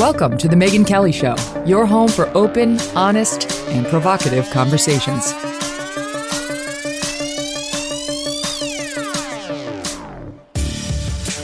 Welcome 0.00 0.38
to 0.38 0.48
The 0.48 0.56
Megyn 0.56 0.86
Kelly 0.86 1.12
Show, 1.12 1.36
your 1.66 1.84
home 1.84 2.08
for 2.08 2.26
open, 2.28 2.80
honest, 2.96 3.52
and 3.68 3.86
provocative 3.86 4.48
conversations. 4.48 5.32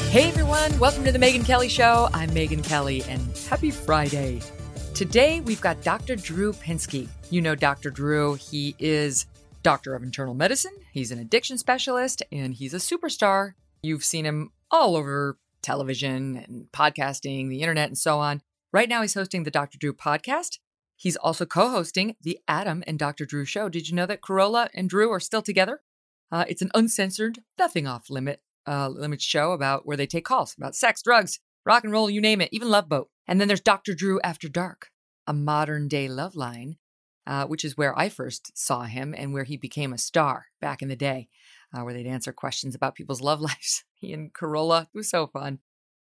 Hey 0.08 0.28
everyone, 0.28 0.78
welcome 0.78 1.04
to 1.04 1.12
The 1.12 1.18
Megyn 1.18 1.44
Kelly 1.44 1.68
Show. 1.68 2.08
I'm 2.14 2.30
Megyn 2.30 2.64
Kelly, 2.64 3.02
and 3.10 3.20
happy 3.50 3.70
Friday. 3.70 4.40
Today 4.94 5.42
we've 5.42 5.60
got 5.60 5.82
Dr. 5.82 6.16
Drew 6.16 6.54
Pinsky. 6.54 7.08
You 7.28 7.42
know 7.42 7.54
Dr. 7.54 7.90
Drew, 7.90 8.36
he 8.36 8.74
is 8.78 9.26
doctor 9.62 9.94
of 9.94 10.02
internal 10.02 10.32
medicine, 10.32 10.72
he's 10.92 11.10
an 11.10 11.18
addiction 11.18 11.58
specialist, 11.58 12.22
and 12.32 12.54
he's 12.54 12.72
a 12.72 12.78
superstar. 12.78 13.52
You've 13.82 14.02
seen 14.02 14.24
him 14.24 14.50
all 14.70 14.96
over 14.96 15.36
television 15.66 16.36
and 16.36 16.66
podcasting, 16.72 17.48
the 17.48 17.60
internet, 17.60 17.88
and 17.88 17.98
so 17.98 18.18
on. 18.18 18.40
Right 18.72 18.88
now, 18.88 19.02
he's 19.02 19.14
hosting 19.14 19.42
the 19.42 19.50
Dr. 19.50 19.78
Drew 19.78 19.92
podcast. 19.92 20.58
He's 20.94 21.16
also 21.16 21.44
co 21.44 21.70
hosting 21.70 22.16
the 22.22 22.38
Adam 22.48 22.82
and 22.86 22.98
Dr. 22.98 23.26
Drew 23.26 23.44
show. 23.44 23.68
Did 23.68 23.88
you 23.88 23.94
know 23.94 24.06
that 24.06 24.22
Carolla 24.22 24.68
and 24.72 24.88
Drew 24.88 25.10
are 25.10 25.20
still 25.20 25.42
together? 25.42 25.82
Uh, 26.32 26.44
it's 26.48 26.62
an 26.62 26.70
uncensored, 26.74 27.40
nothing 27.58 27.86
off 27.86 28.08
limit 28.08 28.40
uh, 28.66 28.88
limit 28.88 29.20
show 29.20 29.52
about 29.52 29.86
where 29.86 29.96
they 29.96 30.06
take 30.06 30.24
calls 30.24 30.54
about 30.56 30.74
sex, 30.74 31.02
drugs, 31.02 31.38
rock 31.64 31.84
and 31.84 31.92
roll, 31.92 32.10
you 32.10 32.20
name 32.20 32.40
it, 32.40 32.48
even 32.52 32.68
Love 32.68 32.88
Boat. 32.88 33.08
And 33.28 33.40
then 33.40 33.48
there's 33.48 33.60
Dr. 33.60 33.94
Drew 33.94 34.20
After 34.22 34.48
Dark, 34.48 34.88
a 35.26 35.32
modern 35.32 35.88
day 35.88 36.08
Loveline, 36.08 36.76
uh, 37.26 37.46
which 37.46 37.64
is 37.64 37.76
where 37.76 37.96
I 37.98 38.08
first 38.08 38.56
saw 38.56 38.82
him 38.82 39.14
and 39.16 39.32
where 39.32 39.44
he 39.44 39.56
became 39.56 39.92
a 39.92 39.98
star 39.98 40.46
back 40.60 40.82
in 40.82 40.88
the 40.88 40.96
day, 40.96 41.28
uh, 41.76 41.82
where 41.82 41.94
they'd 41.94 42.06
answer 42.06 42.32
questions 42.32 42.74
about 42.74 42.94
people's 42.94 43.20
love 43.20 43.40
lives. 43.50 43.84
he 43.94 44.12
and 44.12 44.32
Carolla, 44.32 44.82
it 44.82 44.88
was 44.94 45.10
so 45.10 45.26
fun. 45.26 45.60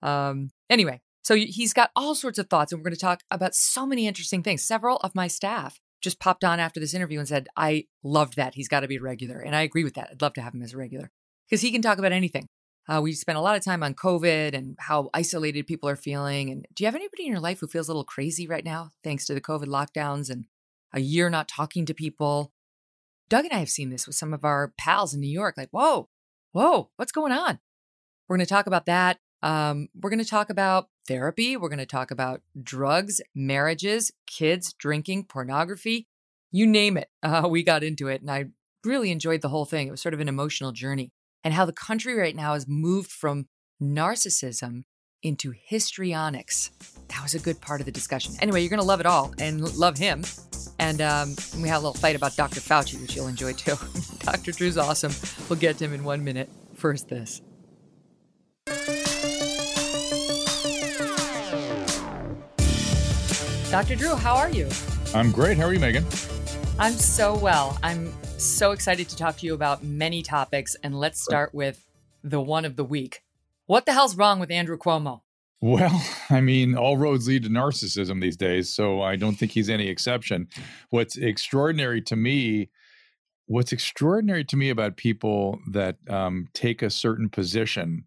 Um, 0.03 0.51
anyway, 0.69 1.01
so 1.23 1.37
he's 1.37 1.73
got 1.73 1.91
all 1.95 2.15
sorts 2.15 2.39
of 2.39 2.51
thoughts, 2.51 2.73
and 2.73 2.81
we're 2.81 2.91
going 2.91 2.97
to 2.97 3.01
talk 3.01 3.23
about 3.31 3.55
so 3.55 3.87
many 3.87 4.07
interesting 4.07 4.43
things. 4.43 4.65
Several 4.65 4.97
of 4.99 5.15
my 5.15 5.29
staff 5.29 5.81
just 6.03 6.19
popped 6.19 6.43
on 6.45 6.59
after 6.59 6.81
this 6.81 6.95
interview 6.95 7.21
and 7.21 7.29
said, 7.29 7.49
I 7.57 7.87
loved 8.03 8.37
that. 8.37 8.55
He's 8.55 8.69
got 8.69 8.81
to 8.81 8.89
be 8.89 8.97
a 8.97 9.01
regular. 9.01 9.39
And 9.39 9.55
I 9.55 9.63
agree 9.63 9.85
with 9.85 9.95
that. 9.95 10.09
I'd 10.11 10.23
love 10.23 10.35
to 10.35 10.43
have 10.43 10.53
him 10.53 10.63
as 10.63 10.75
a 10.75 10.77
regular 10.77 11.11
because 11.49 11.63
he 11.63 11.71
can 11.71 11.81
talk 11.81 11.99
about 11.99 12.13
anything. 12.13 12.49
Uh, 12.89 13.01
we 13.01 13.13
spent 13.13 13.39
a 13.39 13.41
lot 13.41 13.57
of 13.57 13.65
time 13.65 13.85
on 13.85 13.95
COVID 13.95 14.55
and 14.55 14.77
how 14.81 15.09
isolated 15.15 15.69
people 15.69 15.89
are 15.89 15.97
feeling. 15.97 16.51
And 16.51 16.67
do 16.75 16.83
you 16.83 16.89
have 16.89 16.97
anybody 16.97 17.25
in 17.25 17.31
your 17.31 17.41
life 17.41 17.61
who 17.61 17.69
feels 17.69 17.89
a 17.89 17.93
little 17.93 18.05
crazy 18.05 18.49
right 18.49 18.65
now, 18.65 18.91
thanks 19.05 19.25
to 19.27 19.35
the 19.35 19.41
COVID 19.41 19.67
lockdowns 19.67 20.29
and 20.29 20.47
a 20.93 21.01
year 21.01 21.31
not 21.31 21.47
talking 21.47 21.87
to 21.87 21.95
people? 21.95 22.53
Doug 23.33 23.47
and 23.47 23.55
I 23.55 23.61
have 23.61 23.71
seen 23.71 23.89
this 23.89 24.07
with 24.07 24.15
some 24.15 24.35
of 24.35 24.45
our 24.45 24.75
pals 24.77 25.15
in 25.15 25.21
New 25.21 25.27
York. 25.27 25.55
Like, 25.57 25.71
whoa, 25.71 26.11
whoa, 26.53 26.91
what's 26.97 27.13
going 27.13 27.33
on? 27.33 27.61
We're 28.29 28.37
going 28.37 28.45
to 28.45 28.51
talk 28.51 28.67
about 28.67 28.85
that. 28.85 29.21
Um, 29.43 29.89
we're 29.99 30.11
going 30.11 30.23
to 30.23 30.29
talk 30.29 30.51
about 30.51 30.91
therapy. 31.09 31.57
We're 31.57 31.71
going 31.71 31.79
to 31.79 31.87
talk 31.87 32.11
about 32.11 32.43
drugs, 32.63 33.23
marriages, 33.35 34.13
kids, 34.27 34.75
drinking, 34.75 35.25
pornography, 35.31 36.09
you 36.51 36.67
name 36.67 36.99
it. 36.99 37.09
Uh, 37.23 37.49
we 37.49 37.63
got 37.63 37.83
into 37.83 38.09
it, 38.09 38.21
and 38.21 38.31
I 38.31 38.49
really 38.85 39.11
enjoyed 39.11 39.41
the 39.41 39.49
whole 39.49 39.65
thing. 39.65 39.89
It 39.89 39.93
was 39.93 40.03
sort 40.03 40.13
of 40.13 40.21
an 40.21 40.29
emotional 40.29 40.73
journey 40.73 41.11
and 41.43 41.55
how 41.55 41.65
the 41.65 41.73
country 41.73 42.15
right 42.15 42.37
now 42.37 42.53
has 42.53 42.67
moved 42.69 43.11
from 43.11 43.47
narcissism 43.83 44.83
into 45.23 45.55
histrionics. 45.71 46.92
That 47.09 47.23
was 47.23 47.35
a 47.35 47.39
good 47.39 47.61
part 47.61 47.81
of 47.81 47.87
the 47.87 47.93
discussion. 47.93 48.35
Anyway, 48.41 48.61
you're 48.63 48.71
going 48.71 48.81
to 48.81 48.87
love 48.87 49.01
it 49.01 49.07
all 49.07 49.35
and 49.39 49.61
love 49.77 49.99
him. 49.99 50.25
And 50.79 51.01
um, 51.01 51.35
we 51.61 51.69
had 51.69 51.77
a 51.77 51.79
little 51.79 51.95
fight 51.95 52.17
about 52.17 52.37
Dr. 52.37 52.61
Fauci, 52.61 53.01
which 53.01 53.15
you'll 53.15 53.29
enjoy 53.29 53.53
too. 53.53 53.77
Dr. 54.21 54.53
Drew's 54.53 54.79
awesome. 54.79 55.13
We'll 55.49 55.59
get 55.59 55.79
to 55.79 55.85
him 55.85 55.93
in 55.93 56.05
one 56.05 56.25
minute. 56.25 56.49
First, 56.75 57.09
this. 57.09 57.41
Dr. 63.71 63.97
Drew, 63.97 64.15
how 64.15 64.35
are 64.37 64.51
you? 64.51 64.69
I'm 65.15 65.31
great. 65.31 65.57
How 65.57 65.65
are 65.65 65.73
you, 65.73 65.81
Megyn? 65.81 66.05
I'm 66.79 66.93
so 66.93 67.37
well. 67.37 67.79
I'm 67.83 68.13
so 68.39 68.73
excited 68.73 69.09
to 69.09 69.17
talk 69.17 69.37
to 69.39 69.47
you 69.47 69.55
about 69.55 69.83
many 69.83 70.23
topics. 70.23 70.77
And 70.83 70.99
let's 70.99 71.23
start 71.23 71.55
with 71.55 71.87
the 72.23 72.41
one 72.41 72.65
of 72.65 72.77
the 72.77 72.85
week. 72.85 73.23
What 73.67 73.87
the 73.87 73.93
hell's 73.93 74.17
wrong 74.17 74.41
with 74.41 74.51
Andrew 74.51 74.77
Cuomo? 74.77 75.21
Well, 75.63 76.05
I 76.31 76.41
mean, 76.43 76.77
all 76.77 76.99
roads 76.99 77.29
lead 77.29 77.45
to 77.45 77.49
narcissism 77.49 78.21
these 78.21 78.37
days, 78.37 78.69
so 78.69 79.01
I 79.01 79.17
don't 79.17 79.37
think 79.37 79.53
he's 79.53 79.71
any 79.71 79.89
exception. 79.89 80.49
What's 80.91 81.17
extraordinary 81.17 82.03
to 82.03 82.17
me, 82.17 82.69
what's 83.47 83.73
extraordinary 83.73 84.45
to 84.45 84.57
me 84.57 84.69
about 84.69 84.97
people 84.97 85.61
that 85.71 85.97
um, 86.11 86.49
take 86.53 86.83
a 86.83 86.91
certain 86.91 87.31
position, 87.31 88.05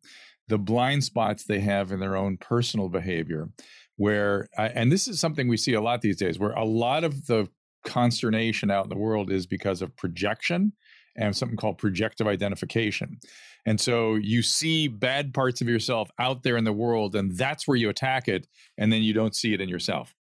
the 0.50 0.60
blind 0.60 1.06
spots 1.06 1.46
they 1.46 1.62
have 1.62 1.92
in 1.92 2.00
their 2.00 2.18
own 2.18 2.38
personal 2.38 2.90
behavior, 2.90 3.50
where, 3.96 4.48
and 4.58 4.92
this 4.92 5.08
is 5.08 5.20
something 5.20 5.48
we 5.48 5.58
see 5.58 5.74
a 5.74 5.82
lot 5.82 6.02
these 6.02 6.18
days, 6.18 6.38
where 6.38 6.52
a 6.52 6.66
lot 6.66 7.06
of 7.06 7.26
the 7.28 7.48
consternation 7.86 8.70
out 8.70 8.84
in 8.84 8.90
the 8.90 8.98
world 8.98 9.32
is 9.32 9.48
because 9.48 9.82
of 9.82 9.96
projection 9.96 10.74
and 11.16 11.36
something 11.36 11.56
called 11.56 11.78
projective 11.78 12.28
identification. 12.28 13.20
And 13.66 13.82
so 13.82 14.16
you 14.16 14.42
see 14.42 14.88
bad 14.88 15.34
parts 15.34 15.62
of 15.62 15.68
yourself 15.68 16.10
out 16.20 16.44
there 16.44 16.58
in 16.58 16.64
the 16.64 16.74
world, 16.74 17.16
and 17.16 17.36
that's 17.36 17.68
where 17.68 17.78
you 17.78 17.90
attack 17.90 18.28
it, 18.28 18.48
and 18.78 18.94
then 18.94 19.02
you 19.02 19.14
don't 19.14 19.36
see 19.36 19.54
it 19.54 19.62
in 19.62 19.70
yourself. 19.70 20.14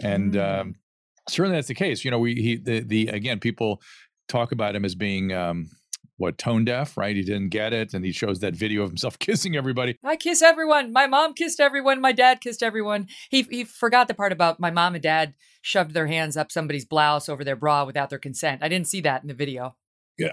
And 0.00 0.34
mm. 0.34 0.60
um, 0.60 0.74
certainly 1.28 1.56
that's 1.56 1.68
the 1.68 1.74
case. 1.74 2.04
You 2.04 2.10
know, 2.10 2.18
we 2.18 2.34
he 2.34 2.56
the 2.56 2.80
the 2.80 3.08
again 3.08 3.40
people 3.40 3.82
talk 4.28 4.52
about 4.52 4.76
him 4.76 4.84
as 4.84 4.94
being 4.94 5.32
um, 5.32 5.70
what 6.16 6.38
tone 6.38 6.64
deaf, 6.64 6.96
right? 6.96 7.16
He 7.16 7.22
didn't 7.22 7.48
get 7.48 7.72
it, 7.72 7.94
and 7.94 8.04
he 8.04 8.12
shows 8.12 8.38
that 8.40 8.54
video 8.54 8.82
of 8.82 8.90
himself 8.90 9.18
kissing 9.18 9.56
everybody. 9.56 9.98
I 10.04 10.16
kiss 10.16 10.42
everyone. 10.42 10.92
My 10.92 11.06
mom 11.06 11.34
kissed 11.34 11.60
everyone. 11.60 12.00
My 12.00 12.12
dad 12.12 12.40
kissed 12.40 12.62
everyone. 12.62 13.08
He 13.30 13.42
he 13.42 13.64
forgot 13.64 14.08
the 14.08 14.14
part 14.14 14.32
about 14.32 14.60
my 14.60 14.70
mom 14.70 14.94
and 14.94 15.02
dad 15.02 15.34
shoved 15.62 15.94
their 15.94 16.06
hands 16.06 16.36
up 16.36 16.52
somebody's 16.52 16.84
blouse 16.84 17.28
over 17.28 17.42
their 17.42 17.56
bra 17.56 17.84
without 17.84 18.10
their 18.10 18.18
consent. 18.18 18.62
I 18.62 18.68
didn't 18.68 18.86
see 18.86 19.00
that 19.00 19.22
in 19.22 19.28
the 19.28 19.34
video. 19.34 19.76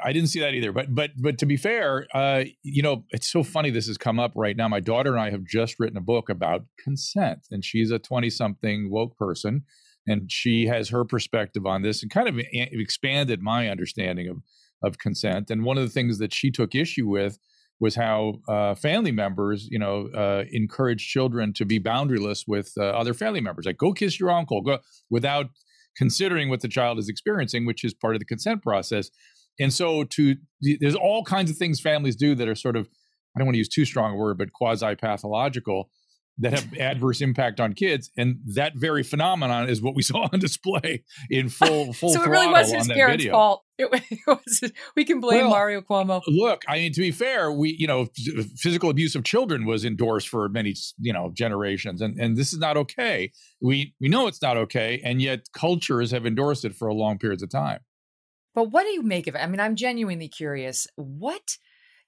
I 0.04 0.14
didn't 0.14 0.30
see 0.30 0.40
that 0.40 0.54
either. 0.54 0.72
But 0.72 0.94
but 0.94 1.12
but 1.18 1.38
to 1.40 1.46
be 1.46 1.58
fair, 1.58 2.08
uh, 2.14 2.44
you 2.62 2.84
know, 2.84 3.06
it's 3.10 3.32
so 3.32 3.44
funny 3.44 3.72
this 3.72 3.88
has 3.88 3.98
come 3.98 4.20
up 4.20 4.32
right 4.36 4.56
now. 4.56 4.68
My 4.68 4.80
daughter 4.80 5.12
and 5.12 5.22
I 5.22 5.32
have 5.32 5.44
just 5.44 5.80
written 5.80 5.98
a 5.98 6.02
book 6.02 6.30
about 6.30 6.66
consent, 6.78 7.48
and 7.50 7.66
she's 7.66 7.92
a 7.92 8.00
twenty-something 8.00 8.92
woke 8.92 9.18
person, 9.18 9.64
and 10.06 10.32
she 10.32 10.68
has 10.68 10.90
her 10.90 11.04
perspective 11.04 11.66
on 11.66 11.82
this, 11.82 12.04
and 12.04 12.12
kind 12.12 12.28
of 12.28 12.40
expanded 12.54 13.42
my 13.42 13.70
understanding 13.70 14.28
of 14.28 14.38
of 14.84 14.98
consent. 15.00 15.50
And 15.50 15.64
one 15.64 15.78
of 15.78 15.84
the 15.84 15.90
things 15.90 16.20
that 16.20 16.34
she 16.34 16.52
took 16.52 16.76
issue 16.76 17.08
with 17.08 17.40
was 17.80 17.96
how 17.96 18.36
uh, 18.48 18.76
family 18.76 19.12
members, 19.12 19.68
you 19.72 19.80
know, 19.80 20.10
uh, 20.16 20.44
encourage 20.52 21.08
children 21.08 21.54
to 21.54 21.66
be 21.66 21.80
boundaryless 21.80 22.44
with 22.48 22.72
uh, 22.78 22.84
other 22.84 23.16
family 23.16 23.42
members, 23.42 23.66
like 23.66 23.78
go 23.78 23.94
kiss 23.94 24.20
your 24.20 24.30
uncle, 24.30 24.62
go 24.62 24.78
without 25.10 25.48
considering 25.98 26.50
what 26.50 26.62
the 26.62 26.68
child 26.68 27.00
is 27.00 27.10
experiencing, 27.10 27.66
which 27.66 27.84
is 27.84 27.94
part 27.94 28.16
of 28.16 28.20
the 28.20 28.26
consent 28.26 28.62
process. 28.62 29.10
And 29.62 29.74
so, 29.74 30.04
to 30.04 30.36
there's 30.80 30.96
all 30.96 31.24
kinds 31.24 31.52
of 31.52 31.58
things 31.58 31.80
families 31.80 32.16
do 32.16 32.36
that 32.36 32.48
are 32.48 32.56
sort 32.56 32.76
of 32.76 32.90
I 33.36 33.40
don't 33.40 33.48
want 33.48 33.56
to 33.56 33.60
use 33.60 33.70
too 33.70 33.86
strong 33.86 34.14
a 34.14 34.16
word, 34.18 34.38
but 34.38 34.52
quasi 34.54 34.96
pathological. 34.96 35.90
that 36.38 36.54
have 36.54 36.74
adverse 36.80 37.22
impact 37.22 37.60
on 37.60 37.74
kids, 37.74 38.10
and 38.18 38.38
that 38.56 38.74
very 38.76 39.04
phenomenon 39.04 39.70
is 39.70 39.82
what 39.82 39.96
we 39.96 40.02
saw 40.10 40.28
on 40.32 40.40
display 40.40 41.04
in 41.30 41.50
full 41.50 41.94
full. 42.00 42.10
so 42.10 42.24
it 42.24 42.30
really 42.30 42.48
was 42.48 42.72
his 42.72 42.88
parents' 42.88 43.24
video. 43.24 43.34
fault. 43.34 43.64
It, 43.78 43.90
it 44.12 44.20
was, 44.28 44.72
we 44.96 45.06
can 45.06 45.20
blame 45.20 45.42
Well, 45.42 45.52
Mario 45.52 45.82
Cuomo. 45.82 46.22
Look, 46.28 46.64
I 46.68 46.78
mean, 46.78 46.94
to 46.94 47.02
be 47.02 47.12
fair, 47.12 47.52
we 47.52 47.76
you 47.78 47.88
know 47.88 48.08
uh, 48.38 48.44
physical 48.58 48.90
abuse 48.90 49.16
of 49.16 49.24
children 49.24 49.66
was 49.66 49.86
endorsed 49.86 50.30
for 50.30 50.50
many 50.50 50.74
you 51.00 51.14
know 51.14 51.32
generations, 51.34 52.02
and 52.02 52.20
and 52.20 52.36
this 52.36 52.54
is 52.54 52.60
not 52.60 52.76
okay. 52.78 53.32
We 53.62 53.94
we 54.02 54.10
know 54.10 54.28
it's 54.28 54.42
not 54.42 54.58
okay, 54.58 55.02
and 55.04 55.22
yet 55.22 55.48
cultures 55.54 56.12
have 56.12 56.26
endorsed 56.26 56.66
it 56.66 56.76
for 56.76 56.88
a 56.88 56.94
long 56.94 57.20
periods 57.20 57.44
of 57.44 57.50
time. 57.50 57.80
But 58.56 58.66
what 58.72 58.84
do 58.84 58.90
you 58.90 59.02
make 59.02 59.28
of 59.28 59.36
it? 59.36 59.40
I 59.40 59.48
mean, 59.48 59.60
I'm 59.60 59.76
genuinely 59.76 60.28
curious. 60.28 60.88
What 60.96 61.58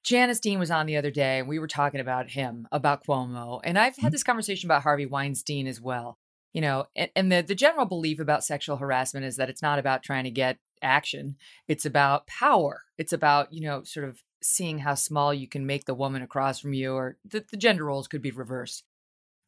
Janice 0.03 0.39
Dean 0.41 0.59
was 0.59 0.71
on 0.71 0.85
the 0.85 0.97
other 0.97 1.11
day, 1.11 1.39
and 1.39 1.47
we 1.47 1.59
were 1.59 1.67
talking 1.67 2.01
about 2.01 2.31
him, 2.31 2.67
about 2.71 3.05
Cuomo, 3.05 3.61
and 3.63 3.79
I've 3.79 3.97
had 3.97 4.11
Mhm. 4.11 4.11
this 4.11 4.23
conversation 4.23 4.67
about 4.67 4.83
Harvey 4.83 5.05
Weinstein 5.05 5.67
as 5.67 5.79
well. 5.81 6.17
You 6.53 6.61
know, 6.61 6.85
and, 6.95 7.09
and 7.15 7.31
the 7.31 7.41
the 7.41 7.55
general 7.55 7.85
belief 7.85 8.19
about 8.19 8.43
sexual 8.43 8.77
harassment 8.77 9.25
is 9.25 9.37
that 9.37 9.49
it's 9.49 9.61
not 9.61 9.79
about 9.79 10.03
trying 10.03 10.25
to 10.25 10.31
get 10.31 10.59
action; 10.81 11.37
it's 11.67 11.85
about 11.85 12.27
power. 12.27 12.83
It's 12.97 13.13
about 13.13 13.53
you 13.53 13.61
know, 13.61 13.83
sort 13.83 14.07
of 14.09 14.21
seeing 14.41 14.79
how 14.79 14.95
small 14.95 15.33
you 15.33 15.47
can 15.47 15.65
make 15.65 15.85
the 15.85 15.93
woman 15.95 16.21
across 16.21 16.59
from 16.59 16.73
you, 16.73 16.93
or 16.93 17.17
the, 17.25 17.45
the 17.49 17.57
gender 17.57 17.85
roles 17.85 18.07
could 18.09 18.21
be 18.21 18.31
reversed. 18.31 18.83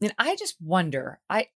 And 0.01 0.13
I 0.19 0.35
just 0.35 0.55
wonder. 0.61 1.19
I 1.29 1.49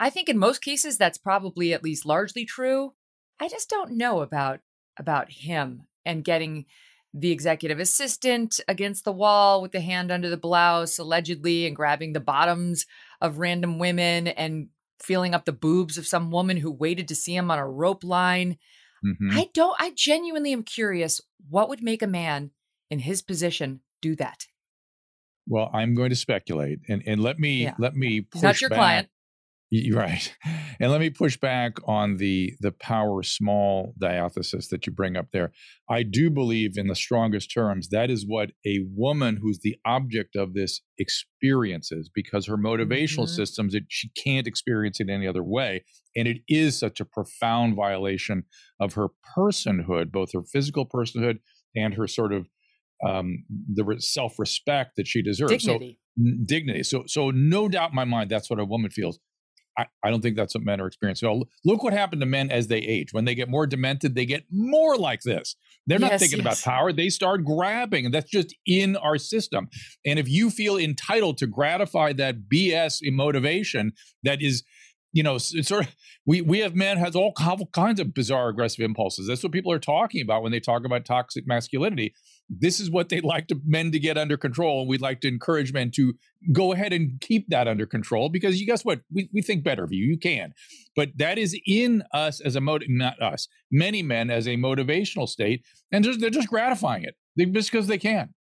I 0.00 0.10
think 0.10 0.28
in 0.28 0.38
most 0.38 0.60
cases 0.62 0.98
that's 0.98 1.18
probably 1.18 1.72
at 1.74 1.84
least 1.84 2.06
largely 2.06 2.44
true. 2.46 2.94
I 3.40 3.48
just 3.48 3.68
don't 3.70 3.92
know 3.92 4.20
about 4.22 4.60
about 4.98 5.30
him 5.30 5.82
and 6.04 6.24
getting 6.24 6.66
the 7.14 7.30
executive 7.32 7.78
assistant 7.80 8.60
against 8.68 9.04
the 9.04 9.12
wall 9.12 9.62
with 9.62 9.72
the 9.72 9.80
hand 9.80 10.10
under 10.12 10.28
the 10.28 10.36
blouse 10.36 10.98
allegedly 10.98 11.66
and 11.66 11.74
grabbing 11.74 12.12
the 12.12 12.20
bottoms 12.20 12.84
of 13.20 13.38
random 13.38 13.78
women 13.78 14.28
and 14.28 14.68
feeling 15.00 15.34
up 15.34 15.44
the 15.44 15.52
boobs 15.52 15.96
of 15.96 16.06
some 16.06 16.30
woman 16.30 16.56
who 16.58 16.70
waited 16.70 17.08
to 17.08 17.14
see 17.14 17.34
him 17.34 17.50
on 17.50 17.58
a 17.58 17.66
rope 17.68 18.04
line. 18.04 18.58
Mhm. 19.04 19.32
I 19.32 19.48
don't 19.54 19.76
I 19.80 19.92
genuinely 19.94 20.52
am 20.52 20.64
curious 20.64 21.20
what 21.48 21.68
would 21.68 21.82
make 21.82 22.02
a 22.02 22.06
man 22.06 22.50
in 22.90 22.98
his 22.98 23.22
position 23.22 23.80
do 24.02 24.14
that. 24.16 24.46
Well, 25.46 25.70
I'm 25.72 25.94
going 25.94 26.10
to 26.10 26.16
speculate, 26.16 26.80
and 26.88 27.02
and 27.06 27.22
let 27.22 27.38
me 27.38 27.62
Yeah. 27.62 27.74
let 27.78 27.94
me 27.96 28.20
push 28.22 28.34
He's 28.34 28.42
not 28.42 28.60
your 28.60 28.70
back. 28.70 28.76
client. 28.78 29.08
Right. 29.92 30.34
And 30.80 30.92
let 30.92 31.00
me 31.00 31.10
push 31.10 31.36
back 31.36 31.72
on 31.88 32.18
the 32.18 32.54
the 32.60 32.70
power 32.70 33.24
small 33.24 33.94
diathesis 33.98 34.68
that 34.68 34.86
you 34.86 34.92
bring 34.92 35.16
up 35.16 35.32
there. 35.32 35.50
I 35.90 36.04
do 36.04 36.30
believe 36.30 36.78
in 36.78 36.86
the 36.86 36.94
strongest 36.94 37.52
terms 37.52 37.88
that 37.88 38.10
is 38.10 38.24
what 38.24 38.52
a 38.64 38.86
woman 38.94 39.38
who's 39.42 39.58
the 39.58 39.74
object 39.84 40.36
of 40.36 40.54
this 40.54 40.80
experiences 40.98 42.08
because 42.14 42.46
her 42.46 42.56
motivational 42.56 43.24
Mhm. 43.24 43.34
systems 43.34 43.74
it, 43.74 43.84
she 43.88 44.10
can't 44.10 44.46
experience 44.46 45.00
it 45.00 45.08
any 45.10 45.26
other 45.26 45.42
way 45.42 45.84
and 46.14 46.28
it 46.28 46.42
is 46.48 46.78
such 46.78 47.00
a 47.00 47.04
profound 47.04 47.74
violation 47.74 48.44
of 48.78 48.94
her 48.94 49.08
personhood 49.36 50.12
both 50.12 50.30
her 50.32 50.44
physical 50.44 50.86
personhood 50.86 51.38
and 51.74 51.94
her 51.94 52.06
sort 52.06 52.32
of 52.32 52.48
um 53.04 53.44
the 53.74 53.84
re- 53.84 54.00
self-respect 54.00 54.96
that 54.96 55.06
she 55.08 55.22
deserves. 55.22 55.64
So 55.64 55.72
Dignity. 55.72 55.98
n- 56.18 56.42
dignity. 56.44 56.82
So, 56.82 57.04
so 57.06 57.30
no 57.30 57.68
doubt 57.68 57.90
in 57.90 57.96
my 57.96 58.04
mind, 58.04 58.30
that's 58.30 58.50
what 58.50 58.58
a 58.58 58.64
woman 58.64 58.90
feels. 58.90 59.18
I, 59.78 59.86
I 60.02 60.10
don't 60.10 60.20
think 60.20 60.36
that's 60.36 60.54
what 60.54 60.64
men 60.64 60.80
are 60.80 60.86
experiencing. 60.88 61.28
So 61.28 61.48
look 61.64 61.84
what 61.84 61.92
happened 61.92 62.20
to 62.20 62.26
men 62.26 62.50
as 62.50 62.66
they 62.66 62.78
age. 62.78 63.12
When 63.12 63.24
they 63.24 63.34
get 63.36 63.48
more 63.48 63.66
demented, 63.66 64.14
they 64.16 64.26
get 64.26 64.44
more 64.50 64.96
like 64.96 65.22
this. 65.22 65.54
They're 65.86 65.98
not 65.98 66.10
Yes, 66.10 66.20
thinking 66.20 66.40
about 66.40 66.60
power. 66.60 66.92
They 66.92 67.08
start 67.08 67.44
grabbing, 67.44 68.04
and 68.04 68.12
that's 68.12 68.30
just 68.30 68.54
in 68.66 68.96
our 68.96 69.16
system. 69.16 69.68
And 70.04 70.18
if 70.18 70.28
you 70.28 70.50
feel 70.50 70.76
entitled 70.76 71.38
to 71.38 71.46
gratify 71.46 72.12
that 72.14 72.48
BS 72.52 73.00
motivation, 73.12 73.92
that 74.24 74.42
is, 74.42 74.64
you 75.12 75.22
know, 75.22 75.38
sort 75.38 75.86
of 75.86 75.96
we 76.26 76.42
we 76.42 76.58
have 76.60 76.74
men 76.74 76.98
has 76.98 77.16
all 77.16 77.32
kinds 77.72 78.00
of 78.00 78.14
bizarre 78.14 78.48
aggressive 78.48 78.84
impulses. 78.84 79.26
That's 79.26 79.42
what 79.42 79.52
people 79.52 79.72
are 79.72 79.78
talking 79.78 80.22
about 80.22 80.42
when 80.42 80.52
they 80.52 80.60
talk 80.60 80.84
about 80.84 81.04
toxic 81.04 81.46
masculinity. 81.46 82.14
This 82.50 82.80
is 82.80 82.90
what 82.90 83.08
they'd 83.08 83.24
like 83.24 83.48
to 83.48 83.60
men 83.64 83.90
to 83.92 83.98
get 83.98 84.18
under 84.18 84.36
control, 84.36 84.80
and 84.80 84.88
we'd 84.88 85.00
like 85.00 85.20
to 85.20 85.28
encourage 85.28 85.72
men 85.72 85.90
to 85.92 86.14
go 86.52 86.72
ahead 86.72 86.92
and 86.92 87.20
keep 87.20 87.48
that 87.48 87.68
under 87.68 87.86
control 87.86 88.28
because 88.28 88.60
you 88.60 88.66
guess 88.66 88.84
what 88.84 89.00
we, 89.12 89.28
we 89.32 89.42
think 89.42 89.64
better 89.64 89.82
of 89.82 89.92
you 89.92 90.04
you 90.04 90.16
can 90.16 90.52
but 90.94 91.10
that 91.16 91.38
is 91.38 91.58
in 91.66 92.02
us 92.12 92.40
as 92.40 92.54
a 92.54 92.60
motive 92.60 92.88
not 92.88 93.20
us 93.20 93.48
many 93.70 94.02
men 94.02 94.30
as 94.30 94.46
a 94.46 94.56
motivational 94.56 95.28
state 95.28 95.64
and 95.90 96.04
just, 96.04 96.20
they're 96.20 96.30
just 96.30 96.48
gratifying 96.48 97.02
it 97.02 97.16
they, 97.36 97.44
just 97.46 97.72
because 97.72 97.86
they 97.86 97.98
can 97.98 98.32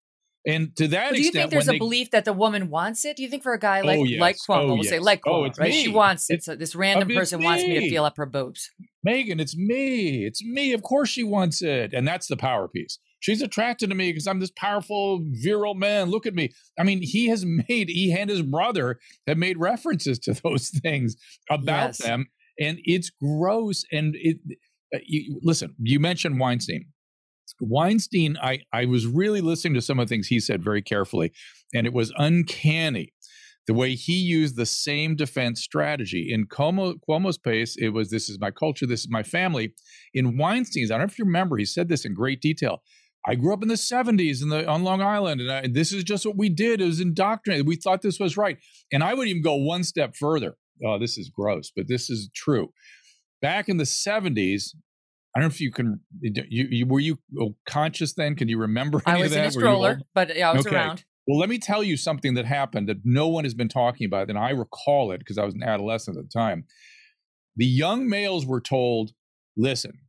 and 0.45 0.75
to 0.77 0.87
that 0.89 1.09
But 1.09 1.15
do 1.15 1.21
you 1.21 1.27
extent 1.27 1.43
think 1.43 1.51
there's 1.51 1.67
a 1.67 1.71
they, 1.71 1.77
belief 1.77 2.11
that 2.11 2.25
the 2.25 2.33
woman 2.33 2.69
wants 2.69 3.03
it? 3.05 3.17
Do 3.17 3.23
you 3.23 3.29
think 3.29 3.43
for 3.43 3.53
a 3.53 3.59
guy 3.59 3.81
like 3.81 3.99
Oh, 3.99 4.03
yes. 4.05 4.19
like 4.21 4.35
Cuomo, 4.37 4.69
Oh, 4.69 4.73
we'll 4.75 4.83
say 4.83 4.99
like 4.99 5.21
Oh, 5.25 5.41
Cuomo, 5.43 5.47
it's 5.49 5.59
right? 5.59 5.73
She 5.73 5.87
wants 5.89 6.29
it. 6.29 6.43
So 6.43 6.55
this 6.55 6.75
random 6.75 7.09
person 7.09 7.41
wants 7.43 7.63
me 7.63 7.73
to 7.75 7.79
me. 7.81 7.89
feel 7.89 8.05
up 8.05 8.15
her 8.17 8.25
boobs. 8.25 8.69
Megyn, 9.07 9.39
it's 9.41 9.57
me. 9.57 10.25
It's 10.25 10.43
me. 10.43 10.73
Of 10.73 10.83
course 10.83 11.09
she 11.09 11.23
wants 11.23 11.61
it. 11.61 11.93
And 11.93 12.07
that's 12.07 12.27
the 12.27 12.37
power 12.37 12.67
piece. 12.67 12.99
She's 13.19 13.41
attracted 13.41 13.89
to 13.89 13.95
me 13.95 14.11
because 14.11 14.27
I'm 14.27 14.39
this 14.39 14.51
powerful, 14.51 15.21
virile 15.41 15.73
man. 15.73 16.09
Look 16.09 16.25
at 16.27 16.35
me. 16.35 16.51
I 16.79 16.83
mean, 16.83 17.01
he 17.01 17.27
has 17.27 17.43
made, 17.69 17.89
he 17.89 18.13
and 18.17 18.29
his 18.29 18.41
brother 18.43 18.99
have 19.25 19.37
made 19.37 19.57
references 19.57 20.19
to 20.19 20.33
those 20.43 20.69
things 20.69 21.15
about 21.49 21.87
Yes. 21.89 21.97
them. 21.97 22.27
And 22.59 22.79
it's 22.83 23.09
gross. 23.21 23.83
And 23.91 24.15
it, 24.17 24.37
uh, 24.95 24.99
you, 25.05 25.39
listen, 25.43 25.75
you 25.81 25.99
mentioned 25.99 26.39
Weinstein. 26.39 26.85
Weinstein, 27.59 28.38
I, 28.42 28.62
I 28.71 28.86
was 28.86 29.06
really 29.06 29.42
listening 29.42 29.74
to 29.75 29.81
some 29.81 30.00
of 30.00 30.07
the 30.07 30.13
things 30.13 30.27
he 30.27 30.39
said 30.39 30.63
very 30.63 30.81
carefully, 30.81 31.31
and 31.74 31.86
it 31.86 31.94
was 31.94 32.13
uncanny 32.18 33.13
the 33.68 33.74
way 33.74 33.95
he 33.95 34.13
used 34.13 34.56
the 34.56 34.65
same 34.65 35.15
defense 35.15 35.62
strategy. 35.62 36.31
In 36.31 36.48
Cuomo, 36.48 36.95
Cuomo's 37.07 37.38
case, 37.38 37.75
it 37.77 37.89
was 37.89 38.09
this 38.09 38.30
is 38.30 38.39
my 38.39 38.50
culture, 38.50 38.86
this 38.86 39.01
is 39.01 39.09
my 39.09 39.24
family. 39.24 39.74
In 40.13 40.38
Weinstein's, 40.38 40.89
I 40.89 40.95
don't 40.95 41.07
know 41.07 41.12
if 41.12 41.19
you 41.19 41.25
remember, 41.25 41.57
he 41.57 41.65
said 41.65 41.89
this 41.89 42.06
in 42.06 42.13
great 42.13 42.42
detail. 42.42 42.81
I 43.27 43.36
grew 43.36 43.54
up 43.54 43.62
in 43.62 43.68
the 43.68 43.75
70s 43.75 44.42
in 44.42 44.48
the, 44.48 44.65
on 44.68 44.83
Long 44.83 45.01
Island, 45.01 45.42
and 45.42 45.51
I, 45.51 45.68
this 45.68 45.92
is 45.92 46.06
just 46.06 46.25
what 46.25 46.38
we 46.38 46.48
did. 46.48 46.80
It 46.80 46.86
was 46.86 47.01
indoctrinated. 47.01 47.68
We 47.68 47.75
thought 47.75 48.01
this 48.01 48.21
was 48.21 48.38
right. 48.38 48.57
And 48.94 49.04
I 49.04 49.13
would 49.13 49.27
even 49.27 49.42
go 49.42 49.56
one 49.56 49.83
step 49.83 50.15
further. 50.15 50.56
Oh, 50.86 50.98
this 50.98 51.18
is 51.18 51.30
gross, 51.30 51.69
but 51.75 51.89
this 51.89 52.09
is 52.09 52.30
true. 52.33 52.69
Back 53.42 53.68
in 53.68 53.77
the 53.77 53.83
70s, 53.83 54.69
I 55.37 55.39
don't 55.39 55.49
know 55.49 55.53
if 55.53 55.61
you 55.61 55.71
can. 55.71 55.99
You, 56.19 56.67
you 56.71 56.85
were 56.87 56.99
you 56.99 57.19
oh, 57.39 57.55
conscious 57.67 58.13
then? 58.13 58.33
Can 58.33 58.47
you 58.47 58.57
remember? 58.57 58.99
I 59.05 59.17
was 59.17 59.35
in 59.35 59.45
a 59.45 59.51
stroller, 59.51 60.01
but 60.15 60.35
yeah, 60.35 60.49
I 60.49 60.53
was 60.55 60.65
Okay. 60.65 60.75
around. 60.75 61.03
Well, 61.27 61.37
let 61.37 61.47
me 61.47 61.59
tell 61.59 61.83
you 61.83 61.95
something 61.95 62.33
that 62.33 62.45
happened 62.45 62.89
that 62.89 63.01
no 63.03 63.27
one 63.27 63.43
has 63.43 63.53
been 63.53 63.69
talking 63.69 64.05
about, 64.05 64.29
and 64.29 64.39
I 64.39 64.49
recall 64.49 65.11
it 65.11 65.19
because 65.19 65.37
I 65.37 65.45
was 65.45 65.53
an 65.53 65.61
adolescent 65.61 66.17
at 66.17 66.23
the 66.23 66.29
time. 66.29 66.65
The 67.55 67.67
young 67.67 68.09
males 68.09 68.47
were 68.47 68.61
told, 68.61 69.11
listen, 69.55 69.99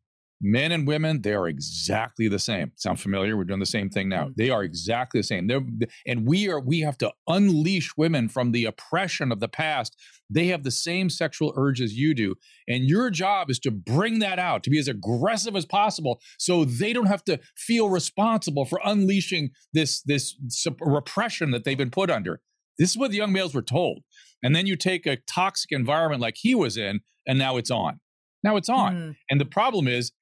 men 0.40 0.72
and 0.72 0.86
women, 0.86 1.22
they 1.22 1.34
are 1.34 1.48
exactly 1.48 2.28
the 2.28 2.38
same. 2.38 2.72
Sound 2.76 3.00
familiar? 3.00 3.36
We're 3.36 3.44
doing 3.44 3.60
the 3.60 3.66
same 3.66 3.90
thing 3.90 4.08
now. 4.08 4.26
Mm. 4.26 4.36
They 4.36 4.50
are 4.50 4.62
exactly 4.62 5.20
the 5.20 5.26
same. 5.26 5.46
They're, 5.46 5.62
and 6.06 6.26
we 6.26 6.48
are 6.48 6.60
we 6.60 6.80
have 6.80 6.98
to 6.98 7.12
unleash 7.26 7.96
women 7.96 8.28
from 8.28 8.52
the 8.52 8.64
oppression 8.64 9.32
of 9.32 9.40
the 9.40 9.48
past. 9.48 9.96
They 10.30 10.48
have 10.48 10.62
the 10.62 10.70
same 10.70 11.10
sexual 11.10 11.52
urges 11.56 11.90
as 11.90 11.96
you 11.96 12.14
do. 12.14 12.34
And 12.68 12.84
your 12.84 13.10
job 13.10 13.50
is 13.50 13.58
to 13.60 13.70
bring 13.70 14.18
that 14.18 14.38
out, 14.38 14.62
to 14.64 14.70
be 14.70 14.78
as 14.78 14.88
aggressive 14.88 15.56
as 15.56 15.64
possible 15.64 16.20
so 16.38 16.64
they 16.64 16.92
don't 16.92 17.06
have 17.06 17.24
to 17.24 17.40
feel 17.56 17.88
responsible 17.88 18.64
for 18.64 18.80
unleashing 18.84 19.50
this 19.72 20.02
this 20.02 20.36
repression 20.80 21.50
that 21.50 21.64
they've 21.64 21.78
been 21.78 21.90
put 21.90 22.10
under. 22.10 22.40
This 22.78 22.90
is 22.90 22.98
what 22.98 23.10
the 23.10 23.16
young 23.16 23.32
males 23.32 23.54
were 23.54 23.62
told. 23.62 24.04
And 24.42 24.54
then 24.54 24.66
you 24.66 24.76
take 24.76 25.04
a 25.06 25.16
toxic 25.26 25.72
environment 25.72 26.22
like 26.22 26.36
he 26.38 26.54
was 26.54 26.76
in, 26.76 27.00
and 27.26 27.38
now 27.38 27.56
it's 27.56 27.70
on. 27.70 27.98
Now 28.44 28.56
it's 28.56 28.68
on. 28.68 28.94
Mm. 28.94 29.16
And 29.30 29.40
the 29.40 29.44
problem 29.44 29.88
is, 29.88 30.12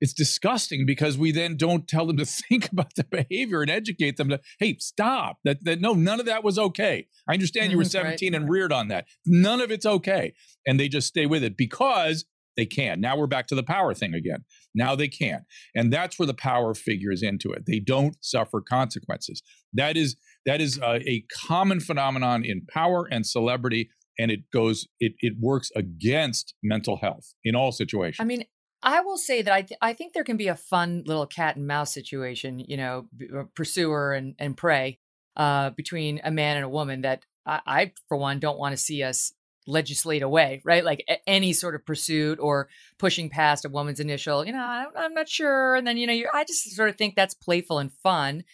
it's 0.00 0.12
disgusting 0.12 0.86
because 0.86 1.18
we 1.18 1.32
then 1.32 1.56
don't 1.56 1.86
tell 1.86 2.06
them 2.06 2.16
to 2.16 2.24
think 2.48 2.70
about 2.72 2.94
the 2.94 3.04
behavior 3.04 3.62
and 3.62 3.70
educate 3.70 4.16
them 4.16 4.28
to, 4.30 4.40
hey, 4.58 4.76
stop. 4.78 5.38
That, 5.44 5.64
that 5.64 5.80
no, 5.80 5.92
none 5.94 6.20
of 6.20 6.26
that 6.26 6.44
was 6.44 6.58
okay. 6.58 7.06
I 7.28 7.34
understand 7.34 7.70
you 7.70 7.78
were 7.78 7.84
Mhm, 7.84 7.94
right. 8.02 8.18
17 8.18 8.34
and 8.34 8.48
reared 8.48 8.72
on 8.72 8.88
that. 8.88 9.06
None 9.26 9.60
of 9.60 9.70
it's 9.70 9.86
okay. 9.86 10.34
And 10.66 10.78
they 10.78 10.88
just 10.88 11.08
stay 11.08 11.26
with 11.26 11.44
it 11.44 11.56
because 11.56 12.24
they 12.56 12.66
can. 12.66 13.00
Now 13.00 13.16
we're 13.16 13.26
back 13.26 13.46
to 13.48 13.54
the 13.54 13.62
power 13.62 13.94
thing 13.94 14.14
again. 14.14 14.44
Now 14.74 14.94
they 14.94 15.08
can. 15.08 15.44
And 15.74 15.92
that's 15.92 16.18
where 16.18 16.26
the 16.26 16.34
power 16.34 16.74
figures 16.74 17.22
into 17.22 17.52
it. 17.52 17.64
They 17.66 17.78
don't 17.78 18.16
suffer 18.20 18.60
consequences. 18.60 19.42
That 19.72 19.96
is 19.96 20.16
that 20.46 20.60
is 20.60 20.78
uh, 20.80 20.98
a 21.06 21.24
common 21.46 21.80
phenomenon 21.80 22.44
in 22.44 22.66
power 22.66 23.06
and 23.10 23.26
celebrity 23.26 23.90
and 24.18 24.30
it 24.30 24.50
goes 24.52 24.86
it 24.98 25.12
it 25.20 25.34
works 25.40 25.70
against 25.76 26.54
mental 26.62 26.96
health 26.98 27.34
in 27.44 27.54
all 27.54 27.72
situations. 27.72 28.20
I 28.20 28.24
mean, 28.24 28.44
I 28.82 29.00
will 29.00 29.18
say 29.18 29.42
that 29.42 29.52
I 29.52 29.62
th- 29.62 29.78
I 29.82 29.92
think 29.92 30.12
there 30.12 30.24
can 30.24 30.36
be 30.36 30.48
a 30.48 30.56
fun 30.56 31.02
little 31.06 31.26
cat 31.26 31.56
and 31.56 31.66
mouse 31.66 31.92
situation, 31.92 32.58
you 32.58 32.76
know, 32.76 33.08
b- 33.16 33.28
uh, 33.36 33.44
pursuer 33.54 34.12
and 34.12 34.34
and 34.38 34.56
prey, 34.56 34.98
uh, 35.36 35.70
between 35.70 36.20
a 36.24 36.30
man 36.30 36.56
and 36.56 36.64
a 36.64 36.68
woman 36.68 37.02
that 37.02 37.24
I, 37.44 37.60
I 37.66 37.92
for 38.08 38.16
one 38.16 38.38
don't 38.38 38.58
want 38.58 38.72
to 38.72 38.76
see 38.76 39.02
us 39.02 39.32
legislate 39.66 40.22
away, 40.22 40.62
right? 40.64 40.84
Like 40.84 41.04
a- 41.08 41.28
any 41.28 41.52
sort 41.52 41.74
of 41.74 41.84
pursuit 41.84 42.38
or 42.40 42.68
pushing 42.98 43.28
past 43.28 43.64
a 43.64 43.68
woman's 43.68 44.00
initial, 44.00 44.46
you 44.46 44.52
know, 44.52 44.58
I, 44.58 44.86
I'm 44.96 45.14
not 45.14 45.28
sure, 45.28 45.74
and 45.74 45.86
then 45.86 45.96
you 45.96 46.06
know, 46.06 46.12
you 46.14 46.28
I 46.32 46.44
just 46.44 46.70
sort 46.74 46.88
of 46.88 46.96
think 46.96 47.16
that's 47.16 47.34
playful 47.34 47.78
and 47.78 47.92
fun. 47.92 48.44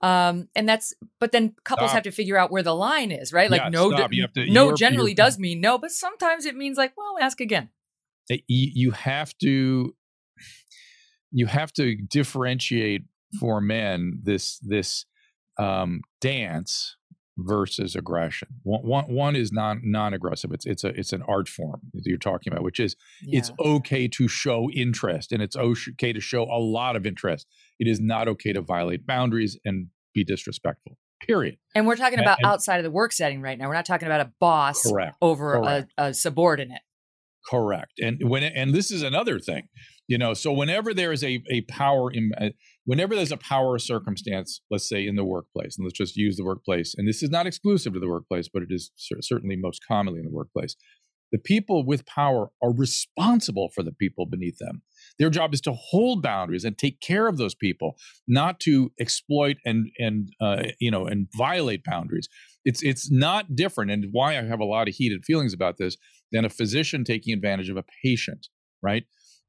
Um, 0.00 0.48
and 0.54 0.68
that's, 0.68 0.94
but 1.18 1.32
then 1.32 1.56
couples 1.64 1.90
Stop. 1.90 1.96
have 1.96 2.02
to 2.04 2.12
figure 2.12 2.38
out 2.38 2.52
where 2.52 2.62
the 2.62 2.74
line 2.74 3.10
is, 3.10 3.32
right? 3.32 3.50
Like 3.50 3.62
Yeah, 3.62 3.68
no, 3.70 3.90
d- 3.90 4.26
to- 4.32 4.46
no 4.52 4.76
generally 4.76 5.12
does 5.14 5.38
mean 5.40 5.60
no, 5.60 5.76
but 5.76 5.90
sometimes 5.90 6.46
it 6.46 6.54
means 6.54 6.78
like, 6.78 6.96
well, 6.96 7.16
ask 7.20 7.40
again. 7.40 7.70
You, 8.28 8.40
you 8.46 8.90
have 8.92 9.36
to 9.38 9.94
you 11.30 11.46
have 11.46 11.72
to 11.74 11.96
differentiate 11.96 13.02
for 13.38 13.60
men 13.60 14.20
this 14.22 14.58
this 14.60 15.04
um, 15.58 16.00
dance 16.20 16.96
versus 17.38 17.94
aggression. 17.94 18.48
One, 18.62 18.80
one, 18.82 19.04
one 19.12 19.36
is 19.36 19.52
non 19.52 19.80
non 19.84 20.14
aggressive. 20.14 20.52
It's 20.52 20.66
it's 20.66 20.84
a 20.84 20.88
it's 20.88 21.12
an 21.12 21.22
art 21.28 21.48
form 21.48 21.80
that 21.94 22.02
you're 22.04 22.18
talking 22.18 22.52
about, 22.52 22.64
which 22.64 22.80
is 22.80 22.96
it's 23.22 23.50
okay 23.60 24.08
to 24.08 24.28
show 24.28 24.70
interest 24.70 25.32
and 25.32 25.42
it's 25.42 25.56
okay 25.56 26.12
to 26.12 26.20
show 26.20 26.44
a 26.44 26.58
lot 26.58 26.96
of 26.96 27.06
interest. 27.06 27.46
It 27.78 27.88
is 27.88 28.00
not 28.00 28.28
okay 28.28 28.52
to 28.52 28.60
violate 28.60 29.06
boundaries 29.06 29.58
and 29.64 29.88
be 30.14 30.24
disrespectful. 30.24 30.98
Period. 31.20 31.58
And 31.74 31.86
we're 31.86 31.96
talking 31.96 32.20
about 32.20 32.38
and- 32.38 32.46
outside 32.46 32.78
of 32.78 32.84
the 32.84 32.90
work 32.90 33.12
setting 33.12 33.40
right 33.40 33.58
now. 33.58 33.68
We're 33.68 33.74
not 33.74 33.86
talking 33.86 34.06
about 34.06 34.20
a 34.20 34.32
boss 34.40 34.82
Correct. 34.82 35.16
over 35.20 35.54
a, 35.54 35.86
a 35.96 36.14
subordinate. 36.14 36.82
Correct. 37.46 37.92
And 37.98 38.28
when 38.28 38.42
and 38.42 38.74
this 38.74 38.90
is 38.90 39.02
another 39.02 39.38
thing, 39.38 39.68
you 40.06 40.18
know. 40.18 40.34
So 40.34 40.52
whenever 40.52 40.92
there 40.92 41.12
is 41.12 41.24
a 41.24 41.42
a 41.50 41.62
power 41.62 42.10
in, 42.12 42.30
uh, 42.38 42.50
whenever 42.84 43.14
there's 43.14 43.32
a 43.32 43.38
power 43.38 43.78
circumstance, 43.78 44.60
let's 44.70 44.88
say 44.88 45.06
in 45.06 45.16
the 45.16 45.24
workplace, 45.24 45.76
and 45.78 45.86
let's 45.86 45.96
just 45.96 46.16
use 46.16 46.36
the 46.36 46.44
workplace, 46.44 46.94
and 46.96 47.08
this 47.08 47.22
is 47.22 47.30
not 47.30 47.46
exclusive 47.46 47.94
to 47.94 48.00
the 48.00 48.08
workplace, 48.08 48.48
but 48.52 48.62
it 48.62 48.68
is 48.70 48.90
cer- 48.96 49.22
certainly 49.22 49.56
most 49.56 49.80
commonly 49.88 50.18
in 50.20 50.26
the 50.26 50.32
workplace. 50.32 50.76
The 51.30 51.38
people 51.38 51.84
with 51.86 52.06
power 52.06 52.50
are 52.62 52.72
responsible 52.72 53.70
for 53.74 53.82
the 53.82 53.92
people 53.92 54.24
beneath 54.26 54.56
them. 54.58 54.82
Their 55.18 55.28
job 55.30 55.52
is 55.52 55.60
to 55.62 55.72
hold 55.72 56.22
boundaries 56.22 56.64
and 56.64 56.76
take 56.76 57.00
care 57.00 57.28
of 57.28 57.36
those 57.36 57.54
people, 57.54 57.96
not 58.26 58.60
to 58.60 58.92
exploit 58.98 59.56
and 59.64 59.90
and 59.98 60.30
uh, 60.40 60.64
you 60.80 60.90
know 60.90 61.06
and 61.06 61.28
violate 61.36 61.84
boundaries. 61.84 62.28
It's 62.64 62.82
it's 62.82 63.10
not 63.10 63.54
different, 63.56 63.90
and 63.90 64.06
why 64.10 64.38
I 64.38 64.42
have 64.44 64.60
a 64.60 64.64
lot 64.64 64.88
of 64.88 64.94
heated 64.94 65.24
feelings 65.24 65.54
about 65.54 65.76
this 65.78 65.96
than 66.32 66.44
a 66.44 66.50
physician 66.50 67.04
taking 67.04 67.32
advantage 67.32 67.68
of 67.68 67.76
a 67.76 67.84
patient. 68.04 68.48
Right? 68.82 69.04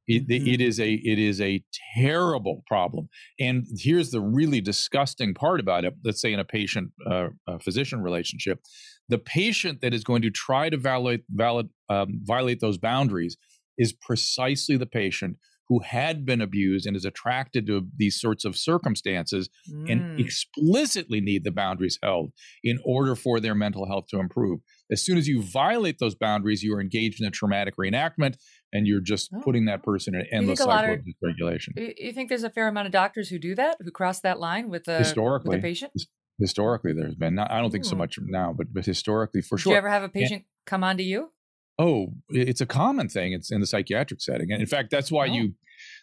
It, 0.08 0.28
Mhm. 0.28 0.54
it 0.54 0.62
is 0.62 0.80
a 0.80 0.94
it 0.94 1.20
is 1.20 1.40
a 1.40 1.64
terrible 1.96 2.64
problem. 2.66 3.10
And 3.40 3.68
here's 3.78 4.10
the 4.10 4.22
really 4.22 4.60
disgusting 4.60 5.36
part 5.36 5.60
about 5.60 5.86
it. 5.86 5.94
Let's 6.04 6.20
say 6.20 6.34
in 6.34 6.40
a 6.40 6.46
patient 6.46 6.92
uh, 7.06 7.28
uh, 7.48 7.60
physician 7.60 8.02
relationship, 8.02 8.60
the 9.08 9.20
patient 9.20 9.82
that 9.82 9.94
is 9.94 10.04
going 10.04 10.24
to 10.24 10.32
try 10.32 10.70
to 10.70 10.78
violate 10.78 11.22
valid, 11.30 11.70
um, 11.90 12.22
violate 12.24 12.60
those 12.60 12.80
boundaries 12.80 13.38
is 13.78 13.94
precisely 13.94 14.78
the 14.78 14.88
patient 14.88 15.38
who 15.70 15.80
had 15.82 16.26
been 16.26 16.42
abused 16.42 16.88
and 16.88 16.96
is 16.98 17.06
attracted 17.06 17.68
to 17.68 17.88
these 17.96 18.20
sorts 18.20 18.44
of 18.44 18.58
circumstances 18.58 19.50
and 19.88 20.02
Mm. 20.02 20.20
explicitly 20.20 21.22
need 21.22 21.44
the 21.44 21.52
boundaries 21.52 22.00
held 22.02 22.32
in 22.64 22.80
order 22.84 23.16
for 23.16 23.40
their 23.40 23.54
mental 23.56 23.86
health 23.88 24.08
to 24.10 24.20
improve. 24.20 24.60
As 24.92 25.04
soon 25.06 25.18
as 25.18 25.28
you 25.28 25.44
violate 25.44 26.00
those 26.00 26.16
boundaries, 26.16 26.64
you 26.64 26.74
are 26.76 26.82
engaged 26.82 27.22
in 27.22 27.28
a 27.28 27.32
traumatic 27.32 27.76
reenactment 27.78 28.36
and 28.74 28.88
you're 28.88 29.00
just 29.02 29.30
Oh. 29.34 29.42
putting 29.42 29.66
that 29.66 29.84
person 29.84 30.16
in 30.16 30.22
an 30.22 30.28
endless 30.32 30.60
cycle 30.60 30.96
of- 30.96 31.02
dysregulation. 31.02 31.94
You 32.00 32.12
think 32.14 32.30
there's 32.30 32.44
a 32.44 32.50
fair 32.50 32.68
amount 32.68 32.88
of 32.88 32.92
doctors 32.92 33.30
who 33.30 33.38
do 33.38 33.54
that, 33.56 33.78
who 33.80 33.92
cross 33.92 34.20
that 34.22 34.40
line 34.40 34.70
with 34.70 34.86
the 34.86 34.98
Historically. 34.98 35.50
with 35.58 35.60
a 35.60 35.62
patient? 35.62 35.92
Historically, 36.40 36.94
there's 36.94 37.16
been, 37.16 37.36
not, 37.36 37.52
I 37.52 37.60
don't 37.62 37.70
think 37.70 37.86
so 37.86 37.96
much 37.96 38.18
now, 38.22 38.54
but, 38.54 38.74
but 38.74 38.86
historically, 38.86 39.42
for 39.42 39.58
Did 39.58 39.64
sure. 39.64 39.72
you 39.74 39.78
ever 39.78 39.90
have 39.90 40.04
a 40.04 40.10
patient 40.10 40.46
come 40.66 40.84
on 40.84 40.98
to 40.98 41.04
you? 41.04 41.32
Oh 41.80 42.08
it's 42.30 42.62
a 42.62 42.66
common 42.66 43.08
thing 43.10 43.34
it's 43.34 43.52
in 43.52 43.60
the 43.62 43.66
psychiatric 43.68 44.22
setting 44.22 44.52
and 44.52 44.62
in 44.62 44.68
fact 44.68 44.92
that's 44.92 45.12
why 45.12 45.28
Oh. 45.28 45.34
you 45.34 45.54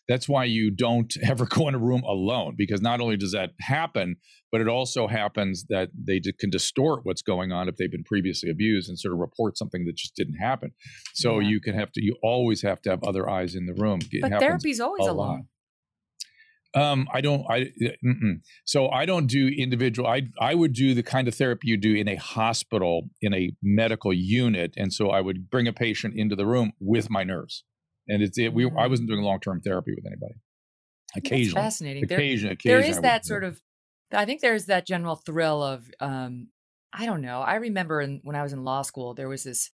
that's 0.08 0.26
why 0.28 0.44
you 0.44 0.70
don't 0.70 1.14
ever 1.22 1.44
go 1.46 1.68
in 1.68 1.74
a 1.74 1.78
room 1.78 2.02
alone 2.04 2.54
because 2.56 2.80
not 2.80 3.00
only 3.00 3.16
does 3.16 3.32
that 3.32 3.50
happen 3.60 4.16
but 4.52 4.60
it 4.60 4.68
also 4.68 5.06
happens 5.06 5.66
that 5.68 5.90
they 6.08 6.18
can 6.40 6.48
distort 6.50 7.00
what's 7.04 7.20
going 7.22 7.52
on 7.52 7.68
if 7.68 7.76
they've 7.76 7.90
been 7.90 8.04
previously 8.04 8.48
abused 8.50 8.88
and 8.88 8.98
sort 8.98 9.12
of 9.12 9.20
report 9.20 9.58
something 9.58 9.84
that 9.84 9.96
just 9.96 10.14
didn't 10.16 10.36
happen 10.36 10.70
so 11.14 11.38
Yeah. 11.40 11.48
you 11.48 11.60
can 11.60 11.74
have 11.74 11.92
to 11.92 12.02
you 12.02 12.16
always 12.22 12.62
have 12.62 12.80
to 12.82 12.90
have 12.90 13.04
other 13.04 13.28
eyes 13.28 13.54
in 13.54 13.66
the 13.66 13.74
room 13.74 13.98
It 14.10 14.22
But 14.22 14.40
therapy's 14.40 14.80
always 14.80 15.06
alone. 15.06 15.48
Um, 16.76 17.08
I 17.12 17.20
don't. 17.20 17.44
I 17.50 17.72
mm-mm. 18.04 18.40
so 18.64 18.88
I 18.88 19.06
don't 19.06 19.26
do 19.26 19.48
individual. 19.48 20.08
I 20.08 20.28
I 20.40 20.54
would 20.54 20.72
do 20.72 20.94
the 20.94 21.02
kind 21.02 21.26
of 21.26 21.34
therapy 21.34 21.68
you 21.68 21.76
do 21.76 21.94
in 21.94 22.08
a 22.08 22.16
hospital 22.16 23.08
in 23.20 23.34
a 23.34 23.50
medical 23.62 24.12
unit, 24.12 24.74
and 24.76 24.92
so 24.92 25.10
I 25.10 25.20
would 25.20 25.50
bring 25.50 25.66
a 25.66 25.72
patient 25.72 26.14
into 26.16 26.36
the 26.36 26.46
room 26.46 26.72
with 26.78 27.10
my 27.10 27.24
nurse, 27.24 27.64
and 28.06 28.22
it's 28.22 28.38
it, 28.38 28.52
we. 28.52 28.70
I 28.78 28.86
wasn't 28.86 29.08
doing 29.08 29.22
long 29.22 29.40
term 29.40 29.60
therapy 29.60 29.92
with 29.96 30.06
anybody. 30.06 30.34
That's 31.14 31.26
Occasionally, 31.26 31.62
fascinating. 31.62 32.06
There, 32.06 32.18
occasionally, 32.18 32.58
there 32.64 32.80
is 32.80 33.00
that 33.00 33.24
sort 33.24 33.44
of 33.44 33.60
i 34.12 34.24
think 34.24 34.40
there's 34.40 34.66
that 34.66 34.86
general 34.86 35.16
thrill 35.16 35.62
of 35.62 35.90
um 36.00 36.48
i 36.92 37.06
don't 37.06 37.20
know 37.20 37.40
i 37.40 37.56
remember 37.56 38.00
in, 38.00 38.20
when 38.22 38.36
i 38.36 38.42
was 38.42 38.52
in 38.52 38.64
law 38.64 38.82
school 38.82 39.14
there 39.14 39.28
was 39.28 39.44
this 39.44 39.70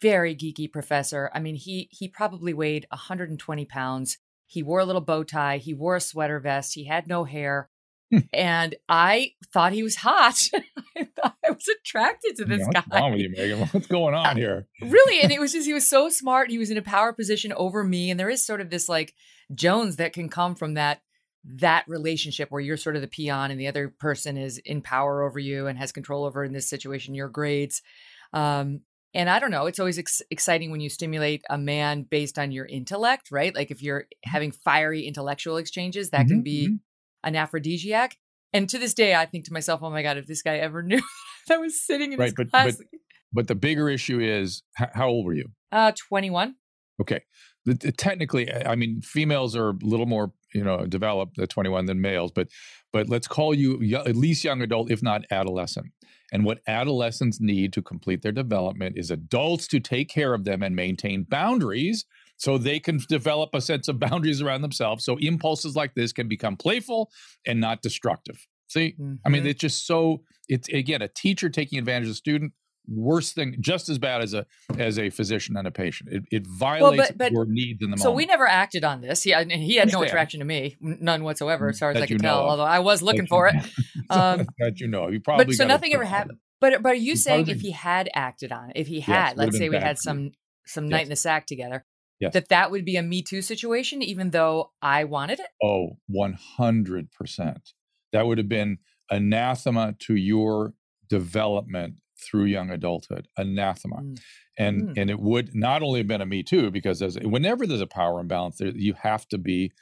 very 0.00 0.34
geeky 0.34 0.70
professor 0.70 1.30
i 1.34 1.40
mean 1.40 1.54
he 1.54 1.88
he 1.90 2.08
probably 2.08 2.52
weighed 2.52 2.86
120 2.90 3.64
pounds 3.64 4.18
he 4.46 4.62
wore 4.62 4.80
a 4.80 4.84
little 4.84 5.00
bow 5.00 5.22
tie 5.22 5.58
he 5.58 5.74
wore 5.74 5.96
a 5.96 6.00
sweater 6.00 6.40
vest 6.40 6.74
he 6.74 6.84
had 6.84 7.06
no 7.06 7.24
hair 7.24 7.68
Hmm. 8.12 8.18
and 8.32 8.76
i 8.88 9.32
thought 9.52 9.72
he 9.72 9.82
was 9.82 9.96
hot 9.96 10.38
i 10.96 11.08
thought 11.16 11.34
i 11.44 11.50
was 11.50 11.66
attracted 11.80 12.36
to 12.36 12.44
this 12.44 12.60
Yeah, 12.60 12.66
what's 12.66 12.86
guy 12.86 13.00
wrong 13.00 13.10
with 13.10 13.20
you, 13.20 13.30
Megyn? 13.30 13.68
What's 13.74 13.88
going 13.88 14.14
on 14.14 14.36
here? 14.36 14.68
really 14.80 15.20
and 15.22 15.32
it 15.32 15.40
was 15.40 15.52
just 15.52 15.66
he 15.66 15.72
was 15.74 15.90
so 15.90 16.08
smart 16.08 16.48
he 16.48 16.58
was 16.58 16.70
in 16.70 16.76
a 16.76 16.82
power 16.82 17.12
position 17.12 17.52
over 17.54 17.82
me 17.82 18.08
and 18.12 18.20
there 18.20 18.30
is 18.30 18.46
sort 18.46 18.60
of 18.60 18.70
this 18.70 18.88
like 18.88 19.12
jones 19.52 19.96
that 19.96 20.12
can 20.12 20.28
come 20.28 20.54
from 20.54 20.74
that 20.74 21.00
that 21.44 21.82
relationship 21.88 22.48
where 22.52 22.60
you're 22.60 22.76
sort 22.76 22.94
of 22.94 23.02
the 23.02 23.08
peon 23.08 23.50
and 23.50 23.58
the 23.60 23.66
other 23.66 23.88
person 23.88 24.36
is 24.36 24.58
in 24.58 24.82
power 24.82 25.24
over 25.24 25.40
you 25.40 25.66
and 25.66 25.76
has 25.76 25.90
control 25.90 26.24
over 26.24 26.44
in 26.44 26.52
this 26.52 26.70
situation 26.70 27.12
your 27.12 27.28
grades 27.28 27.82
um 28.32 28.82
and 29.16 29.28
i 29.30 29.38
don't 29.40 29.50
know 29.50 29.66
it's 29.66 29.80
always 29.80 29.98
ex- 29.98 30.22
exciting 30.30 30.70
when 30.70 30.80
you 30.80 30.88
stimulate 30.88 31.42
a 31.50 31.58
man 31.58 32.02
based 32.08 32.38
on 32.38 32.52
your 32.52 32.66
intellect 32.66 33.30
right 33.32 33.54
like 33.54 33.70
if 33.70 33.82
you're 33.82 34.06
having 34.24 34.52
fiery 34.52 35.02
intellectual 35.06 35.56
exchanges 35.56 36.10
that 36.10 36.26
can 36.28 36.40
Mhm, 36.40 36.44
be 36.44 36.68
mhm. 36.68 36.78
an 37.24 37.34
aphrodisiac 37.36 38.16
and 38.52 38.68
to 38.68 38.78
this 38.78 38.94
day 38.94 39.14
i 39.14 39.26
think 39.26 39.44
to 39.46 39.52
myself 39.52 39.82
oh 39.82 39.90
my 39.90 40.02
god 40.02 40.16
if 40.18 40.26
this 40.26 40.42
guy 40.42 40.56
ever 40.58 40.82
knew 40.90 41.02
that 41.48 41.54
I 41.54 41.58
was 41.58 41.80
sitting 41.84 42.12
in 42.12 42.18
Right, 42.18 42.26
his 42.26 42.34
but- 42.34 42.50
class 42.50 42.80
But 43.32 43.48
the 43.48 43.54
bigger 43.54 43.88
issue 43.88 44.20
is 44.20 44.62
h- 44.80 44.88
how 44.94 45.08
old 45.08 45.24
were 45.26 45.34
you? 45.34 45.48
uh 45.72 45.92
21 46.08 46.54
Okay. 47.00 47.20
Technically, 47.96 48.50
I 48.52 48.72
I 48.72 48.76
mean, 48.76 49.00
females 49.02 49.56
are 49.56 49.70
a 49.70 49.78
little 49.82 50.06
more, 50.06 50.32
you 50.54 50.62
know, 50.64 50.86
developed 50.86 51.38
at 51.38 51.48
21 51.50 51.86
than 51.86 52.00
males, 52.00 52.32
but 52.32 52.48
but 52.92 53.08
let's 53.08 53.26
call 53.28 53.54
you 53.54 53.80
yo- 53.82 54.04
at 54.04 54.16
least 54.16 54.44
young 54.44 54.62
adult, 54.62 54.90
if 54.90 55.02
not 55.02 55.24
adolescent. 55.30 55.86
And 56.32 56.44
what 56.44 56.60
adolescents 56.66 57.40
need 57.40 57.72
to 57.74 57.82
complete 57.82 58.22
their 58.22 58.32
development 58.32 58.96
is 58.98 59.10
adults 59.10 59.68
to 59.68 59.80
take 59.80 60.08
care 60.08 60.34
of 60.34 60.44
them 60.44 60.62
and 60.62 60.74
maintain 60.74 61.22
boundaries 61.24 62.04
so 62.36 62.58
they 62.58 62.78
can 62.80 62.98
develop 63.08 63.50
a 63.54 63.60
sense 63.60 63.88
of 63.88 63.98
boundaries 64.00 64.42
around 64.42 64.62
themselves. 64.62 65.04
So 65.04 65.16
impulses 65.18 65.76
like 65.76 65.94
this 65.94 66.12
can 66.12 66.28
become 66.28 66.56
playful 66.56 67.10
and 67.46 67.60
not 67.60 67.80
destructive. 67.82 68.46
See, 68.68 68.96
I 69.24 69.28
mean, 69.28 69.44
Mhm. 69.44 69.50
it's 69.50 69.60
just 69.60 69.86
so. 69.86 70.22
It's 70.48 70.68
again 70.68 71.02
a 71.02 71.08
teacher 71.08 71.48
taking 71.48 71.78
advantage 71.78 72.08
of 72.08 72.12
a 72.12 72.16
student. 72.16 72.52
Worst 72.88 73.34
thing, 73.34 73.56
just 73.60 73.88
as 73.88 73.98
bad 73.98 74.22
as 74.22 74.34
a 74.34 74.46
as 74.78 74.98
a 74.98 75.10
physician 75.10 75.56
and 75.56 75.66
a 75.66 75.70
patient. 75.70 76.10
It, 76.12 76.24
it 76.30 76.46
violates 76.46 77.12
but- 77.16 77.32
your 77.32 77.46
needs 77.46 77.82
in 77.82 77.90
the 77.90 77.96
So 77.98 78.04
moment. 78.04 78.12
So 78.12 78.12
we 78.12 78.26
never 78.26 78.46
acted 78.46 78.84
on 78.84 79.00
this. 79.00 79.22
He 79.22 79.32
and 79.34 79.50
he 79.50 79.76
had 79.76 79.92
no 79.92 80.02
attraction 80.02 80.40
to 80.40 80.46
me, 80.46 80.76
none 80.80 81.24
whatsoever, 81.24 81.68
as 81.68 81.78
far 81.78 81.90
as 81.90 81.94
That 81.94 82.02
I 82.04 82.06
could 82.06 82.20
tell. 82.20 82.40
of. 82.40 82.46
Although 82.50 82.62
I 82.64 82.78
was 82.80 83.02
looking 83.02 83.22
That 83.22 83.28
for 83.28 83.48
it. 83.48 83.54
Um, 84.08 84.46
that 84.60 84.78
you 84.78 84.86
know, 84.86 85.08
you 85.08 85.18
probably. 85.20 85.46
But 85.46 85.54
so 85.54 85.66
nothing 85.66 85.92
ever 85.92 86.04
happened. 86.04 86.38
But 86.60 86.80
but 86.82 86.90
are 86.92 86.94
you 86.94 87.10
You 87.10 87.16
saying 87.16 87.46
probably 87.46 87.54
if 87.54 87.60
he 87.60 87.70
had 87.72 88.08
acted 88.14 88.52
on 88.52 88.70
it, 88.70 88.76
if 88.76 88.86
he 88.86 89.00
had, 89.00 89.36
would've 89.36 89.52
let's 89.54 89.58
say 89.58 89.68
we 89.68 89.76
had 89.78 89.98
some 89.98 90.30
some 90.64 90.88
night 90.88 90.98
Yes. 90.98 91.06
in 91.06 91.10
the 91.10 91.16
sack 91.16 91.46
together, 91.46 91.84
Yes. 92.20 92.32
that 92.34 92.48
that 92.50 92.70
would 92.70 92.84
be 92.84 92.96
a 92.96 93.02
Me 93.02 93.20
Too 93.22 93.42
situation, 93.42 94.00
even 94.02 94.30
though 94.30 94.70
I 94.80 95.04
wanted 95.04 95.40
it. 95.40 95.48
Oh, 95.62 95.98
100%. 96.10 97.72
That 98.12 98.26
would 98.26 98.38
have 98.38 98.48
been 98.48 98.78
anathema 99.10 99.94
to 100.00 100.14
your 100.14 100.72
development 101.08 101.96
through 102.28 102.44
young 102.44 102.70
adulthood. 102.70 103.28
Anathema. 103.36 103.96
Mm. 103.96 104.18
And 104.58 104.82
Mm. 104.82 104.92
and 104.96 105.10
it 105.10 105.20
would 105.20 105.54
not 105.54 105.82
only 105.82 106.00
have 106.00 106.06
been 106.06 106.20
a 106.22 106.26
me 106.26 106.42
too, 106.42 106.70
because 106.70 107.02
as 107.02 107.18
whenever 107.20 107.66
there's 107.66 107.80
a 107.80 107.86
power 107.86 108.20
imbalance, 108.20 108.56
there, 108.58 108.68
you 108.68 108.94
have 108.94 109.26
to 109.28 109.38
be 109.38 109.72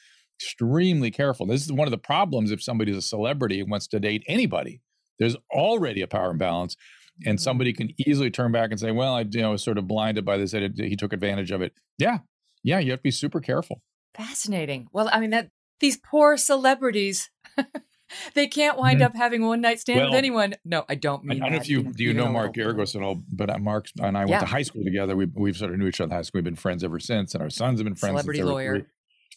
extremely 0.40 1.10
careful. 1.10 1.46
This 1.46 1.64
is 1.64 1.72
one 1.72 1.86
of 1.86 1.92
the 1.92 1.98
problems 1.98 2.50
if 2.50 2.62
somebody's 2.62 2.96
a 2.96 3.02
celebrity 3.02 3.60
and 3.60 3.70
wants 3.70 3.86
to 3.88 4.00
date 4.00 4.24
anybody. 4.26 4.80
There's 5.18 5.36
already 5.52 6.02
a 6.02 6.08
power 6.08 6.30
imbalance. 6.32 6.76
And 7.24 7.40
somebody 7.40 7.72
can 7.72 7.90
easily 8.04 8.28
turn 8.28 8.50
back 8.50 8.70
and 8.72 8.80
say, 8.80 8.90
"Well, 8.90 9.14
I 9.14 9.20
you 9.20 9.40
know 9.40 9.52
was 9.52 9.62
sort 9.62 9.78
of 9.78 9.86
blinded 9.86 10.24
by 10.24 10.36
this. 10.36 10.50
He 10.50 10.96
took 10.96 11.12
advantage 11.12 11.52
of 11.52 11.62
it." 11.62 11.72
Yeah, 11.96 12.18
yeah. 12.64 12.80
You 12.80 12.90
have 12.90 12.98
to 12.98 13.04
be 13.04 13.12
super 13.12 13.40
careful. 13.40 13.82
Fascinating. 14.16 14.88
Well, 14.92 15.08
I 15.12 15.20
mean 15.20 15.30
that 15.30 15.50
these 15.78 15.96
poor 15.96 16.36
celebrities, 16.36 17.30
they 18.34 18.46
can't 18.46 18.78
wind 18.78 19.00
Mhm. 19.00 19.04
up 19.06 19.16
having 19.16 19.44
one 19.46 19.60
night 19.60 19.80
stand 19.80 20.04
with 20.06 20.14
anyone. 20.14 20.54
No, 20.64 20.84
I 20.88 20.94
don't 20.94 21.24
mean. 21.24 21.30
I 21.30 21.34
mean. 21.34 21.42
don't 21.42 21.52
know 21.52 21.62
if 21.62 21.68
you 21.68 21.80
even- 21.80 21.92
do 21.92 22.04
you 22.04 22.10
even 22.10 22.22
know 22.22 22.28
a 22.28 22.32
Mark 22.32 22.56
little. 22.56 22.72
Geragos 22.74 22.94
at 22.96 23.02
all, 23.02 23.22
but 23.32 23.50
uh, 23.50 23.58
Mark 23.58 23.86
and 24.00 24.16
I 24.16 24.20
went 24.20 24.30
Yeah. 24.30 24.40
to 24.40 24.46
high 24.46 24.62
school 24.62 24.84
together. 24.84 25.16
We 25.16 25.26
we've 25.34 25.56
sort 25.56 25.72
of 25.72 25.78
knew 25.78 25.86
each 25.86 26.00
other 26.00 26.12
in 26.12 26.16
high 26.16 26.22
school. 26.22 26.38
We've 26.38 26.44
been 26.44 26.56
friends 26.56 26.84
ever 26.84 27.00
since, 27.00 27.34
and 27.34 27.42
our 27.42 27.50
sons 27.50 27.78
have 27.80 27.84
been 27.84 27.94
friends. 27.94 28.12
Celebrity 28.12 28.38
since 28.40 28.50
lawyer. 28.50 28.78
three. 28.80 28.88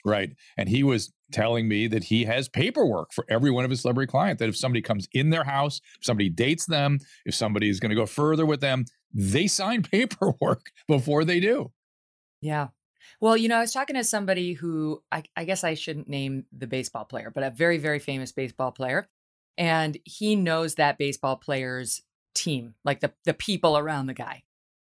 Right. 0.05 0.35
And 0.57 0.69
he 0.69 0.83
was 0.83 1.11
telling 1.31 1.67
me 1.67 1.87
that 1.87 2.05
he 2.05 2.25
has 2.25 2.47
paperwork 2.47 3.11
for 3.13 3.25
every 3.27 3.49
one 3.51 3.65
of 3.65 3.69
his 3.71 3.81
celebrity 3.81 4.09
clients 4.09 4.39
that 4.39 4.47
if 4.47 4.55
somebody 4.55 4.81
comes 4.81 5.07
in 5.11 5.31
their 5.31 5.43
house, 5.43 5.81
if 5.99 6.05
somebody 6.05 6.29
dates 6.29 6.65
them, 6.65 6.99
if 7.25 7.33
somebody 7.35 7.67
is 7.67 7.79
going 7.79 7.89
to 7.89 7.95
go 7.95 8.05
further 8.05 8.45
with 8.45 8.61
them, 8.61 8.85
they 9.13 9.47
sign 9.47 9.81
paperwork 9.91 10.67
before 10.87 11.25
they 11.25 11.39
do. 11.39 11.71
Yeah. 12.41 12.67
Well, 13.19 13.35
you 13.35 13.49
know, 13.49 13.57
I 13.57 13.61
was 13.61 13.73
talking 13.73 13.95
to 13.95 14.03
somebody 14.03 14.53
who 14.53 15.01
I, 15.11 15.23
I 15.35 15.45
guess 15.45 15.63
I 15.63 15.73
shouldn't 15.73 16.07
name 16.07 16.45
the 16.55 16.67
baseball 16.67 17.05
player, 17.05 17.31
but 17.33 17.43
a 17.43 17.49
very, 17.49 17.77
very 17.77 17.99
famous 17.99 18.31
baseball 18.31 18.71
player. 18.71 19.07
And 19.57 19.97
he 20.03 20.35
knows 20.35 20.75
that 20.75 20.99
baseball 20.99 21.35
player's 21.35 22.03
team, 22.35 22.75
like 22.85 22.99
the, 22.99 23.11
the 23.25 23.33
people 23.33 23.77
around 23.77 24.05
the 24.05 24.13
guy. 24.13 24.43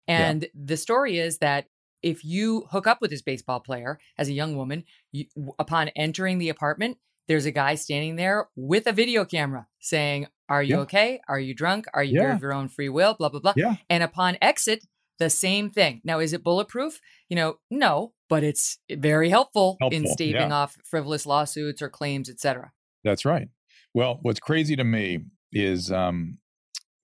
And 0.07 0.43
yeah. 0.43 0.49
the 0.53 0.77
story 0.77 1.17
is 1.17 1.39
that 1.39 1.65
if 2.01 2.23
you 2.23 2.67
hook 2.71 2.87
up 2.87 3.01
with 3.01 3.09
this 3.09 3.21
baseball 3.21 3.59
player 3.59 3.99
as 4.17 4.29
a 4.29 4.33
young 4.33 4.55
woman, 4.55 4.83
you, 5.11 5.25
upon 5.57 5.89
entering 5.89 6.37
the 6.37 6.49
apartment, 6.49 6.97
there's 7.27 7.45
a 7.45 7.51
guy 7.51 7.75
standing 7.75 8.15
there 8.15 8.47
with 8.55 8.87
a 8.87 8.91
video 8.91 9.25
camera 9.25 9.67
saying, 9.79 10.27
Are 10.47 10.63
you 10.63 10.75
yeah. 10.75 10.81
okay? 10.81 11.21
Are 11.27 11.39
you 11.39 11.53
drunk? 11.53 11.85
Are 11.93 12.03
you 12.03 12.21
yeah. 12.21 12.33
of 12.33 12.41
your 12.41 12.53
own 12.53 12.69
free 12.69 12.89
will? 12.89 13.13
Blah, 13.13 13.29
blah, 13.29 13.39
blah. 13.39 13.53
Yeah. 13.55 13.75
And 13.89 14.03
upon 14.03 14.37
exit, 14.41 14.85
the 15.19 15.29
same 15.29 15.69
thing. 15.69 16.01
Now, 16.03 16.19
is 16.19 16.33
it 16.33 16.43
bulletproof? 16.43 16.99
You 17.29 17.35
know, 17.35 17.55
no, 17.69 18.13
but 18.29 18.43
it's 18.43 18.79
very 18.91 19.29
helpful, 19.29 19.77
helpful 19.79 19.97
in 19.97 20.07
staving 20.07 20.49
yeah. 20.49 20.55
off 20.55 20.77
frivolous 20.83 21.25
lawsuits 21.25 21.81
or 21.81 21.89
claims, 21.89 22.29
etc. 22.29 22.71
That's 23.03 23.25
right. 23.25 23.49
Well, 23.93 24.19
what's 24.21 24.39
crazy 24.39 24.75
to 24.75 24.83
me 24.83 25.25
is 25.51 25.91
um, 25.91 26.37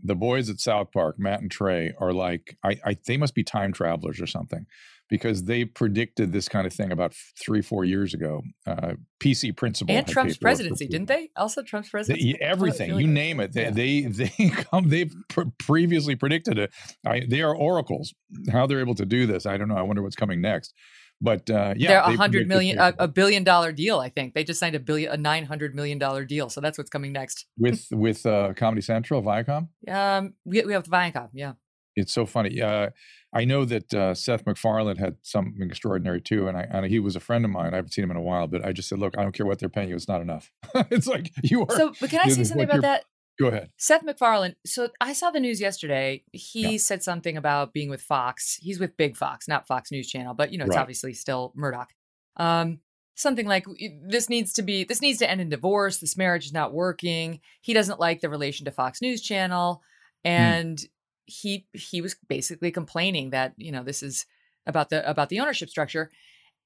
the 0.02 0.16
boys 0.16 0.50
at 0.50 0.60
South 0.60 0.92
Park, 0.92 1.16
Matt 1.18 1.42
and 1.42 1.52
Trey, 1.52 1.94
are 2.00 2.14
like, 2.14 2.58
I, 2.64 2.80
I, 2.86 2.98
they 3.06 3.18
must 3.18 3.36
be 3.36 3.44
time 3.44 3.74
travelers 3.74 4.22
or 4.22 4.28
something 4.28 4.66
because 5.10 5.44
they 5.44 5.66
predicted 5.66 6.32
this 6.32 6.50
kind 6.50 6.66
of 6.66 6.74
thing 6.74 6.92
about 6.92 7.14
three, 7.40 7.62
four 7.62 7.86
years 7.86 8.14
ago. 8.14 8.42
Uh, 8.66 8.94
PC 9.22 9.56
principal 9.56 9.96
and 9.96 10.08
Trump's 10.08 10.38
presidency, 10.38 10.88
didn't 10.88 11.08
they? 11.08 11.30
Also, 11.36 11.62
Trump's 11.62 11.90
presidency. 11.90 12.34
They, 12.34 12.40
everything 12.40 12.90
you 12.90 12.96
like 12.96 13.06
name 13.08 13.40
it, 13.40 13.54
they 13.54 13.64
yeah. 13.64 13.70
they, 13.72 14.02
they 14.28 14.50
come. 14.50 14.90
They've 14.90 15.14
pr- 15.30 15.44
previously 15.60 16.16
predicted 16.16 16.58
it. 16.58 16.72
I, 17.06 17.22
they 17.28 17.42
are 17.42 17.56
oracles. 17.56 18.14
How 18.52 18.68
they're 18.68 18.80
able 18.80 18.96
to 18.96 19.06
do 19.06 19.26
this, 19.26 19.46
I 19.46 19.58
don't 19.58 19.68
know. 19.68 19.78
I 19.78 19.82
wonder 19.84 20.02
what's 20.02 20.16
coming 20.16 20.42
next. 20.42 20.74
But 21.22 21.50
uh, 21.50 21.74
yeah, 21.78 21.88
they're 21.88 22.14
a 22.14 22.18
hundred 22.18 22.48
million, 22.48 22.78
a, 22.78 22.94
a, 23.00 23.08
billion 23.08 23.46
dollar 23.46 23.72
deal. 23.72 24.00
I 24.00 24.10
think 24.10 24.34
they 24.34 24.44
just 24.44 24.60
signed 24.60 24.76
a 24.76 24.80
billion, 24.80 25.14
a 25.14 25.18
nine 25.18 25.46
hundred 25.46 25.74
million 25.74 25.98
dollar 25.98 26.26
deal. 26.26 26.50
So 26.50 26.60
that's 26.60 26.78
what's 26.78 26.90
coming 26.90 27.14
next. 27.14 27.46
with 27.58 27.88
with 27.92 28.26
uh, 28.26 28.54
Comedy 28.54 28.82
Central, 28.82 29.24
Viacom. 29.24 29.70
Um, 29.88 30.34
we 30.44 30.62
we 30.64 30.74
have 30.74 30.84
Viacom. 30.84 31.30
Yeah. 31.34 31.54
It's 31.96 32.14
so 32.14 32.26
funny. 32.26 32.62
Uh, 32.62 32.90
I 33.34 33.44
know 33.44 33.66
that 33.66 33.94
uh, 33.94 34.14
Seth 34.14 34.46
MacFarlane 34.46 34.96
had 34.96 35.18
something 35.22 35.62
extraordinary 35.62 36.22
too, 36.22 36.48
and 36.48 36.58
I 36.58 36.68
and 36.70 36.86
he 36.86 37.00
was 37.00 37.16
a 37.16 37.20
friend 37.20 37.44
of 37.44 37.52
mine. 37.52 37.74
I 37.74 37.78
haven't 37.78 37.92
seen 37.92 38.04
him 38.04 38.12
in 38.12 38.18
a 38.18 38.22
while, 38.22 38.48
but 38.48 38.66
I 38.66 38.72
just 38.72 38.88
said, 38.88 39.00
look, 39.00 39.18
I 39.18 39.24
don't 39.24 39.34
care 39.34 39.46
what 39.46 39.60
they're 39.60 39.70
paying 39.70 39.90
you; 39.90 39.96
it's 39.96 40.08
not 40.08 40.22
enough. 40.22 40.52
it's 40.90 41.08
like 41.08 41.32
you 41.44 41.66
are. 41.66 41.76
So, 41.76 41.94
but 42.00 42.10
can 42.10 42.22
I 42.24 42.30
say 42.30 42.44
something 42.44 42.64
about 42.64 42.82
that? 42.82 43.06
Go 43.38 43.48
ahead. 43.48 43.72
Seth 43.78 44.04
MacFarlane. 44.04 44.56
So 44.66 44.90
I 45.02 45.12
saw 45.12 45.30
the 45.30 45.42
news 45.42 45.60
yesterday. 45.60 46.24
He 46.32 46.72
yeah. 46.74 46.78
said 46.78 47.04
something 47.04 47.36
about 47.36 47.74
being 47.74 47.90
with 47.90 48.02
Fox. 48.02 48.58
He's 48.62 48.80
with 48.80 48.96
Big 48.96 49.18
Fox, 49.18 49.48
not 49.48 49.68
Fox 49.68 49.92
News 49.92 50.08
Channel, 50.08 50.34
but 50.34 50.54
you 50.54 50.58
know, 50.58 50.66
it's 50.66 50.76
right. 50.76 50.82
obviously 50.82 51.14
still 51.14 51.52
Murdoch. 51.56 51.90
Um, 52.38 52.80
something 53.16 53.46
like 53.46 53.66
this 54.08 54.30
needs 54.30 54.54
to 54.54 54.62
be 54.62 54.86
this 54.86 55.02
needs 55.02 55.20
to 55.20 55.30
end 55.30 55.42
in 55.42 55.50
divorce. 55.50 55.98
This 55.98 56.16
marriage 56.16 56.46
is 56.46 56.54
not 56.54 56.74
working. 56.74 57.42
He 57.62 57.74
doesn't 57.74 58.00
like 58.00 58.22
the 58.22 58.30
relation 58.30 58.66
to 58.66 58.72
Fox 58.72 59.02
News 59.02 59.22
Channel, 59.22 59.82
hmm. 60.24 60.30
and 60.30 60.78
mm. 60.78 60.88
He 61.26 61.68
he 61.74 62.02
was 62.02 62.16
basically 62.28 62.72
complaining 62.72 63.32
that 63.32 63.54
you 63.58 63.72
know 63.72 63.84
this 63.84 64.04
is 64.04 64.26
about 64.66 64.90
the 64.90 65.08
about 65.10 65.30
the 65.30 65.40
ownership 65.40 65.70
structure 65.70 66.12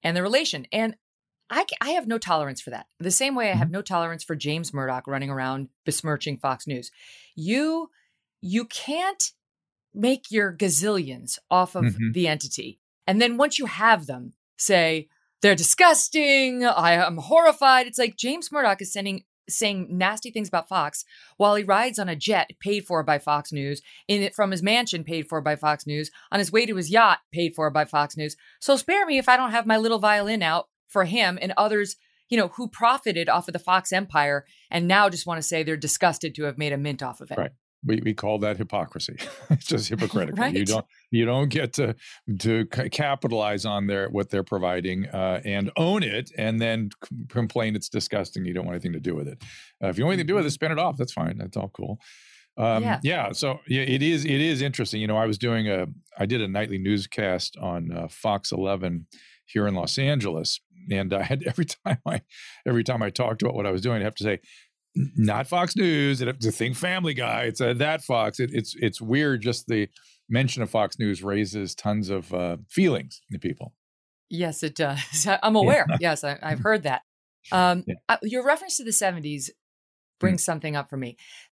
and 0.03 0.15
the 0.15 0.23
relation. 0.23 0.65
And 0.71 0.95
I, 1.49 1.65
I 1.81 1.91
have 1.91 2.07
no 2.07 2.17
tolerance 2.17 2.61
for 2.61 2.69
that. 2.69 2.87
The 2.99 3.11
same 3.11 3.35
way 3.35 3.49
I 3.49 3.55
have 3.55 3.67
mm-hmm. 3.67 3.75
no 3.75 3.81
tolerance 3.81 4.23
for 4.23 4.35
James 4.35 4.73
Murdoch 4.73 5.07
running 5.07 5.29
around 5.29 5.69
besmirching 5.85 6.37
Fox 6.37 6.67
News. 6.67 6.91
You 7.35 7.89
you 8.41 8.65
can't 8.65 9.31
make 9.93 10.31
your 10.31 10.55
gazillions 10.55 11.39
off 11.49 11.75
of 11.75 11.85
mm-hmm. 11.85 12.11
the 12.13 12.27
entity. 12.27 12.79
And 13.07 13.19
then 13.19 13.37
once 13.37 13.57
you 13.57 13.65
have 13.65 14.05
them, 14.05 14.33
say, 14.57 15.09
they're 15.41 15.55
disgusting, 15.55 16.65
I 16.65 16.93
am 16.93 17.17
horrified. 17.17 17.87
It's 17.87 17.97
like 17.97 18.15
James 18.15 18.51
Murdoch 18.51 18.81
is 18.81 18.93
sending 18.93 19.23
saying 19.51 19.87
nasty 19.89 20.31
things 20.31 20.47
about 20.47 20.67
Fox 20.67 21.05
while 21.37 21.55
he 21.55 21.63
rides 21.63 21.99
on 21.99 22.09
a 22.09 22.15
jet 22.15 22.51
paid 22.59 22.85
for 22.85 23.03
by 23.03 23.19
Fox 23.19 23.51
News, 23.51 23.81
in 24.07 24.21
it 24.21 24.35
from 24.35 24.51
his 24.51 24.63
mansion 24.63 25.03
paid 25.03 25.27
for 25.27 25.41
by 25.41 25.55
Fox 25.55 25.85
News, 25.85 26.11
on 26.31 26.39
his 26.39 26.51
way 26.51 26.65
to 26.65 26.75
his 26.75 26.89
yacht 26.89 27.19
paid 27.31 27.55
for 27.55 27.69
by 27.69 27.85
Fox 27.85 28.15
News. 28.17 28.35
So 28.59 28.77
spare 28.77 29.05
me 29.05 29.17
if 29.17 29.29
I 29.29 29.37
don't 29.37 29.51
have 29.51 29.65
my 29.65 29.77
little 29.77 29.99
violin 29.99 30.43
out 30.43 30.67
for 30.87 31.05
him 31.05 31.37
and 31.41 31.53
others, 31.57 31.95
you 32.29 32.37
know, 32.37 32.49
who 32.49 32.67
profited 32.67 33.29
off 33.29 33.47
of 33.47 33.53
the 33.53 33.59
Fox 33.59 33.91
empire 33.91 34.45
and 34.69 34.87
now 34.87 35.09
just 35.09 35.27
want 35.27 35.37
to 35.39 35.47
say 35.47 35.63
they're 35.63 35.77
disgusted 35.77 36.35
to 36.35 36.43
have 36.43 36.57
made 36.57 36.73
a 36.73 36.77
mint 36.77 37.03
off 37.03 37.21
of 37.21 37.31
it. 37.31 37.37
Right. 37.37 37.51
We, 37.85 38.01
we 38.03 38.13
call 38.13 38.39
that 38.39 38.57
hypocrisy. 38.57 39.17
it's 39.49 39.65
just 39.65 39.89
hypocritical. 39.89 40.41
right. 40.41 40.53
You 40.53 40.65
don't 40.65 40.85
you 41.11 41.25
don't 41.25 41.49
get 41.49 41.73
to 41.73 41.95
to 42.39 42.65
capitalize 42.65 43.65
on 43.65 43.87
their 43.87 44.09
what 44.09 44.29
they're 44.29 44.43
providing 44.43 45.07
uh, 45.07 45.41
and 45.45 45.71
own 45.77 46.03
it, 46.03 46.31
and 46.37 46.61
then 46.61 46.89
c- 47.03 47.15
complain 47.29 47.75
it's 47.75 47.89
disgusting. 47.89 48.45
You 48.45 48.53
don't 48.53 48.65
want 48.65 48.75
anything 48.75 48.93
to 48.93 48.99
do 48.99 49.15
with 49.15 49.27
it. 49.27 49.41
Uh, 49.83 49.87
if 49.87 49.97
you 49.97 50.05
want 50.05 50.13
anything 50.13 50.27
to 50.27 50.31
do 50.31 50.35
with 50.35 50.45
it, 50.45 50.49
mm-hmm. 50.49 50.53
spin 50.53 50.71
it 50.71 50.79
off. 50.79 50.97
That's 50.97 51.13
fine. 51.13 51.37
That's 51.37 51.57
all 51.57 51.69
cool. 51.69 51.99
Um, 52.57 52.83
yeah. 52.83 52.99
yeah. 53.03 53.31
So 53.31 53.59
yeah, 53.67 53.83
it 53.83 54.03
is. 54.03 54.25
It 54.25 54.41
is 54.41 54.61
interesting. 54.61 54.99
You 54.99 55.07
know, 55.07 55.17
I 55.17 55.25
was 55.25 55.37
doing 55.37 55.69
a. 55.69 55.87
I 56.17 56.25
did 56.25 56.41
a 56.41 56.47
nightly 56.47 56.77
newscast 56.77 57.55
on 57.61 57.91
uh, 57.91 58.07
Fox 58.09 58.51
11 58.51 59.07
here 59.45 59.65
in 59.65 59.73
Los 59.73 59.97
Angeles, 59.97 60.59
and 60.91 61.13
I 61.13 61.23
had 61.23 61.43
every 61.47 61.65
time 61.65 61.99
I 62.05 62.21
every 62.67 62.83
time 62.83 63.01
I 63.01 63.09
talked 63.09 63.41
about 63.41 63.55
what 63.55 63.65
I 63.65 63.71
was 63.71 63.81
doing, 63.81 64.01
I 64.01 64.03
have 64.05 64.15
to 64.15 64.23
say, 64.23 64.39
not 64.95 65.47
Fox 65.47 65.75
News. 65.75 66.21
It's 66.21 66.45
a 66.45 66.51
thing 66.51 66.73
Family 66.73 67.13
Guy. 67.13 67.43
It's 67.43 67.61
a, 67.61 67.73
that 67.75 68.03
Fox. 68.03 68.39
It, 68.39 68.51
it's 68.53 68.75
it's 68.79 69.01
weird. 69.01 69.41
Just 69.41 69.67
the 69.67 69.87
mention 70.29 70.61
of 70.61 70.69
Fox 70.69 70.99
News 70.99 71.23
raises 71.23 71.75
tons 71.75 72.09
of 72.09 72.33
uh, 72.33 72.57
feelings 72.69 73.21
in 73.31 73.39
people. 73.39 73.73
Yes, 74.29 74.63
it 74.63 74.75
does. 74.75 75.27
I'm 75.43 75.55
aware. 75.55 75.85
Yeah. 75.89 75.97
yes, 75.99 76.23
I, 76.23 76.37
have 76.41 76.59
heard 76.63 76.83
that. 76.83 77.01
Um, 77.51 77.83
yeah. 77.87 77.95
uh, 78.07 78.17
your 78.21 78.45
reference 78.45 78.77
to 78.77 78.83
the 78.83 78.91
70s 78.91 79.49
brings 80.19 80.41
mm. 80.41 80.45
something 80.45 80.75
up 80.75 80.89
for 80.89 80.97
me. 80.97 81.17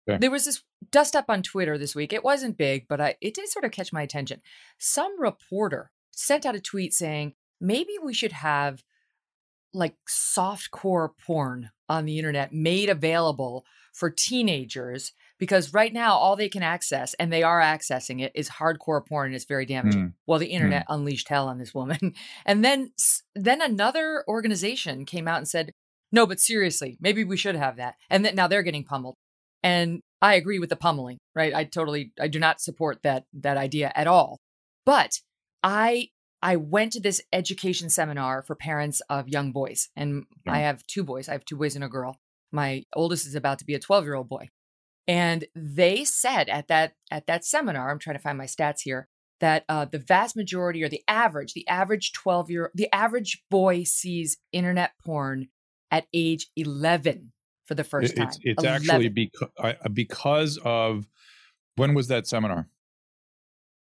Okay. 0.08 0.20
There 0.20 0.32
was 0.32 0.46
this 0.46 0.64
dust 0.92 1.16
up 1.16 1.26
on 1.30 1.42
Twitter 1.42 1.78
this 1.78 1.96
week. 1.96 2.14
It 2.14 2.24
wasn't 2.24 2.58
big, 2.58 2.88
but 2.88 3.02
I, 3.02 3.16
it 3.22 3.34
did 3.34 3.50
sort 3.50 3.66
of 3.66 3.72
catch 3.72 3.94
my 3.94 4.02
attention. 4.02 4.42
Some 4.78 5.20
reporter 5.20 5.92
sent 6.12 6.46
out 6.46 6.56
a 6.56 6.62
tweet 6.62 6.94
saying 6.94 7.34
maybe 7.60 7.94
we 8.02 8.14
should 8.14 8.32
have 8.32 8.84
like 9.74 9.96
soft 10.08 10.72
core 10.72 11.14
porn 11.26 11.70
on 11.88 12.06
the 12.06 12.18
internet 12.18 12.54
made 12.54 12.90
available 12.90 13.66
for 13.94 14.10
teenagers 14.10 15.14
because 15.40 15.74
right 15.74 15.94
now 15.94 16.14
all 16.16 16.36
they 16.36 16.50
can 16.50 16.64
access 16.64 17.14
and 17.16 17.32
they 17.32 17.44
are 17.44 17.60
accessing 17.60 18.22
it 18.22 18.32
is 18.36 18.50
hardcore 18.50 19.06
porn 19.06 19.28
and 19.28 19.36
it's 19.36 19.46
very 19.46 19.66
damaging. 19.66 20.08
Mm. 20.08 20.14
well 20.28 20.40
the 20.40 20.48
internet 20.48 20.84
mm. 20.84 20.96
unleashed 20.96 21.28
hell 21.28 21.48
on 21.48 21.58
this 21.58 21.74
woman. 21.74 22.14
And 22.46 22.64
then 22.64 22.92
then 23.36 23.62
another 23.62 24.24
organization 24.28 25.06
came 25.06 25.28
out 25.28 25.38
and 25.38 25.48
said 25.48 25.72
no 26.12 26.26
but 26.26 26.40
seriously 26.40 26.98
maybe 27.00 27.24
we 27.24 27.38
should 27.38 27.56
have 27.56 27.78
that. 27.78 27.96
And 28.10 28.24
then 28.24 28.36
now 28.36 28.48
they're 28.48 28.64
getting 28.64 28.84
pummeled. 28.84 29.16
And 29.64 30.02
i 30.22 30.36
agree 30.36 30.60
with 30.60 30.70
the 30.70 30.76
pummeling 30.76 31.18
right? 31.36 31.54
I 31.54 31.64
totally 31.64 32.12
i 32.20 32.28
do 32.28 32.40
not 32.40 32.62
support 32.62 33.04
that 33.04 33.26
that 33.34 33.58
idea 33.58 33.92
at 33.96 34.08
all. 34.08 34.40
But 34.86 35.20
i 35.64 36.10
I 36.42 36.56
went 36.56 36.94
to 36.94 37.02
this 37.02 37.22
education 37.34 37.90
seminar 37.90 38.42
for 38.44 38.56
parents 38.56 39.02
of 39.10 39.28
young 39.28 39.52
boys, 39.52 39.90
and 39.96 40.26
yeah. 40.46 40.54
I 40.54 40.58
have 40.60 40.86
two 40.88 41.04
boys. 41.04 41.28
I 41.28 41.34
have 41.34 41.46
two 41.46 41.58
boys 41.58 41.76
and 41.76 41.84
a 41.84 41.90
girl. 41.90 42.18
My 42.52 42.86
oldest 42.96 43.28
is 43.28 43.36
about 43.36 43.60
to 43.60 43.66
be 43.66 43.76
a 43.76 43.80
12 43.80 44.06
year 44.06 44.16
old 44.16 44.30
boy. 44.30 44.50
And 45.08 45.46
they 45.56 46.06
said 46.06 46.50
at 46.50 46.68
that 46.68 46.94
at 47.12 47.28
that 47.28 47.44
seminar, 47.44 47.90
I'm 47.90 48.00
trying 48.00 48.16
to 48.16 48.22
find 48.22 48.38
my 48.38 48.46
stats 48.46 48.82
here, 48.84 49.08
that 49.40 49.66
uh, 49.68 49.86
the 49.86 50.00
vast 50.00 50.36
majority 50.36 50.84
or 50.84 50.90
the 50.90 51.04
average, 51.08 51.54
the 51.54 51.68
average 51.68 52.14
12 52.14 52.52
year, 52.52 52.72
the 52.74 52.94
average 52.94 53.44
boy 53.50 53.84
sees 53.84 54.38
internet 54.52 54.92
porn 55.04 55.48
at 55.92 56.06
age 56.14 56.48
11 56.56 57.32
for 57.66 57.76
the 57.76 57.84
first 57.84 58.16
time. 58.16 58.28
It's, 58.28 58.40
it's 58.44 58.64
actually 58.64 59.10
because 59.10 59.50
because 59.94 60.58
of 60.64 61.08
when 61.76 61.94
was 61.94 62.08
that 62.08 62.28
seminar? 62.28 62.68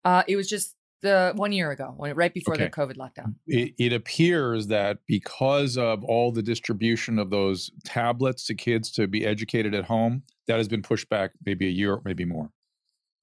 Uh, 0.04 0.22
it 0.26 0.36
was 0.36 0.48
just 0.48 0.74
the 1.02 1.32
one 1.36 1.52
year 1.52 1.70
ago, 1.70 1.94
when 1.96 2.14
right 2.16 2.32
before 2.32 2.54
okay. 2.54 2.64
the 2.64 2.70
COVID 2.70 2.96
lockdown. 2.96 3.34
It, 3.46 3.74
it, 3.78 3.92
appears 3.92 4.66
that 4.68 4.98
because 5.06 5.76
of 5.78 6.02
all 6.04 6.32
the 6.32 6.42
distribution 6.42 7.18
of 7.18 7.30
those 7.30 7.70
tablets 7.84 8.44
to 8.46 8.54
kids 8.54 8.90
to 8.92 9.06
be 9.06 9.24
educated 9.24 9.74
at 9.74 9.84
home, 9.84 10.22
that 10.46 10.56
has 10.56 10.68
been 10.68 10.82
pushed 10.82 11.08
back 11.08 11.32
maybe 11.44 11.66
a 11.66 11.70
year, 11.70 12.00
maybe 12.04 12.24
more. 12.24 12.50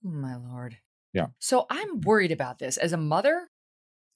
Oh, 0.06 0.10
my 0.10 0.36
lord. 0.36 0.78
Yeah. 1.14 1.28
So 1.40 1.66
I'm 1.70 2.02
worried 2.02 2.32
about 2.32 2.60
this 2.60 2.78
as 2.78 2.94
a 2.94 2.98
mother. 2.98 3.50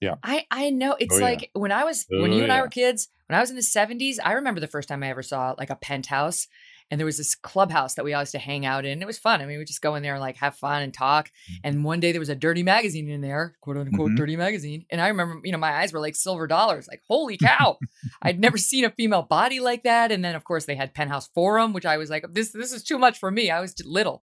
Yeah. 0.01 0.15
I 0.23 0.45
I 0.49 0.69
know 0.69 0.93
oh, 0.93 0.97
it's 0.99 1.17
oh, 1.17 1.21
like 1.21 1.41
yeah. 1.41 1.47
when 1.53 1.71
I 1.71 1.83
was 1.83 2.05
oh, 2.13 2.21
when 2.21 2.31
you 2.31 2.39
and 2.39 2.47
yeah. 2.47 2.57
I 2.57 2.61
were 2.61 2.69
kids, 2.69 3.09
when 3.27 3.37
I 3.37 3.41
was 3.41 3.49
in 3.49 3.55
the 3.55 3.61
70s, 3.61 4.17
I 4.23 4.33
remember 4.33 4.59
the 4.59 4.67
first 4.67 4.87
time 4.87 5.03
I 5.03 5.09
ever 5.09 5.23
saw 5.23 5.55
like 5.57 5.69
a 5.69 5.75
penthouse 5.75 6.47
And 6.91 6.99
there 6.99 7.05
was 7.05 7.17
this 7.17 7.35
clubhouse 7.35 7.93
that 7.95 8.05
we 8.05 8.13
always 8.13 8.27
used 8.27 8.31
to 8.31 8.39
hang 8.39 8.65
out 8.65 8.85
in. 8.85 9.01
It 9.01 9.05
was 9.05 9.19
fun. 9.19 9.41
I 9.41 9.45
mean, 9.45 9.59
we 9.59 9.65
just 9.65 9.81
go 9.81 9.95
in 9.95 10.03
there 10.03 10.13
and 10.13 10.21
like 10.21 10.37
have 10.37 10.55
fun 10.55 10.81
and 10.81 10.93
talk. 10.93 11.27
Mm-hmm. 11.27 11.53
And 11.63 11.83
one 11.83 11.99
day 11.99 12.11
there 12.11 12.19
was 12.19 12.29
a 12.29 12.35
dirty 12.35 12.63
magazine 12.63 13.09
in 13.09 13.21
there, 13.21 13.55
quote 13.61 13.77
unquote 13.77 14.11
Mhm. 14.11 14.17
dirty 14.17 14.35
magazine. 14.35 14.85
And 14.89 14.99
I 14.99 15.07
remember, 15.09 15.39
you 15.43 15.51
know, 15.51 15.57
my 15.57 15.71
eyes 15.71 15.93
were 15.93 15.99
like 15.99 16.15
silver 16.15 16.47
dollars. 16.47 16.87
Like, 16.87 17.01
holy 17.07 17.37
cow. 17.37 17.77
I'd 18.21 18.39
never 18.39 18.57
seen 18.57 18.85
a 18.85 18.89
female 18.89 19.21
body 19.23 19.59
like 19.59 19.83
that. 19.83 20.11
And 20.11 20.23
then 20.25 20.35
of 20.35 20.43
course 20.43 20.65
they 20.65 20.75
had 20.75 20.93
Penthouse 20.93 21.27
Forum, 21.27 21.73
which 21.73 21.85
I 21.85 21.97
was 21.97 22.09
like, 22.09 22.25
this 22.31 22.51
this 22.51 22.73
is 22.73 22.83
too 22.83 22.97
much 22.97 23.19
for 23.19 23.29
me. 23.29 23.51
I 23.51 23.59
was 23.59 23.75
little. 23.85 24.23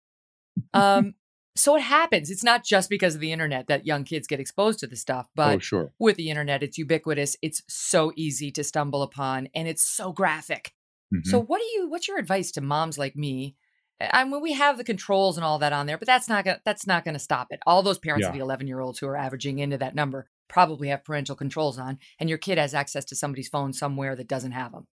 Um, 0.73 1.15
so 1.57 1.75
it 1.75 1.81
happens. 1.81 2.29
It's 2.29 2.43
not 2.43 2.65
just 2.65 2.89
because 2.89 3.15
of 3.15 3.21
the 3.21 3.31
internet 3.31 3.67
that 3.67 3.85
young 3.85 4.03
kids 4.03 4.27
get 4.27 4.39
exposed 4.41 4.79
to 4.79 4.87
this 4.87 5.01
stuff, 5.01 5.27
but 5.35 5.55
oh, 5.55 5.59
sure. 5.59 5.93
with 5.99 6.17
the 6.17 6.29
internet, 6.29 6.63
it's 6.63 6.77
ubiquitous. 6.77 7.37
It's 7.41 7.61
so 7.69 8.11
easy 8.15 8.51
to 8.51 8.63
stumble 8.63 9.01
upon, 9.01 9.47
and 9.55 9.67
it's 9.67 9.83
so 9.83 10.11
graphic. 10.11 10.73
Mhm. 11.13 11.25
So, 11.25 11.41
what 11.41 11.59
do 11.59 11.65
you? 11.65 11.89
What's 11.89 12.07
your 12.07 12.17
advice 12.17 12.51
to 12.53 12.61
moms 12.61 12.97
like 12.97 13.15
me? 13.15 13.55
I 14.01 14.25
mean, 14.25 14.41
we 14.41 14.53
have 14.53 14.77
the 14.77 14.83
controls 14.83 15.37
and 15.37 15.45
all 15.45 15.57
that 15.59 15.71
on 15.73 15.85
there, 15.85 15.97
but 15.97 16.05
that's 16.07 16.27
not 16.27 16.43
gonna 16.45 16.61
that's 16.65 16.85
not 16.87 17.05
gonna 17.05 17.19
stop 17.19 17.47
it. 17.51 17.59
All 17.65 17.81
those 17.83 17.99
parents 17.99 18.27
of 18.27 18.33
the 18.33 18.39
eleven 18.39 18.67
year 18.67 18.79
olds 18.81 18.99
who 18.99 19.07
are 19.07 19.15
averaging 19.17 19.59
into 19.59 19.77
that 19.77 19.95
number 19.95 20.29
probably 20.47 20.89
have 20.89 21.05
parental 21.05 21.35
controls 21.35 21.79
on, 21.79 21.99
and 22.19 22.29
your 22.29 22.37
kid 22.37 22.57
has 22.57 22.73
access 22.73 23.05
to 23.05 23.15
somebody's 23.15 23.49
phone 23.49 23.73
somewhere 23.73 24.15
that 24.15 24.27
doesn't 24.27 24.51
have 24.51 24.71
them. 24.73 24.87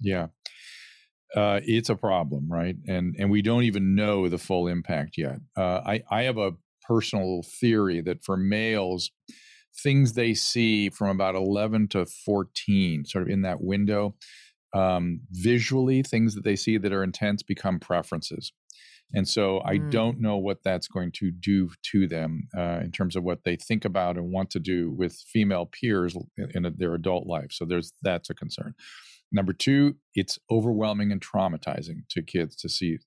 Yeah. 0.00 0.28
Uh, 1.34 1.60
it's 1.64 1.88
a 1.88 1.96
problem, 1.96 2.46
right? 2.48 2.76
And 2.86 3.16
and 3.18 3.30
we 3.30 3.42
don't 3.42 3.64
even 3.64 3.94
know 3.94 4.28
the 4.28 4.38
full 4.38 4.68
impact 4.68 5.16
yet. 5.18 5.38
Uh, 5.56 5.80
I 5.84 6.02
I 6.10 6.22
have 6.22 6.38
a 6.38 6.52
personal 6.86 7.42
theory 7.42 8.00
that 8.02 8.22
for 8.24 8.36
males, 8.36 9.10
things 9.82 10.12
they 10.12 10.34
see 10.34 10.90
from 10.90 11.08
about 11.08 11.34
eleven 11.34 11.88
to 11.88 12.06
fourteen, 12.06 13.04
sort 13.04 13.24
of 13.24 13.30
in 13.30 13.42
that 13.42 13.60
window, 13.62 14.14
um, 14.74 15.20
visually, 15.30 16.02
things 16.02 16.34
that 16.34 16.44
they 16.44 16.56
see 16.56 16.78
that 16.78 16.92
are 16.92 17.04
intense 17.04 17.42
become 17.42 17.78
preferences. 17.78 18.52
And 19.12 19.28
so 19.28 19.60
I 19.64 19.78
Mm. 19.78 19.90
don't 19.90 20.20
know 20.20 20.38
what 20.38 20.62
that's 20.64 20.88
going 20.88 21.12
to 21.12 21.30
do 21.30 21.70
to 21.92 22.08
them 22.08 22.48
uh, 22.56 22.80
in 22.82 22.90
terms 22.90 23.14
of 23.16 23.22
what 23.22 23.44
they 23.44 23.54
think 23.56 23.84
about 23.84 24.16
and 24.16 24.32
want 24.32 24.50
to 24.50 24.58
do 24.58 24.90
with 24.90 25.14
female 25.32 25.66
peers 25.66 26.16
in, 26.36 26.64
in 26.66 26.74
their 26.78 26.94
adult 26.94 27.26
life. 27.26 27.52
So 27.52 27.64
there's 27.64 27.92
that's 28.02 28.30
a 28.30 28.34
concern. 28.34 28.74
Number 29.30 29.52
two, 29.52 29.96
it's 30.14 30.38
overwhelming 30.50 31.12
and 31.12 31.20
traumatizing 31.20 32.08
to 32.10 32.22
kids 32.22 32.56
to 32.56 32.68
see 32.68 32.98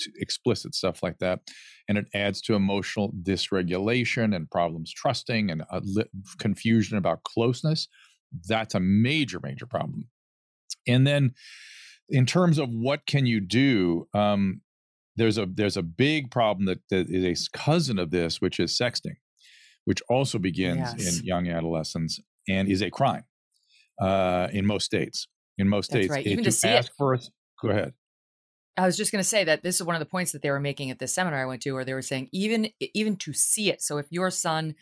t- 0.00 0.12
explicit 0.16 0.74
stuff 0.74 1.02
like 1.02 1.18
that. 1.18 1.40
And 1.88 1.96
it 1.98 2.08
adds 2.12 2.40
to 2.42 2.54
emotional 2.54 3.12
dysregulation 3.22 4.34
and 4.34 4.50
problems 4.50 4.92
trusting 4.92 5.50
and 5.50 5.62
a 5.70 5.80
li- 5.84 6.10
confusion 6.38 6.98
about 6.98 7.22
closeness. 7.24 7.88
That's 8.48 8.74
a 8.74 8.80
major, 8.80 9.38
major 9.42 9.66
problem. 9.66 10.08
And 10.86 11.06
then, 11.06 11.34
in 12.08 12.26
terms 12.26 12.58
of 12.58 12.68
what 12.70 13.06
can 13.06 13.26
you 13.26 13.40
do, 13.40 14.08
um, 14.14 14.60
there's 15.16 15.38
a 15.38 15.46
there's 15.46 15.76
a 15.76 15.82
big 15.82 16.30
problem 16.30 16.66
that, 16.66 16.80
that 16.90 17.08
is 17.08 17.48
a 17.52 17.56
cousin 17.56 17.98
of 17.98 18.10
this, 18.10 18.40
which 18.40 18.60
is 18.60 18.78
sexting, 18.78 19.16
which 19.84 20.02
also 20.08 20.38
begins 20.38 20.94
Yes. 20.98 21.18
in 21.18 21.26
young 21.26 21.48
adolescents 21.48 22.20
and 22.48 22.68
is 22.68 22.82
a 22.82 22.90
crime 22.90 23.24
uh, 24.00 24.48
in 24.52 24.66
most 24.66 24.84
states. 24.84 25.26
In 25.58 25.68
most 25.68 25.90
That's 25.90 26.04
states, 26.04 26.10
right. 26.10 26.26
Even 26.26 26.44
to 26.44 26.52
see 26.52 26.68
it. 26.68 26.72
ask 26.72 26.92
for 26.96 27.14
us, 27.14 27.30
go 27.62 27.70
ahead. 27.70 27.94
I 28.76 28.84
was 28.84 28.96
just 28.98 29.10
going 29.10 29.22
to 29.22 29.28
say 29.28 29.42
that 29.44 29.62
this 29.62 29.76
is 29.76 29.86
one 29.86 29.96
of 29.96 30.00
the 30.00 30.06
points 30.06 30.32
that 30.32 30.42
they 30.42 30.50
were 30.50 30.60
making 30.60 30.90
at 30.90 30.98
this 30.98 31.14
seminar 31.14 31.40
I 31.40 31.46
went 31.46 31.62
to, 31.62 31.72
where 31.72 31.84
they 31.84 31.94
were 31.94 32.02
saying 32.02 32.28
even 32.32 32.68
even 32.80 33.16
to 33.16 33.32
see 33.32 33.70
it. 33.70 33.80
So 33.80 33.96
if 33.96 34.06
your 34.10 34.30
son 34.30 34.74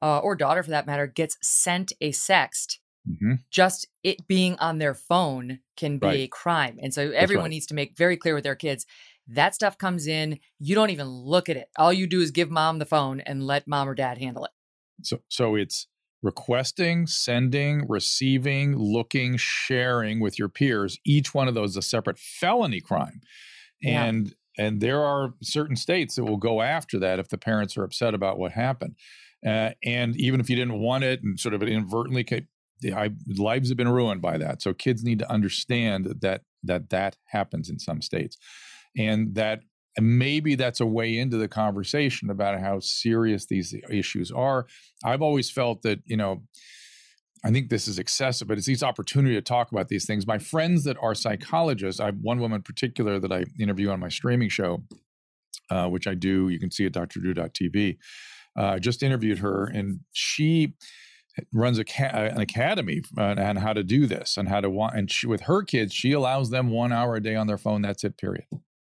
uh, 0.00 0.20
or 0.20 0.36
daughter, 0.36 0.62
for 0.62 0.70
that 0.70 0.86
matter, 0.86 1.06
gets 1.08 1.36
sent 1.42 1.92
a 2.00 2.12
sext, 2.12 2.78
hmm 3.18 3.34
just 3.50 3.88
it 4.04 4.28
being 4.28 4.56
on 4.58 4.78
their 4.78 4.94
phone 4.94 5.58
can 5.76 5.98
be 5.98 6.06
Right. 6.06 6.20
a 6.20 6.28
crime. 6.28 6.78
And 6.80 6.94
so 6.94 7.10
everyone 7.10 7.44
right. 7.44 7.50
needs 7.50 7.66
to 7.66 7.74
make 7.74 7.96
very 7.96 8.16
clear 8.16 8.34
with 8.34 8.44
their 8.44 8.54
kids 8.54 8.86
that 9.26 9.54
stuff 9.54 9.78
comes 9.78 10.06
in. 10.06 10.40
You 10.58 10.74
don't 10.74 10.90
even 10.90 11.06
look 11.08 11.48
at 11.48 11.56
it. 11.56 11.68
All 11.76 11.92
you 11.92 12.06
do 12.06 12.20
is 12.20 12.30
give 12.30 12.50
mom 12.50 12.78
the 12.78 12.84
phone 12.84 13.20
and 13.20 13.46
let 13.46 13.66
mom 13.68 13.88
or 13.88 13.94
dad 13.94 14.18
handle 14.18 14.44
it. 14.44 14.50
So 15.02 15.20
so 15.28 15.54
it's 15.54 15.86
requesting, 16.22 17.06
sending, 17.06 17.86
receiving, 17.88 18.76
looking, 18.76 19.36
sharing 19.36 20.20
with 20.20 20.38
your 20.38 20.48
peers. 20.48 20.98
Each 21.04 21.32
one 21.32 21.48
of 21.48 21.54
those 21.54 21.70
is 21.70 21.76
a 21.78 21.82
separate 21.82 22.18
felony 22.18 22.80
crime. 22.80 23.20
Yeah. 23.80 24.04
And 24.04 24.34
and 24.58 24.80
there 24.80 25.02
are 25.02 25.34
certain 25.42 25.76
states 25.76 26.16
that 26.16 26.24
will 26.24 26.36
go 26.36 26.60
after 26.60 26.98
that 26.98 27.18
if 27.18 27.28
the 27.28 27.38
parents 27.38 27.76
are 27.76 27.84
upset 27.84 28.14
about 28.14 28.38
what 28.38 28.52
happened. 28.52 28.96
Uh, 29.46 29.70
and 29.82 30.16
even 30.20 30.38
if 30.40 30.50
you 30.50 30.56
didn't 30.56 30.80
want 30.80 31.02
it 31.04 31.22
and 31.22 31.40
sort 31.40 31.54
of 31.54 31.62
inadvertently 31.62 32.24
I, 32.86 33.10
lives 33.26 33.68
have 33.68 33.76
been 33.76 33.88
ruined 33.88 34.22
by 34.22 34.38
that. 34.38 34.62
So 34.62 34.72
kids 34.72 35.04
need 35.04 35.18
to 35.20 35.30
understand 35.30 36.14
that 36.20 36.42
that 36.62 36.90
that 36.90 37.16
happens 37.26 37.68
in 37.70 37.78
some 37.78 38.02
states, 38.02 38.36
and 38.96 39.34
that 39.34 39.60
maybe 39.98 40.54
that's 40.54 40.80
a 40.80 40.86
way 40.86 41.18
into 41.18 41.36
the 41.36 41.48
conversation 41.48 42.30
about 42.30 42.60
how 42.60 42.80
serious 42.80 43.46
these 43.46 43.74
issues 43.90 44.30
are. 44.30 44.66
I've 45.04 45.22
always 45.22 45.50
felt 45.50 45.82
that 45.82 46.00
you 46.06 46.16
know. 46.16 46.42
I 47.42 47.50
think 47.50 47.70
this 47.70 47.88
is 47.88 47.98
excessive, 47.98 48.48
but 48.48 48.58
it's 48.58 48.66
these 48.66 48.82
opportunity 48.82 49.34
to 49.34 49.40
talk 49.40 49.72
about 49.72 49.88
these 49.88 50.04
things. 50.04 50.26
My 50.26 50.36
friends 50.36 50.84
that 50.84 50.98
are 51.00 51.14
psychologists, 51.14 51.98
I 51.98 52.04
have 52.04 52.18
one 52.20 52.38
woman 52.38 52.56
in 52.56 52.62
particular 52.62 53.18
that 53.18 53.32
I 53.32 53.46
interview 53.58 53.88
on 53.88 53.98
my 53.98 54.10
streaming 54.10 54.50
show, 54.50 54.82
uh, 55.70 55.86
which 55.86 56.06
I 56.06 56.12
do. 56.12 56.50
You 56.50 56.60
can 56.60 56.70
see 56.70 56.84
at 56.84 56.92
drdrew.tv. 56.92 57.96
Uh, 58.58 58.78
just 58.78 59.02
interviewed 59.02 59.38
her, 59.38 59.64
and 59.64 60.00
she 60.12 60.74
runs 61.52 61.78
a 61.78 61.84
ca- 61.84 62.04
an 62.04 62.40
academy 62.40 63.02
on, 63.16 63.38
on 63.38 63.56
how 63.56 63.72
to 63.72 63.82
do 63.82 64.06
this 64.06 64.36
and 64.36 64.48
how 64.48 64.60
to 64.60 64.70
want. 64.70 64.96
And 64.96 65.10
she, 65.10 65.26
with 65.26 65.42
her 65.42 65.62
kids, 65.62 65.94
she 65.94 66.12
allows 66.12 66.50
them 66.50 66.70
one 66.70 66.92
hour 66.92 67.16
a 67.16 67.22
day 67.22 67.34
on 67.34 67.46
their 67.46 67.58
phone. 67.58 67.82
That's 67.82 68.04
it. 68.04 68.16
Period. 68.16 68.44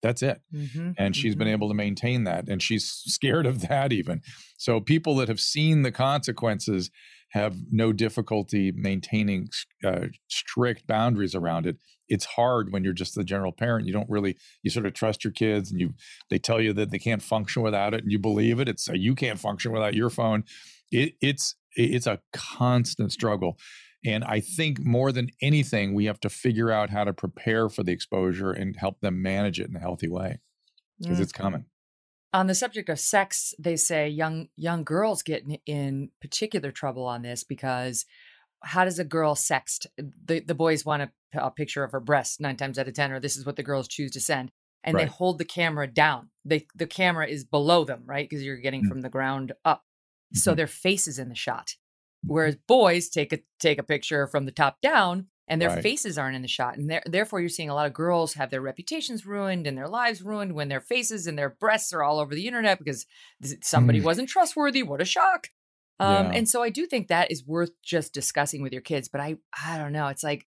That's 0.02 0.22
it. 0.22 0.42
Mm-hmm. 0.54 0.92
And 0.98 1.16
she's 1.16 1.36
been 1.36 1.48
able 1.48 1.68
to 1.70 1.74
maintain 1.74 2.24
that, 2.26 2.48
and 2.48 2.62
she's 2.62 2.86
scared 2.86 3.46
of 3.46 3.68
that 3.68 3.92
even. 3.92 4.22
So 4.58 4.80
people 4.80 5.16
that 5.18 5.28
have 5.28 5.40
seen 5.40 5.82
the 5.82 5.92
consequences 5.92 6.92
have 7.32 7.58
no 7.72 7.92
difficulty 7.92 8.72
maintaining 8.72 9.50
uh, 9.84 10.08
strict 10.30 10.88
boundaries 10.88 11.36
around 11.36 11.66
it. 11.66 11.78
It's 12.08 12.26
hard 12.26 12.72
when 12.72 12.84
you're 12.84 12.94
just 12.94 13.16
the 13.16 13.24
general 13.24 13.52
parent. 13.52 13.86
You 13.86 13.92
don't 13.92 14.10
really 14.10 14.38
you 14.64 14.70
sort 14.70 14.86
of 14.86 14.94
trust 14.94 15.24
your 15.24 15.34
kids, 15.34 15.72
and 15.72 15.82
you 15.82 15.94
they 16.30 16.38
tell 16.40 16.62
you 16.62 16.74
that 16.74 16.92
they 16.92 17.00
can't 17.00 17.22
function 17.22 17.64
without 17.64 17.94
it, 17.94 18.04
and 18.04 18.12
you 18.12 18.20
believe 18.20 18.60
it. 18.60 18.70
It's 18.70 18.90
uh, 18.90 18.94
you 18.94 19.14
can't 19.16 19.40
function 19.40 19.72
without 19.72 19.94
your 19.94 20.10
phone. 20.10 20.44
It, 20.90 21.16
it's 21.22 21.56
it's 21.78 22.08
a 22.08 22.20
constant 22.34 23.12
struggle. 23.12 23.58
And 24.06 24.24
I 24.24 24.40
think 24.40 24.80
more 24.80 25.12
than 25.12 25.30
anything, 25.42 25.94
we 25.94 26.06
have 26.06 26.20
to 26.22 26.30
figure 26.30 26.72
out 26.72 26.90
how 26.90 27.04
to 27.04 27.14
prepare 27.14 27.68
for 27.70 27.84
the 27.84 27.92
exposure 27.92 28.52
and 28.52 28.76
help 28.76 29.00
them 29.02 29.22
manage 29.22 29.60
it 29.60 29.70
in 29.70 29.76
a 29.76 29.80
healthy 29.80 30.08
way 30.08 30.40
because 31.00 31.20
Mm. 31.20 31.24
it's 31.24 31.32
coming. 31.32 31.66
On 32.34 32.48
the 32.48 32.56
subject 32.56 32.90
of 32.90 33.00
sex, 33.00 33.54
they 33.58 33.76
say 33.76 34.08
young 34.10 34.50
young 34.56 34.84
girls 34.84 35.24
get 35.24 35.44
in, 35.44 35.58
in 35.66 36.12
particular 36.22 36.72
trouble 36.72 37.06
on 37.06 37.22
this 37.22 37.44
because 37.44 38.06
how 38.64 38.84
does 38.86 39.00
a 39.00 39.04
girl 39.06 39.34
sext? 39.36 39.88
The 39.98 40.42
the 40.42 40.56
boys 40.56 40.86
want 40.86 41.04
a, 41.04 41.12
a 41.34 41.52
picture 41.52 41.84
of 41.84 41.92
her 41.92 42.00
breast 42.00 42.40
nine 42.42 42.58
times 42.58 42.78
out 42.78 42.88
of 42.88 42.94
ten, 42.94 43.12
or 43.12 43.20
this 43.20 43.38
is 43.38 43.46
what 43.46 43.56
the 43.56 43.64
girls 43.64 43.88
choose 43.88 44.12
to 44.12 44.20
send, 44.20 44.52
and 44.84 44.98
they 44.98 45.06
hold 45.06 45.38
the 45.40 45.46
camera 45.46 45.88
down. 45.88 46.30
They 46.46 46.68
the 46.76 46.88
camera 46.88 47.28
is 47.28 47.46
below 47.46 47.84
them, 47.86 48.04
right? 48.06 48.30
Because 48.30 48.44
you're 48.44 48.58
getting 48.58 48.84
Mm. 48.84 48.90
from 48.90 49.02
the 49.02 49.10
ground 49.10 49.54
up, 49.66 49.84
so 50.34 50.54
Mhm. 50.54 50.58
their 50.58 50.68
face 50.68 51.08
is 51.08 51.20
in 51.20 51.30
the 51.30 51.36
shot. 51.36 51.76
Whereas 52.24 52.56
boys 52.68 53.10
take 53.10 53.32
a 53.34 53.40
take 53.60 53.78
a 53.80 53.84
picture 53.84 54.28
from 54.28 54.46
the 54.46 54.52
top 54.52 54.82
down, 54.82 55.28
and 55.48 55.62
their 55.62 55.70
Right. 55.70 55.82
faces 55.84 56.18
aren't 56.18 56.36
in 56.36 56.42
the 56.42 56.48
shot, 56.48 56.78
and 56.78 57.02
therefore 57.06 57.40
you're 57.40 57.48
seeing 57.50 57.70
a 57.70 57.74
lot 57.76 57.88
of 57.88 57.94
girls 57.94 58.34
have 58.34 58.50
their 58.50 58.62
reputations 58.62 59.26
ruined 59.26 59.66
and 59.68 59.78
their 59.78 59.88
lives 59.88 60.22
ruined 60.22 60.54
when 60.54 60.68
their 60.68 60.82
faces 60.82 61.28
and 61.28 61.38
their 61.38 61.50
breasts 61.52 61.94
are 61.94 62.04
all 62.04 62.20
over 62.20 62.34
the 62.36 62.48
internet 62.48 62.80
because 62.80 63.06
somebody 63.62 64.00
Mm. 64.02 64.04
wasn't 64.04 64.30
trustworthy. 64.30 64.84
What 64.84 65.02
a 65.02 65.06
shock! 65.06 65.50
Um, 66.00 66.28
Yeah. 66.28 66.32
And 66.40 66.50
so 66.50 66.62
I 66.62 66.70
do 66.70 66.86
think 66.86 67.08
that 67.08 67.32
is 67.32 67.46
worth 67.46 67.72
just 67.82 68.14
discussing 68.14 68.62
with 68.62 68.74
your 68.74 68.82
kids. 68.82 69.08
But 69.08 69.22
I 69.22 69.38
I 69.66 69.78
don't 69.78 69.94
know. 69.94 70.08
It's 70.08 70.24
like 70.24 70.48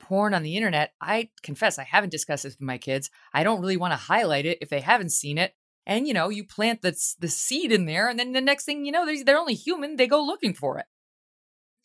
porn 0.00 0.34
on 0.34 0.42
the 0.42 0.56
internet. 0.56 0.94
I 1.00 1.30
confess 1.42 1.78
I 1.78 1.84
haven't 1.84 2.10
discussed 2.10 2.42
this 2.42 2.54
with 2.54 2.60
my 2.66 2.78
kids. 2.78 3.08
I 3.32 3.44
don't 3.44 3.60
really 3.60 3.76
want 3.76 3.92
to 3.92 3.96
highlight 3.96 4.46
it 4.46 4.58
if 4.60 4.68
they 4.68 4.80
haven't 4.80 5.10
seen 5.10 5.38
it. 5.38 5.54
And 5.86 6.06
you 6.06 6.14
know, 6.14 6.28
you 6.28 6.44
plant 6.44 6.82
the 6.82 6.96
the 7.18 7.28
seed 7.28 7.72
in 7.72 7.86
there, 7.86 8.08
and 8.08 8.18
then 8.18 8.32
the 8.32 8.40
next 8.40 8.64
thing 8.64 8.84
you 8.84 8.92
know, 8.92 9.04
they're, 9.04 9.24
they're 9.24 9.38
only 9.38 9.54
human. 9.54 9.96
They 9.96 10.06
go 10.06 10.22
looking 10.24 10.54
for 10.54 10.78
it. 10.78 10.86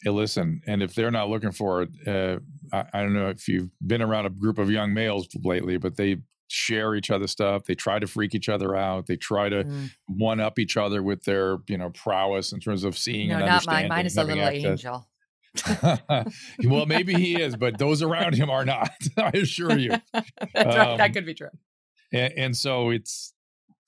Hey, 0.04 0.12
listen, 0.12 0.62
and 0.68 0.84
if 0.84 0.94
they're 0.94 1.10
not 1.10 1.30
looking 1.30 1.52
for 1.52 1.82
it, 1.82 1.90
uh, 2.06 2.38
I, 2.72 2.86
I 2.94 3.02
don't 3.02 3.14
know 3.14 3.30
if 3.30 3.48
you've 3.48 3.72
been 3.86 4.04
around 4.04 4.28
a 4.28 4.30
group 4.30 4.60
of 4.60 4.70
young 4.70 4.94
males 4.94 5.28
lately, 5.44 5.78
but 5.78 5.98
they 5.98 6.18
share 6.50 6.94
each 6.96 7.10
other 7.10 7.26
stuff. 7.26 7.64
They 7.66 7.74
try 7.74 7.98
to 7.98 8.06
freak 8.06 8.36
each 8.36 8.48
other 8.48 8.76
out. 8.76 9.08
They 9.08 9.16
try 9.18 9.50
to 9.50 9.64
Mm. 9.64 9.90
one 10.06 10.40
up 10.40 10.60
each 10.60 10.78
other 10.78 11.02
with 11.02 11.24
their, 11.24 11.58
you 11.68 11.78
know, 11.80 11.90
prowess 11.90 12.54
in 12.54 12.60
terms 12.60 12.84
of 12.84 12.96
seeing 12.98 13.30
No, 13.30 13.38
and 13.38 13.46
not 13.48 13.66
mine. 13.66 13.86
understanding. 13.86 13.90
Mine 13.90 14.06
is 14.06 14.18
a 14.18 14.24
little 14.24 14.44
access. 14.46 14.86
angel. 14.86 15.10
well, 16.64 16.86
maybe 16.86 17.16
he 17.16 17.42
is, 17.42 17.56
but 17.56 17.78
those 17.78 18.02
around 18.04 18.36
him 18.36 18.50
are 18.50 18.64
not. 18.66 18.92
I 19.18 19.30
assure 19.34 19.78
you. 19.78 19.90
That's 20.14 20.32
right. 20.56 20.98
That 20.98 21.02
Um, 21.08 21.12
could 21.14 21.26
be 21.26 21.34
true. 21.34 21.50
and, 22.14 22.34
and 22.38 22.58
so 22.58 22.92
it's 22.92 23.34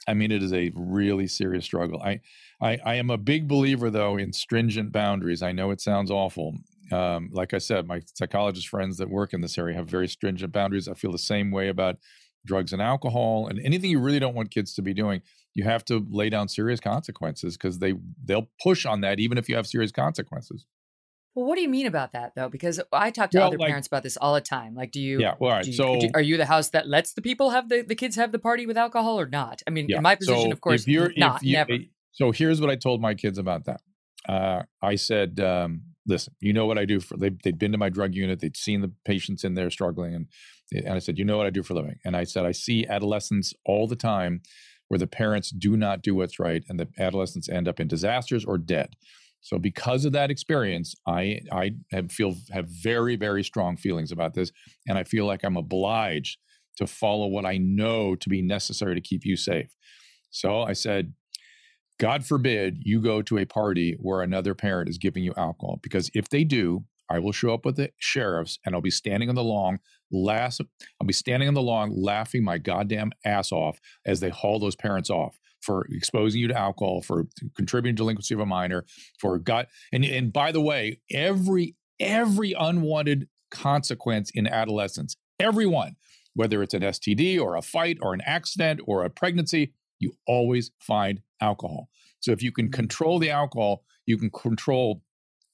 i 0.09 0.13
mean 0.13 0.31
it 0.31 0.43
is 0.43 0.53
a 0.53 0.71
really 0.75 1.27
serious 1.27 1.65
struggle. 1.65 2.01
I, 2.01 2.21
I 2.61 2.79
i 2.85 2.95
am 2.95 3.09
a 3.09 3.17
big 3.17 3.47
believer 3.47 3.89
though 3.89 4.17
in 4.17 4.33
stringent 4.33 4.91
boundaries. 4.91 5.41
I 5.41 5.51
know 5.51 5.71
it 5.71 5.81
sounds 5.81 6.11
awful. 6.11 6.55
Um, 6.91 7.29
like 7.31 7.53
i 7.53 7.59
said 7.59 7.87
my 7.87 8.01
psychologist 8.15 8.67
friends 8.67 8.97
that 8.97 9.09
work 9.09 9.33
in 9.33 9.41
this 9.41 9.57
area 9.57 9.75
have 9.77 9.87
very 9.87 10.07
stringent 10.07 10.51
boundaries. 10.51 10.87
I 10.87 10.95
feel 10.95 11.11
the 11.11 11.17
same 11.17 11.51
way 11.51 11.69
about 11.69 11.97
drugs 12.45 12.73
and 12.73 12.81
alcohol 12.81 13.47
and 13.47 13.59
anything 13.59 13.91
you 13.91 13.99
really 13.99 14.19
don't 14.19 14.35
want 14.35 14.49
kids 14.49 14.73
to 14.73 14.81
be 14.81 14.93
doing, 14.93 15.21
you 15.53 15.63
have 15.63 15.83
to 15.85 16.05
lay 16.09 16.29
down 16.29 16.47
serious 16.47 16.79
consequences 16.79 17.57
because 17.57 17.79
they 17.79 17.93
they'll 18.25 18.49
push 18.63 18.85
on 18.85 19.01
that 19.01 19.19
even 19.19 19.37
if 19.37 19.49
you 19.49 19.55
have 19.55 19.67
serious 19.67 19.91
consequences. 19.91 20.65
Well, 21.35 21.45
what 21.45 21.55
do 21.55 21.61
you 21.61 21.69
mean 21.69 21.85
about 21.85 22.11
that 22.13 22.33
though? 22.35 22.49
Because 22.49 22.81
I 22.91 23.11
talk 23.11 23.29
to 23.31 23.37
Well, 23.37 23.47
other 23.47 23.57
like- 23.57 23.67
parents 23.69 23.87
about 23.87 24.03
this 24.03 24.17
all 24.17 24.33
the 24.33 24.41
time. 24.41 24.75
Like, 24.75 24.91
do 24.91 24.99
you? 24.99 25.19
Yeah, 25.19 25.35
well, 25.39 25.51
all 25.51 25.57
right. 25.57 25.65
you- 25.65 25.73
so 25.73 25.99
do- 25.99 26.09
are 26.13 26.21
you 26.21 26.37
the 26.37 26.45
house 26.45 26.69
that 26.69 26.87
lets 26.87 27.13
the 27.13 27.21
people 27.21 27.51
have 27.51 27.69
the, 27.69 27.81
the 27.81 27.95
kids 27.95 28.15
have 28.15 28.31
the 28.31 28.39
party 28.39 28.65
with 28.65 28.77
alcohol 28.77 29.19
or 29.19 29.27
not? 29.27 29.61
I 29.67 29.69
mean, 29.69 29.87
yeah, 29.89 29.97
in 29.97 30.03
my 30.03 30.15
position, 30.15 30.43
so 30.47 30.51
of 30.51 30.61
course, 30.61 30.81
if 30.81 30.87
you're, 30.87 31.11
not 31.17 31.37
if 31.37 31.43
you, 31.43 31.53
never. 31.53 31.77
So 32.11 32.31
here's 32.31 32.59
what 32.59 32.69
I 32.69 32.75
told 32.75 33.01
my 33.01 33.13
kids 33.13 33.37
about 33.37 33.65
that. 33.65 33.81
Uh, 34.27 34.63
I 34.81 34.95
said, 34.95 35.39
um, 35.39 35.83
listen, 36.05 36.33
you 36.41 36.51
know 36.51 36.65
what 36.65 36.77
I 36.77 36.85
do 36.85 36.99
for 36.99 37.15
they, 37.15 37.29
they'd 37.43 37.57
been 37.57 37.71
to 37.71 37.77
my 37.77 37.89
drug 37.89 38.13
unit, 38.15 38.39
they'd 38.39 38.57
seen 38.57 38.81
the 38.81 38.91
patients 39.05 39.43
in 39.43 39.53
there 39.53 39.69
struggling, 39.69 40.13
and 40.15 40.27
and 40.71 40.93
I 40.93 40.99
said, 40.99 41.17
you 41.17 41.25
know 41.25 41.37
what 41.37 41.47
I 41.47 41.51
do 41.51 41.63
for 41.63 41.73
a 41.73 41.75
living, 41.77 41.99
and 42.03 42.15
I 42.17 42.23
said 42.25 42.45
I 42.45 42.51
see 42.51 42.85
adolescents 42.87 43.53
all 43.65 43.87
the 43.87 43.95
time 43.95 44.41
where 44.87 44.97
the 44.97 45.07
parents 45.07 45.51
do 45.51 45.77
not 45.77 46.01
do 46.01 46.15
what's 46.15 46.39
right, 46.39 46.63
and 46.67 46.79
the 46.79 46.87
adolescents 46.97 47.47
end 47.47 47.67
up 47.67 47.79
in 47.79 47.87
disasters 47.87 48.43
or 48.43 48.57
dead. 48.57 48.95
So 49.41 49.57
because 49.57 50.05
of 50.05 50.11
that 50.13 50.31
experience, 50.31 50.95
I 51.07 51.41
I 51.51 51.71
have 51.91 52.11
feel 52.11 52.35
have 52.51 52.67
very 52.67 53.15
very 53.15 53.43
strong 53.43 53.77
feelings 53.77 54.11
about 54.11 54.33
this, 54.33 54.51
and 54.87 54.97
I 54.97 55.03
feel 55.03 55.25
like 55.25 55.43
I'm 55.43 55.57
obliged 55.57 56.39
to 56.77 56.87
follow 56.87 57.27
what 57.27 57.45
I 57.45 57.57
know 57.57 58.15
to 58.15 58.29
be 58.29 58.41
necessary 58.41 58.95
to 58.95 59.01
keep 59.01 59.25
you 59.25 59.35
safe. 59.35 59.75
So 60.29 60.61
I 60.61 60.73
said, 60.73 61.13
God 61.99 62.25
forbid 62.25 62.77
you 62.81 63.01
go 63.01 63.21
to 63.23 63.37
a 63.37 63.45
party 63.45 63.97
where 63.99 64.21
another 64.21 64.55
parent 64.55 64.89
is 64.89 64.97
giving 64.97 65.23
you 65.23 65.33
alcohol, 65.35 65.79
because 65.83 66.09
if 66.13 66.29
they 66.29 66.43
do, 66.43 66.85
I 67.09 67.19
will 67.19 67.31
show 67.31 67.53
up 67.53 67.65
with 67.65 67.75
the 67.75 67.91
sheriffs 67.97 68.59
and 68.65 68.73
I'll 68.73 68.81
be 68.81 68.91
standing 68.91 69.29
on 69.29 69.35
the 69.35 69.43
lawn, 69.43 69.79
last, 70.11 70.61
I'll 71.01 71.07
be 71.07 71.13
standing 71.13 71.47
on 71.47 71.55
the 71.55 71.61
lawn 71.61 71.91
laughing 71.93 72.43
my 72.43 72.57
goddamn 72.57 73.11
ass 73.25 73.51
off 73.51 73.79
as 74.05 74.19
they 74.19 74.29
haul 74.29 74.59
those 74.59 74.75
parents 74.75 75.09
off 75.09 75.39
for 75.61 75.85
exposing 75.89 76.41
you 76.41 76.47
to 76.47 76.57
alcohol, 76.57 77.01
for 77.01 77.27
contributing 77.55 77.95
to 77.95 78.01
delinquency 78.01 78.33
of 78.33 78.39
a 78.39 78.45
minor, 78.45 78.85
for 79.19 79.37
God. 79.37 79.67
And, 79.91 80.05
and 80.05 80.31
by 80.31 80.51
the 80.51 80.61
way, 80.61 81.01
every 81.11 81.75
every 81.99 82.53
unwanted 82.57 83.27
consequence 83.51 84.31
in 84.33 84.47
adolescence, 84.47 85.15
everyone, 85.39 85.95
whether 86.33 86.63
it's 86.63 86.73
an 86.73 86.81
STD 86.81 87.39
or 87.39 87.55
a 87.55 87.61
fight 87.61 87.97
or 88.01 88.13
an 88.13 88.21
accident 88.25 88.81
or 88.85 89.03
a 89.03 89.09
pregnancy, 89.09 89.73
you 89.99 90.13
always 90.27 90.71
find 90.79 91.21
alcohol. 91.41 91.89
So 92.19 92.31
if 92.31 92.41
you 92.41 92.51
can 92.51 92.65
mm-hmm. 92.65 92.73
control 92.73 93.19
the 93.19 93.31
alcohol, 93.31 93.83
you 94.05 94.17
can 94.17 94.29
control 94.29 95.01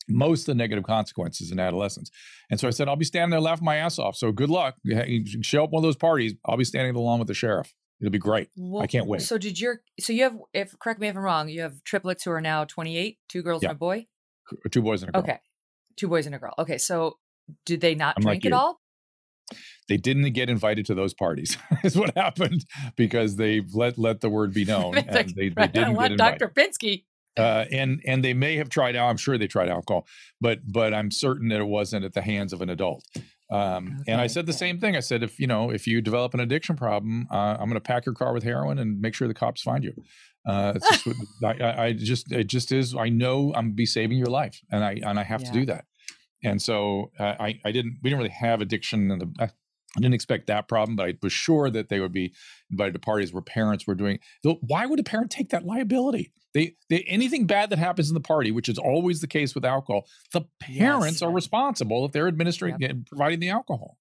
most 0.07 0.41
of 0.41 0.45
the 0.47 0.55
negative 0.55 0.83
consequences 0.83 1.51
in 1.51 1.59
adolescence. 1.59 2.11
And 2.51 2.59
so 2.59 2.67
I 2.67 2.71
said, 2.71 2.87
I'll 2.87 2.95
be 2.95 3.05
standing 3.05 3.31
there 3.31 3.39
laughing 3.39 3.65
my 3.65 3.77
ass 3.77 3.97
off. 3.97 4.15
So 4.15 4.31
good 4.31 4.51
luck. 4.51 4.75
You 4.83 5.25
show 5.41 5.63
up 5.63 5.71
one 5.71 5.79
of 5.79 5.87
those 5.87 5.95
parties. 5.95 6.35
I'll 6.45 6.57
be 6.57 6.63
standing 6.63 6.95
along 6.95 7.19
with 7.19 7.27
the 7.27 7.33
sheriff. 7.33 7.73
It'll 8.01 8.12
be 8.12 8.17
great. 8.19 8.49
Well, 8.58 8.86
can't 8.88 9.08
wait. 9.08 9.21
So 9.21 9.38
did 9.38 9.60
your 9.60 9.81
so 9.99 10.12
you 10.13 10.23
have 10.23 10.38
if 10.53 10.77
correct 10.79 10.99
me 10.99 11.08
if 11.08 11.15
I'm 11.15 11.21
wrong, 11.23 11.47
you 11.49 11.62
have 11.62 11.84
triplets 11.84 12.23
who 12.23 12.31
are 12.31 12.41
now 12.41 12.65
28, 12.65 13.17
two 13.29 13.41
girls 13.41 13.63
Yeah. 13.63 13.69
and 13.69 13.75
a 13.75 13.79
boy? 13.79 14.08
Two 14.71 14.81
boys 14.81 15.01
and 15.01 15.10
a 15.10 15.12
girl. 15.13 15.21
Okay. 15.21 15.39
Two 15.95 16.08
boys 16.08 16.25
and 16.25 16.36
a 16.36 16.39
girl. 16.39 16.53
Okay, 16.60 16.77
so 16.77 17.17
did 17.65 17.79
they 17.81 17.95
not 17.95 18.15
I'm 18.17 18.23
like 18.23 18.41
drink 18.41 18.53
at 18.53 18.58
all? 18.60 18.81
They 19.88 19.97
didn't 19.97 20.29
get 20.34 20.49
invited 20.49 20.86
to 20.88 20.95
those 20.95 21.13
parties. 21.13 21.58
is 21.84 21.95
what 21.95 22.15
happened 22.17 22.65
because 22.95 23.36
they 23.38 23.62
let 23.73 23.97
let 23.97 24.19
the 24.21 24.29
word 24.29 24.53
be 24.53 24.65
known 24.73 24.97
and 24.97 25.08
like, 25.12 25.27
they, 25.36 25.49
they 25.49 25.67
didn't 25.67 25.73
don't 25.73 25.93
get 25.95 26.12
invited. 26.12 26.17
Dr. 26.17 26.49
Pinsky. 26.49 27.05
uh, 27.38 27.65
and 27.71 28.01
and 28.05 28.23
they 28.25 28.34
may 28.34 28.58
have 28.58 28.69
tried 28.69 28.95
out. 28.95 29.10
I'm 29.10 29.17
sure 29.17 29.38
they 29.38 29.47
tried 29.47 29.69
alcohol, 29.69 30.05
but 30.41 30.60
but 30.67 30.93
I'm 30.93 31.12
certain 31.12 31.47
that 31.49 31.60
it 31.62 31.67
wasn't 31.67 32.03
at 32.05 32.13
the 32.13 32.21
hands 32.21 32.51
of 32.53 32.62
an 32.62 32.69
adult. 32.69 33.05
Um, 33.51 34.03
and 34.08 34.19
I 34.19 34.27
said 34.27 34.45
the 34.47 34.53
same 34.53 34.79
thing. 34.79 34.95
I 34.95 35.01
said, 35.01 35.21
if 35.21 35.39
you 35.39 35.47
know, 35.47 35.69
if 35.69 35.86
you 35.86 36.01
develop 36.01 36.34
an 36.34 36.39
addiction 36.39 36.75
problem, 36.75 37.27
uh, 37.31 37.58
I'm 37.60 37.69
going 37.69 37.73
to 37.73 37.79
pack 37.79 38.05
your 38.05 38.15
car 38.15 38.34
with 38.34 38.43
heroin 38.43 38.79
and 38.79 38.99
make 38.99 39.13
sure 39.13 39.27
the 39.27 39.34
cops 39.36 39.62
find 39.62 39.84
you. 39.84 39.93
Uh, 40.47 40.73
it's 40.75 40.89
just, 40.89 41.05
what- 41.08 41.62
I, 41.62 41.86
I, 41.86 41.93
just 41.93 42.31
it 42.31 42.47
just 42.47 42.71
is. 42.71 42.95
I 42.95 43.10
know 43.10 43.53
I'm 43.55 43.71
be 43.73 43.86
saving 43.86 44.17
your 44.17 44.27
life, 44.27 44.62
and 44.71 44.84
I 44.84 44.99
and 45.05 45.19
I 45.19 45.23
have 45.23 45.43
to 45.43 45.51
do 45.51 45.65
that. 45.67 45.86
And 46.43 46.62
so 46.62 47.12
uh, 47.19 47.36
I 47.39 47.60
I 47.63 47.71
didn't 47.71 47.99
we 48.01 48.10
didn't 48.10 48.19
really 48.19 48.29
have 48.29 48.62
addiction 48.62 49.12
in 49.12 49.19
the. 49.19 49.34
I, 49.39 49.49
didn't 49.97 50.13
expect 50.13 50.47
that 50.47 50.67
problem, 50.67 50.97
but 50.97 51.08
I 51.08 51.13
was 51.23 51.31
sure 51.31 51.69
that 51.69 51.88
they 51.88 52.01
would 52.01 52.12
be 52.12 52.34
invited 52.69 52.91
to 52.91 52.99
parties 52.99 53.31
where 53.31 53.41
parents 53.41 53.88
were 53.88 53.95
doing. 53.95 54.19
Why 54.43 54.86
would 54.86 54.99
a 54.99 55.03
parent 55.03 55.31
take 55.31 55.51
that 55.51 55.65
liability? 55.65 56.34
They, 56.55 56.75
they 56.89 57.01
anything 57.01 57.45
bad 57.45 57.69
that 57.69 57.77
happens 57.79 58.09
in 58.09 58.13
the 58.15 58.21
party, 58.21 58.49
which 58.51 58.69
is 58.69 58.79
always 58.79 59.21
the 59.21 59.27
case 59.27 59.53
with 59.53 59.65
alcohol, 59.65 60.07
the 60.31 60.41
parents 60.59 61.21
are 61.21 61.29
responsible 61.31 62.05
if 62.05 62.13
they're 62.13 62.27
administering 62.29 62.81
and 62.83 63.05
providing 63.05 63.39
the 63.41 63.49
alcohol. 63.49 63.97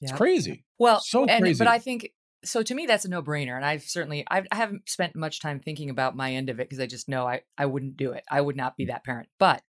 It's 0.00 0.10
crazy. 0.12 0.64
Well, 0.78 1.00
So 1.00 1.26
and, 1.26 1.42
crazy. 1.42 1.58
but 1.58 1.68
I 1.68 1.78
think 1.78 2.10
so. 2.44 2.62
To 2.62 2.74
me, 2.74 2.86
that's 2.86 3.04
a 3.04 3.08
no-brainer, 3.10 3.54
and 3.56 3.64
I've 3.64 3.82
certainly 3.82 4.24
I've, 4.30 4.46
I 4.50 4.56
haven't 4.56 4.88
spent 4.88 5.14
much 5.16 5.40
time 5.40 5.60
thinking 5.60 5.90
about 5.90 6.16
my 6.16 6.32
end 6.32 6.48
of 6.50 6.58
it 6.60 6.68
because 6.68 6.80
I 6.80 6.86
just 6.86 7.08
know 7.08 7.26
I 7.26 7.42
I 7.58 7.66
wouldn't 7.66 7.96
do 7.96 8.12
it. 8.12 8.24
I 8.30 8.40
would 8.40 8.56
not 8.56 8.72
Mm. 8.72 8.76
be 8.78 8.84
that 8.86 9.04
parent. 9.04 9.28
But 9.38 9.62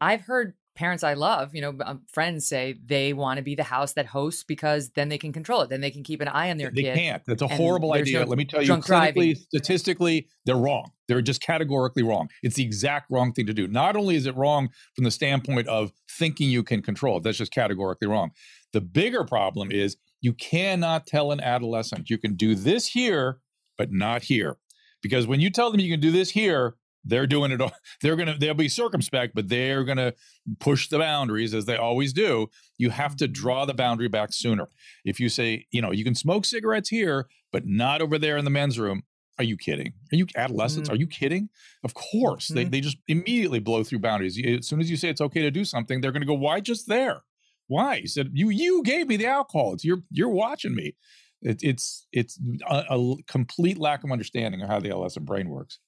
I've 0.00 0.20
heard 0.22 0.54
parents 0.74 1.04
I 1.04 1.14
love, 1.14 1.54
you 1.54 1.60
know, 1.60 1.74
um, 1.84 2.02
friends 2.12 2.46
say 2.46 2.76
they 2.84 3.12
want 3.12 3.36
to 3.36 3.42
be 3.42 3.54
the 3.54 3.62
house 3.62 3.92
that 3.94 4.06
hosts 4.06 4.44
because 4.44 4.90
then 4.90 5.08
they 5.08 5.18
can 5.18 5.32
control 5.32 5.60
it. 5.62 5.68
Then 5.68 5.80
they 5.80 5.90
can 5.90 6.02
keep 6.02 6.20
an 6.20 6.28
eye 6.28 6.50
on 6.50 6.56
their 6.56 6.70
kids. 6.70 6.76
they 6.76 6.82
kid. 6.82 6.94
can't. 6.94 7.22
That's 7.26 7.42
a 7.42 7.48
horrible 7.48 7.92
idea. 7.92 8.20
no 8.20 8.26
Let 8.26 8.38
me 8.38 8.44
tell 8.44 8.62
you, 8.62 8.72
clinically, 8.72 8.86
driving. 8.86 9.34
statistically, 9.34 10.28
they're 10.46 10.56
wrong. 10.56 10.90
They're 11.08 11.22
just 11.22 11.42
categorically 11.42 12.02
wrong. 12.02 12.28
It's 12.42 12.56
the 12.56 12.64
exact 12.64 13.10
wrong 13.10 13.32
thing 13.32 13.46
to 13.46 13.54
do. 13.54 13.68
Not 13.68 13.96
only 13.96 14.16
is 14.16 14.26
it 14.26 14.36
wrong 14.36 14.70
from 14.94 15.04
the 15.04 15.10
standpoint 15.10 15.68
of 15.68 15.92
thinking 16.10 16.48
you 16.48 16.62
can 16.62 16.82
control 16.82 17.18
it, 17.18 17.22
that's 17.22 17.38
just 17.38 17.52
categorically 17.52 18.08
wrong. 18.08 18.30
The 18.72 18.80
bigger 18.80 19.24
problem 19.24 19.70
is 19.70 19.96
you 20.20 20.32
cannot 20.32 21.06
tell 21.06 21.32
an 21.32 21.40
adolescent 21.40 22.08
you 22.08 22.16
can 22.16 22.34
do 22.34 22.54
this 22.54 22.88
here, 22.88 23.40
but 23.76 23.92
not 23.92 24.22
here. 24.22 24.56
Because 25.02 25.26
when 25.26 25.40
you 25.40 25.50
tell 25.50 25.70
them 25.70 25.80
you 25.80 25.90
can 25.90 26.00
do 26.00 26.12
this 26.12 26.30
here, 26.30 26.76
they're 27.04 27.26
doing 27.26 27.50
it. 27.52 27.60
all- 27.60 27.72
They're 28.00 28.16
gonna. 28.16 28.36
They'll 28.38 28.54
be 28.54 28.68
circumspect, 28.68 29.34
but 29.34 29.48
they're 29.48 29.84
gonna 29.84 30.12
push 30.60 30.88
the 30.88 30.98
boundaries 30.98 31.54
as 31.54 31.64
they 31.66 31.76
always 31.76 32.12
do. 32.12 32.48
You 32.78 32.90
have 32.90 33.16
to 33.16 33.28
draw 33.28 33.64
the 33.64 33.74
boundary 33.74 34.08
back 34.08 34.32
sooner. 34.32 34.68
If 35.04 35.18
you 35.20 35.28
say, 35.28 35.66
you 35.70 35.82
know, 35.82 35.90
you 35.92 36.04
can 36.04 36.14
smoke 36.14 36.44
cigarettes 36.44 36.88
here, 36.88 37.28
but 37.52 37.66
not 37.66 38.02
over 38.02 38.18
there 38.18 38.36
in 38.36 38.44
the 38.44 38.50
men's 38.50 38.78
room. 38.78 39.02
Are 39.38 39.44
you 39.44 39.56
kidding? 39.56 39.94
Are 40.12 40.16
you 40.16 40.26
adolescents? 40.36 40.90
Are 40.90 40.94
you 40.96 41.06
kidding? 41.06 41.48
Of 41.82 41.94
course. 41.94 42.48
They, 42.48 42.66
Mhm. 42.66 42.70
they 42.70 42.80
just 42.82 42.98
immediately 43.08 43.60
blow 43.60 43.82
through 43.82 44.00
boundaries. 44.00 44.38
As 44.44 44.68
soon 44.68 44.78
as 44.80 44.90
you 44.90 44.96
say 44.96 45.08
it's 45.08 45.22
okay 45.22 45.40
to 45.42 45.50
do 45.50 45.64
something, 45.64 46.00
they're 46.00 46.12
going 46.12 46.20
to 46.22 46.26
go, 46.26 46.34
why 46.34 46.60
just 46.60 46.86
there? 46.86 47.22
Why? 47.66 47.96
You 47.96 48.08
said, 48.08 48.30
you 48.34 48.50
you 48.50 48.82
gave 48.84 49.08
me 49.08 49.16
the 49.16 49.26
alcohol. 49.26 49.72
It's 49.72 49.84
you're 49.84 50.02
you're 50.10 50.28
watching 50.28 50.74
me. 50.74 50.96
It, 51.40 51.60
it's 51.64 52.06
it's 52.12 52.38
a 52.70 53.14
complete 53.26 53.78
lack 53.78 54.04
of 54.04 54.12
understanding 54.12 54.60
of 54.60 54.68
how 54.68 54.78
the 54.80 54.88
adolescent 54.90 55.24
brain 55.26 55.48
works. 55.48 55.78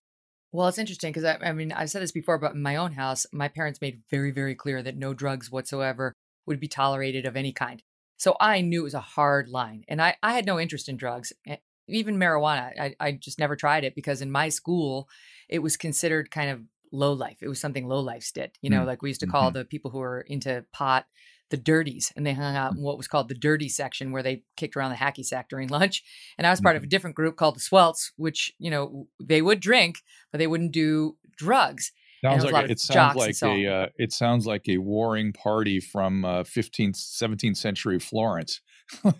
Well, 0.54 0.68
it's 0.68 0.78
interesting 0.78 1.10
because 1.10 1.24
I, 1.24 1.36
I 1.48 1.52
mean, 1.52 1.72
I've 1.72 1.90
said 1.90 2.00
this 2.00 2.12
before, 2.12 2.38
but 2.38 2.54
in 2.54 2.62
my 2.62 2.76
own 2.76 2.92
house, 2.92 3.26
my 3.32 3.48
parents 3.48 3.80
made 3.80 4.02
very, 4.08 4.30
very 4.30 4.54
clear 4.54 4.84
that 4.84 4.96
no 4.96 5.12
drugs 5.12 5.50
whatsoever 5.50 6.12
would 6.46 6.60
be 6.60 6.68
tolerated 6.68 7.26
of 7.26 7.36
any 7.36 7.52
kind. 7.52 7.82
So 8.18 8.36
I 8.40 8.60
knew 8.60 8.82
it 8.82 8.84
was 8.84 8.94
a 8.94 9.00
hard 9.00 9.48
line. 9.48 9.82
And 9.88 10.00
I, 10.00 10.14
I 10.22 10.32
had 10.34 10.46
no 10.46 10.60
interest 10.60 10.88
in 10.88 10.96
drugs, 10.96 11.32
eh, 11.48 11.56
even 11.88 12.18
marijuana. 12.18 12.70
I, 12.80 12.94
I 13.00 13.12
just 13.12 13.40
never 13.40 13.56
tried 13.56 13.82
it 13.82 13.96
because 13.96 14.22
in 14.22 14.30
my 14.30 14.48
school, 14.48 15.08
it 15.48 15.58
was 15.58 15.76
considered 15.76 16.30
kind 16.30 16.50
of 16.50 16.60
low 16.92 17.14
life. 17.14 17.38
It 17.42 17.48
was 17.48 17.60
something 17.60 17.88
low 17.88 17.98
lifes 17.98 18.30
did. 18.30 18.52
You 18.60 18.70
know, 18.70 18.82
Mm. 18.82 18.86
like 18.86 19.02
we 19.02 19.10
used 19.10 19.22
to 19.22 19.26
call 19.26 19.50
the 19.50 19.64
people 19.64 19.90
who 19.90 19.98
were 19.98 20.20
into 20.20 20.64
pot 20.72 21.06
the 21.50 21.56
dirties 21.56 22.12
and 22.16 22.26
they 22.26 22.32
hung 22.32 22.56
out 22.56 22.74
in 22.74 22.82
what 22.82 22.96
was 22.96 23.08
called 23.08 23.28
the 23.28 23.34
dirty 23.34 23.68
section 23.68 24.12
where 24.12 24.22
they 24.22 24.42
kicked 24.56 24.76
around 24.76 24.90
the 24.90 24.96
hacky 24.96 25.24
sack 25.24 25.48
during 25.48 25.68
lunch 25.70 26.02
and 26.38 26.46
i 26.46 26.50
was 26.50 26.60
part 26.60 26.76
of 26.76 26.82
a 26.82 26.86
different 26.86 27.16
group 27.16 27.36
called 27.36 27.56
the 27.56 27.60
swelts 27.60 28.12
which 28.16 28.52
you 28.58 28.70
know 28.70 29.06
they 29.22 29.42
would 29.42 29.60
drink 29.60 29.98
but 30.32 30.38
they 30.38 30.46
wouldn't 30.46 30.72
do 30.72 31.16
drugs 31.36 31.92
Sounds 32.24 32.44
a 32.44 32.48
like 32.48 32.68
a, 32.68 32.72
it 32.72 32.80
sounds 32.80 33.16
like 33.16 33.42
a 33.42 33.66
uh, 33.66 33.86
it 33.98 34.10
sounds 34.10 34.46
like 34.46 34.66
a 34.66 34.78
warring 34.78 35.34
party 35.34 35.78
from 35.78 36.24
uh, 36.24 36.42
15th 36.42 36.96
17th 36.96 37.56
century 37.56 37.98
Florence. 37.98 38.60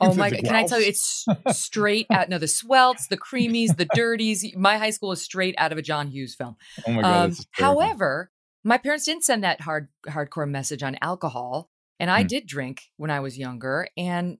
Oh 0.00 0.14
my 0.14 0.30
god! 0.30 0.40
Can 0.44 0.54
I 0.54 0.66
tell 0.66 0.80
you, 0.80 0.88
it's 0.88 1.26
straight 1.52 2.06
out. 2.10 2.28
No, 2.28 2.38
the 2.38 2.46
swelts, 2.46 3.08
the 3.08 3.16
creamies, 3.16 3.76
the 3.76 3.88
dirties. 3.94 4.44
My 4.56 4.76
high 4.76 4.90
school 4.90 5.10
is 5.12 5.22
straight 5.22 5.54
out 5.56 5.72
of 5.72 5.78
a 5.78 5.82
John 5.82 6.08
Hughes 6.08 6.34
film. 6.34 6.56
oh 6.86 6.92
my 6.92 7.00
god! 7.00 7.30
Um, 7.30 7.36
however, 7.52 8.30
my 8.62 8.76
parents 8.76 9.06
didn't 9.06 9.24
send 9.24 9.42
that 9.42 9.62
hard 9.62 9.88
hardcore 10.06 10.48
message 10.48 10.82
on 10.82 10.98
alcohol, 11.00 11.70
and 12.00 12.10
I 12.10 12.22
Hmm. 12.22 12.26
did 12.28 12.46
drink 12.46 12.82
when 12.96 13.10
I 13.10 13.20
was 13.20 13.38
younger, 13.38 13.88
and 13.96 14.38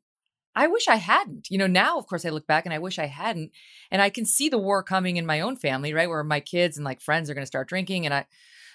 I 0.54 0.68
wish 0.68 0.88
I 0.88 0.96
hadn't. 0.96 1.48
You 1.50 1.58
know, 1.58 1.66
now 1.66 1.98
of 1.98 2.06
course 2.06 2.24
I 2.24 2.30
look 2.30 2.46
back 2.46 2.64
and 2.66 2.74
I 2.74 2.78
wish 2.78 2.98
I 2.98 3.06
hadn't, 3.06 3.52
and 3.90 4.02
I 4.02 4.10
can 4.10 4.24
see 4.26 4.48
the 4.48 4.58
war 4.58 4.82
coming 4.82 5.16
in 5.16 5.26
my 5.26 5.40
own 5.40 5.56
family, 5.56 5.92
right, 5.94 6.08
where 6.08 6.24
my 6.24 6.40
kids 6.40 6.76
and 6.76 6.84
like 6.84 7.00
friends 7.00 7.30
are 7.30 7.34
going 7.34 7.42
to 7.42 7.46
start 7.46 7.68
drinking, 7.68 8.06
and 8.06 8.14
I, 8.14 8.26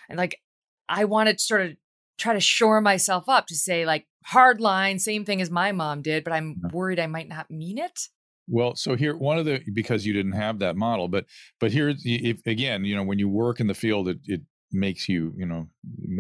and 0.10 0.18
like, 0.18 0.42
I 0.90 1.06
want 1.06 1.30
to 1.30 1.38
sort 1.38 1.62
of 1.62 1.78
try 2.18 2.34
to 2.34 2.40
shore 2.40 2.82
myself 2.82 3.30
up 3.30 3.48
to 3.48 3.56
say 3.56 3.86
like 3.86 4.08
hard 4.26 4.60
line, 4.60 5.00
same 5.00 5.26
thing 5.26 5.42
as 5.42 5.50
my 5.50 5.72
mom 5.72 6.02
did, 6.02 6.24
but 6.24 6.34
I'm 6.34 6.58
worried 6.74 7.00
I 7.00 7.08
might 7.08 7.30
not 7.30 7.50
mean 7.50 7.78
it. 7.78 8.10
Well, 8.48 8.76
so 8.76 8.96
here 8.96 9.16
one 9.16 9.38
of 9.38 9.46
the 9.46 9.62
because 9.74 10.06
you 10.06 10.14
didn't 10.14 10.32
have 10.32 10.60
that 10.60 10.76
model, 10.76 11.08
but 11.08 11.26
but 11.60 11.72
here 11.72 11.94
if 12.04 12.46
again, 12.48 12.84
you 12.84 12.96
know, 12.96 13.04
when 13.04 13.20
you 13.20 13.30
work 13.30 13.60
in 13.60 13.68
the 13.68 13.76
field, 13.76 14.10
it 14.10 14.20
it 14.26 14.42
makes 14.72 15.08
you, 15.08 15.34
you 15.38 15.46
know, 15.46 15.68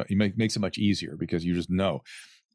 it 0.08 0.16
ma- 0.16 0.28
makes 0.36 0.56
it 0.56 0.60
much 0.60 0.78
easier 0.78 1.16
because 1.18 1.44
you 1.44 1.56
just 1.56 1.72
know. 1.72 2.02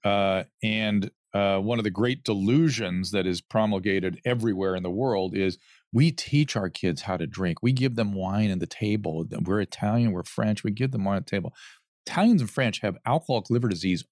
Uh, 0.04 0.44
and 0.62 1.10
uh, 1.32 1.58
one 1.58 1.78
of 1.78 1.84
the 1.84 1.90
great 1.90 2.22
delusions 2.22 3.10
that 3.10 3.26
is 3.26 3.40
promulgated 3.40 4.20
everywhere 4.24 4.76
in 4.76 4.82
the 4.82 4.90
world 4.90 5.36
is 5.36 5.58
we 5.92 6.12
teach 6.12 6.56
our 6.56 6.70
kids 6.70 7.02
how 7.02 7.16
to 7.16 7.26
drink. 7.26 7.58
We 7.62 7.72
give 7.72 7.96
them 7.96 8.12
wine 8.12 8.50
at 8.50 8.60
the 8.60 8.66
table. 8.66 9.26
We're 9.44 9.60
Italian, 9.60 10.12
we're 10.12 10.22
French. 10.22 10.62
We 10.62 10.70
give 10.70 10.92
them 10.92 11.04
wine 11.04 11.18
at 11.18 11.26
the 11.26 11.30
table. 11.30 11.54
Italians 12.06 12.40
and 12.40 12.50
French 12.50 12.80
have 12.80 12.98
alcoholic 13.06 13.50
liver 13.50 13.68
disease 13.68 14.04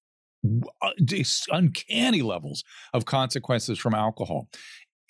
uh, 0.80 0.90
uncanny 1.50 2.22
levels 2.22 2.64
of 2.92 3.04
consequences 3.04 3.78
from 3.78 3.94
alcohol. 3.94 4.48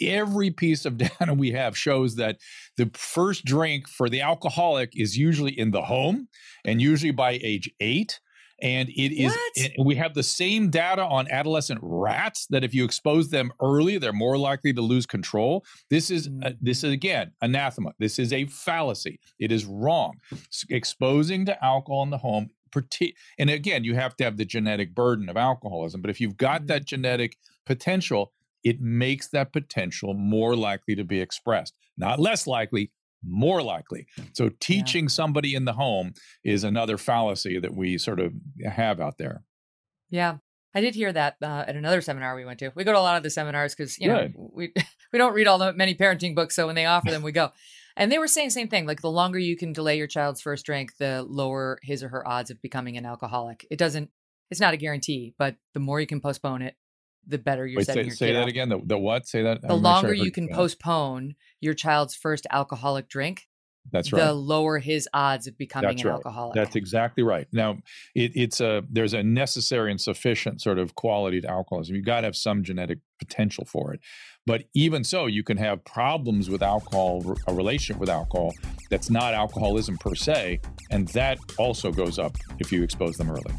Every 0.00 0.50
piece 0.50 0.84
of 0.84 0.96
data 0.98 1.32
we 1.34 1.52
have 1.52 1.78
shows 1.78 2.16
that 2.16 2.38
the 2.76 2.90
first 2.94 3.44
drink 3.44 3.88
for 3.88 4.08
the 4.10 4.20
alcoholic 4.20 4.92
is 4.94 5.16
usually 5.16 5.58
in 5.58 5.70
the 5.70 5.82
home 5.82 6.28
and 6.64 6.82
usually 6.82 7.12
by 7.12 7.38
age 7.42 7.70
eight. 7.80 8.20
And 8.62 8.88
it 8.90 9.12
is, 9.20 9.36
we 9.78 9.96
have 9.96 10.14
the 10.14 10.22
same 10.22 10.70
data 10.70 11.04
on 11.04 11.28
adolescent 11.30 11.80
rats 11.82 12.46
that 12.50 12.62
if 12.62 12.72
you 12.72 12.84
expose 12.84 13.28
them 13.28 13.52
early, 13.60 13.98
they're 13.98 14.12
more 14.12 14.38
likely 14.38 14.72
to 14.72 14.80
lose 14.80 15.04
control. 15.04 15.64
This 15.90 16.10
is, 16.10 16.30
uh, 16.44 16.52
this 16.60 16.84
is 16.84 16.92
again, 16.92 17.32
anathema. 17.42 17.92
This 17.98 18.20
is 18.20 18.32
a 18.32 18.46
fallacy. 18.46 19.18
It 19.40 19.50
is 19.50 19.66
wrong. 19.66 20.12
Exposing 20.70 21.44
to 21.46 21.64
alcohol 21.64 22.04
in 22.04 22.10
the 22.10 22.18
home 22.18 22.50
and 23.38 23.50
again, 23.50 23.84
you 23.84 23.94
have 23.94 24.16
to 24.16 24.24
have 24.24 24.36
the 24.36 24.44
genetic 24.44 24.94
burden 24.94 25.28
of 25.28 25.36
alcoholism. 25.36 26.00
But 26.00 26.10
if 26.10 26.20
you've 26.20 26.36
got 26.36 26.62
mm-hmm. 26.62 26.66
that 26.68 26.86
genetic 26.86 27.36
potential, 27.66 28.32
it 28.64 28.80
makes 28.80 29.28
that 29.28 29.52
potential 29.52 30.14
more 30.14 30.56
likely 30.56 30.94
to 30.94 31.04
be 31.04 31.20
expressed, 31.20 31.74
not 31.96 32.18
less 32.18 32.46
likely, 32.46 32.90
more 33.26 33.62
likely. 33.62 34.06
So 34.32 34.50
teaching 34.60 35.04
yeah. 35.04 35.10
somebody 35.10 35.54
in 35.54 35.64
the 35.64 35.72
home 35.72 36.14
is 36.44 36.64
another 36.64 36.98
fallacy 36.98 37.58
that 37.58 37.74
we 37.74 37.98
sort 37.98 38.20
of 38.20 38.32
have 38.64 39.00
out 39.00 39.18
there. 39.18 39.44
Yeah. 40.10 40.38
I 40.74 40.80
did 40.80 40.94
hear 40.94 41.12
that 41.12 41.36
uh, 41.42 41.64
at 41.66 41.76
another 41.76 42.00
seminar 42.00 42.34
we 42.34 42.44
went 42.44 42.58
to. 42.60 42.72
We 42.74 42.84
go 42.84 42.92
to 42.92 42.98
a 42.98 43.00
lot 43.00 43.16
of 43.16 43.22
the 43.22 43.30
seminars 43.30 43.74
because 43.74 43.98
you 43.98 44.08
Good. 44.08 44.34
know 44.34 44.50
we 44.54 44.72
we 45.12 45.18
don't 45.18 45.34
read 45.34 45.46
all 45.46 45.58
the 45.58 45.72
many 45.72 45.94
parenting 45.94 46.34
books, 46.34 46.54
so 46.54 46.66
when 46.66 46.74
they 46.74 46.86
offer 46.86 47.10
them, 47.10 47.22
we 47.22 47.32
go. 47.32 47.50
And 47.94 48.10
they 48.10 48.18
were 48.18 48.28
saying 48.28 48.48
the 48.48 48.52
same 48.52 48.68
thing. 48.68 48.86
Like 48.86 49.02
the 49.02 49.10
longer 49.10 49.38
you 49.38 49.56
can 49.56 49.74
delay 49.74 49.98
your 49.98 50.06
child's 50.06 50.40
first 50.40 50.64
drink, 50.64 50.96
the 50.98 51.26
lower 51.28 51.78
his 51.82 52.02
or 52.02 52.08
her 52.08 52.26
odds 52.26 52.50
of 52.50 52.62
becoming 52.62 52.96
an 52.96 53.04
alcoholic. 53.04 53.66
It 53.70 53.78
doesn't. 53.78 54.10
It's 54.50 54.60
not 54.60 54.74
a 54.74 54.78
guarantee, 54.78 55.34
but 55.38 55.56
the 55.74 55.80
more 55.80 56.00
you 56.00 56.06
can 56.06 56.20
postpone 56.20 56.62
it, 56.62 56.76
the 57.26 57.38
better 57.38 57.66
you're 57.66 57.78
Wait, 57.78 57.86
setting 57.86 58.04
say, 58.04 58.06
your 58.06 58.16
say 58.16 58.32
that 58.32 58.42
up. 58.42 58.48
again. 58.48 58.68
The, 58.68 58.80
the 58.84 58.98
what? 58.98 59.26
Say 59.26 59.42
that. 59.42 59.62
The 59.62 59.74
longer 59.74 60.08
sure 60.08 60.24
you 60.24 60.30
can 60.30 60.46
that. 60.46 60.54
postpone 60.54 61.34
your 61.60 61.74
child's 61.74 62.14
first 62.14 62.46
alcoholic 62.50 63.08
drink, 63.08 63.46
that's 63.90 64.12
right. 64.12 64.24
The 64.24 64.32
lower 64.32 64.78
his 64.78 65.08
odds 65.12 65.46
of 65.46 65.58
becoming 65.58 65.90
That's 65.90 66.02
an 66.02 66.08
right. 66.08 66.14
alcoholic. 66.14 66.54
That's 66.54 66.76
exactly 66.76 67.22
right. 67.22 67.48
Now, 67.52 67.78
it, 68.14 68.32
it's 68.34 68.60
a 68.60 68.84
there's 68.88 69.14
a 69.14 69.22
necessary 69.22 69.90
and 69.90 70.00
sufficient 70.00 70.60
sort 70.60 70.78
of 70.78 70.94
quality 70.94 71.40
to 71.40 71.48
alcoholism. 71.48 71.96
You've 71.96 72.04
got 72.04 72.20
to 72.20 72.26
have 72.26 72.36
some 72.36 72.62
genetic 72.62 72.98
potential 73.18 73.64
for 73.64 73.92
it, 73.92 74.00
but 74.46 74.64
even 74.74 75.04
so, 75.04 75.26
you 75.26 75.42
can 75.42 75.56
have 75.56 75.84
problems 75.84 76.48
with 76.48 76.62
alcohol, 76.62 77.36
a 77.48 77.54
relationship 77.54 77.98
with 77.98 78.08
alcohol 78.08 78.52
that's 78.90 79.10
not 79.10 79.34
alcoholism 79.34 79.96
per 79.98 80.14
se, 80.14 80.60
and 80.90 81.08
that 81.08 81.38
also 81.58 81.90
goes 81.90 82.18
up 82.18 82.36
if 82.58 82.70
you 82.72 82.82
expose 82.82 83.16
them 83.16 83.30
early. 83.30 83.54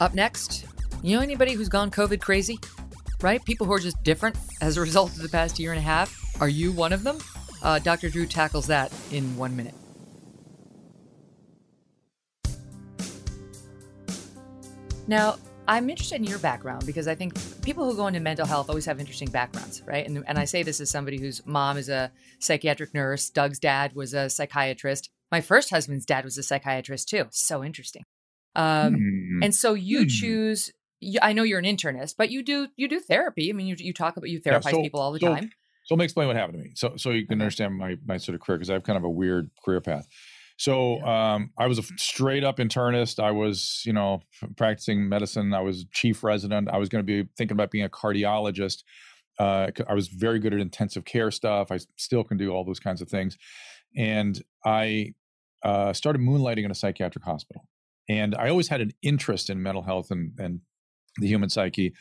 Up 0.00 0.14
next, 0.14 0.66
you 1.02 1.16
know 1.16 1.22
anybody 1.22 1.54
who's 1.54 1.68
gone 1.68 1.90
COVID 1.90 2.20
crazy? 2.20 2.58
Right? 3.22 3.44
People 3.44 3.66
who 3.66 3.72
are 3.72 3.80
just 3.80 4.02
different 4.02 4.36
as 4.60 4.76
a 4.76 4.80
result 4.80 5.10
of 5.12 5.22
the 5.22 5.28
past 5.28 5.58
year 5.58 5.72
and 5.72 5.78
a 5.78 5.82
half. 5.82 6.14
Are 6.40 6.48
you 6.48 6.72
one 6.72 6.92
of 6.92 7.02
them? 7.02 7.18
Uh, 7.62 7.78
Dr. 7.78 8.08
Drew 8.08 8.26
tackles 8.26 8.66
that 8.68 8.92
in 9.10 9.36
one 9.36 9.54
minute. 9.54 9.74
Now, 15.06 15.36
I'm 15.66 15.90
interested 15.90 16.16
in 16.16 16.24
your 16.24 16.38
background 16.38 16.86
because 16.86 17.08
I 17.08 17.14
think 17.14 17.34
people 17.62 17.84
who 17.84 17.96
go 17.96 18.06
into 18.06 18.20
mental 18.20 18.46
health 18.46 18.68
always 18.68 18.86
have 18.86 19.00
interesting 19.00 19.30
backgrounds, 19.30 19.82
right? 19.86 20.06
And, 20.06 20.24
and 20.26 20.38
I 20.38 20.44
say 20.44 20.62
this 20.62 20.80
as 20.80 20.90
somebody 20.90 21.18
whose 21.18 21.44
mom 21.46 21.76
is 21.76 21.88
a 21.88 22.10
psychiatric 22.38 22.94
nurse, 22.94 23.30
Doug's 23.30 23.58
dad 23.58 23.94
was 23.94 24.14
a 24.14 24.30
psychiatrist. 24.30 25.10
My 25.30 25.40
first 25.40 25.70
husband's 25.70 26.06
dad 26.06 26.24
was 26.24 26.38
a 26.38 26.42
psychiatrist 26.42 27.08
too. 27.08 27.26
So 27.30 27.62
interesting. 27.62 28.04
Um, 28.56 28.94
mm. 28.94 29.44
And 29.44 29.54
so 29.54 29.74
you 29.74 30.06
mm. 30.06 30.10
choose. 30.10 30.72
You, 31.00 31.18
I 31.22 31.32
know 31.32 31.42
you're 31.42 31.58
an 31.58 31.64
internist, 31.64 32.14
but 32.16 32.30
you 32.30 32.42
do 32.42 32.68
you 32.76 32.88
do 32.88 33.00
therapy. 33.00 33.50
I 33.50 33.52
mean, 33.52 33.66
you 33.66 33.76
you 33.78 33.92
talk 33.92 34.16
about 34.16 34.28
you 34.28 34.40
therapize 34.40 34.64
yeah, 34.64 34.70
so, 34.70 34.82
people 34.82 35.00
all 35.00 35.12
the 35.12 35.18
so, 35.18 35.26
time. 35.34 35.52
So 35.84 35.94
let 35.94 35.98
me 35.98 36.04
explain 36.04 36.28
what 36.28 36.36
happened 36.36 36.58
to 36.58 36.64
me. 36.64 36.72
So 36.76 36.96
so 36.96 37.10
you 37.10 37.26
can 37.26 37.38
Okay. 37.38 37.44
understand 37.44 37.76
my 37.76 37.96
my 38.04 38.16
sort 38.16 38.34
of 38.34 38.40
career 38.40 38.58
because 38.58 38.70
I 38.70 38.74
have 38.74 38.84
kind 38.84 38.96
of 38.96 39.04
a 39.04 39.10
weird 39.10 39.50
career 39.64 39.80
path. 39.80 40.06
So 40.56 41.00
um, 41.04 41.52
I 41.58 41.66
was 41.66 41.78
a 41.78 41.82
straight 41.96 42.44
up 42.44 42.58
internist. 42.58 43.18
I 43.18 43.30
was, 43.30 43.82
you 43.86 43.94
know, 43.94 44.20
practicing 44.58 45.08
medicine. 45.08 45.54
I 45.54 45.60
was 45.60 45.86
chief 45.90 46.22
resident. 46.22 46.68
I 46.68 46.76
was 46.76 46.90
going 46.90 47.04
to 47.04 47.06
be 47.06 47.26
thinking 47.34 47.54
about 47.54 47.70
being 47.70 47.84
a 47.84 47.88
cardiologist. 47.88 48.84
Uh, 49.38 49.70
I 49.88 49.94
was 49.94 50.08
very 50.08 50.38
good 50.38 50.52
at 50.52 50.60
intensive 50.60 51.06
care 51.06 51.30
stuff. 51.30 51.72
I 51.72 51.78
still 51.96 52.24
can 52.24 52.36
do 52.36 52.50
all 52.50 52.62
those 52.64 52.78
kinds 52.78 53.00
of 53.00 53.08
things. 53.08 53.38
And 53.96 54.38
I 54.62 55.14
uh, 55.62 55.94
started 55.94 56.20
moonlighting 56.20 56.64
in 56.66 56.70
a 56.70 56.74
psychiatric 56.74 57.24
hospital. 57.24 57.66
And 58.06 58.34
I 58.34 58.50
always 58.50 58.68
had 58.68 58.82
an 58.82 58.92
interest 59.00 59.48
in 59.48 59.62
mental 59.62 59.82
health 59.82 60.10
and, 60.10 60.32
and 60.38 60.60
the 61.18 61.26
human 61.26 61.48
psyche. 61.48 61.92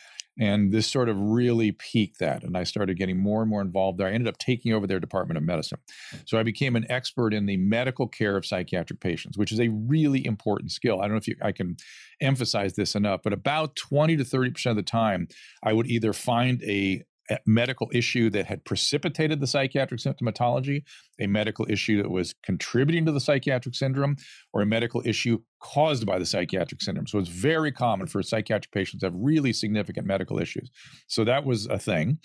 And 0.42 0.72
this 0.72 0.88
sort 0.88 1.10
of 1.10 1.20
really 1.20 1.74
piqued 1.74 2.20
that. 2.20 2.44
And 2.44 2.56
I 2.56 2.64
started 2.64 2.98
getting 2.98 3.18
more 3.18 3.42
and 3.42 3.50
more 3.50 3.62
involved 3.62 3.98
there. 3.98 4.08
I 4.08 4.14
ended 4.14 4.30
up 4.30 4.38
taking 4.38 4.74
over 4.74 4.88
their 4.88 5.00
Department 5.00 5.38
of 5.38 5.44
Medicine. 5.44 5.80
So 6.26 6.38
I 6.38 6.44
became 6.44 6.78
an 6.78 6.90
expert 6.90 7.34
in 7.34 7.46
the 7.46 7.58
medical 7.58 8.08
care 8.08 8.38
of 8.38 8.46
psychiatric 8.46 9.02
patients, 9.02 9.38
which 9.38 9.52
is 9.52 9.60
a 9.60 9.68
really 9.68 10.26
important 10.26 10.72
skill. 10.72 11.00
I 11.00 11.04
don't 11.04 11.12
know 11.12 11.18
if 11.18 11.28
you, 11.28 11.36
I 11.42 11.52
can 11.52 11.76
emphasize 12.22 12.76
this 12.76 12.96
enough, 12.96 13.20
but 13.22 13.34
about 13.34 13.76
20 13.76 14.16
to 14.16 14.24
30% 14.24 14.66
of 14.68 14.76
the 14.78 14.82
time, 14.82 15.28
I 15.62 15.74
would 15.74 15.88
either 15.88 16.14
find 16.14 16.64
a 16.64 17.04
medical 17.46 17.90
issue 17.94 18.30
that 18.32 18.46
had 18.46 18.64
precipitated 18.66 19.40
the 19.40 19.48
psychiatric 19.48 20.02
symptomatology, 20.02 20.84
a 21.20 21.28
medical 21.28 21.66
issue 21.70 22.02
that 22.02 22.10
was 22.10 22.34
contributing 22.44 23.06
to 23.06 23.12
the 23.12 23.20
psychiatric 23.20 23.76
syndrome, 23.76 24.16
or 24.54 24.62
a 24.62 24.66
medical 24.66 25.02
issue 25.06 25.40
caused 25.62 26.06
by 26.06 26.18
the 26.18 26.26
psychiatric 26.26 26.82
syndrome. 26.82 27.08
So 27.08 27.20
it's 27.20 27.30
very 27.30 27.72
common 27.72 28.08
for 28.08 28.24
psychiatric 28.24 28.72
patients 28.72 29.02
to 29.02 29.08
have 29.08 29.16
really 29.16 29.54
significant 29.54 30.08
medical 30.08 30.40
issues. 30.40 30.72
So 31.08 31.24
that 31.26 31.46
was 31.46 31.68
a 31.68 31.78
thing. 31.78 32.20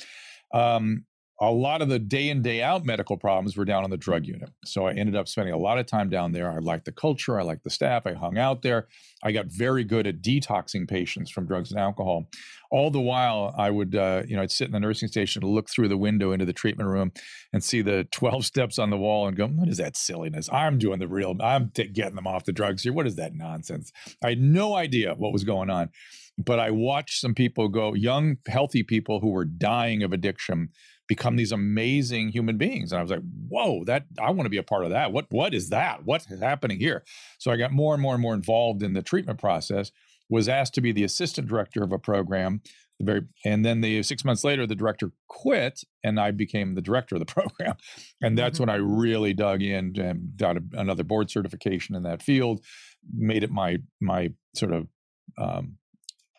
Um, 0.53 1.05
a 1.40 1.51
lot 1.51 1.83
of 1.83 1.88
the 1.88 1.99
day 1.99 2.29
in 2.29 2.42
day 2.42 2.62
out 2.62 2.85
medical 2.85 3.16
problems 3.16 3.57
were 3.57 3.64
down 3.64 3.83
on 3.83 3.90
the 3.90 3.97
drug 3.97 4.27
unit. 4.27 4.51
So 4.64 4.87
i 4.87 4.92
ended 4.92 5.16
up 5.16 5.27
spending 5.27 5.53
a 5.53 5.59
lot 5.59 5.79
of 5.79 5.87
time 5.87 6.09
down 6.09 6.33
there. 6.33 6.51
I 6.51 6.59
liked 6.59 6.85
the 6.85 6.92
culture 6.92 7.38
i 7.38 7.42
liked 7.42 7.64
the 7.64 7.70
staff 7.70 8.07
i 8.07 8.12
hung 8.12 8.38
out 8.38 8.62
there. 8.62 8.87
I 9.23 9.33
got 9.33 9.47
very 9.47 9.85
good 9.85 10.07
at 10.07 10.23
detoxing 10.23 10.88
patients 10.88 11.31
from 11.31 11.47
drugs 11.47 11.70
and 11.70 11.81
alcohol. 11.81 12.29
All 12.70 12.90
the 12.90 13.01
while 13.01 13.55
i 13.59 13.70
would 13.70 13.97
uh, 13.97 14.23
you 14.27 14.37
know 14.37 14.42
i'd 14.42 14.51
sit 14.53 14.66
in 14.66 14.73
the 14.73 14.81
nursing 14.81 15.09
station 15.09 15.42
to 15.42 15.49
look 15.49 15.68
through 15.68 15.88
the 15.88 15.97
window 15.97 16.33
into 16.33 16.44
the 16.44 16.53
treatment 16.53 16.88
room 16.88 17.12
and 17.53 17.64
see 17.64 17.83
the 17.83 18.05
12 18.12 18.47
steps 18.47 18.79
on 18.79 18.90
the 18.90 18.99
wall 18.99 19.27
and 19.27 19.37
go 19.37 19.47
what 19.49 19.68
is 19.68 19.79
that 19.79 19.97
silliness? 19.97 20.49
I'm 20.53 20.79
doing 20.79 21.01
the 21.01 21.09
real 21.09 21.35
i'm 21.40 21.70
t- 21.70 21.88
getting 21.88 22.14
them 22.14 22.27
off 22.27 22.44
the 22.44 22.53
drugs 22.53 22.83
here. 22.85 22.92
What 22.92 23.07
is 23.07 23.16
that 23.16 23.35
nonsense? 23.35 23.90
I 24.23 24.31
had 24.31 24.40
no 24.40 24.75
idea 24.75 25.14
what 25.14 25.33
was 25.33 25.44
going 25.44 25.70
on 25.70 25.90
but 26.37 26.59
i 26.59 26.70
watched 26.70 27.20
some 27.20 27.35
people 27.35 27.68
go 27.68 27.94
young 27.94 28.37
healthy 28.49 28.83
people 28.83 29.20
who 29.20 29.31
were 29.31 29.44
dying 29.44 30.03
of 30.03 30.12
addiction 30.12 30.68
become 31.09 31.37
these 31.37 31.53
amazing 31.53 32.31
human 32.31 32.57
beings. 32.57 32.93
And 32.93 32.99
I 32.99 33.03
was 33.03 33.11
like, 33.11 33.23
whoa, 33.49 33.85
that 33.85 34.07
I 34.21 34.31
want 34.31 34.47
to 34.47 34.51
be 34.51 34.57
a 34.57 34.62
part 34.62 34.85
of 34.85 34.90
that. 34.90 35.12
What 35.12 35.27
what 35.31 35.55
is 35.55 35.69
that? 35.71 36.05
What 36.05 36.27
is 36.31 36.40
happening 36.40 36.79
here? 36.79 37.05
So 37.38 37.51
I 37.51 37.57
got 37.57 37.73
more 37.73 37.95
and 37.95 38.03
more 38.03 38.14
and 38.14 38.23
more 38.23 38.35
involved 38.35 38.83
in 38.83 38.95
the 38.95 39.03
treatment 39.03 39.38
process, 39.38 39.93
was 40.29 40.49
asked 40.49 40.75
to 40.75 40.81
be 40.81 40.93
the 40.93 41.05
assistant 41.05 41.49
director 41.49 41.83
of 41.83 41.93
a 41.93 41.99
program. 41.99 42.62
The 42.99 43.05
very 43.05 43.23
and 43.45 43.64
then 43.64 43.81
the 43.81 44.03
six 44.03 44.25
months 44.25 44.45
later, 44.45 44.67
the 44.67 44.77
director 44.77 45.11
quit 45.29 45.83
and 46.05 46.19
I 46.19 46.31
became 46.31 46.75
the 46.75 46.83
director 46.83 47.17
of 47.17 47.21
the 47.21 47.27
program. 47.33 47.77
And 48.23 48.38
that's 48.38 48.59
mm-hmm. 48.59 48.71
when 48.71 48.75
I 48.75 48.77
really 48.77 49.35
dug 49.35 49.62
in 49.62 49.99
and 49.99 50.37
got 50.37 50.57
a, 50.57 50.62
another 50.73 51.05
board 51.05 51.31
certification 51.31 51.95
in 51.95 52.05
that 52.05 52.23
field, 52.23 52.64
made 53.12 53.43
it 53.43 53.51
my 53.51 53.79
my 54.01 54.31
sort 54.55 54.73
of 54.73 54.87
um, 55.37 55.77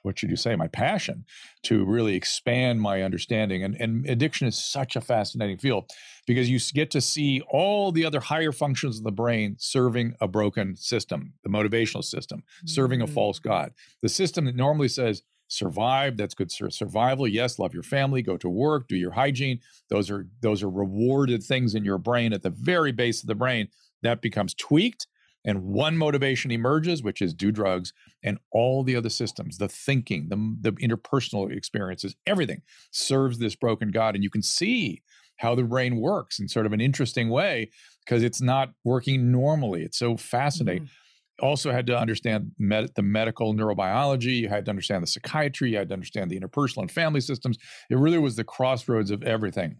what 0.05 0.19
should 0.19 0.29
you 0.29 0.35
say, 0.35 0.55
my 0.55 0.67
passion 0.67 1.25
to 1.63 1.83
really 1.83 2.15
expand 2.15 2.79
my 2.79 3.01
understanding. 3.01 3.63
And, 3.63 3.75
and 3.75 4.05
addiction 4.07 4.47
is 4.47 4.55
such 4.55 4.95
a 4.95 5.01
fascinating 5.01 5.57
field 5.57 5.89
because 6.27 6.47
you 6.49 6.59
get 6.73 6.91
to 6.91 7.01
see 7.01 7.41
all 7.49 7.91
the 7.91 8.05
other 8.05 8.19
higher 8.19 8.51
functions 8.51 8.99
of 8.99 9.03
the 9.03 9.11
brain 9.11 9.55
serving 9.57 10.13
a 10.21 10.27
broken 10.27 10.75
system, 10.75 11.33
the 11.43 11.49
motivational 11.49 12.03
system, 12.03 12.39
mm-hmm. 12.39 12.67
serving 12.67 13.01
a 13.01 13.07
false 13.07 13.39
mm. 13.39 13.43
God. 13.43 13.73
The 14.03 14.09
system 14.09 14.45
that 14.45 14.55
normally 14.55 14.89
says, 14.89 15.23
survive 15.47 16.17
that's 16.17 16.33
good 16.33 16.51
survival 16.51 17.27
yes 17.27 17.59
love 17.59 17.71
your 17.71 17.83
family 17.83 18.23
go 18.23 18.35
to 18.35 18.49
work 18.49 18.87
do 18.87 18.95
your 18.95 19.11
hygiene 19.11 19.59
those 19.91 20.09
are 20.09 20.25
those 20.41 20.63
are 20.63 20.69
rewarded 20.71 21.43
things 21.43 21.75
in 21.75 21.85
your 21.85 21.99
brain 21.99 22.33
at 22.33 22.41
the 22.41 22.49
very 22.49 22.91
base 22.91 23.21
of 23.21 23.27
the 23.27 23.35
brain 23.35 23.67
that 24.01 24.23
becomes 24.23 24.55
tweaked 24.55 25.05
and 25.45 25.63
one 25.63 25.97
motivation 25.97 26.51
emerges, 26.51 27.03
which 27.03 27.21
is 27.21 27.33
do 27.33 27.51
drugs, 27.51 27.93
and 28.23 28.37
all 28.51 28.83
the 28.83 28.95
other 28.95 29.09
systems, 29.09 29.57
the 29.57 29.67
thinking, 29.67 30.29
the, 30.29 30.69
the 30.69 30.75
interpersonal 30.77 31.55
experiences, 31.55 32.15
everything 32.25 32.61
serves 32.91 33.37
this 33.37 33.55
broken 33.55 33.91
God. 33.91 34.15
And 34.15 34.23
you 34.23 34.29
can 34.29 34.41
see 34.41 35.03
how 35.37 35.53
the 35.53 35.63
brain 35.63 35.97
works 35.97 36.39
in 36.39 36.47
sort 36.47 36.65
of 36.65 36.73
an 36.73 36.81
interesting 36.81 37.29
way 37.29 37.69
because 38.05 38.23
it's 38.23 38.41
not 38.41 38.71
working 38.83 39.31
normally. 39.31 39.83
It's 39.83 39.99
so 39.99 40.17
fascinating. 40.17 40.83
Mm-hmm. 40.83 41.45
also 41.45 41.71
had 41.71 41.85
to 41.87 41.97
understand 41.97 42.51
med- 42.57 42.91
the 42.95 43.01
medical 43.01 43.53
neurobiology. 43.53 44.37
You 44.37 44.49
had 44.49 44.65
to 44.65 44.71
understand 44.71 45.03
the 45.03 45.07
psychiatry. 45.07 45.71
You 45.71 45.77
had 45.77 45.89
to 45.89 45.93
understand 45.93 46.31
the 46.31 46.39
interpersonal 46.39 46.81
and 46.81 46.91
family 46.91 47.21
systems. 47.21 47.57
It 47.89 47.97
really 47.97 48.17
was 48.17 48.35
the 48.35 48.43
crossroads 48.43 49.11
of 49.11 49.21
everything. 49.23 49.77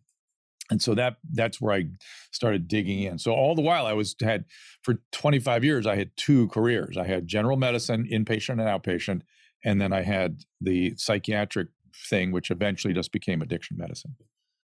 And 0.72 0.82
so 0.82 0.95
that 0.95 1.18
that's 1.32 1.61
where 1.61 1.76
I 1.76 1.86
started 2.32 2.68
digging 2.68 3.03
in. 3.03 3.20
So 3.20 3.32
all 3.32 3.55
the 3.55 3.61
while 3.61 3.86
I 3.86 3.93
was 3.93 4.16
had 4.22 4.45
for 4.82 4.95
25 5.11 5.63
years 5.63 5.86
I 5.86 5.95
had 5.95 6.11
two 6.18 6.47
careers. 6.49 6.97
I 6.97 7.05
had 7.05 7.28
general 7.28 7.57
medicine, 7.57 8.07
inpatient 8.11 8.59
and 8.59 8.61
outpatient, 8.61 9.22
and 9.63 9.80
then 9.80 9.93
I 9.93 10.01
had 10.01 10.39
the 10.59 10.93
psychiatric 10.97 11.68
thing, 12.09 12.32
which 12.32 12.51
eventually 12.51 12.93
just 12.93 13.11
became 13.11 13.41
addiction 13.41 13.78
medicine. 13.78 14.16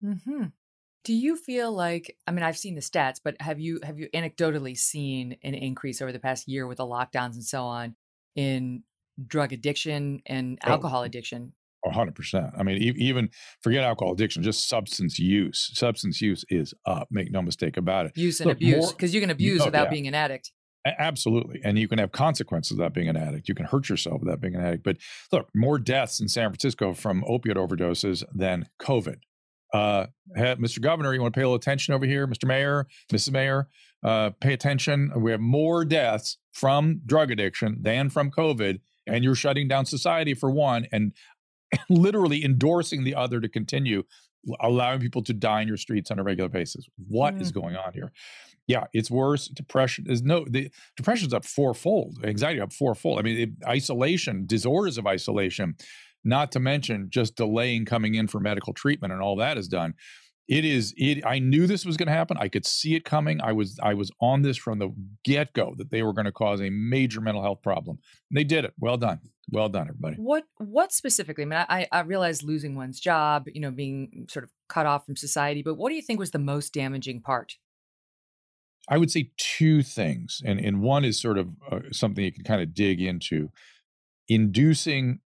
Mm-hmm. 0.03 0.45
Do 1.05 1.13
you 1.13 1.37
feel 1.37 1.71
like 1.71 2.17
I 2.27 2.31
mean 2.31 2.43
I've 2.43 2.57
seen 2.57 2.75
the 2.75 2.81
stats, 2.81 3.21
but 3.23 3.39
have 3.39 3.59
you 3.59 3.79
have 3.83 3.99
you 3.99 4.09
anecdotally 4.13 4.77
seen 4.77 5.37
an 5.43 5.53
increase 5.53 6.01
over 6.01 6.11
the 6.11 6.19
past 6.19 6.47
year 6.47 6.67
with 6.67 6.77
the 6.77 6.85
lockdowns 6.85 7.35
and 7.35 7.43
so 7.43 7.63
on 7.63 7.95
in 8.35 8.83
drug 9.25 9.53
addiction 9.53 10.21
and 10.25 10.59
Oh, 10.65 10.71
alcohol 10.71 11.03
addiction? 11.03 11.53
Hundred 11.91 12.15
percent. 12.15 12.47
I 12.57 12.63
mean, 12.63 12.77
even 12.81 13.29
forget 13.61 13.83
alcohol 13.83 14.13
addiction, 14.13 14.43
just 14.43 14.67
substance 14.67 15.19
use. 15.19 15.71
Substance 15.73 16.21
use 16.21 16.43
is 16.49 16.73
up. 16.85 17.07
Make 17.11 17.31
no 17.31 17.41
mistake 17.41 17.77
about 17.77 18.07
it. 18.07 18.13
Use 18.15 18.39
and 18.39 18.47
Look, 18.47 18.57
abuse 18.57 18.91
because 18.91 19.13
you 19.13 19.21
can 19.21 19.29
abuse 19.29 19.61
oh, 19.61 19.65
without 19.65 19.85
yeah. 19.85 19.89
being 19.89 20.07
an 20.07 20.15
addict. 20.15 20.51
Absolutely. 20.85 21.61
And 21.63 21.79
you 21.79 21.87
can 21.87 21.97
have 21.97 22.11
consequences 22.11 22.77
without 22.77 22.93
being 22.93 23.09
an 23.09 23.17
addict. 23.17 23.49
You 23.49 23.55
can 23.55 23.65
hurt 23.65 23.89
yourself 23.89 24.21
without 24.21 24.39
being 24.39 24.55
an 24.55 24.61
addict. 24.61 24.83
But 24.83 24.97
look, 25.31 25.49
more 25.55 25.79
deaths 25.79 26.19
in 26.19 26.27
San 26.27 26.49
Francisco 26.49 26.93
from 26.93 27.23
opiate 27.27 27.57
overdoses 27.57 28.23
than 28.33 28.67
COVID. 28.79 29.17
Uh, 29.73 30.07
Mr. 30.37 30.79
Governor, 30.79 31.13
you 31.13 31.21
want 31.21 31.33
to 31.33 31.37
pay 31.37 31.43
a 31.43 31.47
little 31.47 31.55
attention 31.55 31.93
over 31.93 32.05
here? 32.05 32.27
Mr. 32.27 32.47
Mayor, 32.47 32.87
Mrs. 33.11 33.31
Mayor, 33.31 33.67
uh, 34.03 34.29
pay 34.39 34.53
attention. 34.53 35.11
We 35.17 35.31
have 35.31 35.41
more 35.41 35.83
deaths 35.85 36.37
from 36.51 37.01
drug 37.05 37.31
addiction 37.31 37.79
than 37.81 38.09
from 38.09 38.29
COVID. 38.29 38.79
And 39.07 39.23
you're 39.23 39.35
shutting 39.35 39.67
down 39.67 39.85
society 39.85 40.33
for 40.33 40.49
one 40.49 40.87
and 40.91 41.13
literally 41.89 42.43
endorsing 42.43 43.03
the 43.03 43.15
other 43.15 43.39
to 43.39 43.49
continue, 43.49 44.03
allowing 44.59 44.99
people 44.99 45.23
to 45.23 45.33
die 45.33 45.61
in 45.61 45.67
your 45.67 45.77
streets 45.77 46.11
on 46.11 46.19
a 46.19 46.23
regular 46.23 46.49
basis. 46.49 46.87
What 47.07 47.35
is 47.41 47.51
mm. 47.51 47.55
going 47.55 47.75
on 47.75 47.93
here? 47.93 48.11
Yeah, 48.67 48.85
it's 48.93 49.11
worse. 49.11 49.47
Depression 49.47 50.05
is 50.09 50.23
no 50.23 50.45
the 50.49 50.71
depression's 50.97 51.33
up 51.33 51.45
fourfold. 51.45 52.17
Anxiety 52.23 52.59
up 52.59 52.73
fourfold. 52.73 53.19
I 53.19 53.21
mean, 53.21 53.37
it, 53.37 53.49
isolation, 53.67 54.45
disorders 54.47 54.97
of 54.97 55.05
isolation, 55.05 55.75
not 56.23 56.51
to 56.53 56.59
mention 56.59 57.07
just 57.09 57.35
delaying 57.35 57.85
coming 57.85 58.15
in 58.15 58.27
for 58.27 58.39
medical 58.39 58.73
treatment 58.73 59.13
and 59.13 59.21
all 59.21 59.35
that 59.37 59.57
is 59.57 59.67
done. 59.67 59.93
It 60.47 60.63
is 60.63 60.93
it 60.97 61.25
I 61.25 61.39
knew 61.39 61.65
this 61.65 61.85
was 61.85 61.97
going 61.97 62.07
to 62.07 62.13
happen. 62.13 62.37
I 62.39 62.49
could 62.49 62.65
see 62.65 62.95
it 62.95 63.03
coming. 63.03 63.41
I 63.41 63.51
was 63.51 63.79
I 63.81 63.93
was 63.95 64.11
on 64.21 64.43
this 64.43 64.57
from 64.57 64.79
the 64.79 64.93
get-go 65.23 65.73
that 65.77 65.89
they 65.89 66.03
were 66.03 66.13
going 66.13 66.25
to 66.25 66.31
cause 66.31 66.61
a 66.61 66.69
major 66.69 67.19
mental 67.19 67.41
health 67.41 67.61
problem. 67.63 67.97
And 68.29 68.37
they 68.37 68.43
did 68.43 68.63
it. 68.65 68.73
Well 68.79 68.97
done. 68.97 69.19
Well 69.51 69.69
done, 69.69 69.87
everybody. 69.89 70.15
What 70.17 70.43
what 70.57 70.91
specifically? 70.91 71.43
I 71.43 71.47
mean, 71.47 71.65
I 71.67 71.87
I 71.91 72.01
realize 72.01 72.43
losing 72.43 72.75
one's 72.75 72.99
job, 72.99 73.47
you 73.53 73.61
know, 73.61 73.71
being 73.71 74.27
sort 74.29 74.43
of 74.43 74.51
cut 74.69 74.85
off 74.85 75.05
from 75.05 75.15
society, 75.15 75.61
but 75.61 75.75
what 75.75 75.89
do 75.89 75.95
you 75.95 76.01
think 76.01 76.19
was 76.19 76.31
the 76.31 76.39
most 76.39 76.73
damaging 76.73 77.21
part? 77.21 77.57
I 78.87 78.97
would 78.97 79.11
say 79.11 79.31
two 79.37 79.81
things, 79.81 80.41
and 80.45 80.59
and 80.59 80.81
one 80.81 81.05
is 81.05 81.19
sort 81.19 81.37
of 81.37 81.49
uh, 81.71 81.79
something 81.91 82.23
you 82.23 82.31
can 82.31 82.43
kind 82.43 82.61
of 82.61 82.73
dig 82.73 83.01
into, 83.01 83.51
inducing 84.27 85.19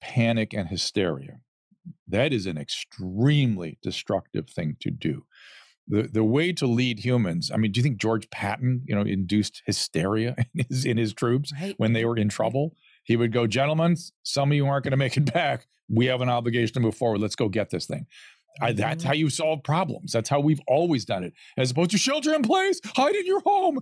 panic 0.00 0.52
and 0.52 0.68
hysteria. 0.68 1.40
That 2.08 2.32
is 2.32 2.46
an 2.46 2.58
extremely 2.58 3.78
destructive 3.82 4.48
thing 4.48 4.76
to 4.80 4.90
do. 4.90 5.24
The 5.88 6.02
the 6.02 6.24
way 6.24 6.52
to 6.54 6.66
lead 6.66 7.00
humans. 7.00 7.50
I 7.52 7.56
mean, 7.56 7.72
do 7.72 7.78
you 7.78 7.82
think 7.82 7.98
George 7.98 8.28
Patton, 8.30 8.82
you 8.86 8.94
know, 8.94 9.02
induced 9.02 9.62
hysteria 9.66 10.34
in 10.54 10.64
his 10.68 10.84
in 10.84 10.96
his 10.96 11.12
troops 11.14 11.52
Right. 11.52 11.74
when 11.78 11.92
they 11.92 12.04
were 12.04 12.16
in 12.16 12.28
trouble? 12.28 12.76
He 13.04 13.16
would 13.16 13.32
go, 13.32 13.46
"Gentlemen, 13.46 13.96
some 14.22 14.50
of 14.50 14.56
you 14.56 14.66
aren't 14.66 14.84
going 14.84 14.90
to 14.92 14.96
make 14.96 15.16
it 15.16 15.32
back. 15.32 15.66
We 15.88 16.06
have 16.06 16.20
an 16.20 16.28
obligation 16.28 16.74
to 16.74 16.80
move 16.80 16.96
forward. 16.96 17.20
Let's 17.20 17.36
go 17.36 17.48
get 17.48 17.70
this 17.70 17.86
thing." 17.86 18.06
I, 18.60 18.72
that's 18.72 19.04
how 19.04 19.10
mm-hmm. 19.10 19.20
you 19.20 19.30
solve 19.30 19.62
problems. 19.62 20.12
That's 20.12 20.28
how 20.28 20.40
we've 20.40 20.60
always 20.66 21.04
done 21.04 21.24
it, 21.24 21.34
as 21.56 21.70
opposed 21.70 21.90
to 21.90 21.98
shelter 21.98 22.34
in 22.34 22.42
place, 22.42 22.80
hide 22.84 23.14
in 23.14 23.26
your 23.26 23.40
home. 23.40 23.80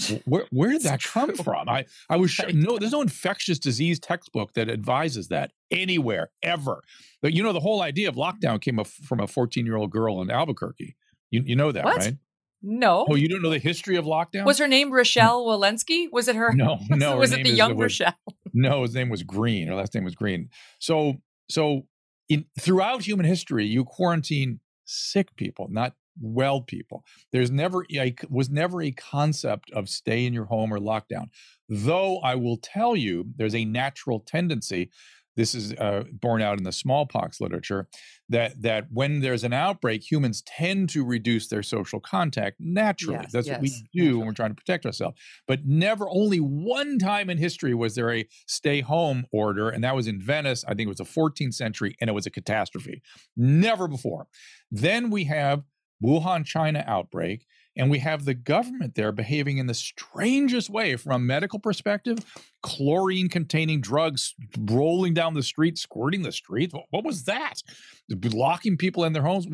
Wh- 0.00 0.28
Where, 0.28 0.44
where 0.50 0.70
did 0.70 0.82
that 0.82 1.02
come 1.02 1.34
true. 1.34 1.44
from? 1.44 1.68
I, 1.68 1.86
I 2.10 2.16
was 2.16 2.30
sure, 2.30 2.52
no, 2.52 2.78
there's 2.78 2.92
no 2.92 3.00
infectious 3.02 3.58
disease 3.58 3.98
textbook 3.98 4.52
that 4.54 4.68
advises 4.68 5.28
that 5.28 5.52
anywhere 5.70 6.30
ever. 6.42 6.82
But 7.22 7.32
you 7.32 7.42
know, 7.42 7.52
the 7.52 7.60
whole 7.60 7.80
idea 7.82 8.08
of 8.08 8.14
lockdown 8.16 8.60
came 8.60 8.78
from 8.84 9.20
a 9.20 9.26
14 9.26 9.64
year 9.64 9.76
old 9.76 9.90
girl 9.90 10.20
in 10.20 10.30
Albuquerque. 10.30 10.96
You, 11.30 11.42
you 11.44 11.56
know 11.56 11.72
that, 11.72 11.84
What? 11.84 11.96
right? 11.98 12.14
No. 12.62 13.06
Oh, 13.08 13.14
you 13.14 13.28
don't 13.28 13.42
know 13.42 13.50
the 13.50 13.58
history 13.58 13.96
of 13.96 14.04
lockdown? 14.06 14.44
was 14.44 14.58
her 14.58 14.66
name 14.68 14.90
Rochelle 14.92 15.44
Walensky? 15.46 16.06
Was 16.10 16.26
it 16.28 16.36
her? 16.36 16.52
no, 16.52 16.78
no. 16.90 17.16
was 17.16 17.32
it 17.32 17.36
the 17.44 17.50
is- 17.50 17.52
uh, 17.54 17.56
young 17.56 17.76
was- 17.76 18.00
Rochelle? 18.00 18.14
No, 18.52 18.82
his 18.82 18.94
name 18.94 19.08
was 19.10 19.22
Green. 19.22 19.68
Her 19.68 19.74
last 19.74 19.94
name 19.94 20.04
was 20.04 20.14
Green. 20.14 20.48
So, 20.78 21.14
so 21.50 21.86
in 22.28 22.46
throughout 22.58 23.02
human 23.02 23.26
history, 23.26 23.66
you 23.66 23.84
quarantine 23.84 24.60
sick 24.86 25.36
people, 25.36 25.68
not 25.70 25.92
well 26.20 26.60
people. 26.60 27.04
There's 27.32 27.50
never 27.50 27.84
a, 27.92 28.14
was 28.28 28.50
never 28.50 28.82
a 28.82 28.90
concept 28.92 29.70
of 29.72 29.88
stay 29.88 30.26
in 30.26 30.32
your 30.32 30.46
home 30.46 30.72
or 30.72 30.78
lockdown. 30.78 31.28
Though 31.68 32.18
I 32.18 32.34
will 32.34 32.58
tell 32.58 32.96
you, 32.96 33.26
there's 33.36 33.54
a 33.54 33.64
natural 33.64 34.20
tendency. 34.20 34.90
This 35.36 35.54
is 35.54 35.74
uh, 35.74 36.04
borne 36.12 36.40
out 36.40 36.56
in 36.56 36.64
the 36.64 36.72
smallpox 36.72 37.40
literature 37.40 37.88
that 38.30 38.60
that 38.62 38.86
when 38.90 39.20
there's 39.20 39.44
an 39.44 39.52
outbreak, 39.52 40.10
humans 40.10 40.42
tend 40.42 40.88
to 40.90 41.04
reduce 41.04 41.48
their 41.48 41.62
social 41.62 42.00
contact 42.00 42.56
naturally. 42.58 43.18
Yes, 43.22 43.32
That's 43.32 43.48
what 43.48 43.60
we 43.60 43.68
yes, 43.68 43.82
do 43.92 44.18
when 44.18 44.26
we're 44.26 44.32
trying 44.32 44.50
to 44.50 44.54
protect 44.54 44.86
ourselves. 44.86 45.18
But 45.46 45.66
never, 45.66 46.08
only 46.08 46.38
one 46.38 46.98
time 46.98 47.28
in 47.28 47.36
history 47.38 47.74
was 47.74 47.94
there 47.94 48.12
a 48.12 48.26
stay 48.46 48.80
home 48.80 49.26
order, 49.30 49.68
and 49.68 49.84
that 49.84 49.94
was 49.94 50.06
in 50.06 50.20
Venice. 50.20 50.64
I 50.64 50.70
think 50.70 50.86
it 50.86 50.88
was 50.88 50.98
the 50.98 51.04
14th 51.04 51.54
century, 51.54 51.94
and 52.00 52.08
it 52.08 52.14
was 52.14 52.26
a 52.26 52.30
catastrophe. 52.30 53.02
Never 53.36 53.88
before. 53.88 54.28
Then 54.70 55.10
we 55.10 55.24
have 55.24 55.62
Wuhan, 56.02 56.44
China 56.44 56.84
outbreak, 56.86 57.46
and 57.76 57.90
we 57.90 57.98
have 57.98 58.24
the 58.24 58.34
government 58.34 58.94
there 58.94 59.12
behaving 59.12 59.58
in 59.58 59.66
the 59.66 59.74
strangest 59.74 60.70
way 60.70 60.96
from 60.96 61.12
a 61.12 61.18
medical 61.18 61.58
perspective 61.58 62.18
chlorine 62.62 63.28
containing 63.28 63.80
drugs 63.80 64.34
rolling 64.58 65.14
down 65.14 65.34
the 65.34 65.42
street, 65.42 65.78
squirting 65.78 66.22
the 66.22 66.32
streets. 66.32 66.74
What, 66.90 67.04
was 67.04 67.24
that? 67.24 67.62
Locking 68.08 68.76
people 68.76 69.04
in 69.04 69.12
their 69.12 69.22
homes. 69.22 69.46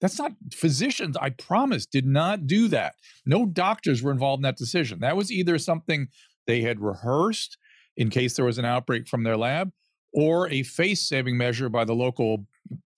That's 0.00 0.18
not 0.18 0.32
physicians, 0.52 1.16
I 1.16 1.30
promise, 1.30 1.86
did 1.86 2.06
not 2.06 2.46
do 2.46 2.68
that. 2.68 2.94
No 3.24 3.46
doctors 3.46 4.02
were 4.02 4.12
involved 4.12 4.40
in 4.40 4.42
that 4.42 4.56
decision. 4.56 5.00
That 5.00 5.16
was 5.16 5.32
either 5.32 5.58
something 5.58 6.08
they 6.46 6.60
had 6.60 6.80
rehearsed 6.80 7.56
in 7.96 8.10
case 8.10 8.36
there 8.36 8.44
was 8.44 8.58
an 8.58 8.64
outbreak 8.64 9.08
from 9.08 9.24
their 9.24 9.36
lab 9.36 9.72
or 10.12 10.48
a 10.48 10.62
face 10.62 11.00
saving 11.08 11.36
measure 11.36 11.68
by 11.68 11.84
the 11.84 11.94
local 11.94 12.46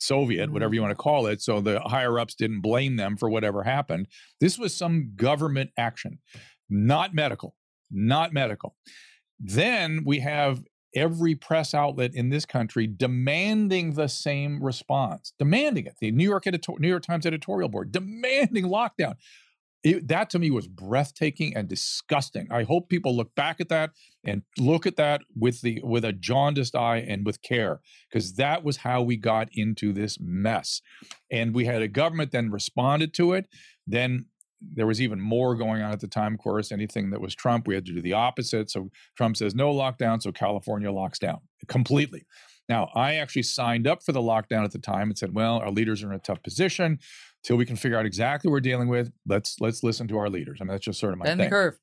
Soviet, 0.02 0.44
mm-hmm. 0.44 0.52
whatever 0.52 0.74
you 0.74 0.82
want 0.82 0.92
to 0.92 1.02
call 1.02 1.26
it. 1.26 1.40
So 1.42 1.60
the 1.60 1.80
higher 1.80 2.18
ups 2.18 2.34
didn't 2.34 2.60
blame 2.60 2.96
them 2.96 3.16
for 3.16 3.28
whatever 3.28 3.62
happened. 3.62 4.08
This 4.40 4.58
was 4.58 4.74
some 4.74 5.12
government 5.16 5.70
action, 5.76 6.18
not 6.68 7.14
medical, 7.14 7.54
not 7.90 8.32
medical. 8.32 8.76
Then 9.38 10.02
we 10.04 10.20
have 10.20 10.62
every 10.94 11.34
press 11.34 11.74
outlet 11.74 12.14
in 12.14 12.28
this 12.28 12.44
country 12.44 12.86
demanding 12.86 13.94
the 13.94 14.08
same 14.08 14.62
response, 14.62 15.32
demanding 15.38 15.86
it. 15.86 15.94
The 16.00 16.10
New 16.10 16.28
York 16.28 16.46
editor- 16.46 16.78
New 16.78 16.88
York 16.88 17.02
Times 17.02 17.26
editorial 17.26 17.68
board 17.68 17.92
demanding 17.92 18.66
lockdown. 18.66 19.14
It- 19.84 20.06
that 20.08 20.30
to 20.30 20.38
me 20.38 20.50
was 20.50 20.68
breathtaking 20.68 21.56
and 21.56 21.68
disgusting. 21.68 22.46
I 22.50 22.62
hope 22.62 22.88
people 22.88 23.16
look 23.16 23.34
back 23.34 23.60
at 23.60 23.68
that 23.70 23.90
and 24.24 24.42
look 24.58 24.86
at 24.86 24.96
that 24.96 25.22
with 25.34 25.60
the 25.60 25.80
with 25.82 26.04
a 26.04 26.12
jaundiced 26.12 26.76
eye 26.76 26.98
and 26.98 27.26
with 27.26 27.42
care, 27.42 27.80
because 28.08 28.34
that 28.34 28.62
was 28.62 28.76
how 28.78 29.02
we 29.02 29.16
got 29.16 29.48
into 29.52 29.92
this 29.92 30.18
mess. 30.20 30.82
And 31.30 31.54
we 31.54 31.64
had 31.64 31.82
a 31.82 31.88
government 31.88 32.30
then 32.30 32.50
responded 32.50 33.12
to 33.14 33.32
it. 33.32 33.46
Then 33.86 34.26
there 34.60 34.86
was 34.86 35.00
even 35.00 35.20
more 35.20 35.56
going 35.56 35.82
on 35.82 35.90
at 35.90 35.98
the 35.98 36.06
time. 36.06 36.34
Of 36.34 36.38
course, 36.38 36.70
anything 36.70 37.10
that 37.10 37.20
was 37.20 37.34
Trump, 37.34 37.66
we 37.66 37.74
had 37.74 37.84
to 37.86 37.92
do 37.92 38.00
the 38.00 38.12
opposite. 38.12 38.70
So 38.70 38.90
Trump 39.16 39.36
says 39.36 39.56
no 39.56 39.74
lockdown, 39.74 40.22
so 40.22 40.30
California 40.30 40.92
locks 40.92 41.18
down 41.18 41.40
completely. 41.66 42.24
Now, 42.68 42.88
I 42.94 43.16
actually 43.16 43.42
signed 43.42 43.88
up 43.88 44.04
for 44.04 44.12
the 44.12 44.20
lockdown 44.20 44.62
at 44.64 44.70
the 44.70 44.78
time 44.78 45.08
and 45.08 45.18
said, 45.18 45.34
well, 45.34 45.58
our 45.58 45.72
leaders 45.72 46.04
are 46.04 46.10
in 46.10 46.14
a 46.14 46.20
tough 46.20 46.44
position. 46.44 47.00
Till 47.44 47.56
we 47.56 47.66
can 47.66 47.76
figure 47.76 47.98
out 47.98 48.06
exactly 48.06 48.48
what 48.48 48.52
we're 48.54 48.60
dealing 48.60 48.88
with, 48.88 49.10
let's 49.26 49.60
let's 49.60 49.82
listen 49.82 50.06
to 50.08 50.18
our 50.18 50.28
leaders. 50.30 50.58
I 50.60 50.64
mean, 50.64 50.72
that's 50.72 50.84
just 50.84 51.00
sort 51.00 51.12
of 51.12 51.18
my 51.18 51.24
Bend 51.24 51.40
thing. 51.40 51.46
the 51.50 51.50
curve. 51.50 51.78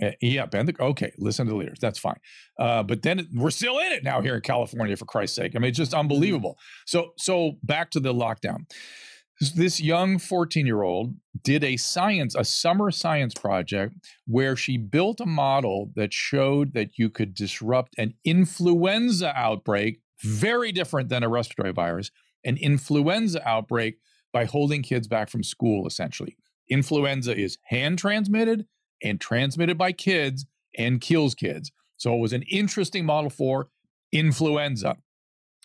Uh, 0.00 0.10
yeah, 0.20 0.46
bend 0.46 0.68
the 0.68 0.80
okay. 0.80 1.12
Listen 1.18 1.46
to 1.46 1.50
the 1.52 1.56
leaders. 1.58 1.78
That's 1.80 1.98
fine. 1.98 2.20
Uh, 2.58 2.82
but 2.84 3.02
then 3.02 3.26
we're 3.34 3.50
still 3.50 3.78
in 3.80 3.90
it 3.92 4.04
now 4.04 4.20
here 4.20 4.36
in 4.36 4.42
California, 4.42 4.96
for 4.96 5.06
Christ's 5.06 5.34
sake. 5.36 5.56
I 5.56 5.58
mean, 5.58 5.70
it's 5.70 5.78
just 5.78 5.92
unbelievable. 5.94 6.56
So, 6.86 7.12
so 7.16 7.52
back 7.64 7.90
to 7.92 8.00
the 8.00 8.14
lockdown. 8.14 8.70
This- 9.40 9.50
This 9.52 9.80
young 9.80 10.18
14 10.18 10.66
year 10.66 10.82
old 10.82 11.14
did 11.42 11.64
a 11.64 11.76
science, 11.78 12.34
a 12.36 12.44
summer 12.44 12.90
science 12.92 13.34
project 13.34 13.94
where 14.26 14.54
she 14.54 14.76
built 14.76 15.20
a 15.20 15.26
model 15.26 15.90
that 15.96 16.12
showed 16.12 16.74
that 16.74 16.90
you 16.98 17.08
could 17.10 17.34
disrupt 17.34 17.94
an 17.98 18.14
influenza 18.24 19.32
outbreak, 19.36 20.00
very 20.22 20.70
different 20.72 21.08
than 21.08 21.22
a 21.22 21.28
respiratory 21.28 21.72
virus, 21.72 22.10
an 22.44 22.56
influenza 22.56 23.40
outbreak 23.48 23.96
by 24.38 24.44
holding 24.44 24.82
kids 24.82 25.08
back 25.08 25.28
from 25.28 25.42
school, 25.42 25.84
essentially. 25.84 26.36
Influenza 26.70 27.36
is 27.36 27.58
hand 27.64 27.98
transmitted 27.98 28.66
and 29.02 29.20
transmitted 29.20 29.76
by 29.76 29.90
kids 29.90 30.46
and 30.78 31.00
kills 31.00 31.34
kids. 31.34 31.72
So 31.96 32.14
it 32.14 32.18
was 32.18 32.32
an 32.32 32.42
interesting 32.42 33.04
model 33.04 33.30
for 33.30 33.70
influenza. 34.12 34.96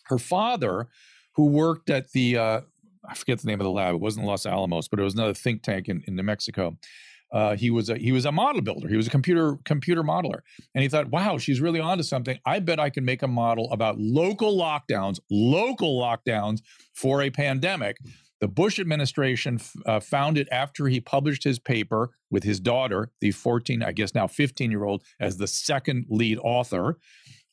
Her 0.05 0.17
father, 0.17 0.88
who 1.36 1.45
worked 1.45 1.91
at 1.91 2.11
the, 2.13 2.36
uh, 2.36 2.61
I 3.07 3.13
forget 3.13 3.38
the 3.38 3.45
name 3.45 3.59
of 3.59 3.65
the 3.65 3.69
lab, 3.69 3.93
it 3.93 4.01
wasn't 4.01 4.26
Los 4.26 4.47
Alamos, 4.47 4.88
but 4.88 4.99
it 4.99 5.03
was 5.03 5.13
another 5.13 5.36
think 5.36 5.61
tank 5.61 5.88
in, 5.88 6.03
in 6.07 6.15
New 6.15 6.24
Mexico. 6.24 6.76
Uh, 7.32 7.55
he 7.55 7.69
was 7.69 7.91
a 7.91 7.97
he 7.97 8.11
was 8.11 8.26
a 8.26 8.32
model 8.32 8.61
builder. 8.63 8.88
He 8.88 8.95
was 8.95 9.05
a 9.05 9.11
computer 9.11 9.57
computer 9.65 10.03
modeler, 10.03 10.41
and 10.74 10.84
he 10.84 10.88
thought, 10.88 11.09
"Wow, 11.09 11.39
she's 11.39 11.61
really 11.61 11.80
onto 11.80 12.03
something. 12.03 12.38
I 12.45 12.59
bet 12.59 12.80
I 12.80 12.91
can 12.91 13.05
make 13.05 13.24
a 13.24 13.28
model 13.28 13.71
about 13.71 13.99
local 13.99 14.55
lockdowns, 14.55 15.19
local 15.32 15.99
lockdowns 15.99 16.61
for 16.93 17.24
a 17.24 17.32
pandemic." 17.32 17.97
The 18.43 18.49
Bush 18.49 18.77
administration 18.77 19.57
uh, 19.85 20.01
found 20.01 20.37
it 20.37 20.49
after 20.51 20.87
he 20.87 20.99
published 20.99 21.45
his 21.45 21.59
paper 21.59 22.09
with 22.29 22.43
his 22.43 22.59
daughter, 22.59 23.09
the 23.21 23.31
14, 23.31 23.81
I 23.81 23.93
guess 23.93 24.13
now 24.13 24.27
15 24.27 24.69
year 24.69 24.83
old, 24.83 25.01
as 25.17 25.37
the 25.37 25.47
second 25.47 26.07
lead 26.09 26.39
author, 26.39 26.97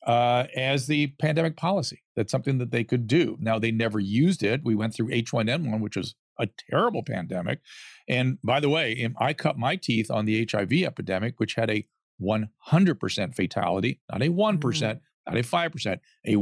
uh, 0.04 0.46
as 0.56 0.88
the 0.88 1.06
pandemic 1.20 1.56
policy. 1.56 2.02
That's 2.16 2.32
something 2.32 2.58
that 2.58 2.72
they 2.72 2.82
could 2.82 3.06
do. 3.06 3.36
Now, 3.38 3.56
they 3.56 3.70
never 3.70 4.00
used 4.00 4.42
it. 4.42 4.62
We 4.64 4.74
went 4.74 4.92
through 4.92 5.10
H1N1, 5.10 5.78
which 5.78 5.96
was 5.96 6.16
a 6.40 6.48
terrible 6.68 7.04
pandemic. 7.04 7.60
And 8.08 8.38
by 8.42 8.58
the 8.58 8.68
way, 8.68 9.08
I 9.16 9.32
cut 9.32 9.56
my 9.56 9.76
teeth 9.76 10.10
on 10.10 10.24
the 10.24 10.44
HIV 10.50 10.72
epidemic, 10.72 11.38
which 11.38 11.54
had 11.54 11.70
a 11.70 11.86
100% 12.20 13.36
fatality, 13.36 14.00
not 14.10 14.22
a 14.22 14.28
1%, 14.28 14.58
mm. 14.58 15.00
not 15.28 15.36
a 15.36 15.42
5%, 15.42 16.00
a 16.26 16.34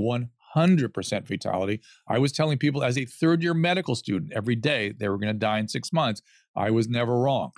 100% 0.57 1.27
fatality. 1.27 1.81
I 2.09 2.19
was 2.19 2.33
telling 2.33 2.59
people 2.59 2.83
as 2.83 2.97
a 2.97 3.05
third 3.05 3.43
year 3.43 3.55
medical 3.55 3.95
student 3.95 4.33
every 4.35 4.57
day 4.57 4.93
they 4.93 5.09
were 5.09 5.19
going 5.19 5.33
to 5.33 5.39
die 5.39 5.59
in 5.59 5.69
six 5.69 5.93
months. 5.93 6.23
I 6.57 6.71
was 6.71 6.89
never 6.89 7.19
wrong. 7.19 7.51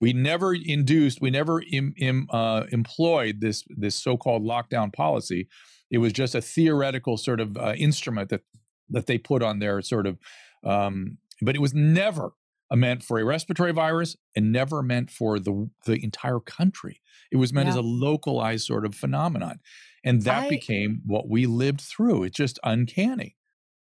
We 0.00 0.12
never 0.12 0.52
induced, 0.52 1.20
we 1.20 1.30
never 1.30 1.62
Im, 1.62 1.94
Im, 1.96 2.26
uh, 2.30 2.64
employed 2.72 3.40
this, 3.40 3.62
this 3.68 3.94
so 3.94 4.16
called 4.16 4.42
lockdown 4.42 4.92
policy. 4.92 5.48
It 5.90 5.98
was 5.98 6.12
just 6.12 6.34
a 6.34 6.40
theoretical 6.40 7.16
sort 7.16 7.40
of 7.40 7.56
uh, 7.56 7.74
instrument 7.76 8.30
that, 8.30 8.40
that 8.90 9.06
they 9.06 9.18
put 9.18 9.42
on 9.42 9.60
their 9.60 9.80
sort 9.80 10.06
of 10.06 10.18
um, 10.64 11.18
but 11.40 11.56
it 11.56 11.60
was 11.60 11.74
never 11.74 12.32
meant 12.70 13.02
for 13.02 13.18
a 13.18 13.24
respiratory 13.24 13.72
virus 13.72 14.16
and 14.34 14.50
never 14.52 14.82
meant 14.82 15.10
for 15.10 15.38
the 15.38 15.68
the 15.84 16.02
entire 16.02 16.40
country. 16.40 17.00
It 17.30 17.36
was 17.36 17.52
meant 17.52 17.66
yeah. 17.66 17.72
as 17.72 17.76
a 17.76 17.82
localized 17.82 18.66
sort 18.66 18.86
of 18.86 18.94
phenomenon. 18.94 19.60
And 20.04 20.22
that 20.22 20.44
I, 20.44 20.48
became 20.48 21.02
what 21.06 21.28
we 21.28 21.46
lived 21.46 21.80
through. 21.80 22.24
It's 22.24 22.36
just 22.36 22.58
uncanny. 22.64 23.36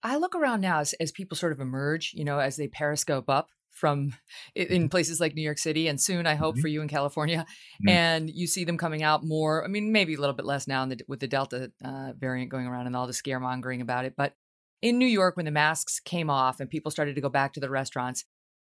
I 0.04 0.18
look 0.18 0.36
around 0.36 0.62
now 0.62 0.80
as, 0.80 0.94
as 0.94 1.12
people 1.12 1.36
sort 1.36 1.52
of 1.52 1.60
emerge, 1.60 2.14
you 2.14 2.24
know, 2.24 2.40
as 2.40 2.58
they 2.58 2.68
periscope 2.68 3.30
up 3.30 3.50
from 3.72 4.14
in 4.56 4.68
mm-hmm. 4.68 4.88
places 4.88 5.20
like 5.20 5.36
New 5.36 5.42
York 5.42 5.58
City 5.58 5.88
and 5.88 6.00
soon 6.00 6.28
I 6.28 6.36
hope 6.36 6.56
mm-hmm. 6.56 6.62
for 6.62 6.68
you 6.68 6.82
in 6.82 6.88
California 6.88 7.40
mm-hmm. 7.40 7.90
and 7.90 8.30
you 8.30 8.48
see 8.48 8.64
them 8.64 8.78
coming 8.78 9.04
out 9.04 9.26
more 9.26 9.66
I 9.66 9.68
mean 9.68 9.92
maybe 9.92 10.14
a 10.14 10.20
little 10.20 10.36
bit 10.36 10.46
less 10.46 10.66
now 10.66 10.86
the, 10.86 11.02
with 11.10 11.20
the 11.20 11.28
Delta 11.28 11.74
uh, 11.84 12.14
variant 12.18 12.52
going 12.52 12.68
around 12.68 12.88
and 12.88 12.96
all 12.96 13.06
the 13.06 13.12
scaremongering 13.12 13.82
about 13.82 14.06
it 14.06 14.14
but 14.16 14.34
in 14.86 15.00
New 15.00 15.08
York, 15.08 15.36
when 15.36 15.46
the 15.46 15.52
masks 15.52 16.00
came 16.00 16.30
off 16.30 16.60
and 16.60 16.70
people 16.70 16.92
started 16.92 17.16
to 17.16 17.22
go 17.22 17.28
back 17.28 17.54
to 17.54 17.60
the 17.60 17.72
restaurants, 17.72 18.24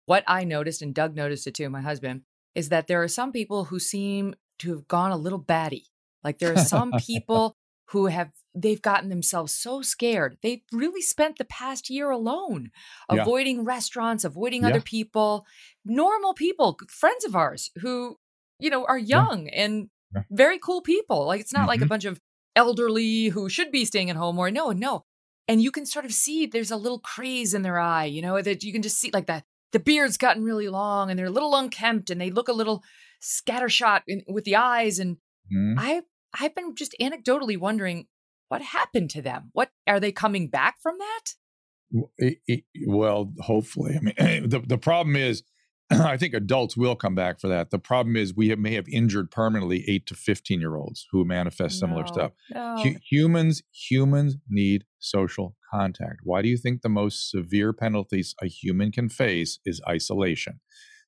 what 0.06 0.24
I 0.26 0.44
noticed, 0.44 0.80
and 0.80 0.94
Doug 0.94 1.14
noticed 1.14 1.46
it 1.46 1.54
too, 1.54 1.68
my 1.68 1.82
husband, 1.82 2.22
is 2.54 2.70
that 2.70 2.86
there 2.86 3.02
are 3.02 3.08
some 3.08 3.30
people 3.30 3.66
who 3.66 3.78
seem 3.78 4.34
to 4.60 4.70
have 4.70 4.88
gone 4.88 5.10
a 5.10 5.18
little 5.18 5.38
batty. 5.38 5.88
Like 6.24 6.38
there 6.38 6.52
are 6.52 6.64
some 6.64 6.92
people 6.98 7.56
who 7.90 8.06
have 8.06 8.30
they've 8.54 8.82
gotten 8.82 9.08
themselves 9.08 9.54
so 9.54 9.82
scared. 9.82 10.36
They've 10.42 10.62
really 10.72 11.00
spent 11.00 11.38
the 11.38 11.44
past 11.44 11.88
year 11.88 12.10
alone, 12.10 12.70
yeah. 13.12 13.22
avoiding 13.22 13.64
restaurants, 13.64 14.24
avoiding 14.24 14.62
yeah. 14.62 14.68
other 14.68 14.80
people, 14.80 15.46
normal 15.84 16.34
people, 16.34 16.78
friends 16.88 17.24
of 17.24 17.34
ours 17.34 17.70
who, 17.80 18.16
you 18.58 18.70
know, 18.70 18.84
are 18.84 18.98
young 18.98 19.46
yeah. 19.46 19.62
and 19.62 19.90
very 20.30 20.58
cool 20.58 20.82
people. 20.82 21.26
Like 21.26 21.40
it's 21.40 21.52
not 21.52 21.60
mm-hmm. 21.60 21.68
like 21.68 21.78
a 21.78 21.82
mm-hmm. 21.82 21.88
bunch 21.88 22.04
of 22.04 22.20
elderly 22.56 23.28
who 23.28 23.48
should 23.48 23.70
be 23.70 23.84
staying 23.84 24.10
at 24.10 24.16
home 24.16 24.38
or 24.38 24.50
no, 24.50 24.72
no 24.72 25.04
and 25.48 25.62
you 25.62 25.70
can 25.70 25.86
sort 25.86 26.04
of 26.04 26.12
see 26.12 26.46
there's 26.46 26.70
a 26.70 26.76
little 26.76 26.98
craze 26.98 27.54
in 27.54 27.62
their 27.62 27.78
eye, 27.78 28.04
you 28.04 28.20
know, 28.20 28.40
that 28.40 28.62
you 28.62 28.72
can 28.72 28.82
just 28.82 28.98
see 28.98 29.10
like 29.12 29.26
that 29.26 29.44
the 29.72 29.80
beard's 29.80 30.18
gotten 30.18 30.44
really 30.44 30.68
long 30.68 31.10
and 31.10 31.18
they're 31.18 31.26
a 31.26 31.30
little 31.30 31.56
unkempt 31.56 32.10
and 32.10 32.20
they 32.20 32.30
look 32.30 32.48
a 32.48 32.52
little 32.52 32.82
scattershot 33.22 34.02
in, 34.06 34.22
with 34.28 34.44
the 34.44 34.56
eyes. 34.56 34.98
And 34.98 35.16
mm-hmm. 35.52 35.78
I 35.78 36.02
I've 36.38 36.54
been 36.54 36.74
just 36.74 36.94
anecdotally 37.00 37.58
wondering 37.58 38.06
what 38.48 38.62
happened 38.62 39.10
to 39.10 39.22
them. 39.22 39.50
What 39.52 39.70
are 39.86 40.00
they 40.00 40.12
coming 40.12 40.48
back 40.48 40.76
from 40.82 40.96
that? 40.98 42.04
It, 42.18 42.38
it, 42.46 42.64
well, 42.86 43.32
hopefully. 43.40 43.96
I 43.96 44.00
mean, 44.00 44.48
the 44.48 44.60
the 44.60 44.78
problem 44.78 45.16
is 45.16 45.42
I 45.90 46.16
think 46.16 46.34
adults 46.34 46.76
will 46.76 46.96
come 46.96 47.14
back 47.14 47.40
for 47.40 47.48
that. 47.48 47.70
The 47.70 47.78
problem 47.78 48.16
is 48.16 48.34
we 48.34 48.48
have, 48.50 48.58
may 48.58 48.74
have 48.74 48.88
injured 48.88 49.30
permanently 49.30 49.84
eight 49.88 50.06
to 50.06 50.14
15 50.14 50.60
year 50.60 50.76
olds 50.76 51.06
who 51.10 51.24
manifest 51.24 51.78
similar 51.78 52.02
no, 52.02 52.06
stuff. 52.06 52.32
No. 52.52 52.76
H- 52.84 52.98
humans, 53.10 53.62
humans 53.72 54.36
need 54.48 54.84
social 54.98 55.56
contact. 55.72 56.20
Why 56.24 56.42
do 56.42 56.48
you 56.48 56.58
think 56.58 56.82
the 56.82 56.88
most 56.88 57.30
severe 57.30 57.72
penalties 57.72 58.34
a 58.42 58.46
human 58.46 58.92
can 58.92 59.08
face 59.08 59.60
is 59.64 59.80
isolation? 59.88 60.60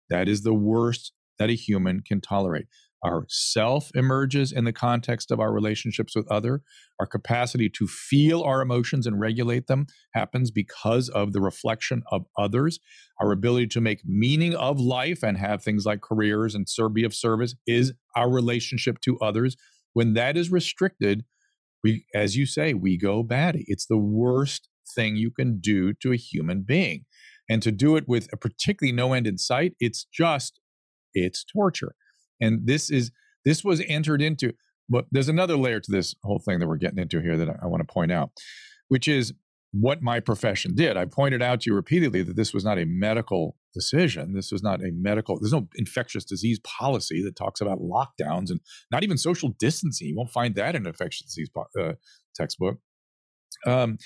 That 0.09 0.29
is 0.29 0.43
the 0.43 0.55
worst 0.55 1.13
that 1.39 1.51
a 1.51 1.55
human 1.55 2.01
can 2.01 2.21
tolerate. 2.21 2.67
Our 3.03 3.25
self 3.29 3.91
emerges 3.95 4.53
in 4.53 4.65
the 4.65 4.73
context 4.73 5.31
of 5.31 5.41
our 5.41 5.53
relationships 5.53 6.15
with 6.15 6.31
other. 6.31 6.63
Our 6.99 7.07
capacity 7.07 7.71
to 7.71 7.87
feel 7.87 8.43
our 8.43 8.61
emotions 8.61 9.07
and 9.07 9.19
regulate 9.19 9.69
them 9.69 9.87
happens 10.13 10.51
because 10.51 11.09
of 11.09 11.33
the 11.33 11.41
reflection 11.41 12.03
of 12.13 12.27
others. 12.39 12.79
Our 13.21 13.33
ability 13.33 13.69
to 13.69 13.81
make 13.81 14.03
meaning 14.05 14.55
of 14.55 14.79
life 14.79 15.23
and 15.23 15.39
have 15.39 15.63
things 15.63 15.87
like 15.87 16.03
careers 16.03 16.55
and 16.55 16.67
be 16.93 17.05
of 17.05 17.15
service 17.15 17.55
is 17.67 17.95
our 18.17 18.31
relationship 18.31 19.01
to 19.03 19.19
others. 19.21 19.57
When 19.95 20.13
that 20.15 20.37
is 20.37 20.53
restricted, 20.53 21.25
we, 21.83 22.05
as 22.15 22.37
you 22.37 22.45
say, 22.45 22.75
we 22.75 22.99
go 22.99 23.23
batty. 23.23 23.65
It's 23.67 23.87
the 23.87 23.99
worst 23.99 24.69
thing 24.95 25.17
you 25.17 25.31
can 25.31 25.59
do 25.59 25.95
to 25.95 26.13
a 26.13 26.17
human 26.17 26.63
being. 26.63 27.05
And 27.49 27.63
to 27.63 27.73
do 27.73 27.97
it 27.97 28.05
with 28.07 28.29
a 28.33 28.37
particularly 28.37 28.95
no 28.95 29.13
end 29.13 29.27
in 29.27 29.39
sight, 29.39 29.73
it's 29.81 30.05
just, 30.05 30.61
it's 31.15 31.45
torture. 31.45 31.95
And 32.41 32.67
this 32.67 32.91
is 32.91 33.11
this 33.45 33.65
was 33.65 33.83
entered 33.87 34.23
into. 34.23 34.53
But 34.89 35.07
there's 35.13 35.29
another 35.29 35.57
layer 35.57 35.81
to 35.81 35.91
this 35.91 36.15
whole 36.23 36.41
thing 36.41 36.59
that 36.59 36.67
we're 36.67 36.77
getting 36.77 36.99
into 36.99 37.21
here 37.21 37.37
that 37.37 37.49
I, 37.49 37.57
I 37.63 37.67
want 37.67 37.87
to 37.87 37.93
point 37.93 38.11
out, 38.11 38.31
which 38.89 39.07
is 39.07 39.33
what 39.73 40.03
my 40.03 40.19
profession 40.19 40.75
did. 40.75 40.97
I 40.97 41.05
pointed 41.05 41.43
out 41.43 41.61
to 41.61 41.71
you 41.71 41.77
repeatedly 41.77 42.23
that 42.23 42.37
this 42.37 42.53
was 42.53 42.65
not 42.65 42.79
a 42.79 42.85
medical 42.87 43.57
decision. 43.73 44.35
This 44.35 44.51
was 44.51 44.63
not 44.63 44.83
a 44.83 44.91
medical, 44.93 45.39
there's 45.39 45.53
no 45.53 45.69
infectious 45.77 46.25
disease 46.25 46.59
policy 46.61 47.23
that 47.23 47.37
talks 47.37 47.61
about 47.61 47.79
lockdowns 47.79 48.51
and 48.51 48.61
not 48.91 49.05
even 49.05 49.17
social 49.17 49.51
distancing. 49.59 50.09
You 50.09 50.17
won't 50.17 50.33
find 50.33 50.55
that 50.57 50.75
in 50.75 50.83
an 50.83 50.89
infectious 50.89 51.27
disease 51.27 51.51
uh, 51.79 51.93
textbook. 52.35 52.79
Um, 53.65 53.99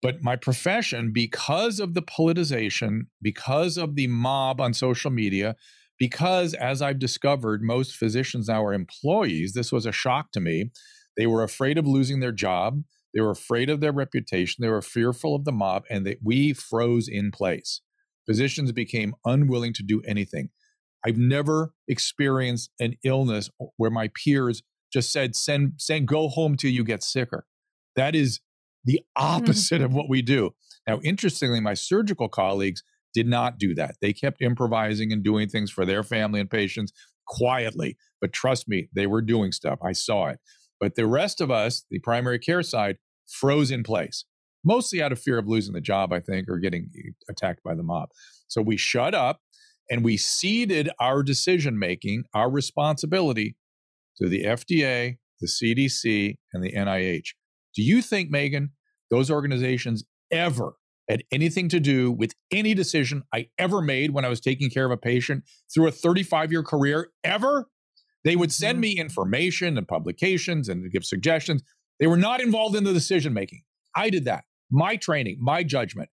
but 0.00 0.22
my 0.22 0.36
profession, 0.36 1.12
because 1.12 1.80
of 1.80 1.94
the 1.94 2.02
politicization, 2.02 3.02
because 3.20 3.76
of 3.76 3.96
the 3.96 4.06
mob 4.06 4.60
on 4.60 4.72
social 4.72 5.10
media, 5.10 5.56
because 5.98 6.54
as 6.54 6.80
I've 6.80 6.98
discovered, 6.98 7.62
most 7.62 7.96
physicians 7.96 8.48
now 8.48 8.64
are 8.64 8.72
employees. 8.72 9.52
This 9.52 9.72
was 9.72 9.86
a 9.86 9.92
shock 9.92 10.32
to 10.32 10.40
me. 10.40 10.70
They 11.16 11.26
were 11.26 11.42
afraid 11.42 11.78
of 11.78 11.86
losing 11.86 12.20
their 12.20 12.32
job. 12.32 12.82
They 13.14 13.20
were 13.20 13.30
afraid 13.30 13.70
of 13.70 13.80
their 13.80 13.92
reputation. 13.92 14.62
They 14.62 14.68
were 14.68 14.82
fearful 14.82 15.34
of 15.34 15.44
the 15.44 15.52
mob, 15.52 15.84
and 15.90 16.06
that 16.06 16.18
we 16.22 16.52
froze 16.52 17.08
in 17.08 17.30
place. 17.30 17.80
Physicians 18.26 18.70
became 18.72 19.14
unwilling 19.24 19.72
to 19.74 19.82
do 19.82 20.02
anything. 20.06 20.50
I've 21.04 21.16
never 21.16 21.72
experienced 21.88 22.70
an 22.78 22.96
illness 23.02 23.50
where 23.76 23.90
my 23.90 24.10
peers 24.14 24.62
just 24.92 25.10
said, 25.10 25.34
"Send, 25.34 25.72
send, 25.78 26.06
go 26.06 26.28
home 26.28 26.56
till 26.56 26.70
you 26.70 26.84
get 26.84 27.02
sicker." 27.02 27.46
That 27.96 28.14
is 28.14 28.40
the 28.84 29.00
mm-hmm. 29.16 29.24
opposite 29.24 29.82
of 29.82 29.92
what 29.92 30.08
we 30.08 30.22
do. 30.22 30.54
Now, 30.86 31.00
interestingly, 31.02 31.60
my 31.60 31.74
surgical 31.74 32.28
colleagues 32.28 32.82
did 33.18 33.26
not 33.26 33.58
do 33.58 33.74
that. 33.74 33.96
They 34.00 34.12
kept 34.12 34.40
improvising 34.40 35.12
and 35.12 35.24
doing 35.24 35.48
things 35.48 35.72
for 35.72 35.84
their 35.84 36.04
family 36.04 36.38
and 36.38 36.48
patients 36.48 36.92
quietly. 37.26 37.96
But 38.20 38.32
trust 38.32 38.68
me, 38.68 38.88
they 38.94 39.08
were 39.08 39.22
doing 39.22 39.50
stuff. 39.50 39.80
I 39.84 39.90
saw 39.90 40.28
it. 40.28 40.38
But 40.78 40.94
the 40.94 41.06
rest 41.08 41.40
of 41.40 41.50
us, 41.50 41.84
the 41.90 41.98
primary 41.98 42.38
care 42.38 42.62
side, 42.62 42.98
froze 43.26 43.72
in 43.72 43.82
place, 43.82 44.24
mostly 44.64 45.02
out 45.02 45.10
of 45.10 45.18
fear 45.18 45.36
of 45.36 45.48
losing 45.48 45.74
the 45.74 45.80
job, 45.80 46.12
I 46.12 46.20
think, 46.20 46.48
or 46.48 46.58
getting 46.58 46.90
eh, 46.96 47.10
attacked 47.28 47.64
by 47.64 47.74
the 47.74 47.82
mob. 47.82 48.10
So 48.46 48.62
we 48.62 48.76
shut 48.76 49.16
up 49.16 49.40
and 49.90 50.04
we 50.04 50.16
ceded 50.16 50.88
our 51.00 51.24
decision 51.24 51.76
making, 51.76 52.22
our 52.34 52.48
responsibility 52.48 53.56
to 54.18 54.28
the 54.28 54.44
FDA, 54.44 55.16
the 55.40 55.48
CDC, 55.48 56.36
and 56.52 56.62
the 56.62 56.72
NIH. 56.72 57.34
Do 57.74 57.82
you 57.82 58.00
think, 58.00 58.32
Megyn, 58.32 58.68
those 59.10 59.28
organizations 59.28 60.04
ever 60.30 60.74
had 61.08 61.24
anything 61.32 61.68
to 61.70 61.80
do 61.80 62.12
with 62.12 62.34
any 62.50 62.74
decision 62.74 63.22
I 63.32 63.48
ever 63.58 63.80
made 63.80 64.10
when 64.12 64.24
I 64.24 64.28
was 64.28 64.40
taking 64.40 64.70
care 64.70 64.84
of 64.84 64.90
a 64.90 64.96
patient 64.96 65.44
through 65.72 65.88
a 65.88 65.92
35 65.92 66.52
year 66.52 66.62
career 66.62 67.08
ever. 67.24 67.68
They 68.24 68.36
would 68.36 68.52
send 68.52 68.76
mm-hmm. 68.76 68.80
me 68.82 68.98
information 68.98 69.78
and 69.78 69.88
publications 69.88 70.68
and 70.68 70.90
give 70.90 71.04
suggestions. 71.04 71.62
They 71.98 72.06
were 72.06 72.16
not 72.16 72.40
involved 72.40 72.76
in 72.76 72.84
the 72.84 72.92
decision 72.92 73.32
making. 73.32 73.62
I 73.94 74.10
did 74.10 74.24
that. 74.26 74.44
My 74.70 74.96
training, 74.96 75.38
my 75.40 75.62
judgment. 75.62 76.10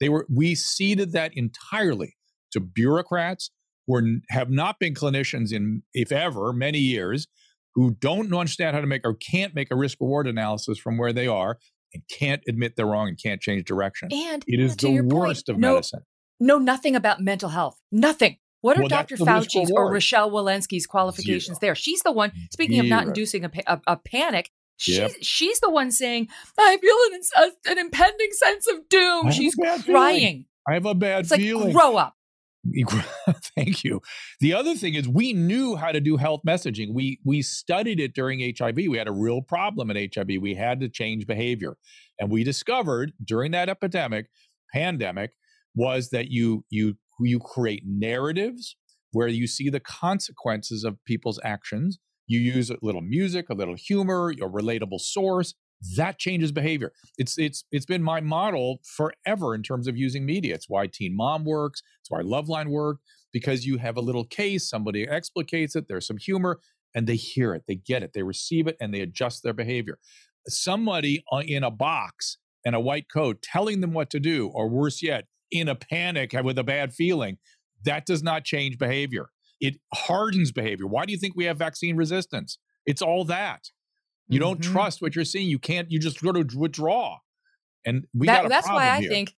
They 0.00 0.08
were 0.08 0.26
we 0.32 0.54
ceded 0.54 1.12
that 1.12 1.32
entirely 1.34 2.16
to 2.52 2.60
bureaucrats 2.60 3.50
who 3.86 3.96
are, 3.96 4.04
have 4.30 4.50
not 4.50 4.78
been 4.78 4.94
clinicians 4.94 5.52
in, 5.52 5.82
if 5.92 6.12
ever, 6.12 6.52
many 6.52 6.78
years, 6.78 7.26
who 7.74 7.92
don't 7.92 8.32
understand 8.32 8.74
how 8.74 8.80
to 8.80 8.86
make 8.86 9.02
or 9.04 9.14
can't 9.14 9.54
make 9.54 9.72
a 9.72 9.76
risk 9.76 9.98
reward 10.00 10.26
analysis 10.26 10.78
from 10.78 10.98
where 10.98 11.12
they 11.12 11.26
are 11.26 11.58
and 11.94 12.02
can't 12.10 12.42
admit 12.48 12.76
they're 12.76 12.86
wrong 12.86 13.08
and 13.08 13.18
can't 13.20 13.40
change 13.40 13.64
direction. 13.64 14.08
And 14.12 14.44
it 14.46 14.60
is 14.60 14.76
the 14.76 15.00
worst 15.00 15.46
point, 15.46 15.56
of 15.56 15.60
no, 15.60 15.72
medicine. 15.74 16.00
Know 16.40 16.58
nothing 16.58 16.94
about 16.96 17.20
mental 17.20 17.48
health. 17.50 17.78
Nothing. 17.90 18.36
What 18.60 18.76
are 18.76 18.80
Well, 18.80 18.88
Dr. 18.88 19.16
Fauci's 19.16 19.70
or. 19.70 19.92
Rochelle 19.92 20.30
Walensky's 20.30 20.86
qualifications 20.86 21.58
Zero. 21.58 21.58
there? 21.60 21.74
She's 21.74 22.00
the 22.02 22.12
one, 22.12 22.32
speaking 22.52 22.80
of 22.80 22.86
not 22.86 23.06
inducing 23.06 23.44
a, 23.44 23.50
a, 23.66 23.80
a 23.86 23.96
panic, 23.96 24.50
she's, 24.76 24.98
Yep. 24.98 25.10
she's 25.22 25.60
the 25.60 25.70
one 25.70 25.90
saying, 25.92 26.28
I 26.58 26.76
feel 26.78 27.44
an, 27.44 27.52
an 27.66 27.78
impending 27.78 28.30
sense 28.32 28.66
of 28.66 28.88
doom. 28.88 29.30
She's 29.30 29.54
crying. 29.84 30.46
I 30.68 30.74
have 30.74 30.86
a 30.86 30.94
bad 30.94 31.20
It's 31.20 31.30
like, 31.30 31.40
feeling. 31.40 31.72
grow 31.72 31.96
up. 31.96 32.14
Thank 33.56 33.84
you. 33.84 34.00
The 34.40 34.54
other 34.54 34.74
thing 34.74 34.94
is 34.94 35.08
we 35.08 35.32
knew 35.32 35.76
how 35.76 35.92
to 35.92 36.00
do 36.00 36.16
health 36.16 36.40
messaging. 36.46 36.92
We 36.92 37.18
we 37.24 37.42
studied 37.42 38.00
it 38.00 38.14
during 38.14 38.40
HIV. 38.40 38.76
We 38.76 38.98
had 38.98 39.08
a 39.08 39.12
real 39.12 39.42
problem 39.42 39.90
in 39.90 40.08
HIV. 40.14 40.40
We 40.40 40.54
had 40.54 40.80
to 40.80 40.88
change 40.88 41.26
behavior. 41.26 41.76
And 42.18 42.30
we 42.30 42.44
discovered 42.44 43.12
during 43.24 43.52
that 43.52 43.68
epidemic, 43.68 44.26
pandemic, 44.72 45.32
was 45.74 46.10
that 46.10 46.30
you 46.30 46.64
you 46.70 46.96
you 47.20 47.38
create 47.38 47.82
narratives 47.86 48.76
where 49.12 49.28
you 49.28 49.46
see 49.46 49.70
the 49.70 49.80
consequences 49.80 50.84
of 50.84 51.02
people's 51.04 51.40
actions. 51.42 51.98
You 52.26 52.40
use 52.40 52.70
a 52.70 52.76
little 52.82 53.00
music, 53.00 53.48
a 53.48 53.54
little 53.54 53.76
humor, 53.76 54.30
a 54.30 54.48
relatable 54.48 55.00
source. 55.00 55.54
That 55.96 56.18
changes 56.18 56.50
behavior. 56.50 56.92
It's 57.18 57.38
it's 57.38 57.64
it's 57.70 57.86
been 57.86 58.02
my 58.02 58.20
model 58.20 58.80
forever 58.82 59.54
in 59.54 59.62
terms 59.62 59.86
of 59.86 59.96
using 59.96 60.26
media. 60.26 60.54
It's 60.54 60.68
why 60.68 60.88
Teen 60.88 61.16
Mom 61.16 61.44
works. 61.44 61.82
It's 62.00 62.10
why 62.10 62.22
Loveline 62.22 62.68
worked 62.68 63.02
because 63.32 63.66
you 63.66 63.78
have 63.78 63.96
a 63.96 64.00
little 64.00 64.24
case, 64.24 64.68
somebody 64.68 65.06
explicates 65.06 65.76
it, 65.76 65.86
there's 65.88 66.06
some 66.06 66.16
humor, 66.16 66.60
and 66.94 67.06
they 67.06 67.16
hear 67.16 67.54
it, 67.54 67.64
they 67.68 67.74
get 67.74 68.02
it, 68.02 68.12
they 68.14 68.22
receive 68.22 68.66
it, 68.66 68.76
and 68.80 68.92
they 68.92 69.00
adjust 69.00 69.42
their 69.42 69.52
behavior. 69.52 69.98
Somebody 70.46 71.22
uh, 71.30 71.42
in 71.46 71.62
a 71.62 71.70
box 71.70 72.38
and 72.64 72.74
a 72.74 72.80
white 72.80 73.06
coat 73.12 73.42
telling 73.42 73.80
them 73.80 73.92
what 73.92 74.10
to 74.10 74.20
do, 74.20 74.48
or 74.48 74.68
worse 74.68 75.02
yet, 75.02 75.26
in 75.50 75.68
a 75.68 75.74
panic 75.74 76.34
with 76.42 76.58
a 76.58 76.64
bad 76.64 76.92
feeling, 76.92 77.38
that 77.84 78.06
does 78.06 78.22
not 78.22 78.44
change 78.44 78.78
behavior. 78.78 79.30
It 79.60 79.76
hardens 79.92 80.52
behavior. 80.52 80.86
Why 80.86 81.04
do 81.04 81.12
you 81.12 81.18
think 81.18 81.34
we 81.36 81.44
have 81.44 81.58
vaccine 81.58 81.96
resistance? 81.96 82.58
It's 82.86 83.02
all 83.02 83.24
that. 83.24 83.70
You 84.28 84.38
don't 84.38 84.60
Mhm. 84.60 84.72
trust 84.72 85.00
what 85.02 85.16
you're 85.16 85.24
seeing. 85.24 85.48
You 85.48 85.58
can't, 85.58 85.90
you 85.90 85.98
just 85.98 86.20
go 86.22 86.32
to 86.32 86.46
withdraw. 86.56 87.18
And 87.84 88.06
we 88.14 88.26
That- 88.26 88.36
got 88.42 88.46
a 88.46 88.48
that's 88.48 88.68
why 88.68 88.88
I 88.90 89.00
here. 89.00 89.10
think 89.10 89.34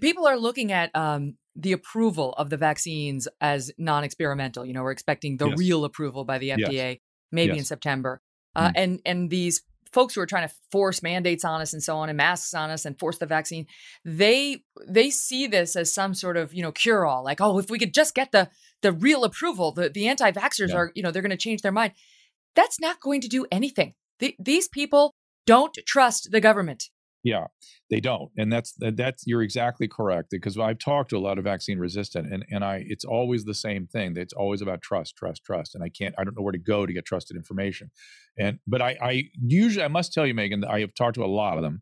people 0.00 0.26
are 0.26 0.36
looking 0.38 0.72
at 0.72 0.94
um, 0.94 1.36
the 1.54 1.72
approval 1.72 2.32
of 2.36 2.50
the 2.50 2.56
vaccines 2.56 3.26
as 3.40 3.70
non-experimental. 3.78 4.66
You 4.66 4.74
know, 4.74 4.82
we're 4.82 4.90
expecting 4.90 5.38
the 5.38 5.48
Yes. 5.48 5.58
real 5.58 5.84
approval 5.84 6.24
by 6.24 6.38
the 6.38 6.46
Yes. 6.48 6.58
FDA 6.60 7.00
maybe 7.32 7.56
in 7.58 7.64
September. 7.64 8.20
Uh, 8.54 8.68
Mm. 8.68 8.72
And 8.76 9.00
and 9.06 9.30
these 9.30 9.62
folks 9.92 10.14
who 10.14 10.20
are 10.20 10.26
trying 10.26 10.46
to 10.48 10.54
force 10.70 11.02
mandates 11.02 11.44
on 11.44 11.60
us 11.62 11.72
and 11.72 11.82
so 11.82 11.96
on 11.96 12.08
and 12.10 12.16
masks 12.16 12.52
on 12.52 12.70
us 12.70 12.84
and 12.84 12.98
force 12.98 13.18
the 13.18 13.26
vaccine, 13.26 13.66
they 14.04 14.64
they 14.86 15.08
see 15.10 15.46
this 15.46 15.76
as 15.76 15.92
some 15.94 16.12
sort 16.14 16.36
of 16.36 16.52
you 16.52 16.62
know 16.62 16.72
cure 16.72 17.06
all. 17.06 17.24
Like, 17.24 17.40
oh, 17.40 17.58
if 17.58 17.70
we 17.70 17.78
could 17.78 17.94
just 17.94 18.14
get 18.14 18.32
the 18.32 18.50
the 18.82 18.92
real 18.92 19.24
approval, 19.24 19.72
the 19.72 19.88
the 19.88 20.08
anti-vaxxers 20.08 20.68
Yeah. 20.70 20.76
are 20.76 20.92
you 20.94 21.02
know 21.02 21.10
they're 21.10 21.22
going 21.22 21.30
to 21.30 21.36
change 21.36 21.62
their 21.62 21.72
mind. 21.72 21.92
That's 22.54 22.78
not 22.80 23.00
going 23.00 23.20
to 23.22 23.28
do 23.28 23.46
anything. 23.50 23.94
The, 24.20 24.34
these 24.38 24.68
people 24.68 25.14
don't 25.46 25.76
trust 25.86 26.30
the 26.32 26.40
government. 26.40 26.84
Yeah, 27.22 27.46
they 27.90 27.98
don't, 27.98 28.30
and 28.36 28.52
that's 28.52 28.72
that- 28.78 28.96
that's 28.96 29.24
you're 29.26 29.42
exactly 29.42 29.88
correct 29.88 30.28
because 30.30 30.56
I've 30.56 30.78
talked 30.78 31.10
to 31.10 31.16
a 31.16 31.18
lot 31.18 31.38
of 31.38 31.44
vaccine 31.44 31.78
resistant, 31.78 32.32
and 32.32 32.44
and 32.52 32.64
I 32.64 32.84
it's 32.86 33.04
always 33.04 33.44
the 33.44 33.54
same 33.54 33.88
thing. 33.88 34.16
It's 34.16 34.32
always 34.32 34.60
about 34.62 34.80
trust, 34.80 35.16
trust, 35.16 35.42
trust, 35.44 35.74
and 35.74 35.82
I 35.82 35.88
can't 35.88 36.14
I 36.18 36.22
don't 36.22 36.36
know 36.36 36.42
where 36.42 36.52
to 36.52 36.58
go 36.58 36.86
to 36.86 36.92
get 36.92 37.04
trusted 37.04 37.36
information, 37.36 37.90
and 38.38 38.60
but 38.68 38.80
I 38.80 38.96
I 39.02 39.24
usually 39.42 39.84
I 39.84 39.88
must 39.88 40.12
tell 40.12 40.24
you, 40.24 40.34
Megyn, 40.34 40.64
I 40.64 40.78
have 40.80 40.94
talked 40.94 41.16
to 41.16 41.24
a 41.24 41.26
lot 41.26 41.56
of 41.56 41.64
them, 41.64 41.80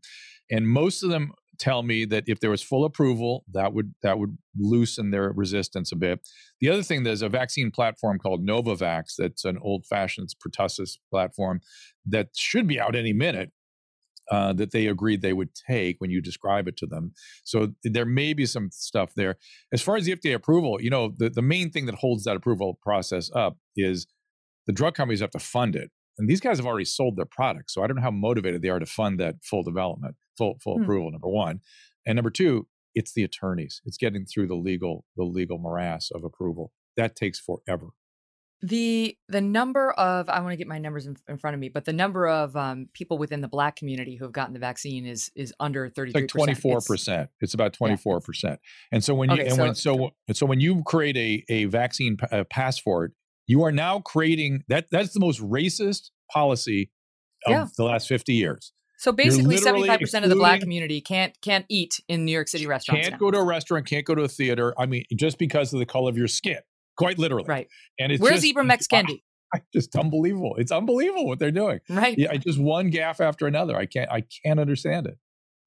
and 0.49 0.67
most 0.67 1.03
of 1.03 1.11
them 1.11 1.31
tell 1.59 1.83
me 1.83 2.05
that 2.05 2.23
if 2.27 2.39
there 2.39 2.49
was 2.49 2.61
full 2.61 2.85
approval, 2.85 3.43
that 3.51 3.73
would 3.73 3.93
that 4.03 4.19
would 4.19 4.37
loosen 4.57 5.11
their 5.11 5.31
resistance 5.31 5.91
a 5.91 5.95
bit. 5.95 6.27
The 6.61 6.69
other 6.69 6.83
thing, 6.83 7.03
there's 7.03 7.21
a 7.21 7.29
vaccine 7.29 7.71
platform 7.71 8.19
called 8.19 8.45
Novavax 8.45 9.15
that's 9.17 9.45
an 9.45 9.57
old-fashioned 9.61 10.29
pertussis 10.45 10.97
platform 11.11 11.61
that 12.05 12.29
should 12.35 12.67
be 12.67 12.79
out 12.79 12.95
any 12.95 13.13
minute 13.13 13.51
uh, 14.31 14.53
that 14.53 14.71
they 14.71 14.87
agreed 14.87 15.21
they 15.21 15.33
would 15.33 15.53
take 15.53 15.97
when 15.99 16.09
you 16.09 16.21
describe 16.21 16.67
it 16.67 16.77
to 16.77 16.85
them. 16.85 17.13
So 17.43 17.73
there 17.83 18.05
may 18.05 18.33
be 18.33 18.45
some 18.45 18.69
stuff 18.71 19.13
there. 19.15 19.37
As 19.71 19.81
far 19.81 19.97
as 19.97 20.05
the 20.05 20.15
FDA 20.15 20.33
approval, 20.33 20.81
you 20.81 20.89
know, 20.89 21.13
the, 21.15 21.29
the 21.29 21.41
main 21.41 21.71
thing 21.71 21.85
that 21.85 21.95
holds 21.95 22.23
that 22.23 22.35
approval 22.35 22.79
process 22.81 23.29
up 23.35 23.57
is 23.75 24.07
the 24.67 24.73
drug 24.73 24.95
companies 24.95 25.19
have 25.19 25.31
to 25.31 25.39
fund 25.39 25.75
it. 25.75 25.91
And 26.17 26.29
these 26.29 26.39
guys 26.39 26.57
have 26.57 26.65
already 26.65 26.85
sold 26.85 27.17
their 27.17 27.25
product. 27.25 27.71
So 27.71 27.83
I 27.83 27.87
don't 27.87 27.95
know 27.97 28.01
how 28.01 28.11
motivated 28.11 28.61
they 28.61 28.69
are 28.69 28.79
to 28.79 28.85
fund 28.85 29.19
that 29.19 29.35
full 29.43 29.63
development, 29.63 30.15
full 30.37 30.57
full 30.63 30.77
Hmm. 30.77 30.83
approval, 30.83 31.11
number 31.11 31.27
one. 31.29 31.61
And 32.05 32.15
number 32.15 32.29
two, 32.31 32.67
it's 32.93 33.13
the 33.13 33.23
attorneys. 33.23 33.81
It's 33.85 33.97
getting 33.97 34.25
through 34.25 34.47
the 34.47 34.55
legal, 34.55 35.05
the 35.17 35.23
legal 35.25 35.57
morass 35.57 36.11
of 36.11 36.23
approval. 36.23 36.71
That 36.97 37.15
takes 37.15 37.39
forever. 37.39 37.87
the 38.61 39.15
the 39.27 39.41
number 39.41 39.91
of 39.91 40.29
I 40.29 40.39
want 40.39 40.53
to 40.53 40.55
get 40.57 40.65
my 40.67 40.79
numbers 40.79 41.05
in, 41.05 41.17
in 41.27 41.37
front 41.37 41.53
of 41.55 41.59
me, 41.59 41.67
but 41.69 41.83
the 41.85 41.93
number 41.93 42.25
of 42.27 42.55
um, 42.55 42.87
people 42.93 43.17
within 43.17 43.41
the 43.41 43.47
Black 43.49 43.75
community 43.75 44.15
who 44.15 44.23
have 44.23 44.31
gotten 44.31 44.53
the 44.53 44.59
vaccine 44.59 45.05
is 45.05 45.29
is 45.35 45.53
under 45.59 45.89
thirty 45.89 46.13
like 46.13 46.27
twenty 46.29 46.53
four 46.55 46.79
percent. 46.79 47.29
It's 47.41 47.53
about 47.53 47.73
twenty 47.73 47.97
four 47.97 48.21
percent. 48.21 48.59
And 48.93 49.03
so 49.03 49.13
when 49.13 49.29
you 49.29 49.35
Okay, 49.35 49.47
and 49.47 49.55
so- 49.55 49.63
when 49.63 49.75
so 49.75 50.11
so 50.31 50.45
when 50.45 50.61
you 50.61 50.81
create 50.83 51.17
a 51.17 51.43
a 51.49 51.65
vaccine 51.65 52.15
pa- 52.17 52.27
uh, 52.31 52.43
passport, 52.45 53.13
you 53.47 53.63
are 53.63 53.71
now 53.71 53.99
creating 53.99 54.63
that. 54.69 54.87
That's 54.91 55.13
the 55.13 55.19
most 55.19 55.41
racist 55.41 56.09
policy 56.31 56.91
of 57.45 57.51
Yeah. 57.51 57.67
the 57.77 57.83
last 57.83 58.07
fifty 58.07 58.33
years. 58.33 58.73
So 58.97 59.11
basically, 59.11 59.57
seventy 59.57 59.87
five 59.87 59.99
percent 59.99 60.23
of 60.25 60.29
the 60.29 60.35
Black 60.37 60.61
community 60.61 61.01
can't 61.01 61.39
can't 61.41 61.65
eat 61.69 61.99
in 62.07 62.25
New 62.25 62.31
York 62.31 62.47
City 62.47 62.65
restaurants. 62.65 63.01
Can't 63.07 63.13
now. 63.13 63.17
go 63.19 63.31
to 63.31 63.37
a 63.39 63.43
restaurant. 63.45 63.85
Can't 63.85 64.05
go 64.05 64.15
to 64.15 64.23
a 64.23 64.27
theater. 64.27 64.73
I 64.79 64.85
mean, 64.85 65.03
just 65.15 65.37
because 65.37 65.73
of 65.73 65.79
the 65.79 65.85
color 65.85 66.09
of 66.09 66.17
your 66.17 66.27
skin, 66.27 66.59
quite 66.97 67.19
literally. 67.19 67.45
right. 67.47 67.67
And 67.99 68.11
it's 68.11 68.21
Where's 68.21 68.43
Ibram 68.43 68.71
X 68.71 68.87
Kendi? 68.91 69.21
Just 69.73 69.95
unbelievable. 69.95 70.55
It's 70.57 70.71
unbelievable 70.71 71.27
what 71.27 71.39
they're 71.39 71.51
doing. 71.51 71.79
Right. 71.89 72.17
Yeah, 72.17 72.35
just 72.37 72.59
one 72.59 72.91
gaffe 72.91 73.21
after 73.21 73.47
another. 73.47 73.77
I 73.77 73.85
can't. 73.85 74.09
I 74.11 74.23
can't 74.43 74.59
understand 74.59 75.07
it. 75.07 75.17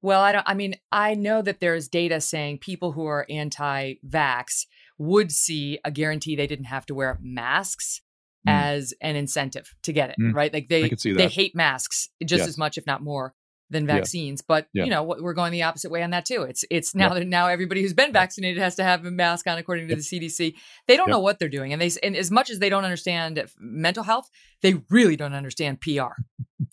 Well, 0.01 0.21
I 0.21 0.31
don't. 0.31 0.43
I 0.47 0.53
mean, 0.53 0.75
I 0.91 1.13
know 1.15 1.41
that 1.41 1.59
there's 1.59 1.87
data 1.87 2.21
saying 2.21 2.59
people 2.59 2.91
who 2.93 3.05
are 3.05 3.25
anti-vax 3.29 4.65
would 4.99 5.31
see 5.31 5.79
a 5.83 5.89
guarantee 5.91 6.35
they 6.35 6.45
didn't 6.47 6.65
have 6.65 6.85
to 6.85 6.93
wear 6.93 7.17
masks 7.21 8.01
Mm. 8.47 8.51
as 8.53 8.93
an 9.01 9.17
incentive 9.17 9.73
to 9.83 9.91
get 9.91 10.11
it. 10.11 10.15
Mm. 10.17 10.33
Right? 10.33 10.53
Like 10.53 10.69
they 10.69 10.89
they 11.03 11.27
hate 11.27 11.55
masks 11.57 12.07
just 12.23 12.39
Yes. 12.39 12.47
as 12.47 12.57
much, 12.57 12.77
if 12.77 12.85
not 12.87 13.03
more, 13.03 13.33
than 13.69 13.85
Yeah. 13.85 13.95
vaccines. 13.95 14.41
But 14.41 14.69
Yeah. 14.73 14.85
you 14.85 14.89
know, 14.89 15.03
what- 15.03 15.21
we're 15.21 15.33
going 15.33 15.51
the 15.51 15.63
opposite 15.63 15.91
way 15.91 16.01
on 16.03 16.11
that 16.11 16.23
too. 16.23 16.43
It's 16.43 16.63
it's 16.71 16.95
now 16.95 17.09
Yeah. 17.09 17.19
that 17.19 17.27
now 17.27 17.47
everybody 17.49 17.81
who's 17.81 17.93
been 17.93 18.13
vaccinated 18.13 18.57
has 18.63 18.75
to 18.75 18.83
have 18.83 19.03
a 19.05 19.11
mask 19.11 19.45
on, 19.45 19.57
according 19.57 19.89
to 19.89 19.95
the 19.97 20.01
CDC. 20.03 20.55
They 20.87 20.95
don't 20.95 21.09
know 21.09 21.19
what 21.19 21.37
they're 21.39 21.49
doing, 21.49 21.73
and 21.73 21.81
they 21.81 21.91
and 22.01 22.15
as 22.15 22.31
much 22.31 22.49
as 22.49 22.59
they 22.59 22.69
don't 22.69 22.85
understand 22.85 23.45
mental 23.59 24.03
health, 24.03 24.29
they 24.61 24.75
really 24.89 25.17
don't 25.17 25.33
understand 25.33 25.81
PR. 25.81 26.15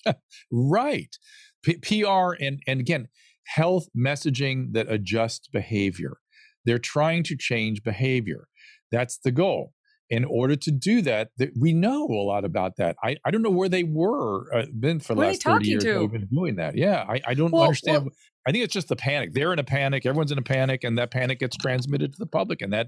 Right. 0.52 1.16
P- 1.62 1.78
PR 1.78 2.34
and 2.40 2.60
and 2.66 2.78
again, 2.80 3.08
health 3.46 3.88
messaging 3.96 4.72
that 4.72 4.90
adjusts 4.90 5.48
behavior. 5.48 6.18
They're 6.66 6.78
trying 6.78 7.22
to 7.24 7.36
change 7.36 7.82
behavior. 7.82 8.48
That's 8.92 9.18
the 9.18 9.30
goal. 9.32 9.72
In 10.08 10.24
order 10.24 10.54
to 10.54 10.70
do 10.70 11.02
that, 11.02 11.30
that 11.38 11.50
we 11.58 11.72
know 11.72 12.06
a 12.06 12.22
lot 12.22 12.44
about 12.44 12.76
that. 12.76 12.94
I, 13.02 13.16
I 13.24 13.32
don't 13.32 13.42
know 13.42 13.50
where 13.50 13.68
they 13.68 13.82
were 13.82 14.54
uh, 14.54 14.66
been 14.78 15.00
for 15.00 15.14
the 15.16 15.20
last 15.22 15.42
30 15.42 15.68
years. 15.68 15.82
to? 15.82 15.94
They've 15.98 16.12
been 16.12 16.28
doing 16.32 16.56
that. 16.56 16.76
Yeah. 16.76 17.04
I, 17.08 17.20
I 17.26 17.34
don't 17.34 17.50
Well, 17.50 17.62
understand. 17.64 18.04
well- 18.04 18.12
I 18.48 18.52
think 18.52 18.62
it's 18.62 18.72
just 18.72 18.86
the 18.86 18.94
panic. 18.94 19.32
They're 19.32 19.52
in 19.52 19.58
a 19.58 19.64
panic. 19.64 20.06
Everyone's 20.06 20.30
in 20.30 20.38
a 20.38 20.42
panic, 20.42 20.84
and 20.84 20.96
that 20.98 21.10
panic 21.10 21.40
gets 21.40 21.56
transmitted 21.56 22.12
to 22.12 22.18
the 22.20 22.26
public, 22.26 22.62
and 22.62 22.72
that 22.72 22.86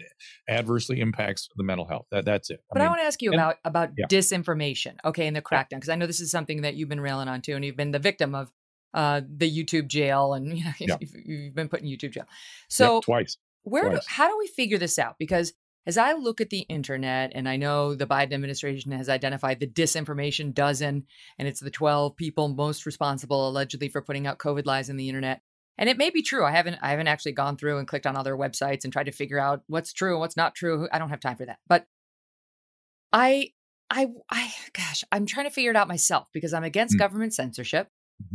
adversely 0.49 1.01
impacts 1.01 1.49
the 1.57 1.65
mental 1.65 1.85
health. 1.89 2.07
That 2.13 2.25
that's 2.25 2.49
it. 2.51 2.61
But 2.71 2.81
I, 2.81 2.87
want 2.87 3.01
to 3.01 3.05
ask 3.07 3.21
you 3.21 3.33
and- 3.33 3.41
about 3.41 3.57
about 3.65 3.91
Yeah. 3.99 4.07
disinformation, 4.07 4.95
okay, 5.05 5.27
and 5.27 5.35
the 5.35 5.43
crackdown, 5.43 5.71
because 5.79 5.89
I 5.89 5.97
know 5.97 6.07
this 6.07 6.21
is 6.21 6.31
something 6.31 6.63
that 6.63 6.75
you've 6.77 6.89
been 6.89 7.01
railing 7.01 7.27
on 7.27 7.43
too, 7.43 7.57
and 7.57 7.65
you've 7.65 7.77
been 7.77 7.91
the 7.91 7.99
victim 7.99 8.37
of 8.37 8.53
uh, 8.95 9.21
the 9.29 9.51
YouTube 9.51 9.89
jail, 9.89 10.33
and 10.35 10.47
you 10.59 10.65
know 10.65 10.71
Yeah. 10.79 10.97
you've, 11.01 11.11
you've 11.27 11.55
been 11.57 11.69
put 11.69 11.81
in 11.81 11.89
YouTube 11.89 12.13
jail. 12.13 12.27
yeah, 12.29 12.35
So 12.69 13.01
twice. 13.01 13.37
Where 13.63 13.91
do, 13.91 14.01
how 14.07 14.29
do 14.29 14.37
we 14.39 14.47
figure 14.47 14.79
this 14.79 14.99
out? 14.99 15.17
Because 15.19 15.53
as 15.87 15.97
I 15.97 16.13
look 16.13 16.41
at 16.41 16.51
the 16.51 16.61
internet, 16.61 17.33
and 17.35 17.49
I 17.49 17.57
know 17.57 17.95
the 17.95 18.07
Biden 18.07 18.33
administration 18.35 18.93
has 18.93 19.09
identified 19.09 19.59
the 19.61 19.67
disinformation 19.67 20.53
dozen, 20.53 21.07
and 21.39 21.49
it's 21.49 21.61
the 21.61 21.71
12 21.71 22.15
people 22.17 22.49
most 22.49 22.85
responsible 22.85 23.49
allegedly 23.49 23.89
for 23.89 24.03
putting 24.03 24.27
out 24.27 24.39
COVID 24.39 24.67
lies 24.67 24.91
on 24.91 24.97
the 24.97 25.09
internet. 25.09 25.41
And 25.79 25.89
it 25.89 25.97
may 25.97 26.11
be 26.11 26.23
true. 26.23 26.45
I 26.45 26.51
haven't 26.51 26.79
I 26.83 26.91
haven't 26.91 27.07
actually 27.09 27.33
gone 27.33 27.57
through 27.57 27.79
and 27.79 27.87
clicked 27.87 28.07
on 28.07 28.17
other 28.17 28.37
websites 28.37 28.85
and 28.85 28.93
tried 28.93 29.05
to 29.07 29.13
figure 29.13 29.39
out 29.39 29.63
what's 29.69 29.93
true 29.93 30.11
and 30.13 30.21
what's 30.21 30.37
not 30.37 30.55
true. 30.57 30.89
I 30.93 30.99
don't 30.99 31.11
have 31.11 31.21
time 31.21 31.37
for 31.37 31.47
that. 31.47 31.59
But 31.69 31.87
I 33.13 33.53
I 33.91 34.09
I 34.31 34.53
gosh, 34.73 35.05
I'm 35.13 35.27
trying 35.27 35.47
to 35.47 35.51
figure 35.53 35.71
it 35.71 35.77
out 35.77 35.89
myself 35.89 36.29
because 36.33 36.53
I'm 36.53 36.65
against 36.65 36.97
Mm. 36.97 36.99
government 36.99 37.35
censorship. 37.35 37.89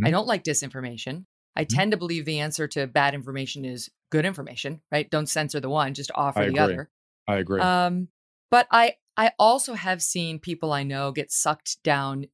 I 0.03 0.07
Mhm. 0.07 0.11
don't 0.11 0.27
like 0.27 0.43
disinformation. 0.43 1.25
I 1.55 1.65
Mm-hmm. 1.65 1.75
tend 1.77 1.91
to 1.91 1.97
believe 1.97 2.25
the 2.25 2.39
answer 2.39 2.67
to 2.69 2.87
bad 2.87 3.13
information 3.13 3.65
is 3.65 3.91
good 4.13 4.25
information, 4.27 4.79
right? 4.91 5.09
Don't 5.09 5.27
censor 5.27 5.59
the 5.59 5.71
one, 5.71 5.95
just 5.95 6.11
offer 6.13 6.41
I 6.41 6.43
the 6.43 6.49
agree. 6.49 6.59
other. 6.59 6.89
I 7.27 7.37
agree. 7.37 7.61
Um, 7.61 8.09
but 8.51 8.67
I 8.71 8.93
I 9.17 9.31
also 9.39 9.73
have 9.73 10.03
seen 10.03 10.37
people 10.37 10.71
I 10.71 10.83
know 10.83 11.11
get 11.11 11.31
sucked 11.31 11.81
down 11.83 12.27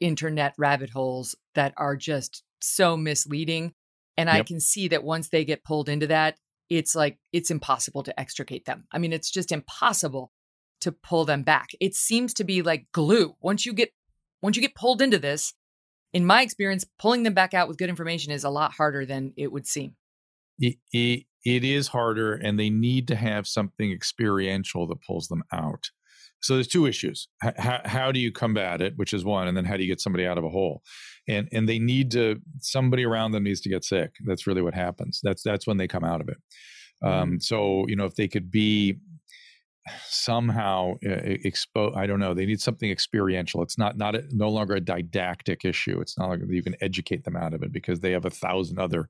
internet 0.00 0.52
rabbit 0.58 0.90
holes 0.90 1.34
that 1.54 1.72
are 1.78 1.96
just 1.96 2.44
so 2.60 2.94
misleading. 2.94 3.72
And 4.18 4.28
I 4.28 4.42
can 4.42 4.60
see 4.60 4.88
that 4.88 5.02
once 5.02 5.28
they 5.28 5.44
get 5.44 5.64
pulled 5.64 5.88
into 5.88 6.08
that, 6.08 6.36
it's 6.68 6.94
like 6.94 7.18
it's 7.32 7.50
impossible 7.50 8.02
to 8.02 8.20
extricate 8.20 8.66
them. 8.66 8.84
I 8.92 8.98
mean, 8.98 9.14
it's 9.14 9.30
just 9.30 9.50
impossible 9.50 10.30
to 10.82 10.92
pull 10.92 11.24
them 11.24 11.42
back. 11.42 11.68
It 11.80 11.94
seems 11.94 12.34
to 12.34 12.44
be 12.44 12.60
like 12.60 12.86
glue. 12.92 13.34
Once 13.40 13.64
you 13.64 13.72
get 13.72 13.92
once 14.42 14.56
you 14.56 14.62
get 14.62 14.74
pulled 14.74 15.00
into 15.00 15.18
this, 15.18 15.54
in 16.12 16.26
my 16.26 16.42
experience, 16.42 16.84
pulling 16.98 17.22
them 17.22 17.32
back 17.32 17.54
out 17.54 17.66
with 17.66 17.78
good 17.78 17.88
information 17.88 18.30
is 18.30 18.44
a 18.44 18.50
lot 18.50 18.72
harder 18.72 19.06
than 19.06 19.32
it 19.38 19.50
would 19.50 19.66
seem. 19.66 19.96
It, 20.58 20.76
it, 20.92 21.24
it 21.44 21.64
is 21.64 21.88
harder 21.88 22.34
and 22.34 22.58
they 22.58 22.70
need 22.70 23.08
to 23.08 23.16
have 23.16 23.46
something 23.46 23.92
experiential 23.92 24.86
that 24.86 25.02
pulls 25.02 25.28
them 25.28 25.42
out. 25.52 25.90
So 26.40 26.54
there's 26.54 26.68
two 26.68 26.86
issues. 26.86 27.28
H- 27.44 27.54
how, 27.56 27.80
how 27.84 28.12
do 28.12 28.20
you 28.20 28.30
combat 28.30 28.80
it 28.80 28.94
which 28.96 29.12
is 29.12 29.24
one 29.24 29.48
and 29.48 29.56
then 29.56 29.64
how 29.64 29.76
do 29.76 29.82
you 29.82 29.88
get 29.88 30.00
somebody 30.00 30.26
out 30.26 30.38
of 30.38 30.44
a 30.44 30.50
hole? 30.50 30.82
And 31.26 31.48
and 31.52 31.68
they 31.68 31.78
need 31.78 32.10
to 32.12 32.40
somebody 32.60 33.04
around 33.04 33.32
them 33.32 33.44
needs 33.44 33.60
to 33.62 33.68
get 33.68 33.84
sick. 33.84 34.12
That's 34.24 34.46
really 34.46 34.62
what 34.62 34.74
happens. 34.74 35.20
That's 35.22 35.42
that's 35.42 35.66
when 35.66 35.76
they 35.76 35.88
come 35.88 36.04
out 36.04 36.20
of 36.20 36.28
it. 36.28 36.38
Um 37.02 37.40
so 37.40 37.86
you 37.88 37.96
know 37.96 38.04
if 38.04 38.14
they 38.14 38.28
could 38.28 38.50
be 38.50 38.98
somehow 40.06 40.92
uh, 41.06 41.34
expo 41.46 41.96
i 41.96 42.06
don't 42.06 42.20
know 42.20 42.34
they 42.34 42.44
need 42.44 42.60
something 42.60 42.90
experiential. 42.90 43.62
It's 43.62 43.78
not 43.78 43.96
not 43.96 44.14
a, 44.14 44.24
no 44.30 44.50
longer 44.50 44.74
a 44.74 44.80
didactic 44.80 45.64
issue. 45.64 46.00
It's 46.00 46.18
not 46.18 46.28
like 46.28 46.40
you 46.48 46.62
can 46.62 46.76
educate 46.80 47.24
them 47.24 47.36
out 47.36 47.54
of 47.54 47.62
it 47.62 47.72
because 47.72 48.00
they 48.00 48.12
have 48.12 48.26
a 48.26 48.30
thousand 48.30 48.78
other 48.78 49.08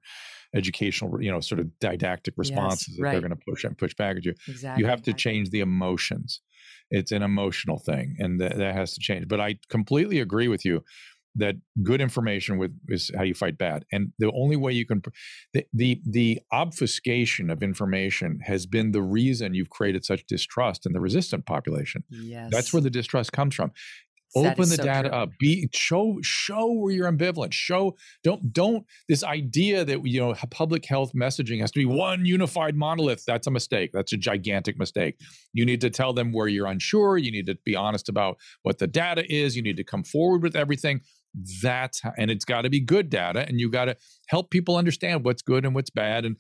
educational 0.54 1.22
you 1.22 1.30
know 1.30 1.40
sort 1.40 1.60
of 1.60 1.78
didactic 1.78 2.34
Yes, 2.36 2.38
responses 2.38 2.96
that 2.96 3.02
right. 3.02 3.12
they're 3.12 3.20
going 3.20 3.30
to 3.38 3.44
push 3.48 3.64
and 3.64 3.76
push 3.76 3.94
back 3.94 4.16
at 4.16 4.24
you 4.24 4.34
Exactly. 4.46 4.82
you 4.82 4.88
have 4.88 5.02
to 5.02 5.12
change 5.12 5.50
the 5.50 5.60
emotions 5.60 6.40
it's 6.90 7.12
an 7.12 7.22
emotional 7.22 7.78
thing 7.78 8.16
and 8.18 8.40
that, 8.40 8.56
that 8.56 8.74
has 8.74 8.94
to 8.94 9.00
change 9.00 9.28
but 9.28 9.40
i 9.40 9.58
completely 9.68 10.20
agree 10.20 10.48
with 10.48 10.64
you 10.64 10.82
that 11.34 11.54
good 11.82 12.00
information 12.00 12.58
with 12.58 12.72
is 12.88 13.10
how 13.16 13.22
you 13.22 13.34
fight 13.34 13.58
bad 13.58 13.84
and 13.92 14.12
the 14.18 14.32
only 14.32 14.56
way 14.56 14.72
you 14.72 14.86
can 14.86 15.02
the, 15.52 15.64
the 15.72 16.00
the 16.04 16.40
obfuscation 16.50 17.50
of 17.50 17.62
information 17.62 18.40
has 18.40 18.66
been 18.66 18.92
the 18.92 19.02
reason 19.02 19.54
you've 19.54 19.70
created 19.70 20.04
such 20.04 20.24
distrust 20.26 20.86
in 20.86 20.92
the 20.92 21.00
resistant 21.00 21.44
population 21.46 22.02
Yes. 22.08 22.50
that's 22.50 22.72
where 22.72 22.82
the 22.82 22.90
distrust 22.90 23.32
comes 23.32 23.54
from 23.54 23.70
That 23.70 24.07
open 24.36 24.68
the 24.68 24.76
so 24.76 24.84
data 24.84 25.08
true. 25.08 25.18
up. 25.18 25.30
Be 25.38 25.68
show 25.72 26.18
show 26.22 26.72
where 26.72 26.92
you're 26.92 27.10
ambivalent. 27.10 27.52
Show 27.52 27.96
don't 28.22 28.52
don't 28.52 28.84
this 29.08 29.24
idea 29.24 29.84
that 29.84 30.06
you 30.06 30.20
know 30.20 30.34
public 30.50 30.84
health 30.84 31.12
messaging 31.14 31.60
has 31.60 31.70
to 31.72 31.78
be 31.78 31.84
one 31.84 32.24
unified 32.24 32.76
monolith 32.76 33.24
that's 33.26 33.46
a 33.46 33.50
mistake. 33.50 33.90
That's 33.92 34.12
a 34.12 34.16
gigantic 34.16 34.78
mistake. 34.78 35.18
You 35.52 35.64
need 35.64 35.80
to 35.80 35.90
tell 35.90 36.12
them 36.12 36.32
where 36.32 36.48
you're 36.48 36.66
unsure. 36.66 37.18
You 37.18 37.30
need 37.30 37.46
to 37.46 37.56
be 37.64 37.76
honest 37.76 38.08
about 38.08 38.38
what 38.62 38.78
the 38.78 38.86
data 38.86 39.24
is. 39.32 39.56
You 39.56 39.62
need 39.62 39.76
to 39.76 39.84
come 39.84 40.04
forward 40.04 40.42
with 40.42 40.56
everything 40.56 41.00
that's 41.62 42.00
how, 42.00 42.12
and 42.16 42.30
it's 42.30 42.44
got 42.44 42.62
to 42.62 42.70
be 42.70 42.80
good 42.80 43.10
data 43.10 43.44
and 43.46 43.60
you 43.60 43.70
got 43.70 43.86
to 43.86 43.96
help 44.28 44.50
people 44.50 44.76
understand 44.76 45.24
what's 45.24 45.42
good 45.42 45.64
and 45.64 45.74
what's 45.74 45.90
bad 45.90 46.24
and 46.24 46.36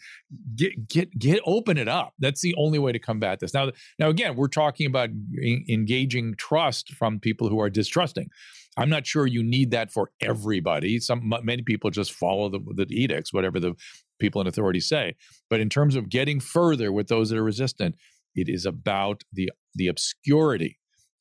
get 0.54 0.88
get 0.88 1.18
get 1.18 1.40
open 1.46 1.78
it 1.78 1.88
up. 1.88 2.14
That's 2.18 2.40
the 2.40 2.54
only 2.56 2.78
way 2.78 2.92
to 2.92 2.98
combat 2.98 3.40
this. 3.40 3.54
Now 3.54 3.70
now 3.98 4.08
again 4.08 4.36
we're 4.36 4.48
talking 4.48 4.86
about 4.86 5.10
en- 5.42 5.64
engaging 5.68 6.34
trust 6.36 6.94
from 6.94 7.20
people 7.20 7.48
who 7.48 7.60
are 7.60 7.70
distrusting. 7.70 8.28
I'm 8.76 8.90
not 8.90 9.06
sure 9.06 9.26
you 9.26 9.42
need 9.42 9.72
that 9.72 9.90
for 9.90 10.12
everybody. 10.20 11.00
Some 11.00 11.32
many 11.42 11.62
people 11.62 11.90
just 11.90 12.12
follow 12.12 12.48
the, 12.48 12.60
the 12.74 12.86
edicts 12.90 13.32
whatever 13.32 13.58
the 13.58 13.74
people 14.20 14.40
in 14.40 14.46
authority 14.46 14.80
say. 14.80 15.16
But 15.50 15.60
in 15.60 15.68
terms 15.68 15.96
of 15.96 16.08
getting 16.08 16.40
further 16.40 16.92
with 16.92 17.08
those 17.08 17.30
that 17.30 17.38
are 17.38 17.44
resistant 17.44 17.96
it 18.34 18.48
is 18.48 18.64
about 18.66 19.24
the 19.32 19.50
the 19.74 19.88
obscurity 19.88 20.77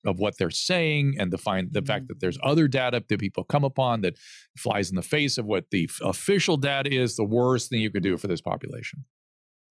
of 0.07 0.19
what 0.19 0.37
they're 0.37 0.49
saying 0.49 1.15
and 1.19 1.31
the 1.31 1.37
find 1.37 1.73
the 1.73 1.81
fact 1.81 2.07
that 2.07 2.19
there's 2.19 2.37
other 2.41 2.67
data 2.67 3.03
that 3.07 3.19
people 3.19 3.43
come 3.43 3.63
upon 3.63 4.01
that 4.01 4.17
flies 4.57 4.89
in 4.89 4.95
the 4.95 5.01
face 5.01 5.37
of 5.37 5.45
what 5.45 5.65
the 5.69 5.83
f- 5.89 5.99
official 6.01 6.57
data 6.57 6.89
is 6.91 7.15
the 7.15 7.25
worst 7.25 7.69
thing 7.69 7.81
you 7.81 7.91
could 7.91 8.03
do 8.03 8.17
for 8.17 8.27
this 8.27 8.41
population. 8.41 9.05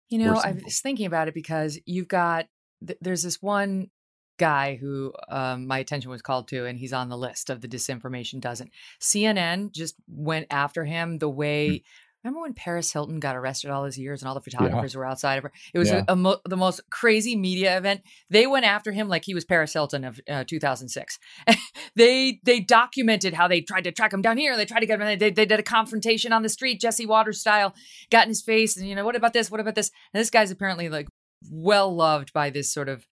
You 0.09 0.19
know, 0.19 0.37
I 0.37 0.53
was 0.53 0.81
thinking 0.81 1.07
about 1.07 1.27
it 1.27 1.35
because 1.35 1.81
you've 1.85 2.07
got 2.07 2.47
th- 2.87 2.99
there's 3.01 3.23
this 3.23 3.43
one 3.43 3.91
guy 4.39 4.77
who 4.77 5.13
um, 5.29 5.67
my 5.67 5.79
attention 5.79 6.11
was 6.11 6.23
called 6.23 6.49
to, 6.49 6.67
and 6.67 6.79
he's 6.79 6.93
on 6.93 7.09
the 7.09 7.17
list 7.17 7.51
of 7.51 7.61
the 7.61 7.69
disinformation 7.69 8.41
dozen 8.41 8.71
CNN 9.01 9.73
just 9.73 9.97
went 10.07 10.47
after 10.51 10.85
him 10.85 11.19
the 11.19 11.29
way. 11.29 11.83
Remember 12.27 12.41
when 12.43 12.55
Paris 12.55 12.93
Hilton 12.93 13.21
got 13.21 13.37
arrested 13.37 13.71
all 13.71 13.85
those 13.85 13.97
years 13.97 14.21
and 14.21 14.29
all 14.29 14.35
the 14.35 14.41
photographers 14.41 14.97
were 14.97 15.07
outside 15.07 15.37
of 15.37 15.45
her? 15.45 15.53
It 15.73 15.79
was 15.79 15.91
Yeah. 15.91 16.03
a, 16.09 16.13
a 16.15 16.17
mo- 16.17 16.41
the 16.45 16.57
most 16.57 16.81
crazy 16.91 17.37
media 17.37 17.79
event. 17.79 18.03
They 18.31 18.49
went 18.49 18.65
after 18.67 18.91
him 18.91 19.09
like 19.09 19.25
he 19.25 19.33
was 19.35 19.45
Paris 19.45 19.73
Hilton 19.73 20.03
of 20.05 20.21
uh, 20.29 20.43
2006. 20.45 21.19
they 21.95 22.41
they 22.45 22.59
documented 22.59 23.35
how 23.35 23.47
they 23.47 23.61
tried 23.61 23.85
to 23.85 23.93
track 23.93 24.13
him 24.13 24.23
down 24.23 24.39
here. 24.39 24.57
They 24.57 24.65
tried 24.65 24.81
to 24.81 24.87
get 24.87 25.01
him. 25.01 25.19
They, 25.19 25.31
they 25.31 25.47
did 25.47 25.61
a 25.61 25.63
confrontation 25.63 26.33
on 26.33 26.43
the 26.43 26.49
street, 26.49 26.81
Jesse 26.81 27.07
Watters 27.07 27.41
style 27.41 27.75
got 28.11 28.25
in 28.25 28.31
his 28.31 28.43
face 28.43 28.77
and 28.77 28.89
you 28.89 28.95
know 28.97 29.05
what 29.05 29.15
about 29.15 29.33
this 29.33 29.51
what 29.51 29.61
about 29.61 29.75
this 29.77 29.91
and 30.13 30.21
this 30.21 30.31
guy's 30.31 30.51
apparently 30.51 30.89
like 30.89 31.07
well 31.51 31.95
loved 31.95 32.33
by 32.33 32.51
this 32.51 32.73
sort 32.73 32.89
of 32.89 33.05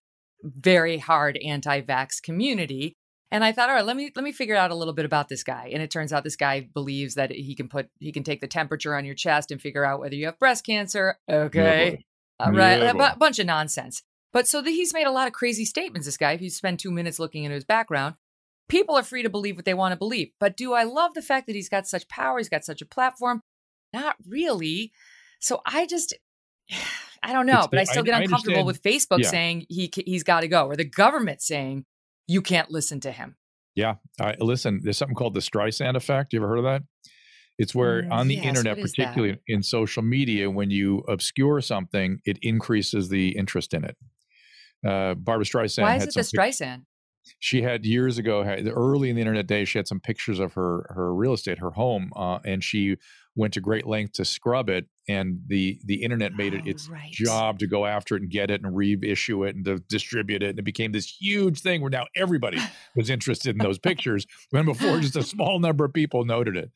very 0.43 0.97
hard 0.97 1.37
anti-vax 1.43 2.21
community 2.21 2.93
and 3.31 3.43
i 3.43 3.51
thought 3.51 3.69
all 3.69 3.75
right 3.75 3.85
let 3.85 3.95
me 3.97 4.11
let 4.15 4.23
me 4.23 4.31
figure 4.31 4.55
out 4.55 4.71
a 4.71 4.75
little 4.75 4.93
bit 4.93 5.05
about 5.05 5.27
this 5.29 5.43
guy. 5.43 5.69
And 5.73 5.81
it 5.81 5.89
turns 5.91 6.13
out 6.13 6.23
this 6.23 6.35
guy 6.35 6.61
believes 6.73 7.15
that 7.15 7.31
he 7.31 7.55
can 7.55 7.67
put 7.69 7.89
he 7.99 8.11
can 8.11 8.23
take 8.23 8.39
the 8.41 8.47
temperature 8.47 8.95
on 8.95 9.03
your 9.05 9.15
chest 9.15 9.51
and 9.51 9.61
figure 9.61 9.83
out 9.85 9.99
whether 9.99 10.15
you 10.15 10.25
have 10.27 10.39
breast 10.39 10.65
cancer. 10.65 11.17
Okay. 11.29 12.03
Right. 12.39 12.79
Yeah, 12.81 13.13
a 13.13 13.17
bunch 13.17 13.39
of 13.39 13.45
nonsense. 13.45 14.03
But 14.33 14.47
so 14.47 14.61
the, 14.61 14.69
he's 14.71 14.93
made 14.93 15.07
a 15.07 15.11
lot 15.11 15.27
of 15.27 15.33
crazy 15.33 15.63
statements 15.65 16.05
this 16.05 16.17
guy 16.17 16.33
if 16.33 16.41
you 16.41 16.49
spend 16.49 16.79
two 16.79 16.91
minutes 16.91 17.17
looking 17.19 17.43
into 17.45 17.55
his 17.55 17.63
background. 17.65 18.15
People 18.67 18.95
are 18.95 19.03
free 19.03 19.23
to 19.23 19.29
believe 19.29 19.55
what 19.55 19.65
they 19.65 19.73
want 19.73 19.91
to 19.93 19.97
believe 19.97 20.29
but 20.39 20.57
do 20.57 20.73
i 20.73 20.83
love 20.83 21.13
the 21.13 21.21
fact 21.21 21.47
that 21.47 21.55
he's 21.55 21.69
got 21.69 21.87
such 21.87 22.07
power 22.07 22.37
he's 22.37 22.49
got 22.49 22.65
such 22.65 22.81
a 22.81 22.85
platform? 22.85 23.41
Not 23.93 24.15
really. 24.27 24.91
So 25.39 25.61
i 25.65 25.85
just 25.85 26.13
i 27.23 27.31
don't 27.33 27.45
know 27.45 27.53
It's- 27.53 27.67
but 27.71 27.79
i 27.79 27.83
still 27.85 28.03
get 28.03 28.15
I 28.15 28.21
uncomfortable 28.23 28.65
with 28.65 28.81
facebook 28.83 29.19
Yeah. 29.19 29.29
saying 29.29 29.65
he 29.69 29.91
he's 30.05 30.23
got 30.23 30.41
to 30.41 30.47
go 30.47 30.67
or 30.67 30.75
the 30.75 30.83
government 30.83 31.41
saying 31.41 31.85
you 32.27 32.41
can't 32.41 32.71
listen 32.71 32.99
to 33.01 33.11
him 33.11 33.37
Yeah. 33.75 33.95
I, 34.19 34.35
listen, 34.39 34.81
there's 34.83 34.97
something 34.97 35.15
called 35.15 35.33
the 35.33 35.41
Streisand 35.41 35.95
effect. 35.95 36.33
You 36.33 36.39
ever 36.39 36.47
heard 36.47 36.59
of 36.59 36.63
that? 36.63 36.83
It's 37.57 37.75
where 37.75 38.03
Mm, 38.03 38.11
on 38.11 38.27
the 38.27 38.35
yes, 38.35 38.45
internet, 38.47 38.77
is 38.77 38.95
that? 38.97 39.11
particularly 39.13 39.39
in 39.47 39.63
social 39.63 40.03
media, 40.03 40.49
when 40.51 40.71
you 40.71 40.99
obscure 41.07 41.61
something, 41.61 42.19
it 42.25 42.37
increases 42.41 43.09
the 43.09 43.37
interest 43.37 43.73
in 43.73 43.85
it. 43.85 43.97
Uh, 44.85 45.15
Barbra 45.15 45.45
Streisand 45.45 45.83
why 45.83 45.95
is 45.95 46.07
it 46.07 46.13
the 46.13 46.21
streisand 46.21 46.85
she 47.39 47.61
had 47.61 47.85
years 47.85 48.17
ago, 48.17 48.43
had, 48.43 48.67
early 48.67 49.09
in 49.09 49.15
the 49.15 49.21
internet 49.21 49.47
days, 49.47 49.69
she 49.69 49.77
had 49.79 49.87
some 49.87 49.99
pictures 49.99 50.39
of 50.39 50.53
her 50.53 50.85
her 50.95 51.13
real 51.13 51.33
estate, 51.33 51.59
her 51.59 51.71
home, 51.71 52.11
uh, 52.15 52.39
and 52.45 52.63
she 52.63 52.97
went 53.35 53.53
to 53.53 53.59
great 53.61 53.85
length 53.85 54.13
to 54.13 54.25
scrub 54.25 54.69
it. 54.69 54.85
And 55.07 55.41
the 55.47 55.79
the 55.85 56.01
internet 56.03 56.33
made 56.35 56.53
it 56.53 56.61
Oh, 56.65 56.69
its 56.69 56.87
right. 56.89 57.11
job 57.11 57.59
to 57.59 57.67
go 57.67 57.85
after 57.85 58.15
it 58.15 58.21
and 58.23 58.31
get 58.31 58.49
it 58.49 58.61
and 58.63 58.75
reissue 58.75 59.43
it 59.43 59.55
and 59.55 59.63
to 59.65 59.79
distribute 59.79 60.41
it. 60.41 60.51
And 60.51 60.59
it 60.59 60.65
became 60.65 60.91
this 60.93 61.07
huge 61.21 61.61
thing 61.61 61.81
where 61.81 61.91
now 61.91 62.05
everybody 62.15 62.57
was 62.95 63.09
interested 63.09 63.55
in 63.55 63.57
those 63.63 63.77
pictures 63.77 64.25
when 64.49 64.65
before 64.65 64.99
just 64.99 65.15
a 65.15 65.23
small 65.23 65.59
number 65.59 65.85
of 65.85 65.93
people 65.93 66.25
noted 66.25 66.57
it. 66.57 66.71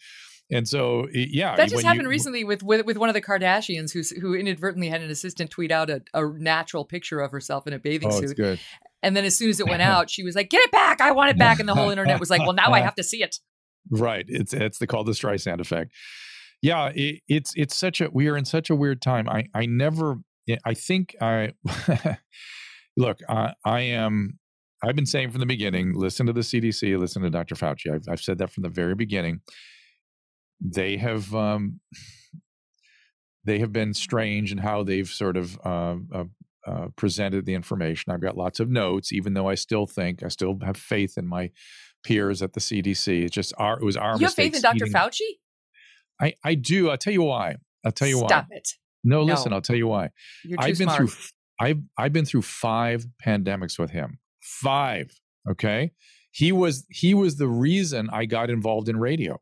And 0.51 0.67
so, 0.67 1.07
yeah, 1.13 1.55
that 1.55 1.69
just 1.69 1.83
happened 1.83 2.03
you- 2.03 2.09
recently 2.09 2.43
with, 2.43 2.63
with 2.63 2.83
with 2.85 2.97
one 2.97 3.07
of 3.09 3.13
the 3.13 3.21
Kardashians 3.21 3.91
who's 3.93 4.09
who 4.11 4.33
inadvertently 4.33 4.89
had 4.89 5.01
an 5.01 5.09
assistant 5.11 5.49
tweet 5.51 5.71
out 5.71 5.89
a, 5.91 6.01
a 6.13 6.27
natural 6.37 6.85
picture 6.85 7.19
of 7.19 7.31
herself 7.31 7.67
in 7.67 7.73
a 7.73 7.79
bathing 7.79 8.09
Oh, 8.11 8.19
suit. 8.19 8.35
good. 8.35 8.59
And 9.01 9.15
then 9.15 9.25
as 9.25 9.37
soon 9.37 9.49
as 9.49 9.59
it 9.59 9.67
went 9.67 9.81
out, 9.93 10.09
she 10.09 10.23
was 10.23 10.35
like, 10.35 10.49
"Get 10.49 10.61
it 10.63 10.71
back! 10.71 11.01
I 11.01 11.11
want 11.11 11.29
it 11.29 11.37
back!" 11.37 11.59
And 11.59 11.69
the 11.69 11.75
whole 11.75 11.89
internet 11.91 12.19
was 12.19 12.29
like, 12.31 12.41
"Well, 12.41 12.53
now 12.53 12.71
I 12.73 12.81
have 12.81 12.95
to 13.01 13.03
see 13.03 13.21
it." 13.23 13.37
Right. 13.91 14.25
It's 14.27 14.53
it's 14.53 14.77
the 14.79 14.87
called 14.87 15.05
the 15.07 15.13
Streisand 15.13 15.59
effect. 15.61 15.91
Yeah, 16.61 16.91
it, 16.93 17.21
it's 17.27 17.53
it's 17.55 17.75
such 17.75 18.01
a 18.01 18.09
we 18.11 18.27
are 18.27 18.37
in 18.37 18.45
such 18.45 18.69
a 18.69 18.75
weird 18.75 19.01
time. 19.01 19.29
I 19.29 19.45
I 19.53 19.65
never 19.65 20.17
I 20.65 20.73
think 20.73 21.15
I 21.21 21.53
look. 22.97 23.19
I 23.29 23.53
I 23.63 23.81
am. 23.81 24.39
I've 24.83 24.95
been 24.95 25.05
saying 25.05 25.31
from 25.31 25.41
the 25.41 25.45
beginning. 25.45 25.93
Listen 25.93 26.25
to 26.25 26.33
the 26.33 26.41
CDC. 26.41 26.97
Listen 26.97 27.21
to 27.21 27.29
Dr. 27.29 27.55
Fauci. 27.55 27.93
I've 27.93 28.03
I've 28.09 28.21
said 28.21 28.37
that 28.39 28.51
from 28.51 28.63
the 28.63 28.69
very 28.69 28.95
beginning. 28.95 29.41
They 30.61 30.97
have 30.97 31.33
um, 31.33 31.79
they 33.45 33.59
have 33.59 33.71
been 33.71 33.93
strange 33.93 34.51
in 34.51 34.57
how 34.57 34.83
they've 34.83 35.07
sort 35.07 35.37
of 35.37 35.57
uh, 35.65 35.95
uh, 36.13 36.23
uh, 36.67 36.87
presented 36.95 37.45
the 37.45 37.53
information. 37.53 38.11
I've 38.11 38.21
got 38.21 38.37
lots 38.37 38.59
of 38.59 38.69
notes, 38.69 39.11
even 39.13 39.33
though 39.33 39.47
I 39.47 39.55
still 39.55 39.85
think 39.85 40.23
I 40.23 40.27
still 40.27 40.57
have 40.63 40.77
faith 40.77 41.17
in 41.17 41.25
my 41.27 41.51
peers 42.03 42.41
at 42.41 42.53
the 42.53 42.59
CDC. 42.59 43.23
It's 43.23 43.33
just 43.35 43.53
our 43.57 43.79
it 43.79 43.83
was 43.83 43.97
our 43.97 44.17
You 44.17 44.25
have 44.25 44.33
faith 44.33 44.55
in 44.55 44.61
Dr. 44.61 44.75
eating- 44.85 44.93
Fauci? 44.93 45.21
I 46.21 46.33
I 46.43 46.55
do. 46.55 46.89
I'll 46.89 46.97
tell 46.97 47.13
you 47.13 47.23
why. 47.23 47.55
I'll 47.85 47.91
tell 47.91 48.07
you 48.07 48.17
Stop 48.17 48.29
why. 48.29 48.37
Stop 48.37 48.47
it! 48.51 48.69
No, 49.03 49.23
listen. 49.23 49.51
No. 49.51 49.55
I'll 49.57 49.61
tell 49.61 49.75
you 49.75 49.87
why. 49.87 50.09
You're 50.43 50.57
too 50.57 50.63
I've 50.63 50.77
been 50.77 50.87
smart. 50.89 50.97
through. 50.97 51.09
I've 51.59 51.79
I've 51.97 52.13
been 52.13 52.25
through 52.25 52.43
five 52.43 53.05
pandemics 53.25 53.79
with 53.79 53.91
him. 53.91 54.19
Five. 54.41 55.11
Okay. 55.49 55.91
He 56.31 56.51
was 56.51 56.85
he 56.89 57.13
was 57.13 57.37
the 57.37 57.47
reason 57.47 58.09
I 58.11 58.25
got 58.25 58.49
involved 58.49 58.89
in 58.89 58.97
radio. 58.97 59.39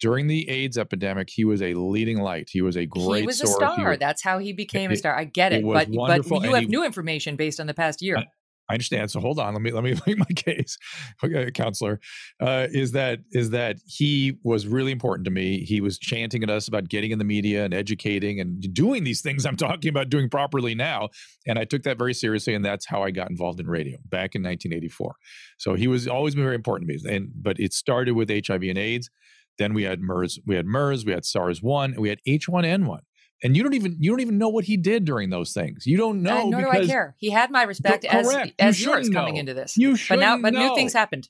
During 0.00 0.26
the 0.26 0.48
AIDS 0.48 0.78
epidemic, 0.78 1.28
he 1.30 1.44
was 1.44 1.62
a 1.62 1.74
leading 1.74 2.20
light. 2.20 2.48
He 2.50 2.60
was 2.60 2.76
a 2.76 2.86
great 2.86 3.20
he 3.20 3.26
was 3.26 3.40
a 3.40 3.46
star. 3.46 3.90
was- 3.90 3.98
That's 4.00 4.22
how 4.22 4.38
he 4.38 4.52
became 4.52 4.90
a 4.90 4.96
star. 4.96 5.16
I 5.16 5.24
get 5.24 5.52
it 5.52 5.60
it, 5.60 5.64
but 5.64 5.88
but 5.92 6.26
you 6.26 6.36
and 6.36 6.54
have 6.54 6.60
he- 6.62 6.66
new 6.66 6.84
information 6.84 7.36
based 7.36 7.60
on 7.60 7.66
the 7.66 7.74
past 7.74 8.02
year. 8.02 8.24
I- 8.68 8.74
understand. 8.74 9.10
So 9.10 9.20
hold 9.20 9.38
on. 9.38 9.52
Let 9.54 9.62
me 9.62 9.70
let 9.70 9.84
me 9.84 9.94
make 10.06 10.18
my 10.18 10.24
case, 10.34 10.76
okay, 11.22 11.50
counselor. 11.50 12.00
Uh, 12.40 12.66
is 12.70 12.92
that 12.92 13.20
is 13.32 13.50
that 13.50 13.78
he 13.86 14.38
was 14.42 14.66
really 14.66 14.92
important 14.92 15.24
to 15.26 15.30
me. 15.30 15.64
He 15.64 15.80
was 15.80 15.98
chanting 15.98 16.42
at 16.42 16.50
us 16.50 16.68
about 16.68 16.88
getting 16.88 17.10
in 17.10 17.18
the 17.18 17.24
media 17.24 17.64
and 17.64 17.74
educating 17.74 18.40
and 18.40 18.60
doing 18.72 19.04
these 19.04 19.20
things 19.20 19.46
I'm 19.46 19.56
talking 19.68 19.88
about 19.88 20.08
doing 20.08 20.28
properly 20.28 20.74
now. 20.74 21.10
And 21.46 21.58
I 21.58 21.64
took 21.64 21.82
that 21.84 21.98
very 21.98 22.14
seriously, 22.14 22.54
and 22.54 22.64
that's 22.64 22.86
how 22.86 23.02
I 23.02 23.10
got 23.10 23.30
involved 23.30 23.60
in 23.60 23.66
radio 23.66 23.98
back 24.04 24.34
in 24.34 24.42
1984. 24.42 25.14
So 25.58 25.74
he 25.74 25.86
was 25.86 26.08
always 26.08 26.34
been 26.34 26.44
very 26.44 26.56
important 26.56 26.88
to 26.88 26.94
me. 26.94 27.14
And 27.16 27.30
but 27.34 27.58
it 27.58 27.72
started 27.72 28.12
with 28.12 28.30
HIV 28.30 28.62
and 28.62 28.78
AIDS. 28.78 29.10
Then 29.58 29.74
we 29.74 29.82
had 29.82 30.00
MERS, 30.00 30.40
we 30.46 30.56
had 30.56 30.66
MERS, 30.66 31.04
we 31.04 31.12
had 31.12 31.24
SARS 31.24 31.62
one, 31.62 31.92
and 31.92 32.00
we 32.00 32.08
had 32.08 32.20
H1N1 32.26 33.00
and 33.42 33.56
you 33.56 33.62
don't 33.62 33.74
even 33.74 33.96
you 33.98 34.10
don't 34.10 34.20
even 34.20 34.38
know 34.38 34.48
what 34.48 34.64
he 34.64 34.76
did 34.76 35.04
during 35.04 35.30
those 35.30 35.52
things. 35.52 35.86
You 35.86 35.96
don't 35.96 36.22
know. 36.22 36.46
Uh, 36.46 36.50
nor 36.50 36.60
do 36.62 36.68
I 36.68 36.86
care. 36.86 37.14
He 37.18 37.30
had 37.30 37.50
my 37.50 37.62
respect 37.62 38.04
as 38.04 38.26
correct. 38.26 38.54
as 38.58 38.80
you 38.80 38.90
yours 38.90 39.10
coming 39.10 39.36
into 39.36 39.54
this. 39.54 39.76
You 39.76 39.92
but 39.92 40.00
shouldn't 40.00 40.20
now, 40.20 40.38
but 40.38 40.52
know. 40.52 40.68
new 40.68 40.74
things 40.74 40.92
happened. 40.92 41.28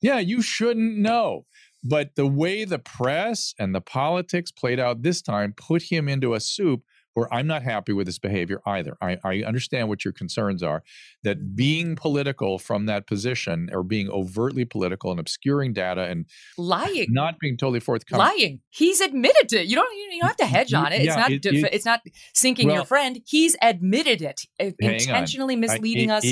Yeah, 0.00 0.18
you 0.18 0.42
shouldn't 0.42 0.98
know. 0.98 1.46
But 1.82 2.16
the 2.16 2.26
way 2.26 2.64
the 2.64 2.78
press 2.78 3.54
and 3.58 3.74
the 3.74 3.80
politics 3.80 4.50
played 4.50 4.80
out 4.80 5.02
this 5.02 5.20
time 5.20 5.52
put 5.52 5.82
him 5.82 6.08
into 6.08 6.34
a 6.34 6.40
soup 6.40 6.82
where 7.14 7.32
I'm 7.32 7.46
not 7.46 7.62
happy 7.62 7.92
with 7.92 8.06
his 8.06 8.18
behavior 8.18 8.60
either. 8.66 8.96
I, 9.00 9.18
I 9.24 9.42
understand 9.42 9.88
what 9.88 10.04
your 10.04 10.12
concerns 10.12 10.62
are 10.62 10.82
that 11.22 11.56
being 11.56 11.96
political 11.96 12.58
from 12.58 12.86
that 12.86 13.06
position 13.06 13.70
or 13.72 13.82
being 13.82 14.08
overtly 14.10 14.64
political 14.64 15.10
and 15.10 15.18
obscuring 15.20 15.72
data 15.72 16.02
and 16.02 16.26
Lying. 16.58 17.06
not 17.10 17.38
being 17.38 17.56
totally 17.56 17.80
forthcoming. 17.80 18.26
Lying. 18.26 18.60
He's 18.70 19.00
admitted 19.00 19.48
to 19.50 19.60
it. 19.60 19.66
You 19.66 19.76
don't. 19.76 19.94
You 19.94 20.20
don't 20.20 20.28
have 20.28 20.36
to 20.38 20.46
hedge 20.46 20.74
on 20.74 20.92
it. 20.92 21.00
It's 21.02 21.16
not. 21.16 21.30
it- 21.30 21.42
def- 21.42 21.54
it- 21.64 21.72
it's 21.74 21.84
not 21.84 22.00
sinking 22.34 22.70
your 22.70 22.84
friend. 22.84 23.20
He's 23.26 23.56
admitted 23.62 24.20
it, 24.22 24.40
uh, 24.60 24.64
Hang 24.80 24.90
on. 24.90 24.94
intentionally 24.94 25.54
I- 25.54 25.58
misleading 25.58 26.10
it- 26.10 26.12
us 26.12 26.22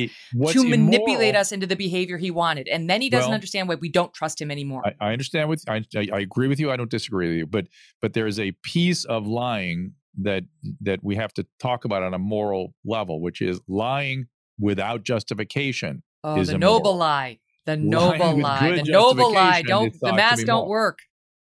to 0.53 0.65
manipulate 0.69 1.31
immoral- 1.31 1.37
us 1.41 1.53
into 1.53 1.67
the 1.67 1.77
behavior 1.77 2.19
he 2.19 2.31
wanted, 2.31 2.69
and 2.69 2.89
then 2.91 3.01
he 3.03 3.09
doesn't 3.09 3.29
Well, 3.29 3.35
understand 3.35 3.69
why 3.69 3.77
we 3.77 3.89
don't 3.89 4.13
trust 4.13 4.41
him 4.41 4.51
anymore. 4.51 4.83
I, 5.01 5.09
I 5.09 5.13
understand 5.13 5.49
with 5.49 5.65
I, 5.69 5.85
I 5.97 6.09
I 6.13 6.21
agree 6.21 6.49
with 6.49 6.59
you. 6.61 6.71
I 6.71 6.77
don't 6.77 6.91
disagree 6.91 7.29
with 7.29 7.37
you, 7.37 7.47
but 7.47 7.67
but 8.01 8.13
there 8.15 8.27
is 8.27 8.39
a 8.41 8.53
piece 8.63 9.05
of 9.05 9.27
lying 9.27 9.95
that 10.21 10.45
that 10.81 11.03
we 11.03 11.17
have 11.17 11.33
to 11.35 11.47
talk 11.59 11.85
about 11.85 12.03
on 12.03 12.15
a 12.15 12.19
moral 12.19 12.75
level, 12.85 13.21
which 13.21 13.41
is 13.41 13.61
lying 13.69 14.27
without 14.59 15.03
justification. 15.03 16.03
oh, 16.25 16.39
is 16.39 16.49
the 16.49 16.55
immoral. 16.55 16.79
noble 16.79 16.97
lie. 16.97 17.39
The 17.65 17.77
noble 17.79 18.39
lie. 18.39 18.77
The 18.77 18.83
noble 18.85 19.33
lie. 19.33 19.63
Don't. 19.63 19.95
The 20.01 20.13
mask 20.13 20.47
don't 20.47 20.57
moral. 20.57 20.69
work. 20.69 20.99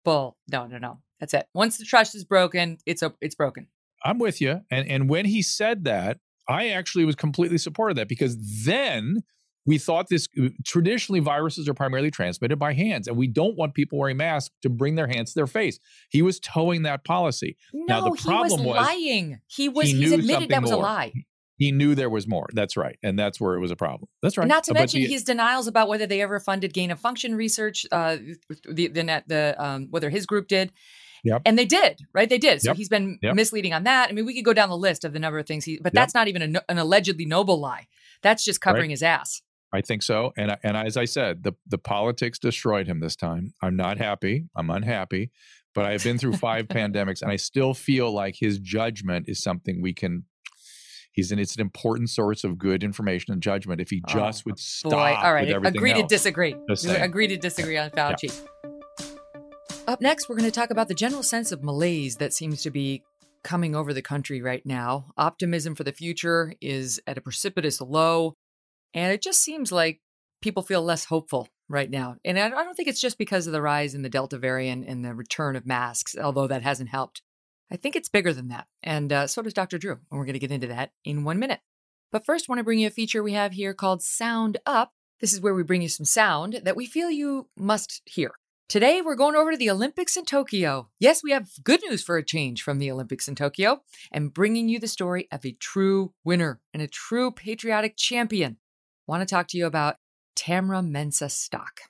Bull. 0.05 0.38
No, 0.51 0.68
no, 0.68 0.78
no. 0.78 0.99
That's 1.20 1.34
it. 1.34 1.47
Once 1.53 1.78
the 1.78 1.86
trust 1.86 2.16
is 2.16 2.24
broken, 2.24 2.78
it's 2.86 3.01
a. 3.01 3.14
It's 3.22 3.36
broken. 3.36 3.68
I'm 4.03 4.20
with 4.20 4.41
you. 4.41 4.61
And 4.72 4.88
and 4.88 5.09
when 5.09 5.26
he 5.26 5.41
said 5.41 5.86
that, 5.86 6.20
I 6.47 6.70
actually 6.70 7.05
was 7.05 7.16
completely 7.16 7.57
supportive 7.57 7.93
of 7.93 8.01
that 8.01 8.09
because 8.09 8.66
then 8.66 9.24
we 9.66 9.78
thought 9.78 10.09
this 10.09 10.28
uh, 10.41 10.49
traditionally 10.66 11.20
viruses 11.22 11.70
are 11.70 11.74
primarily 11.74 12.11
transmitted 12.11 12.57
by 12.57 12.74
hands, 12.74 13.07
and 13.07 13.16
we 13.18 13.28
don't 13.28 13.55
want 13.57 13.74
people 13.74 13.97
wearing 13.99 14.18
masks 14.18 14.53
to 14.61 14.70
bring 14.70 14.95
their 14.95 15.07
hands 15.07 15.32
to 15.34 15.39
their 15.39 15.47
face. 15.47 15.80
He 16.09 16.22
was 16.22 16.39
toeing 16.39 16.84
that 16.84 17.03
policy. 17.05 17.57
No, 17.74 17.86
Now, 17.86 18.01
the 18.09 18.16
he 18.18 18.24
problem 18.24 18.59
was 18.66 18.76
was 18.76 18.88
lying. 18.88 19.39
He 19.47 19.70
was. 19.70 19.89
he 19.89 19.97
he's 19.97 20.11
admitted 20.11 20.49
that 20.49 20.61
was 20.61 20.72
a 20.72 20.78
lie. 20.78 21.14
He 21.57 21.72
knew 21.72 21.93
there 21.95 22.09
was 22.09 22.28
more. 22.28 22.47
That's 22.51 22.76
right, 22.76 22.97
and 23.03 23.18
that's 23.18 23.39
where 23.39 23.53
it 23.55 23.59
was 23.59 23.70
a 23.72 23.76
problem. 23.76 24.09
That's 24.22 24.38
right. 24.38 24.47
Not 24.47 24.64
to 24.66 24.74
But 24.74 24.80
mention 24.80 25.01
the- 25.01 25.07
his 25.07 25.24
denials 25.24 25.68
about 25.68 25.88
whether 25.88 26.07
they 26.07 26.22
ever 26.22 26.39
funded 26.39 26.74
gain 26.74 26.89
of 26.91 26.99
function 26.99 27.36
research. 27.36 27.86
Uh, 27.91 28.18
the 28.68 28.88
the 28.88 29.03
net 29.03 29.26
the 29.28 29.55
um, 29.57 29.88
whether 29.91 30.09
his 30.09 30.26
group 30.26 30.47
did. 30.47 30.74
Yep. 31.26 31.43
And 31.45 31.57
they 31.57 31.64
did, 31.64 32.01
right? 32.14 32.28
They 32.28 32.38
did. 32.38 32.61
So 32.61 32.72
Yep. 32.72 32.76
he's 32.76 32.89
been 32.89 33.18
Yep. 33.22 33.36
misleading 33.36 33.72
on 33.74 33.86
that. 33.86 34.09
I 34.09 34.11
mean, 34.11 34.26
we 34.26 34.34
could 34.36 34.43
go 34.43 34.51
down 34.51 34.68
the 34.68 34.76
list 34.78 35.05
of 35.05 35.14
the 35.14 35.20
number 35.20 35.39
of 35.39 35.45
things 35.45 35.64
he, 35.64 35.80
but 35.82 35.93
that's 35.93 36.14
not 36.14 36.28
even 36.28 36.57
a, 36.57 36.61
an 36.68 36.78
allegedly 36.78 37.24
noble 37.26 37.61
lie. 37.61 37.88
That's 38.24 38.43
just 38.43 38.59
covering 38.59 38.86
Right. 38.89 38.91
his 38.91 39.03
ass. 39.03 39.41
I 39.74 39.82
think 39.82 40.03
so. 40.03 40.32
And 40.38 40.55
and 40.63 40.78
as 40.78 40.95
I 40.97 41.05
said, 41.05 41.43
the 41.43 41.53
the 41.67 41.80
politics 41.80 42.38
destroyed 42.39 42.88
him 42.88 42.99
this 42.99 43.15
time. 43.15 43.53
I'm 43.61 43.76
not 43.76 43.97
happy. 43.97 44.45
I'm 44.55 44.69
unhappy. 44.69 45.32
But 45.74 45.86
I've 45.86 46.03
been 46.03 46.19
through 46.19 46.34
five 46.34 46.67
pandemics, 46.69 47.24
and 47.24 47.32
I 47.32 47.36
still 47.36 47.74
feel 47.74 48.11
like 48.13 48.36
his 48.38 48.59
judgment 48.59 49.26
is 49.28 49.41
something 49.41 49.82
we 49.82 49.93
can. 49.93 50.26
He's 51.11 51.32
an. 51.32 51.39
It's 51.39 51.55
an 51.55 51.61
important 51.61 52.11
source 52.11 52.43
of 52.43 52.57
good 52.59 52.84
information 52.84 53.34
and 53.34 53.41
judgment. 53.41 53.82
If 53.82 53.89
he 53.89 54.03
Oh, 54.07 54.13
just 54.13 54.45
would 54.45 54.59
stop 54.59 54.91
Boy, 54.91 55.15
all 55.15 55.34
right. 55.34 55.49
Agree 55.49 55.93
to 55.93 56.03
disagree. 56.03 56.55
Agree 56.88 57.28
to 57.28 57.38
disagree 57.38 57.78
on 57.78 57.89
Fauci. 57.89 58.32
Up 59.88 59.99
next, 59.99 60.30
we're 60.30 60.38
going 60.38 60.49
to 60.49 60.59
talk 60.59 60.69
about 60.69 60.88
the 60.88 60.93
general 60.93 61.24
sense 61.24 61.51
of 61.51 61.61
malaise 61.63 62.15
that 62.17 62.34
seems 62.34 62.61
to 62.63 62.71
be 62.71 63.03
coming 63.43 63.76
over 63.76 63.93
the 63.93 64.01
country 64.01 64.41
right 64.41 64.65
now. 64.65 65.07
Optimism 65.17 65.76
for 65.76 65.84
the 65.84 65.91
future 65.91 66.53
is 66.61 67.01
at 67.05 67.17
a 67.17 67.21
precipitous 67.21 67.82
low, 67.82 68.36
and 68.94 69.14
it 69.14 69.22
just 69.22 69.41
seems 69.41 69.72
like 69.72 70.02
people 70.41 70.64
feel 70.64 70.82
less 70.82 71.06
hopeful 71.06 71.48
right 71.70 71.89
now. 71.89 72.18
And 72.24 72.38
I 72.38 72.50
don't 72.50 72.76
think 72.76 72.89
it's 72.89 73.02
just 73.02 73.18
because 73.18 73.48
of 73.48 73.54
the 73.54 73.62
rise 73.62 73.96
in 73.96 74.02
the 74.02 74.10
Delta 74.10 74.38
variant 74.38 74.88
and 74.88 75.04
the 75.04 75.14
return 75.16 75.56
of 75.56 75.66
masks, 75.66 76.16
although 76.22 76.48
that 76.48 76.62
hasn't 76.62 76.89
helped. 76.89 77.22
I 77.72 77.78
think 77.78 77.96
it's 77.96 78.10
bigger 78.10 78.34
than 78.34 78.50
that. 78.50 78.68
And 78.84 79.12
uh, 79.12 79.28
so 79.28 79.41
does 79.41 79.54
Dr. 79.54 79.78
Drew. 79.78 79.94
And 79.94 80.20
we're 80.20 80.26
going 80.26 80.34
to 80.34 80.39
get 80.39 80.52
into 80.52 80.68
that 80.68 80.91
in 81.04 81.24
one 81.24 81.39
minute. 81.39 81.62
But 82.12 82.26
first, 82.26 82.46
I 82.48 82.52
want 82.52 82.60
to 82.60 82.64
bring 82.64 82.80
you 82.80 82.88
a 82.88 82.91
feature 82.91 83.24
we 83.24 83.34
have 83.34 83.54
here 83.54 83.74
called 83.74 84.04
Sound 84.04 84.60
Up. 84.66 84.91
This 85.20 85.34
is 85.34 85.41
where 85.41 85.56
we 85.56 85.64
bring 85.64 85.82
you 85.82 85.89
some 85.89 86.06
sound 86.06 86.62
that 86.64 86.76
we 86.76 86.86
feel 86.86 87.10
you 87.10 87.48
must 87.58 88.02
hear. 88.06 88.34
Today, 88.70 89.02
we're 89.02 89.16
going 89.16 89.36
over 89.36 89.52
to 89.52 89.58
the 89.58 89.70
Olympics 89.70 90.16
in 90.16 90.26
Tokyo. 90.26 90.89
Yes, 91.00 91.24
we 91.24 91.32
have 91.32 91.50
good 91.64 91.82
news 91.88 92.04
for 92.04 92.18
a 92.18 92.24
change 92.24 92.62
from 92.62 92.80
the 92.80 92.91
Olympics 92.91 93.28
in 93.28 93.36
Tokyo 93.36 93.82
and 94.12 94.34
bringing 94.34 94.70
you 94.70 94.80
the 94.80 94.88
story 94.88 95.28
of 95.32 95.46
a 95.46 95.56
true 95.60 96.14
winner 96.24 96.62
and 96.74 96.82
a 96.82 96.88
true 96.88 97.32
patriotic 97.32 97.98
champion. 97.98 98.58
Want 99.06 99.22
to 99.22 99.26
talk 99.26 99.47
to 99.49 99.58
you 99.58 99.66
about 99.66 99.97
Tamyra 100.36 100.88
Mensah-Stock. 100.88 101.82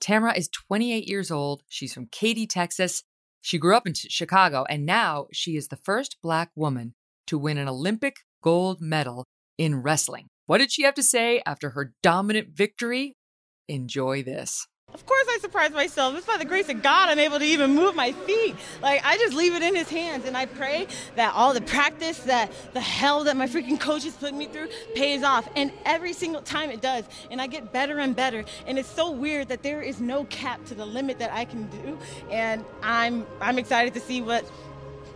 Tamra 0.00 0.36
is 0.36 0.48
28 0.48 1.08
years 1.08 1.30
old. 1.30 1.62
She's 1.68 1.94
from 1.94 2.08
Katy, 2.10 2.46
Texas. 2.46 3.02
She 3.40 3.58
grew 3.58 3.74
up 3.74 3.86
in 3.86 3.94
Chicago, 3.94 4.64
and 4.68 4.84
now 4.84 5.26
she 5.32 5.56
is 5.56 5.68
the 5.68 5.76
first 5.76 6.16
Black 6.22 6.50
woman 6.54 6.94
to 7.26 7.38
win 7.38 7.58
an 7.58 7.68
Olympic 7.68 8.16
gold 8.42 8.80
medal 8.80 9.24
in 9.56 9.82
wrestling. 9.82 10.28
What 10.46 10.58
did 10.58 10.72
she 10.72 10.82
have 10.82 10.94
to 10.94 11.02
say 11.02 11.42
after 11.46 11.70
her 11.70 11.94
dominant 12.02 12.48
victory? 12.50 13.16
Enjoy 13.68 14.22
this. 14.22 14.66
Of 14.94 15.06
course, 15.06 15.26
I 15.28 15.38
surprise 15.40 15.72
myself. 15.72 16.16
It's 16.16 16.26
by 16.26 16.36
the 16.36 16.44
grace 16.44 16.68
of 16.68 16.82
God 16.82 17.10
I'm 17.10 17.18
able 17.18 17.38
to 17.38 17.44
even 17.44 17.74
move 17.74 17.94
my 17.94 18.12
feet. 18.12 18.56
Like, 18.82 19.02
I 19.04 19.18
just 19.18 19.34
leave 19.34 19.54
it 19.54 19.62
in 19.62 19.74
His 19.76 19.88
hands, 19.88 20.24
and 20.24 20.36
I 20.36 20.46
pray 20.46 20.86
that 21.16 21.34
all 21.34 21.54
the 21.54 21.60
practice, 21.60 22.20
that 22.20 22.50
the 22.72 22.80
hell 22.80 23.24
that 23.24 23.36
my 23.36 23.46
freaking 23.46 23.78
coach 23.78 23.90
coaches 23.90 24.16
put 24.16 24.34
me 24.34 24.46
through, 24.46 24.68
pays 24.94 25.22
off. 25.22 25.48
And 25.56 25.72
every 25.84 26.12
single 26.12 26.42
time 26.42 26.70
it 26.70 26.80
does, 26.80 27.04
and 27.30 27.40
I 27.40 27.46
get 27.46 27.72
better 27.72 27.98
and 27.98 28.14
better. 28.14 28.44
And 28.66 28.78
it's 28.78 28.88
so 28.88 29.10
weird 29.10 29.48
that 29.48 29.62
there 29.62 29.82
is 29.82 30.00
no 30.00 30.24
cap 30.24 30.64
to 30.66 30.74
the 30.74 30.86
limit 30.86 31.18
that 31.18 31.32
I 31.32 31.44
can 31.44 31.66
do. 31.68 31.98
And 32.30 32.64
I'm 32.82 33.26
I'm 33.40 33.58
excited 33.58 33.94
to 33.94 34.00
see 34.00 34.22
what 34.22 34.44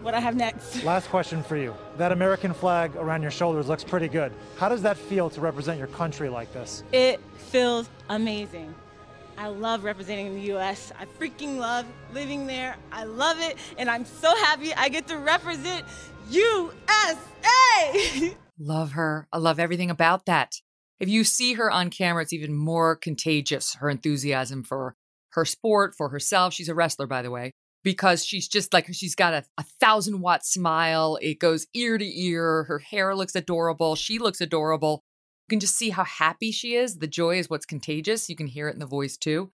what 0.02 0.14
I 0.14 0.20
have 0.20 0.36
next. 0.36 0.82
Last 0.94 1.08
question 1.08 1.42
for 1.42 1.56
you. 1.56 1.74
That 1.96 2.12
American 2.12 2.52
flag 2.52 2.96
around 2.96 3.22
your 3.22 3.30
shoulders 3.30 3.68
looks 3.68 3.84
pretty 3.84 4.08
good. 4.08 4.32
How 4.56 4.68
does 4.68 4.82
that 4.82 4.96
feel 4.96 5.30
to 5.30 5.40
represent 5.40 5.78
your 5.78 5.88
country 5.88 6.28
like 6.28 6.52
this? 6.52 6.82
It 6.92 7.20
feels 7.36 7.88
amazing. 8.08 8.74
I 9.37 9.49
love 9.49 9.85
representing 9.85 10.35
the 10.35 10.55
US. 10.57 10.93
I 10.99 11.07
freaking 11.07 11.59
love 11.59 11.87
living 12.12 12.47
there. 12.47 12.76
I 12.93 13.05
love 13.05 13.41
it. 13.41 13.57
And 13.78 13.91
I'm 13.91 14.05
so 14.05 14.35
happy 14.37 14.72
I 14.74 14.89
get 14.89 15.07
to 15.09 15.18
represent 15.18 15.85
USA. 16.30 16.76
Love 18.59 18.93
her. 18.93 19.26
I 19.32 19.39
love 19.39 19.59
everything 19.59 19.91
about 19.91 20.26
that. 20.26 20.61
If 21.01 21.09
you 21.09 21.24
see 21.24 21.55
her 21.55 21.70
on 21.70 21.91
camera, 21.91 22.22
it's 22.22 22.32
even 22.32 22.55
more 22.55 22.95
contagious, 22.95 23.74
her 23.74 23.91
enthusiasm 23.91 24.62
for 24.62 24.95
her 25.30 25.45
sport, 25.45 25.95
for 25.97 26.09
herself. 26.11 26.55
She's 26.55 26.68
a 26.68 26.74
wrestler, 26.74 27.09
by 27.09 27.22
the 27.22 27.32
way, 27.32 27.51
because 27.82 28.24
she's 28.24 28.47
just 28.47 28.72
like, 28.72 28.87
she's 28.93 29.16
got 29.16 29.35
a, 29.35 29.45
a 29.59 29.64
thousand 29.80 30.20
watt 30.20 30.47
smile. 30.47 31.18
It 31.20 31.41
goes 31.41 31.66
ear 31.74 31.99
to 31.99 32.20
ear. 32.20 32.64
Her 32.64 32.78
hair 32.78 33.14
looks 33.16 33.35
adorable. 33.35 33.97
She 33.97 34.18
looks 34.18 34.41
adorable. 34.41 35.03
You 35.47 35.57
can 35.57 35.61
just 35.61 35.76
see 35.76 35.90
how 35.90 36.05
happy 36.05 36.51
she 36.51 36.74
is. 36.74 36.99
The 36.99 37.07
joy 37.07 37.38
is 37.38 37.51
what's 37.51 37.66
contagious. 37.66 38.28
You 38.28 38.36
can 38.36 38.47
hear 38.47 38.68
it 38.68 38.74
in 38.74 38.80
the 38.80 38.86
voice 38.86 39.16
too. 39.16 39.53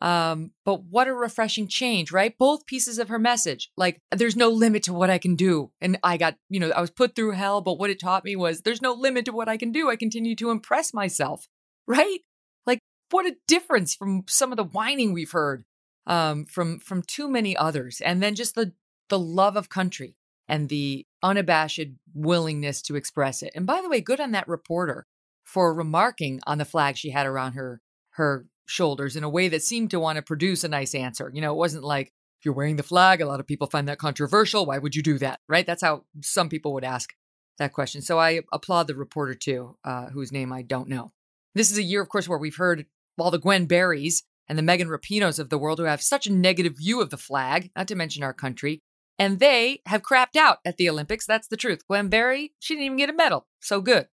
Um, 0.00 0.50
but 0.64 0.84
what 0.84 1.08
a 1.08 1.14
refreshing 1.14 1.68
change, 1.68 2.12
right? 2.12 2.36
Both 2.38 2.66
pieces 2.66 2.98
of 2.98 3.08
her 3.08 3.18
message. 3.18 3.70
Like, 3.76 4.02
there's 4.10 4.36
no 4.36 4.50
limit 4.50 4.82
to 4.84 4.92
what 4.92 5.08
I 5.08 5.18
can 5.18 5.36
do. 5.36 5.72
And 5.80 5.98
I 6.02 6.16
got, 6.16 6.36
you 6.50 6.60
know, 6.60 6.70
I 6.70 6.80
was 6.80 6.90
put 6.90 7.14
through 7.14 7.32
hell, 7.32 7.60
but 7.62 7.78
what 7.78 7.90
it 7.90 8.00
taught 8.00 8.24
me 8.24 8.36
was 8.36 8.60
there's 8.60 8.82
no 8.82 8.92
limit 8.92 9.24
to 9.24 9.32
what 9.32 9.48
I 9.48 9.56
can 9.56 9.72
do. 9.72 9.88
I 9.88 9.96
continue 9.96 10.36
to 10.36 10.50
impress 10.50 10.92
myself, 10.92 11.48
right? 11.86 12.20
Like, 12.66 12.80
what 13.10 13.26
a 13.26 13.36
difference 13.48 13.94
from 13.94 14.24
some 14.28 14.52
of 14.52 14.56
the 14.56 14.64
whining 14.64 15.12
we've 15.12 15.32
heard 15.32 15.64
um, 16.06 16.44
from 16.44 16.78
from 16.78 17.02
too 17.02 17.28
many 17.28 17.56
others. 17.56 18.00
And 18.04 18.22
then 18.22 18.34
just 18.34 18.54
the 18.54 18.72
the 19.08 19.18
love 19.18 19.56
of 19.56 19.68
country 19.68 20.16
and 20.48 20.68
the 20.68 21.06
unabashed 21.22 21.88
willingness 22.14 22.82
to 22.82 22.96
express 22.96 23.42
it. 23.42 23.52
And 23.54 23.66
by 23.66 23.80
the 23.80 23.88
way, 23.88 24.00
good 24.00 24.20
on 24.20 24.32
that 24.32 24.48
reporter 24.48 25.06
for 25.46 25.72
remarking 25.72 26.40
on 26.46 26.58
the 26.58 26.64
flag 26.64 26.96
she 26.96 27.10
had 27.10 27.26
around 27.26 27.52
her 27.52 27.80
her 28.10 28.46
shoulders 28.66 29.16
in 29.16 29.24
a 29.24 29.28
way 29.28 29.48
that 29.48 29.62
seemed 29.62 29.90
to 29.90 30.00
want 30.00 30.16
to 30.16 30.22
produce 30.22 30.64
a 30.64 30.68
nice 30.68 30.94
answer. 30.94 31.30
You 31.32 31.40
know, 31.40 31.52
it 31.52 31.58
wasn't 31.58 31.84
like 31.84 32.08
if 32.40 32.44
you're 32.44 32.54
wearing 32.54 32.76
the 32.76 32.82
flag, 32.82 33.20
a 33.20 33.26
lot 33.26 33.40
of 33.40 33.46
people 33.46 33.68
find 33.68 33.88
that 33.88 33.98
controversial. 33.98 34.66
Why 34.66 34.78
would 34.78 34.94
you 34.94 35.02
do 35.02 35.18
that? 35.18 35.40
Right? 35.48 35.66
That's 35.66 35.82
how 35.82 36.04
some 36.22 36.48
people 36.48 36.74
would 36.74 36.84
ask 36.84 37.14
that 37.58 37.72
question. 37.72 38.02
So 38.02 38.18
I 38.18 38.42
applaud 38.52 38.88
the 38.88 38.94
reporter 38.94 39.34
too, 39.34 39.76
uh, 39.84 40.06
whose 40.06 40.32
name 40.32 40.52
I 40.52 40.62
don't 40.62 40.88
know. 40.88 41.12
This 41.54 41.70
is 41.70 41.78
a 41.78 41.82
year, 41.82 42.02
of 42.02 42.08
course, 42.08 42.28
where 42.28 42.38
we've 42.38 42.56
heard 42.56 42.86
all 43.18 43.30
the 43.30 43.38
Gwen 43.38 43.66
Berrys 43.66 44.22
and 44.48 44.58
the 44.58 44.62
Megan 44.62 44.88
Rapinoes 44.88 45.38
of 45.38 45.48
the 45.48 45.58
world 45.58 45.78
who 45.78 45.84
have 45.84 46.02
such 46.02 46.26
a 46.26 46.32
negative 46.32 46.76
view 46.76 47.00
of 47.00 47.10
the 47.10 47.16
flag, 47.16 47.70
not 47.74 47.88
to 47.88 47.94
mention 47.94 48.22
our 48.22 48.34
country. 48.34 48.80
And 49.18 49.38
they 49.38 49.80
have 49.86 50.02
crapped 50.02 50.36
out 50.36 50.58
at 50.64 50.76
the 50.76 50.90
Olympics. 50.90 51.24
That's 51.26 51.48
the 51.48 51.56
truth. 51.56 51.86
Gwen 51.86 52.08
Berry, 52.08 52.52
she 52.58 52.74
didn't 52.74 52.84
even 52.84 52.98
get 52.98 53.10
a 53.10 53.14
medal. 53.14 53.46
So 53.60 53.80
good. 53.80 54.08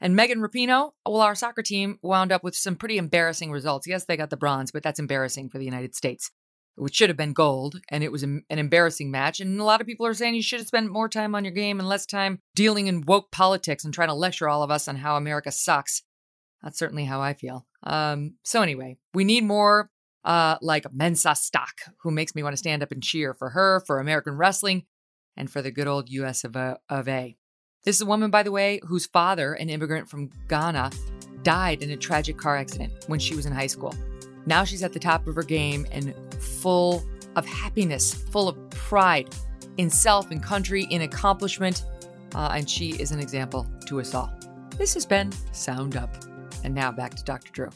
And 0.00 0.14
Megan 0.14 0.40
Rapinoe, 0.40 0.92
well, 1.04 1.20
our 1.20 1.34
soccer 1.34 1.62
team 1.62 1.98
wound 2.02 2.30
up 2.30 2.44
with 2.44 2.54
some 2.54 2.76
pretty 2.76 2.98
embarrassing 2.98 3.50
results. 3.50 3.86
Yes, 3.86 4.04
they 4.04 4.16
got 4.16 4.30
the 4.30 4.36
bronze, 4.36 4.70
but 4.70 4.82
that's 4.82 5.00
embarrassing 5.00 5.48
for 5.48 5.58
the 5.58 5.64
United 5.64 5.94
States, 5.96 6.30
which 6.76 6.94
should 6.94 7.10
have 7.10 7.16
been 7.16 7.32
gold. 7.32 7.80
And 7.90 8.04
it 8.04 8.12
was 8.12 8.22
an 8.22 8.44
embarrassing 8.48 9.10
match. 9.10 9.40
And 9.40 9.60
a 9.60 9.64
lot 9.64 9.80
of 9.80 9.86
people 9.86 10.06
are 10.06 10.14
saying 10.14 10.34
you 10.34 10.42
should 10.42 10.60
have 10.60 10.68
spent 10.68 10.92
more 10.92 11.08
time 11.08 11.34
on 11.34 11.44
your 11.44 11.52
game 11.52 11.80
and 11.80 11.88
less 11.88 12.06
time 12.06 12.40
dealing 12.54 12.86
in 12.86 13.06
woke 13.06 13.32
politics 13.32 13.84
and 13.84 13.92
trying 13.92 14.08
to 14.08 14.14
lecture 14.14 14.48
all 14.48 14.62
of 14.62 14.70
us 14.70 14.86
on 14.86 14.96
how 14.96 15.16
America 15.16 15.50
sucks. 15.50 16.02
That's 16.62 16.78
certainly 16.78 17.04
how 17.04 17.20
I 17.20 17.34
feel. 17.34 17.66
Um, 17.82 18.34
so, 18.42 18.62
anyway, 18.62 18.98
we 19.14 19.24
need 19.24 19.44
more 19.44 19.90
uh, 20.24 20.58
like 20.60 20.84
Mensah-Stock, 20.84 21.74
who 22.02 22.10
makes 22.10 22.34
me 22.34 22.42
want 22.42 22.52
to 22.52 22.58
stand 22.58 22.82
up 22.82 22.92
and 22.92 23.02
cheer 23.02 23.32
for 23.32 23.50
her, 23.50 23.80
for 23.86 23.98
American 23.98 24.36
wrestling, 24.36 24.84
and 25.36 25.50
for 25.50 25.62
the 25.62 25.70
good 25.70 25.86
old 25.86 26.10
US 26.10 26.44
of 26.44 26.56
A. 26.56 26.78
Of 26.88 27.08
a. 27.08 27.37
This 27.88 27.96
is 27.96 28.02
a 28.02 28.06
woman, 28.06 28.30
by 28.30 28.42
the 28.42 28.52
way, 28.52 28.82
whose 28.84 29.06
father, 29.06 29.54
an 29.54 29.70
immigrant 29.70 30.10
from 30.10 30.28
Ghana, 30.46 30.90
died 31.42 31.82
in 31.82 31.90
a 31.90 31.96
tragic 31.96 32.36
car 32.36 32.54
accident 32.54 32.92
when 33.06 33.18
she 33.18 33.34
was 33.34 33.46
in 33.46 33.52
high 33.54 33.66
school. 33.66 33.94
Now 34.44 34.62
she's 34.64 34.82
at 34.82 34.92
the 34.92 34.98
top 34.98 35.26
of 35.26 35.34
her 35.34 35.42
game 35.42 35.86
and 35.90 36.14
full 36.38 37.02
of 37.34 37.46
happiness, 37.46 38.12
full 38.12 38.46
of 38.46 38.68
pride 38.68 39.34
in 39.78 39.88
self 39.88 40.30
and 40.30 40.42
country, 40.42 40.84
in 40.90 41.00
accomplishment. 41.00 41.86
Uh, 42.34 42.52
and 42.54 42.68
she 42.68 42.90
is 42.90 43.10
an 43.10 43.20
example 43.20 43.66
to 43.86 44.02
us 44.02 44.14
all. 44.14 44.30
This 44.76 44.92
has 44.92 45.06
been 45.06 45.32
Sound 45.52 45.96
Up. 45.96 46.14
And 46.64 46.74
now 46.74 46.92
back 46.92 47.14
to 47.14 47.24
Dr. 47.24 47.50
Drew. 47.52 47.70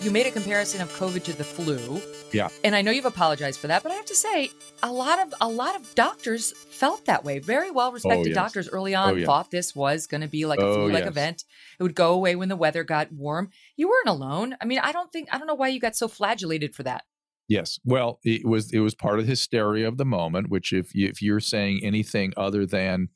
You 0.00 0.12
made 0.12 0.26
a 0.26 0.30
comparison 0.30 0.80
of 0.80 0.92
COVID 0.96 1.24
to 1.24 1.32
the 1.32 1.42
flu. 1.42 2.00
Yeah. 2.32 2.48
And 2.62 2.76
I 2.76 2.82
know 2.82 2.92
you've 2.92 3.04
apologized 3.04 3.58
for 3.58 3.66
that, 3.66 3.82
but 3.82 3.90
I 3.90 3.96
have 3.96 4.04
to 4.06 4.14
say, 4.14 4.50
a 4.82 4.92
lot 4.92 5.18
of 5.18 5.34
a 5.40 5.48
lot 5.48 5.74
of 5.74 5.92
doctors 5.96 6.52
felt 6.52 7.04
that 7.06 7.24
way. 7.24 7.40
Very 7.40 7.72
well 7.72 7.90
respected 7.90 8.26
Oh, 8.26 8.28
yes. 8.28 8.34
doctors 8.34 8.68
early 8.68 8.94
oh, 8.94 9.00
on 9.00 9.10
Oh, 9.10 9.16
yes. 9.16 9.26
thought 9.26 9.50
this 9.50 9.74
was 9.74 10.06
going 10.06 10.20
to 10.20 10.28
be 10.28 10.46
like 10.46 10.60
a 10.60 10.64
Oh, 10.64 10.74
flu-like 10.74 11.00
yes. 11.00 11.08
event. 11.08 11.44
It 11.80 11.82
would 11.82 11.96
go 11.96 12.14
away 12.14 12.36
when 12.36 12.48
the 12.48 12.56
weather 12.56 12.84
got 12.84 13.12
warm. 13.12 13.50
You 13.76 13.88
weren't 13.88 14.08
alone. 14.08 14.56
I 14.60 14.66
mean, 14.66 14.78
I 14.78 14.92
don't 14.92 15.10
think 15.10 15.28
I 15.32 15.38
don't 15.38 15.48
know 15.48 15.54
why 15.54 15.68
you 15.68 15.80
got 15.80 15.96
so 15.96 16.06
flagellated 16.06 16.76
for 16.76 16.84
that. 16.84 17.02
Yes. 17.48 17.80
Well, 17.84 18.20
it 18.22 18.46
was 18.46 18.72
it 18.72 18.80
was 18.80 18.94
part 18.94 19.18
of 19.18 19.26
the 19.26 19.30
hysteria 19.30 19.88
of 19.88 19.96
the 19.96 20.04
moment. 20.04 20.48
Which, 20.48 20.72
if 20.72 20.94
you, 20.94 21.08
if 21.08 21.20
you're 21.20 21.40
saying 21.40 21.80
anything 21.82 22.32
other 22.36 22.66
than 22.66 23.08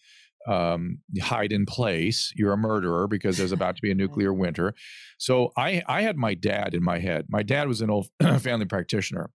um, 0.48 0.98
hide 1.20 1.52
in 1.52 1.66
place, 1.66 2.32
you're 2.34 2.52
a 2.52 2.56
murderer 2.56 3.06
because 3.06 3.38
there's 3.38 3.52
about 3.52 3.76
to 3.76 3.82
be 3.82 3.90
a 3.90 3.94
nuclear 4.02 4.32
winter. 4.32 4.74
So 5.18 5.52
I 5.56 5.82
I 5.86 6.02
had 6.02 6.16
my 6.16 6.34
dad 6.34 6.74
in 6.74 6.82
my 6.82 6.98
head. 6.98 7.26
My 7.28 7.42
dad 7.42 7.68
was 7.68 7.80
an 7.80 7.90
old 7.90 8.08
family 8.40 8.66
practitioner, 8.66 9.30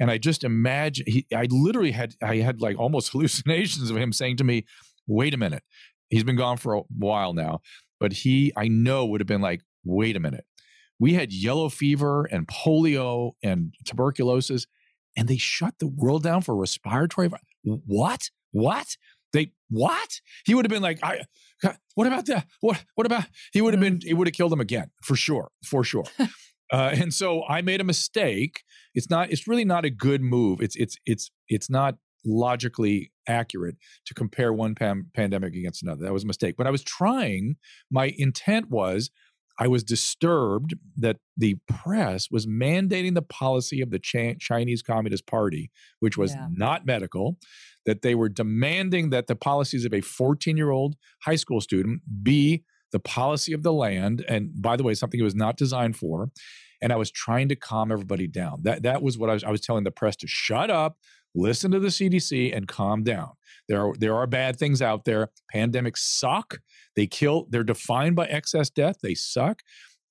and 0.00 0.10
I 0.10 0.18
just 0.18 0.44
imagine 0.44 1.06
he. 1.08 1.26
I 1.34 1.46
literally 1.50 1.92
had 1.92 2.14
I 2.22 2.36
had 2.36 2.60
like 2.60 2.78
almost 2.78 3.10
hallucinations 3.12 3.90
of 3.90 3.96
him 3.96 4.12
saying 4.12 4.36
to 4.38 4.44
me, 4.44 4.64
"Wait 5.06 5.34
a 5.34 5.38
minute." 5.38 5.62
He's 6.08 6.24
been 6.24 6.36
gone 6.36 6.56
for 6.56 6.74
a 6.74 6.82
while 6.96 7.32
now, 7.32 7.60
but 7.98 8.12
he 8.12 8.52
I 8.56 8.68
know 8.68 9.06
would 9.06 9.20
have 9.20 9.28
been 9.28 9.40
like, 9.40 9.62
"Wait 9.84 10.16
a 10.16 10.20
minute." 10.20 10.44
We 10.98 11.12
had 11.14 11.32
yellow 11.32 11.68
fever 11.68 12.24
and 12.24 12.48
polio 12.48 13.32
and 13.42 13.74
tuberculosis, 13.84 14.66
and 15.16 15.28
they 15.28 15.36
shut 15.36 15.74
the 15.78 15.88
world 15.88 16.22
down 16.22 16.40
for 16.40 16.56
respiratory. 16.56 17.30
What? 17.62 18.30
What? 18.52 18.96
They 19.36 19.52
what? 19.68 20.20
He 20.46 20.54
would 20.54 20.64
have 20.64 20.70
been 20.70 20.82
like, 20.82 20.98
I. 21.02 21.20
What 21.94 22.06
about 22.06 22.26
that? 22.26 22.46
What? 22.60 22.84
What 22.94 23.06
about? 23.06 23.24
He 23.52 23.60
would 23.60 23.74
have 23.74 23.80
been. 23.80 24.00
He 24.02 24.14
would 24.14 24.26
have 24.26 24.34
killed 24.34 24.52
him 24.52 24.60
again 24.60 24.90
for 25.02 25.16
sure, 25.16 25.50
for 25.64 25.84
sure. 25.84 26.04
uh, 26.72 26.90
and 26.94 27.12
so 27.12 27.44
I 27.46 27.62
made 27.62 27.80
a 27.80 27.84
mistake. 27.84 28.62
It's 28.94 29.10
not. 29.10 29.30
It's 29.30 29.46
really 29.46 29.64
not 29.64 29.84
a 29.84 29.90
good 29.90 30.22
move. 30.22 30.60
It's. 30.60 30.76
It's. 30.76 30.96
It's. 31.06 31.30
It's 31.48 31.68
not 31.70 31.96
logically 32.24 33.12
accurate 33.28 33.76
to 34.06 34.14
compare 34.14 34.52
one 34.52 34.74
pam- 34.74 35.10
pandemic 35.14 35.54
against 35.54 35.82
another. 35.82 36.04
That 36.04 36.12
was 36.12 36.24
a 36.24 36.26
mistake. 36.26 36.56
But 36.56 36.66
I 36.66 36.70
was 36.70 36.82
trying. 36.82 37.56
My 37.90 38.14
intent 38.18 38.70
was 38.70 39.10
I 39.58 39.68
was 39.68 39.82
disturbed 39.82 40.74
that 40.96 41.16
the 41.36 41.56
press 41.68 42.30
was 42.30 42.46
mandating 42.46 43.14
the 43.14 43.22
policy 43.22 43.80
of 43.80 43.90
the 43.90 43.98
Chi- 43.98 44.36
Chinese 44.38 44.82
Communist 44.82 45.26
Party, 45.26 45.70
which 46.00 46.18
was 46.18 46.34
Yeah. 46.34 46.48
not 46.50 46.84
medical, 46.84 47.38
that 47.86 48.02
they 48.02 48.14
were 48.14 48.28
demanding 48.28 49.10
that 49.10 49.28
the 49.28 49.36
policies 49.36 49.84
of 49.84 49.94
a 49.94 50.00
14 50.00 50.56
year 50.56 50.70
old 50.70 50.96
high 51.22 51.36
school 51.36 51.60
student 51.60 52.02
be 52.22 52.64
the 52.92 53.00
policy 53.00 53.52
of 53.52 53.62
the 53.62 53.72
land. 53.72 54.24
And 54.28 54.50
by 54.60 54.76
the 54.76 54.82
way, 54.82 54.94
something 54.94 55.18
it 55.18 55.24
was 55.24 55.34
not 55.34 55.56
designed 55.56 55.96
for. 55.96 56.30
And 56.82 56.92
I 56.92 56.96
was 56.96 57.10
trying 57.10 57.48
to 57.48 57.56
calm 57.56 57.90
everybody 57.90 58.26
down. 58.26 58.60
That, 58.62 58.82
that 58.82 59.02
was 59.02 59.16
what 59.16 59.30
I 59.30 59.34
was, 59.34 59.44
I 59.44 59.50
was 59.50 59.60
telling 59.60 59.84
the 59.84 59.90
press 59.90 60.16
to 60.16 60.26
shut 60.26 60.70
up, 60.70 60.98
listen 61.34 61.70
to 61.70 61.80
the 61.80 61.88
CDC, 61.88 62.54
and 62.54 62.68
calm 62.68 63.02
down. 63.02 63.30
There 63.68 63.80
are, 63.80 63.94
there 63.98 64.14
are 64.14 64.26
bad 64.26 64.58
things 64.58 64.82
out 64.82 65.04
there. 65.04 65.30
Pandemics 65.54 65.98
suck. 65.98 66.58
They 66.94 67.06
kill, 67.06 67.46
they're 67.50 67.64
defined 67.64 68.16
by 68.16 68.26
excess 68.26 68.70
death. 68.70 68.96
They 69.02 69.14
suck. 69.14 69.62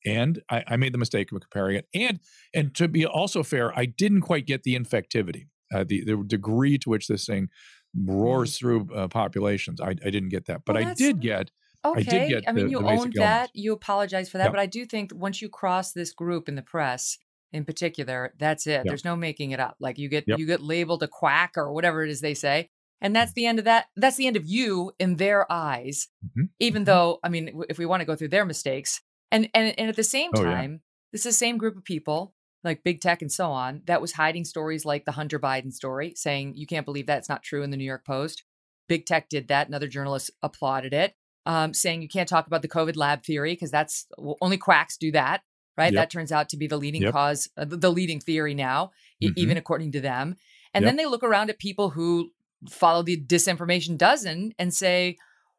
And 0.06 0.42
I, 0.50 0.64
I 0.68 0.76
made 0.76 0.94
the 0.94 1.00
mistake 1.00 1.32
of 1.32 1.42
comparing 1.42 1.78
it. 1.78 1.88
And 1.94 2.20
and 2.54 2.76
to 2.76 2.88
be 2.88 3.06
also 3.06 3.42
fair, 3.42 3.78
I 3.78 3.86
didn't 3.86 4.22
quite 4.22 4.46
get 4.46 4.62
the 4.64 4.78
infectivity, 4.78 5.48
uh, 5.74 5.84
the 5.88 6.04
the 6.04 6.24
degree 6.26 6.78
to 6.80 6.90
which 6.90 7.08
this 7.08 7.26
thing 7.26 7.50
roars 7.98 8.58
through 8.58 8.88
uh, 8.94 9.08
populations. 9.08 9.80
I, 9.82 9.90
I 9.90 10.10
didn't 10.10 10.30
get 10.30 10.46
that, 10.48 10.62
but 10.66 10.76
Well, 10.76 10.88
I 10.88 10.94
did 10.94 11.22
get. 11.22 11.52
Okay. 11.86 12.02
did 12.04 12.30
get 12.30 12.44
I 12.48 12.52
mean, 12.52 12.66
the- 12.66 12.72
you 12.72 12.80
the 12.80 12.88
owned 12.88 13.14
that. 13.18 13.52
You 13.54 13.72
apologize 13.74 14.30
for 14.30 14.38
that. 14.40 14.46
Yep. 14.46 14.54
But 14.54 14.60
I 14.60 14.66
do 14.66 14.86
think 14.86 15.12
once 15.14 15.42
you 15.42 15.50
cross 15.50 15.92
this 15.92 16.14
group 16.14 16.50
in 16.50 16.56
the 16.56 16.64
press, 16.64 17.18
in 17.54 17.64
particular, 17.64 18.34
that's 18.40 18.66
it. 18.68 18.72
Yep. 18.72 18.86
There's 18.86 19.06
no 19.06 19.16
making 19.16 19.52
it 19.52 19.60
up. 19.60 19.76
Like 19.80 19.98
you 20.00 20.10
get 20.10 20.24
Yep. 20.28 20.40
you 20.40 20.46
get 20.48 20.62
labeled 20.62 21.04
a 21.04 21.08
quack 21.08 21.52
or 21.56 21.72
whatever 21.72 22.04
it 22.04 22.10
is 22.10 22.22
they 22.22 22.34
say, 22.34 22.70
and 23.02 23.16
that's 23.16 23.34
the 23.34 23.46
end 23.46 23.60
of 23.60 23.66
that. 23.66 23.86
That's 23.96 24.18
the 24.18 24.26
end 24.28 24.36
of 24.36 24.46
you 24.46 24.92
in 25.00 25.18
their 25.18 25.50
eyes. 25.52 26.08
Mhm. 26.38 26.50
Even 26.60 26.82
Mhm. 26.82 26.86
though, 26.88 27.20
I 27.24 27.30
mean, 27.30 27.62
if 27.70 27.78
we 27.78 27.86
want 27.86 28.02
to 28.02 28.06
go 28.06 28.16
through 28.16 28.30
their 28.30 28.46
mistakes, 28.46 29.00
and 29.32 29.48
and 29.54 29.78
and 29.80 29.88
at 29.90 29.96
the 29.96 30.04
same 30.04 30.32
Oh, 30.36 30.44
yeah. 30.44 30.52
time, 30.52 30.82
this 31.12 31.20
is 31.22 31.34
the 31.34 31.38
same 31.38 31.58
group 31.58 31.78
of 31.78 31.84
people. 31.86 32.34
Like 32.66 32.84
big 32.84 33.00
tech 33.00 33.22
and 33.22 33.32
so 33.32 33.52
on, 33.52 33.84
that 33.86 34.02
was 34.02 34.14
hiding 34.14 34.44
stories 34.44 34.84
like 34.84 35.06
the 35.06 35.12
Hunter 35.14 35.40
Biden 35.40 35.72
story, 35.72 36.14
saying 36.16 36.56
you 36.56 36.66
can't 36.68 36.86
believe 36.86 37.06
that 37.08 37.20
it's 37.20 37.30
not 37.30 37.44
true 37.44 37.64
in 37.64 37.70
the 37.70 37.78
New 37.78 37.86
York 37.86 38.06
Post. 38.06 38.44
Big 38.90 39.06
tech 39.06 39.30
did 39.30 39.48
that, 39.48 39.68
and 39.68 39.76
other 39.76 39.88
journalists 39.88 40.32
applauded 40.44 40.94
it 40.94 41.16
um, 41.46 41.74
saying 41.74 42.02
you 42.02 42.08
can't 42.08 42.28
talk 42.30 42.48
about 42.48 42.62
the 42.62 42.68
COVID 42.68 42.96
lab 42.96 43.24
theory 43.24 43.54
because 43.54 43.72
that's 43.72 44.08
well, 44.18 44.38
only 44.42 44.58
quacks 44.58 44.98
do 44.98 45.12
that, 45.12 45.42
right? 45.78 45.94
Yep. 45.94 46.02
That 46.02 46.10
turns 46.10 46.32
out 46.32 46.50
to 46.50 46.58
be 46.58 46.68
the 46.68 46.78
leading 46.78 47.04
Yep. 47.04 47.14
cause, 47.14 47.50
uh, 47.58 47.66
the 47.68 47.92
leading 47.92 48.20
theory 48.20 48.56
now, 48.56 48.92
e- 49.20 49.30
Mhm. 49.30 49.38
even 49.38 49.58
according 49.58 49.92
to 49.94 50.02
them. 50.02 50.36
And 50.74 50.84
Yep. 50.84 50.90
then 50.90 50.96
they 50.98 51.06
look 51.06 51.24
around 51.24 51.50
at 51.50 51.60
people 51.60 51.92
who 51.92 52.32
follow 52.70 53.04
the 53.04 53.22
disinformation 53.22 53.98
dozen 53.98 54.54
and 54.58 54.74
say, 54.74 55.18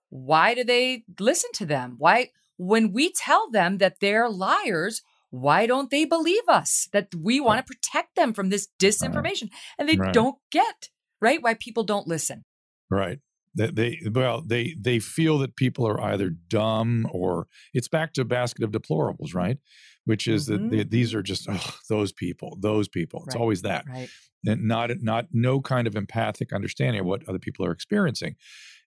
why 0.08 0.54
do 0.54 0.64
they 0.64 1.04
listen 1.20 1.50
to 1.54 1.66
them? 1.66 1.94
Why, 1.98 2.30
when 2.56 2.92
we 2.92 3.12
tell 3.12 3.48
them 3.50 3.78
that 3.78 4.00
they're 4.00 4.28
liars, 4.28 5.02
why 5.30 5.66
don't 5.66 5.90
they 5.90 6.04
believe 6.04 6.48
us? 6.48 6.88
That 6.92 7.08
we 7.14 7.40
want 7.40 7.58
to 7.66 7.72
protect 7.74 8.14
them 8.16 8.32
from 8.32 8.48
this 8.50 8.68
disinformation, 8.78 9.50
and 9.78 9.88
they 9.88 9.96
Right. 9.96 10.14
don't 10.14 10.36
get 10.50 10.88
right 11.20 11.42
why 11.42 11.54
people 11.54 11.84
don't 11.84 12.06
listen. 12.06 12.44
Right. 12.90 13.18
They, 13.54 13.70
they 13.70 14.00
well 14.12 14.42
they 14.46 14.74
they 14.78 14.98
feel 14.98 15.38
that 15.38 15.56
people 15.56 15.86
are 15.88 16.00
either 16.00 16.28
dumb 16.30 17.06
or 17.10 17.46
it's 17.72 17.88
back 17.88 18.12
to 18.14 18.20
a 18.20 18.24
basket 18.26 18.62
of 18.64 18.70
deplorables, 18.70 19.34
right? 19.34 19.56
Which 20.04 20.26
is 20.28 20.46
Mhm. 20.46 20.70
that 20.70 20.70
they, 20.76 20.84
these 20.84 21.14
are 21.14 21.22
just 21.22 21.48
those 21.88 22.12
people, 22.12 22.58
those 22.60 22.86
people. 22.88 23.22
It's 23.26 23.34
Right. 23.34 23.40
always 23.40 23.62
that. 23.62 23.84
Right. 23.88 24.10
and 24.44 24.62
not 24.68 24.90
not 25.00 25.26
no 25.32 25.60
kind 25.60 25.86
of 25.88 25.96
empathic 25.96 26.52
understanding 26.52 27.00
of 27.00 27.06
what 27.06 27.26
other 27.28 27.38
people 27.38 27.64
are 27.66 27.72
experiencing 27.72 28.36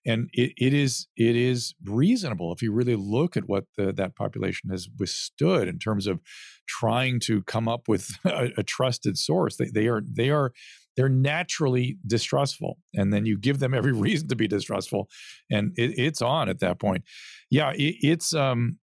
and 0.06 0.28
it, 0.32 0.52
it 0.56 0.74
is 0.74 1.08
it 1.16 1.36
is 1.36 1.74
reasonable 1.84 2.52
if 2.52 2.62
you 2.62 2.72
really 2.72 2.96
look 2.96 3.36
at 3.36 3.48
what 3.48 3.64
the, 3.76 3.92
that 3.92 4.16
population 4.16 4.70
has 4.70 4.88
withstood 4.98 5.68
in 5.68 5.78
terms 5.78 6.06
of 6.06 6.20
trying 6.66 7.20
to 7.20 7.42
come 7.42 7.68
up 7.68 7.88
with 7.88 8.10
a, 8.24 8.50
a 8.58 8.62
trusted 8.62 9.18
source. 9.18 9.56
They, 9.56 9.70
they 9.72 9.88
are 9.88 10.02
they 10.06 10.30
are 10.30 10.52
they're 10.96 11.08
naturally 11.08 11.96
distrustful 12.06 12.78
and 12.94 13.12
then 13.12 13.24
you 13.24 13.38
give 13.38 13.58
them 13.58 13.74
every 13.74 13.92
reason 14.06 14.28
to 14.28 14.36
be 14.36 14.48
distrustful 14.48 15.08
and 15.50 15.72
it, 15.76 15.98
it's 15.98 16.22
on 16.22 16.48
at 16.48 16.60
that 16.60 16.78
point. 16.78 17.04
Yeah 17.50 17.72
it, 17.72 17.96
it's 18.00 18.34
um 18.34 18.78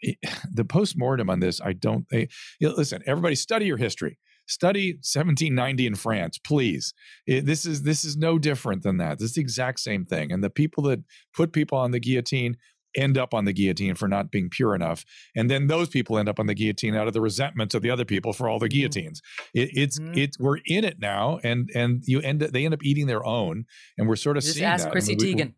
it, 0.00 0.18
the 0.52 0.64
postmortem 0.64 1.30
on 1.30 1.40
this 1.40 1.60
i 1.60 1.72
don't 1.72 2.06
they, 2.10 2.28
listen 2.60 3.02
everybody 3.06 3.34
study 3.34 3.66
your 3.66 3.76
history 3.76 4.18
study 4.46 4.92
1790 5.02 5.86
in 5.86 5.94
france 5.94 6.38
please 6.38 6.92
It- 7.26 7.46
this 7.46 7.64
is 7.66 7.82
this 7.82 8.04
is 8.04 8.16
no 8.16 8.38
different 8.38 8.82
than 8.82 8.96
that 8.98 9.18
this 9.18 9.30
is 9.30 9.34
the 9.34 9.40
exact 9.40 9.80
same 9.80 10.04
thing 10.04 10.30
and 10.32 10.42
the 10.44 10.50
people 10.50 10.82
that 10.84 11.00
put 11.34 11.52
people 11.52 11.78
on 11.78 11.90
the 11.92 12.00
guillotine 12.00 12.56
end 12.96 13.18
up 13.18 13.34
on 13.34 13.44
the 13.44 13.52
guillotine 13.52 13.94
for 13.96 14.06
not 14.06 14.30
being 14.30 14.48
pure 14.48 14.74
enough 14.74 15.04
and 15.34 15.50
then 15.50 15.66
those 15.66 15.88
people 15.88 16.16
end 16.18 16.28
up 16.28 16.38
on 16.38 16.46
the 16.46 16.54
guillotine 16.54 16.94
out 16.94 17.08
of 17.08 17.12
the 17.12 17.20
resentment 17.20 17.74
of 17.74 17.82
the 17.82 17.90
other 17.90 18.04
people 18.04 18.32
for 18.32 18.48
all 18.48 18.58
the 18.60 18.68
guillotines 18.68 19.20
it, 19.52 19.68
it's 19.72 19.98
Mhm. 19.98 20.16
it's 20.16 20.38
we're 20.38 20.58
in 20.66 20.84
it 20.84 20.98
now 21.00 21.40
and 21.42 21.70
and 21.74 22.02
you 22.06 22.20
end 22.20 22.42
up 22.42 22.50
they 22.52 22.64
end 22.64 22.72
up 22.74 22.84
eating 22.84 23.06
their 23.08 23.24
own 23.26 23.64
and 23.98 24.06
we're 24.08 24.14
sort 24.14 24.36
of 24.36 24.42
Just 24.44 24.54
seeing 24.56 24.66
ask 24.66 24.84
that. 24.84 24.90
I 24.90 24.92
Chrissy 24.92 25.16
mean, 25.16 25.26
we- 25.26 25.34
we- 25.34 25.40
Teigen. 25.42 25.54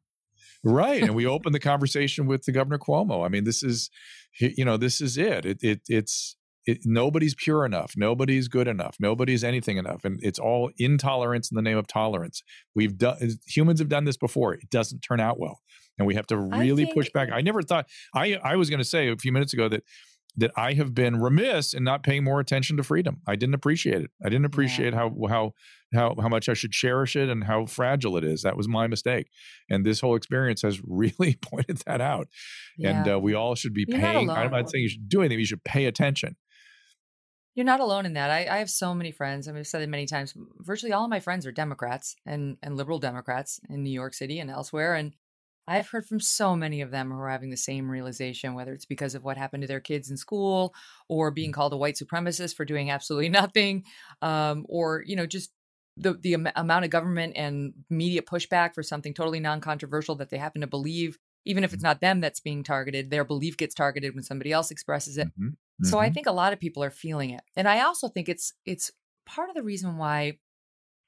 right. 0.64 1.02
And 1.02 1.14
we 1.14 1.26
opened 1.34 1.54
the 1.54 1.60
conversation 1.60 2.26
with 2.26 2.44
the 2.44 2.52
Governor 2.52 2.78
Cuomo. 2.78 3.24
I 3.24 3.28
mean, 3.28 3.44
this 3.44 3.62
is, 3.62 3.90
you 4.40 4.64
know, 4.64 4.76
this 4.78 5.00
is 5.00 5.18
it. 5.18 5.44
It, 5.44 5.58
it 5.62 5.80
it's 5.88 6.35
it, 6.66 6.80
nobody's 6.84 7.34
pure 7.34 7.64
enough. 7.64 7.94
Nobody's 7.96 8.48
good 8.48 8.66
enough. 8.68 8.96
Nobody's 8.98 9.44
anything 9.44 9.76
enough. 9.76 10.04
And 10.04 10.18
it's 10.22 10.38
all 10.38 10.70
intolerance 10.78 11.50
in 11.50 11.54
the 11.54 11.62
name 11.62 11.78
of 11.78 11.86
tolerance. 11.86 12.42
We've 12.74 12.98
done 12.98 13.16
humans 13.46 13.78
have 13.78 13.88
done 13.88 14.04
this 14.04 14.16
before. 14.16 14.54
It 14.54 14.68
doesn't 14.68 15.00
turn 15.00 15.20
out 15.20 15.38
well, 15.38 15.60
and 15.98 16.06
we 16.06 16.16
have 16.16 16.26
to 16.28 16.36
really 16.36 16.84
think, 16.84 16.94
push 16.94 17.10
back. 17.10 17.30
I 17.32 17.40
never 17.40 17.62
thought 17.62 17.86
I 18.14 18.34
I 18.34 18.56
was 18.56 18.68
going 18.68 18.78
to 18.78 18.84
say 18.84 19.08
a 19.08 19.16
few 19.16 19.32
minutes 19.32 19.52
ago 19.52 19.68
that 19.68 19.84
that 20.38 20.50
I 20.56 20.74
have 20.74 20.94
been 20.94 21.20
remiss 21.20 21.72
in 21.72 21.82
not 21.82 22.02
paying 22.02 22.22
more 22.22 22.40
attention 22.40 22.76
to 22.76 22.82
freedom. 22.82 23.22
I 23.26 23.36
didn't 23.36 23.54
appreciate 23.54 24.02
it. 24.02 24.10
I 24.22 24.28
didn't 24.28 24.44
appreciate 24.44 24.92
yeah. 24.92 24.98
how 24.98 25.26
how 25.28 25.52
how 25.94 26.14
how 26.20 26.28
much 26.28 26.48
I 26.48 26.54
should 26.54 26.72
cherish 26.72 27.16
it 27.16 27.28
and 27.28 27.44
how 27.44 27.66
fragile 27.66 28.16
it 28.16 28.24
is. 28.24 28.42
That 28.42 28.56
was 28.56 28.68
my 28.68 28.86
mistake. 28.86 29.28
And 29.70 29.86
this 29.86 30.00
whole 30.00 30.16
experience 30.16 30.62
has 30.62 30.80
really 30.86 31.38
pointed 31.40 31.78
that 31.86 32.00
out. 32.00 32.28
Yeah. 32.76 32.98
And 32.98 33.12
uh, 33.12 33.20
we 33.20 33.34
all 33.34 33.54
should 33.54 33.72
be 33.72 33.84
You're 33.86 34.00
paying. 34.00 34.30
I'm 34.30 34.50
not 34.50 34.68
saying 34.68 34.82
you 34.82 34.88
should 34.90 35.08
do 35.08 35.20
anything. 35.20 35.38
You 35.38 35.46
should 35.46 35.64
pay 35.64 35.86
attention. 35.86 36.36
You're 37.56 37.64
not 37.64 37.80
alone 37.80 38.04
in 38.04 38.12
that. 38.12 38.30
I, 38.30 38.46
I 38.48 38.58
have 38.58 38.68
so 38.68 38.94
many 38.94 39.10
friends. 39.10 39.48
I 39.48 39.52
mean, 39.52 39.60
I've 39.60 39.66
said 39.66 39.80
it 39.80 39.88
many 39.88 40.04
times. 40.04 40.34
Virtually 40.58 40.92
all 40.92 41.04
of 41.04 41.10
my 41.10 41.20
friends 41.20 41.46
are 41.46 41.52
Democrats 41.52 42.14
and 42.26 42.58
and 42.62 42.76
liberal 42.76 42.98
Democrats 42.98 43.58
in 43.70 43.82
New 43.82 43.90
York 43.90 44.12
City 44.12 44.38
and 44.38 44.50
elsewhere. 44.50 44.94
And 44.94 45.14
I've 45.66 45.88
heard 45.88 46.06
from 46.06 46.20
so 46.20 46.54
many 46.54 46.82
of 46.82 46.90
them 46.90 47.10
who 47.10 47.18
are 47.18 47.30
having 47.30 47.48
the 47.48 47.56
same 47.56 47.90
realization, 47.90 48.54
whether 48.54 48.74
it's 48.74 48.84
because 48.84 49.14
of 49.14 49.24
what 49.24 49.38
happened 49.38 49.62
to 49.62 49.66
their 49.66 49.80
kids 49.80 50.10
in 50.10 50.18
school, 50.18 50.74
or 51.08 51.30
being 51.30 51.50
called 51.50 51.72
a 51.72 51.78
white 51.78 51.96
supremacist 51.96 52.54
for 52.54 52.66
doing 52.66 52.90
absolutely 52.90 53.28
nothing, 53.30 53.84
um, 54.20 54.66
or 54.68 55.02
you 55.06 55.16
know 55.16 55.26
just 55.26 55.50
the 55.96 56.12
the 56.12 56.34
am- 56.34 56.52
amount 56.56 56.84
of 56.84 56.90
government 56.90 57.32
and 57.36 57.72
media 57.88 58.20
pushback 58.20 58.74
for 58.74 58.82
something 58.82 59.14
totally 59.14 59.40
non-controversial 59.40 60.14
that 60.16 60.28
they 60.28 60.36
happen 60.36 60.60
to 60.60 60.66
believe, 60.66 61.18
even 61.46 61.64
if 61.64 61.72
it's 61.72 61.80
mm. 61.80 61.84
not 61.84 62.02
them 62.02 62.20
that's 62.20 62.40
being 62.40 62.62
targeted, 62.62 63.10
their 63.10 63.24
belief 63.24 63.56
gets 63.56 63.74
targeted 63.74 64.14
when 64.14 64.22
somebody 64.22 64.52
else 64.52 64.70
expresses 64.70 65.16
it. 65.16 65.28
Mm-hmm. 65.28 65.54
Mm-hmm. 65.82 65.90
So 65.90 65.98
I 65.98 66.06
mm-hmm. 66.06 66.14
think 66.14 66.26
a 66.26 66.32
lot 66.32 66.52
of 66.52 66.60
people 66.60 66.82
are 66.82 66.90
feeling 66.90 67.30
it, 67.30 67.42
and 67.54 67.68
I 67.68 67.80
also 67.80 68.08
think 68.08 68.28
it's 68.28 68.52
it's 68.64 68.90
part 69.26 69.48
of 69.48 69.54
the 69.54 69.62
reason 69.62 69.96
why 69.96 70.38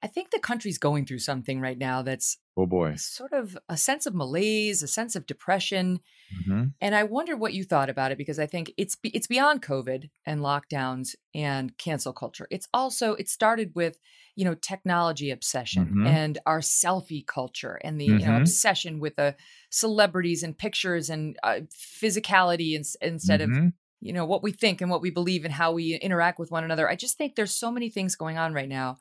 I 0.03 0.07
think 0.07 0.31
the 0.31 0.39
country's 0.39 0.79
going 0.79 1.07
through 1.07 1.19
something 1.19 1.61
right 1.61 1.77
now 1.77 2.03
that's 2.03 2.39
oh 2.57 2.67
boy, 2.67 2.95
sort 2.97 3.33
of 3.33 3.59
a 3.69 3.77
sense 3.77 4.07
of 4.07 4.15
malaise, 4.15 4.83
a 4.83 4.89
sense 4.89 5.17
of 5.17 5.27
depression, 5.27 6.01
mm-hmm. 6.41 6.67
and 6.81 6.95
I 6.95 7.03
wonder 7.03 7.37
what 7.37 7.53
you 7.53 7.65
thought 7.65 7.91
about 7.91 8.13
it 8.13 8.19
because 8.19 8.39
I 8.39 8.47
think 8.47 8.73
it's 8.77 8.97
it's 9.03 9.27
beyond 9.27 9.63
COVID 9.63 10.11
and 10.25 10.41
lockdowns 10.41 11.17
and 11.35 11.77
cancel 11.79 12.13
culture. 12.13 12.47
It's 12.51 12.69
also 12.73 13.15
it 13.15 13.29
started 13.29 13.73
with 13.75 13.99
you 14.37 14.45
know 14.45 14.55
technology 14.55 15.33
obsession 15.33 15.87
mm-hmm. 15.87 16.07
and 16.07 16.39
our 16.47 16.61
selfie 16.61 17.27
culture 17.27 17.81
and 17.83 18.01
the 18.01 18.07
mm-hmm. 18.07 18.19
you 18.19 18.27
know, 18.27 18.33
mm-hmm. 18.33 18.43
obsession 18.43 19.01
with 19.01 19.17
the 19.17 19.35
celebrities 19.71 20.45
and 20.45 20.57
pictures 20.57 21.11
and 21.11 21.37
uh, 21.43 21.61
physicality 21.75 22.75
in, 22.75 22.85
instead 23.01 23.41
of 23.41 23.51
mm-hmm. 23.51 23.69
You 24.01 24.13
know 24.13 24.25
what 24.25 24.43
we 24.43 24.53
think 24.53 24.81
and 24.81 24.91
what 24.91 25.03
we 25.03 25.11
believe 25.11 25.45
and 25.45 25.55
how 25.55 25.73
we 25.73 25.95
interact 25.95 26.39
with 26.39 26.51
one 26.51 26.65
another. 26.65 26.89
I 26.89 26.95
just 26.95 27.19
think 27.19 27.35
there's 27.35 27.55
so 27.55 27.71
many 27.71 27.91
things 27.91 28.17
going 28.17 28.39
on 28.39 28.53
right 28.53 28.69
now 28.69 28.99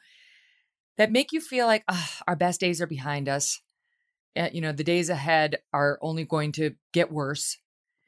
that 0.97 1.11
make 1.11 1.31
you 1.31 1.39
feel 1.39 1.67
like 1.67 1.83
oh, 1.87 2.09
our 2.27 2.35
best 2.35 2.59
days 2.59 2.81
are 2.81 2.87
behind 2.87 3.29
us. 3.29 3.61
Uh, 4.35 4.49
you 4.51 4.61
know, 4.61 4.71
the 4.71 4.83
days 4.83 5.09
ahead 5.09 5.57
are 5.73 5.97
only 6.01 6.23
going 6.23 6.51
to 6.53 6.75
get 6.93 7.11
worse. 7.11 7.57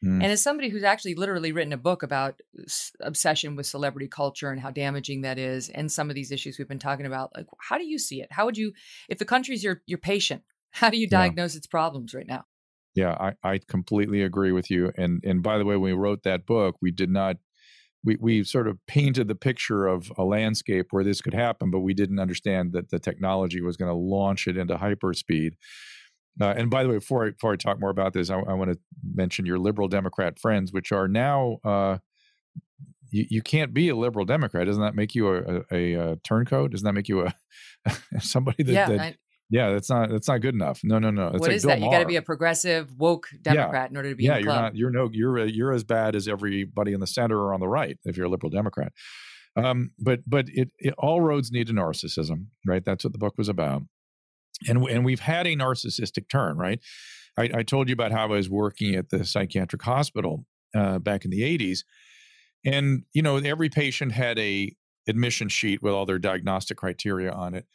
Mm. 0.04 0.24
And 0.24 0.26
as 0.26 0.42
somebody 0.42 0.70
who's 0.70 0.84
actually 0.84 1.16
literally 1.16 1.52
written 1.52 1.74
a 1.74 1.78
book 1.78 2.04
about 2.04 2.40
s- 2.64 2.92
obsession 3.02 3.56
with 3.56 3.66
celebrity 3.66 4.08
culture 4.08 4.50
and 4.50 4.60
how 4.60 4.72
damaging 4.72 5.22
that 5.22 5.38
is, 5.38 5.70
and 5.70 5.92
some 5.92 6.10
of 6.10 6.16
these 6.16 6.32
issues 6.32 6.58
we've 6.58 6.68
been 6.68 6.80
talking 6.80 7.06
about, 7.06 7.32
like 7.36 7.48
how 7.60 7.78
do 7.78 7.86
you 7.86 8.00
see 8.00 8.22
it? 8.22 8.32
How 8.32 8.46
would 8.46 8.58
you, 8.58 8.74
if 9.10 9.18
the 9.18 9.26
country's 9.26 9.64
your 9.64 9.82
your 9.86 9.98
patient, 9.98 10.44
how 10.72 10.90
do 10.90 10.98
you 10.98 11.08
diagnose 11.08 11.54
yeah. 11.54 11.60
its 11.60 11.68
problems 11.68 12.14
right 12.14 12.28
now? 12.28 12.46
Yeah, 12.96 13.12
I, 13.14 13.34
I 13.44 13.60
completely 13.68 14.24
agree 14.24 14.52
with 14.52 14.70
you. 14.72 14.92
And 14.98 15.24
and 15.24 15.44
by 15.44 15.58
the 15.58 15.66
way, 15.66 15.76
when 15.78 15.92
we 15.92 15.98
wrote 15.98 16.24
that 16.24 16.46
book, 16.46 16.76
we 16.82 16.92
did 16.92 17.10
not 17.10 17.38
we, 18.04 18.18
we 18.20 18.44
sort 18.44 18.68
of 18.68 18.78
painted 18.88 19.28
the 19.28 19.36
picture 19.36 19.86
of 19.86 20.12
a 20.18 20.24
landscape 20.24 20.88
where 20.92 21.04
this 21.04 21.22
could 21.22 21.34
happen, 21.34 21.70
but 21.70 21.80
we 21.80 21.94
didn't 21.94 22.20
understand 22.20 22.72
that 22.74 22.90
the 22.90 23.00
technology 23.00 23.62
was 23.62 23.78
going 23.78 23.90
to 23.92 23.96
launch 23.96 24.48
it 24.48 24.58
into 24.58 24.76
hyperspeed. 24.76 25.54
Uh, 26.42 26.54
and 26.56 26.70
by 26.70 26.84
the 26.84 26.90
way, 26.90 26.96
before 26.96 27.28
I, 27.28 27.32
before 27.32 27.52
I 27.52 27.56
talk 27.58 27.82
more 27.82 27.90
about 27.90 28.14
this, 28.14 28.30
I, 28.30 28.40
I 28.40 28.54
want 28.54 28.72
to 28.72 28.80
mention 29.14 29.46
your 29.46 29.60
liberal 29.60 29.90
Democrat 29.90 30.40
friends, 30.40 30.72
which 30.72 30.94
are 30.94 31.10
now 31.10 31.58
uh, 31.66 31.98
you, 33.12 33.26
you 33.30 33.42
can't 33.42 33.74
be 33.74 33.90
a 33.90 33.96
liberal 33.96 34.26
Democrat. 34.26 34.66
Doesn't 34.66 34.82
that 34.82 34.96
make 34.96 35.16
you 35.16 35.28
a, 35.28 35.42
a, 35.42 35.64
a, 35.72 35.94
a 35.94 36.16
turncoat? 36.18 36.72
Doesn't 36.72 36.86
that 36.86 36.94
make 36.94 37.10
you 37.10 37.26
a 37.26 37.34
somebody 38.20 38.64
that, 38.64 38.72
yeah, 38.72 38.90
that 38.90 39.00
I, 39.00 39.16
yeah, 39.50 39.72
that's 39.72 39.90
not 39.90 40.10
that's 40.10 40.28
not 40.28 40.42
good 40.42 40.54
enough. 40.54 40.82
No, 40.84 41.00
no, 41.00 41.10
no. 41.10 41.28
It's 41.28 41.40
what 41.40 41.50
like 41.50 41.52
is 41.54 41.64
Bill 41.64 41.70
that? 41.72 41.80
Maher. 41.80 41.92
You 41.92 41.96
got 41.98 42.00
to 42.02 42.08
be 42.08 42.16
a 42.18 42.22
progressive, 42.22 42.94
woke 42.98 43.30
Democrat 43.42 43.86
yeah. 43.86 43.90
in 43.90 43.98
order 43.98 44.10
to 44.10 44.16
be. 44.16 44.24
Yeah, 44.26 44.38
you're 44.38 44.54
not. 44.54 44.76
You're 44.76 44.92
no. 44.92 45.10
You're 45.12 45.46
you're 45.46 45.72
as 45.72 45.84
bad 45.84 46.16
as 46.16 46.28
everybody 46.28 46.94
in 46.94 47.00
the 47.00 47.08
center 47.08 47.38
or 47.38 47.54
on 47.54 47.60
the 47.60 47.68
right 47.68 47.98
if 48.06 48.16
you're 48.16 48.28
a 48.28 48.30
liberal 48.30 48.52
Democrat. 48.52 48.94
Um, 49.56 49.92
but 49.98 50.20
but 50.28 50.46
it, 50.50 50.70
it 50.78 50.94
all 51.00 51.22
roads 51.22 51.52
need 51.52 51.70
a 51.70 51.74
narcissism, 51.74 52.48
right? 52.66 52.86
That's 52.86 53.04
what 53.04 53.14
the 53.14 53.20
book 53.20 53.36
was 53.38 53.50
about, 53.50 53.82
and 54.68 54.84
and 54.84 55.04
we've 55.04 55.20
had 55.20 55.48
a 55.48 55.56
narcissistic 55.56 56.30
turn, 56.30 56.58
right? 56.58 56.80
I, 57.36 57.50
I 57.56 57.64
told 57.64 57.90
you 57.90 57.94
about 57.94 58.12
how 58.12 58.26
I 58.26 58.28
was 58.28 58.50
working 58.50 58.94
at 58.94 59.10
the 59.10 59.26
psychiatric 59.26 59.82
hospital 59.82 60.46
uh, 60.76 61.00
back 61.00 61.26
in 61.26 61.32
the 61.32 61.42
'80s, 61.42 61.80
and 62.64 63.04
you 63.14 63.24
know 63.24 63.38
every 63.38 63.70
patient 63.70 64.12
had 64.12 64.38
a 64.38 64.76
admission 65.08 65.50
sheet 65.50 65.82
with 65.82 65.94
all 65.94 66.06
their 66.06 66.20
diagnostic 66.20 66.78
criteria 66.78 67.32
on 67.32 67.56
it 67.56 67.66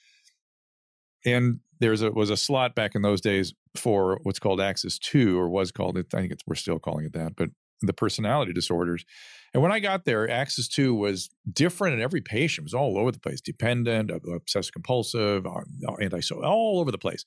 and 1.24 1.60
there's 1.80 2.02
a 2.02 2.10
was 2.10 2.30
a 2.30 2.36
slot 2.36 2.74
back 2.74 2.94
in 2.94 3.02
those 3.02 3.20
days 3.20 3.54
for 3.76 4.20
what's 4.22 4.38
called 4.38 4.60
axis 4.60 4.98
2 4.98 5.38
or 5.38 5.48
was 5.48 5.72
called 5.72 5.98
it 5.98 6.06
i 6.14 6.18
think 6.18 6.32
we're 6.46 6.54
still 6.54 6.78
calling 6.78 7.04
it 7.04 7.12
that 7.12 7.34
but 7.36 7.50
the 7.86 7.92
personality 7.92 8.52
disorders. 8.52 9.04
And 9.52 9.62
when 9.62 9.72
i 9.72 9.80
got 9.80 10.04
there 10.04 10.28
axis 10.28 10.68
2 10.68 10.94
was 10.94 11.30
different 11.50 11.94
in 11.94 12.00
every 12.00 12.20
patient. 12.20 12.64
It 12.64 12.66
was 12.66 12.74
all 12.74 12.98
over 12.98 13.12
the 13.12 13.20
place 13.20 13.40
dependent 13.40 14.10
obsessive 14.10 14.72
compulsive 14.72 15.46
antisocial 16.00 16.44
all 16.44 16.80
over 16.80 16.90
the 16.90 16.98
place. 16.98 17.24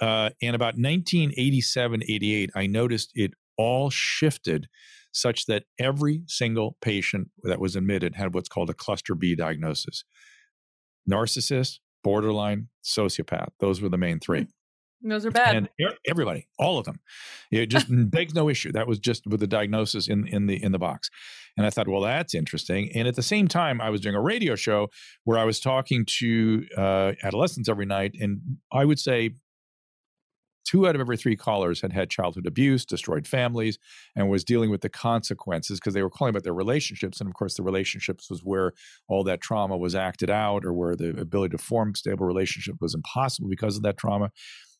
Uh, 0.00 0.30
and 0.40 0.56
about 0.56 0.76
1987 0.76 2.02
88 2.08 2.50
i 2.54 2.66
noticed 2.66 3.10
it 3.14 3.32
all 3.56 3.90
shifted 3.90 4.68
such 5.12 5.46
that 5.46 5.64
every 5.78 6.22
single 6.26 6.76
patient 6.80 7.28
that 7.42 7.60
was 7.60 7.74
admitted 7.76 8.14
had 8.14 8.32
what's 8.32 8.48
called 8.48 8.70
a 8.70 8.74
cluster 8.74 9.14
b 9.14 9.34
diagnosis. 9.34 10.04
Narcissist 11.10 11.80
borderline, 12.02 12.68
sociopath. 12.84 13.50
Those 13.60 13.80
were 13.80 13.88
the 13.88 13.98
main 13.98 14.20
three. 14.20 14.46
Hmm. 15.02 15.08
Those 15.08 15.26
are 15.26 15.30
bad. 15.30 15.56
And 15.56 15.68
everybody, 16.06 16.46
all 16.58 16.78
of 16.78 16.84
them. 16.84 17.00
It 17.50 17.66
just 17.66 17.86
begs 18.10 18.34
no 18.34 18.48
issue. 18.48 18.72
That 18.72 18.86
was 18.86 18.98
just 18.98 19.26
with 19.26 19.40
the 19.40 19.46
diagnosis 19.46 20.08
in 20.08 20.26
in 20.26 20.46
the 20.46 20.62
in 20.62 20.72
the 20.72 20.78
box. 20.78 21.10
And 21.56 21.66
I 21.66 21.70
thought, 21.70 21.88
well, 21.88 22.02
that's 22.02 22.34
interesting. 22.34 22.90
And 22.94 23.08
at 23.08 23.16
the 23.16 23.22
same 23.22 23.48
time, 23.48 23.80
I 23.80 23.90
was 23.90 24.00
doing 24.00 24.14
a 24.14 24.20
radio 24.20 24.54
show 24.54 24.88
where 25.24 25.38
I 25.38 25.44
was 25.44 25.60
talking 25.60 26.04
to 26.18 26.66
uh, 26.76 27.12
adolescents 27.22 27.68
every 27.68 27.86
night, 27.86 28.14
and 28.20 28.40
I 28.72 28.84
would 28.84 28.98
say 28.98 29.30
two 30.64 30.86
out 30.86 30.94
of 30.94 31.00
every 31.00 31.16
three 31.16 31.36
callers 31.36 31.80
had 31.80 31.92
had 31.92 32.10
childhood 32.10 32.46
abuse, 32.46 32.84
destroyed 32.84 33.26
families, 33.26 33.78
and 34.14 34.28
was 34.28 34.44
dealing 34.44 34.70
with 34.70 34.80
the 34.80 34.88
consequences 34.88 35.78
because 35.78 35.94
they 35.94 36.02
were 36.02 36.10
calling 36.10 36.30
about 36.30 36.44
their 36.44 36.54
relationships. 36.54 37.20
And 37.20 37.28
of 37.28 37.34
course, 37.34 37.54
the 37.54 37.62
relationships 37.62 38.30
was 38.30 38.40
where 38.40 38.72
all 39.08 39.24
that 39.24 39.40
trauma 39.40 39.76
was 39.76 39.94
acted 39.94 40.30
out 40.30 40.64
or 40.64 40.72
where 40.72 40.96
the 40.96 41.10
ability 41.20 41.56
to 41.56 41.62
form 41.62 41.94
stable 41.94 42.26
relationship 42.26 42.76
was 42.80 42.94
impossible 42.94 43.48
because 43.48 43.76
of 43.76 43.82
that 43.82 43.96
trauma. 43.96 44.30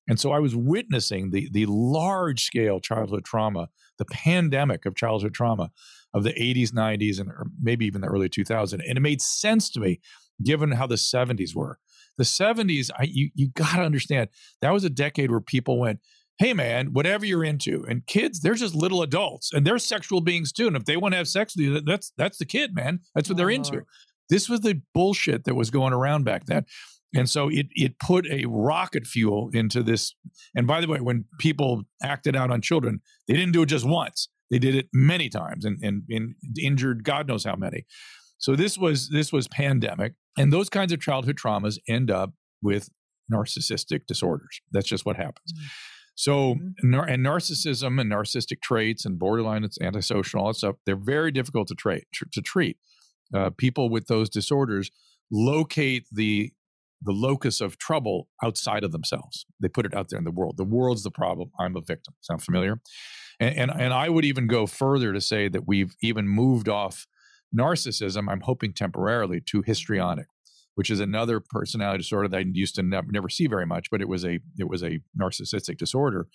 And 0.08 0.18
so 0.18 0.32
I 0.32 0.38
was 0.38 0.56
witnessing 0.56 1.30
the, 1.30 1.48
the 1.52 1.66
large 1.66 2.44
scale 2.44 2.80
childhood 2.80 3.24
trauma, 3.24 3.68
the 3.98 4.06
pandemic 4.06 4.86
of 4.86 4.96
childhood 4.96 5.34
trauma 5.34 5.70
of 6.12 6.24
the 6.24 6.32
80s, 6.32 6.72
90s, 6.72 7.20
and 7.20 7.28
er, 7.28 7.46
maybe 7.60 7.86
even 7.86 8.00
the 8.00 8.08
early 8.08 8.28
2000s. 8.28 8.72
And 8.72 8.82
it 8.82 9.00
made 9.00 9.22
sense 9.22 9.70
to 9.70 9.80
me 9.80 10.00
given 10.42 10.72
how 10.72 10.86
the 10.86 10.96
70s 10.96 11.54
were 11.54 11.78
the 12.20 12.24
70s, 12.24 12.90
I, 12.94 13.04
you, 13.04 13.30
you 13.34 13.48
got 13.48 13.76
to 13.76 13.82
understand 13.82 14.28
that 14.60 14.72
was 14.72 14.84
a 14.84 14.90
decade 14.90 15.30
where 15.30 15.40
people 15.40 15.78
went, 15.78 16.00
hey 16.38 16.52
man, 16.52 16.92
whatever 16.92 17.24
you're 17.24 17.44
into, 17.44 17.84
and 17.88 18.06
kids, 18.06 18.40
they're 18.40 18.54
just 18.54 18.74
little 18.74 19.02
adults 19.02 19.52
and 19.52 19.66
they're 19.66 19.78
sexual 19.78 20.20
beings 20.20 20.52
too. 20.52 20.66
And 20.66 20.76
if 20.76 20.84
they 20.84 20.96
want 20.96 21.12
to 21.12 21.18
have 21.18 21.28
sex 21.28 21.56
with 21.56 21.64
you, 21.64 21.80
that's 21.80 22.12
that's 22.16 22.38
the 22.38 22.44
kid, 22.44 22.74
man. 22.74 23.00
That's 23.14 23.28
what 23.28 23.38
they're 23.38 23.50
into. 23.50 23.78
Uh-huh. 23.78 23.84
This 24.28 24.48
was 24.48 24.60
the 24.60 24.80
bullshit 24.94 25.44
that 25.44 25.54
was 25.54 25.70
going 25.70 25.92
around 25.92 26.24
back 26.24 26.44
then. 26.44 26.64
And 27.14 27.28
so 27.28 27.48
it 27.48 27.66
it 27.72 27.98
put 27.98 28.26
a 28.30 28.44
rocket 28.46 29.06
fuel 29.06 29.50
into 29.52 29.82
this. 29.82 30.14
And 30.54 30.66
by 30.66 30.80
the 30.80 30.88
way, 30.88 31.00
when 31.00 31.24
people 31.38 31.82
acted 32.02 32.36
out 32.36 32.50
on 32.50 32.60
children, 32.60 33.00
they 33.26 33.34
didn't 33.34 33.52
do 33.52 33.62
it 33.62 33.66
just 33.66 33.86
once. 33.86 34.28
They 34.50 34.58
did 34.58 34.74
it 34.74 34.88
many 34.92 35.28
times 35.28 35.64
and, 35.64 35.78
and, 35.82 36.02
and 36.10 36.34
injured 36.58 37.04
God 37.04 37.28
knows 37.28 37.44
how 37.44 37.54
many. 37.54 37.86
So 38.40 38.56
this 38.56 38.76
was 38.76 39.10
this 39.10 39.32
was 39.32 39.46
pandemic, 39.48 40.14
and 40.36 40.52
those 40.52 40.68
kinds 40.68 40.92
of 40.92 41.00
childhood 41.00 41.36
traumas 41.36 41.78
end 41.88 42.10
up 42.10 42.32
with 42.62 42.88
narcissistic 43.32 44.06
disorders. 44.06 44.60
That's 44.72 44.88
just 44.88 45.06
what 45.06 45.16
happens. 45.16 45.52
Mm-hmm. 45.52 45.66
So, 46.16 46.56
nar- 46.82 47.06
and 47.06 47.24
narcissism 47.24 48.00
and 48.00 48.10
narcissistic 48.10 48.60
traits 48.60 49.06
and 49.06 49.18
borderline, 49.18 49.64
it's 49.64 49.80
antisocial, 49.80 50.40
all 50.40 50.48
that 50.48 50.56
stuff. 50.56 50.76
They're 50.84 50.96
very 50.96 51.30
difficult 51.30 51.68
to, 51.68 51.74
tra- 51.74 52.02
tr- 52.12 52.24
to 52.32 52.42
treat. 52.42 52.76
Uh, 53.34 53.50
people 53.56 53.88
with 53.88 54.06
those 54.06 54.28
disorders 54.28 54.90
locate 55.30 56.06
the 56.10 56.52
the 57.02 57.12
locus 57.12 57.62
of 57.62 57.78
trouble 57.78 58.28
outside 58.44 58.84
of 58.84 58.92
themselves. 58.92 59.46
They 59.58 59.68
put 59.68 59.86
it 59.86 59.94
out 59.94 60.10
there 60.10 60.18
in 60.18 60.24
the 60.24 60.30
world. 60.30 60.58
The 60.58 60.64
world's 60.64 61.02
the 61.02 61.10
problem. 61.10 61.50
I'm 61.58 61.74
a 61.74 61.80
victim. 61.80 62.14
Sound 62.20 62.42
familiar? 62.42 62.80
And, 63.38 63.56
and, 63.56 63.70
and 63.70 63.94
I 63.94 64.10
would 64.10 64.26
even 64.26 64.46
go 64.46 64.66
further 64.66 65.14
to 65.14 65.20
say 65.22 65.48
that 65.48 65.66
we've 65.66 65.94
even 66.02 66.28
moved 66.28 66.68
off 66.68 67.06
narcissism, 67.56 68.30
I'm 68.30 68.42
hoping 68.42 68.72
temporarily, 68.72 69.40
to 69.46 69.62
histrionic, 69.62 70.26
which 70.74 70.90
is 70.90 71.00
another 71.00 71.40
personality 71.40 71.98
disorder 71.98 72.28
that 72.28 72.36
I 72.38 72.44
used 72.52 72.74
to 72.76 72.82
never, 72.82 73.08
never 73.10 73.28
see 73.28 73.46
very 73.46 73.66
much, 73.66 73.90
but 73.90 74.00
it 74.00 74.08
was 74.08 74.24
a 74.24 74.40
it 74.58 74.68
was 74.68 74.82
a 74.82 75.00
narcissistic 75.20 75.76
disorder. 75.78 76.28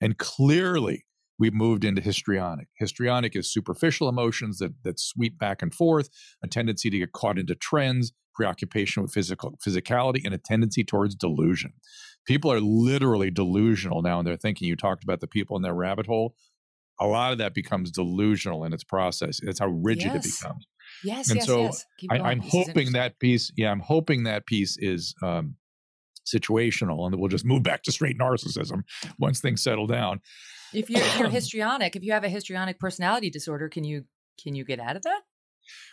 And 0.00 0.18
clearly 0.18 1.06
we've 1.38 1.54
moved 1.54 1.84
into 1.84 2.02
histrionic. 2.02 2.68
Histrionic 2.78 3.36
is 3.36 3.52
superficial 3.52 4.08
emotions 4.08 4.58
that 4.58 4.72
that 4.84 4.98
sweep 4.98 5.38
back 5.38 5.62
and 5.62 5.74
forth, 5.74 6.08
a 6.42 6.48
tendency 6.48 6.90
to 6.90 6.98
get 6.98 7.12
caught 7.12 7.38
into 7.38 7.54
trends, 7.54 8.12
preoccupation 8.34 9.02
with 9.02 9.12
physical 9.12 9.58
physicality, 9.66 10.22
and 10.24 10.34
a 10.34 10.38
tendency 10.38 10.84
towards 10.84 11.14
delusion. 11.14 11.72
People 12.26 12.52
are 12.52 12.60
literally 12.60 13.30
delusional 13.30 14.00
now 14.00 14.20
in 14.20 14.24
their 14.24 14.36
thinking. 14.36 14.68
You 14.68 14.76
talked 14.76 15.02
about 15.02 15.20
the 15.20 15.26
people 15.26 15.56
in 15.56 15.62
their 15.62 15.74
rabbit 15.74 16.06
hole 16.06 16.34
a 17.02 17.06
lot 17.06 17.32
of 17.32 17.38
that 17.38 17.54
becomes 17.54 17.90
delusional 17.90 18.64
in 18.64 18.72
its 18.72 18.84
process. 18.84 19.40
It's 19.42 19.58
how 19.58 19.68
rigid 19.68 20.12
yes. 20.14 20.26
it 20.26 20.40
becomes. 20.40 20.66
Yes, 21.04 21.30
and 21.30 21.36
yes, 21.38 21.46
so 21.46 21.62
yes. 21.62 21.86
I, 22.10 22.32
am 22.32 22.40
hoping 22.40 22.92
that 22.92 23.18
piece. 23.18 23.50
Yeah, 23.56 23.70
I'm 23.70 23.80
hoping 23.80 24.24
that 24.24 24.46
piece 24.46 24.76
is 24.78 25.14
um, 25.22 25.56
situational, 26.26 27.04
and 27.04 27.12
that 27.12 27.18
we'll 27.18 27.28
just 27.28 27.44
move 27.44 27.62
back 27.62 27.82
to 27.84 27.92
straight 27.92 28.18
narcissism 28.18 28.82
once 29.18 29.40
things 29.40 29.62
settle 29.62 29.86
down. 29.86 30.20
If 30.72 30.88
you're, 30.90 31.00
if 31.00 31.18
you're 31.18 31.28
histrionic, 31.40 31.96
if 31.96 32.04
you 32.04 32.12
have 32.12 32.24
a 32.24 32.28
histrionic 32.28 32.78
personality 32.78 33.30
disorder, 33.30 33.68
can 33.68 33.84
you 33.84 34.04
can 34.42 34.54
you 34.54 34.64
get 34.64 34.78
out 34.78 34.96
of 34.96 35.02
that? 35.02 35.22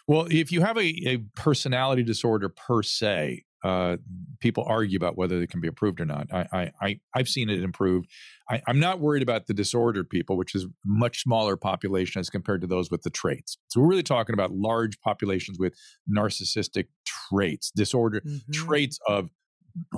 Well, 0.07 0.27
if 0.29 0.51
you 0.51 0.61
have 0.61 0.77
a, 0.77 1.07
a 1.07 1.17
personality 1.35 2.03
disorder 2.03 2.49
per 2.49 2.83
se, 2.83 3.43
uh, 3.63 3.97
people 4.39 4.63
argue 4.67 4.97
about 4.97 5.17
whether 5.17 5.41
it 5.41 5.49
can 5.49 5.59
be 5.59 5.67
improved 5.67 5.99
or 5.99 6.05
not. 6.05 6.27
I, 6.31 6.47
I, 6.51 6.71
I 6.81 6.99
have 7.15 7.27
seen 7.27 7.49
it 7.49 7.61
improved. 7.61 8.09
I, 8.49 8.61
am 8.67 8.79
not 8.79 8.99
worried 8.99 9.21
about 9.21 9.47
the 9.47 9.53
disordered 9.53 10.09
people, 10.09 10.37
which 10.37 10.55
is 10.55 10.65
much 10.85 11.23
smaller 11.23 11.57
population 11.57 12.19
as 12.19 12.29
compared 12.29 12.61
to 12.61 12.67
those 12.67 12.89
with 12.89 13.03
the 13.03 13.09
traits. 13.09 13.57
So 13.67 13.81
we're 13.81 13.87
really 13.87 14.03
talking 14.03 14.33
about 14.33 14.51
large 14.51 14.99
populations 15.01 15.59
with 15.59 15.73
narcissistic 16.09 16.87
traits, 17.05 17.71
disorder 17.71 18.21
mm-hmm. 18.21 18.51
traits 18.51 18.97
of 19.07 19.29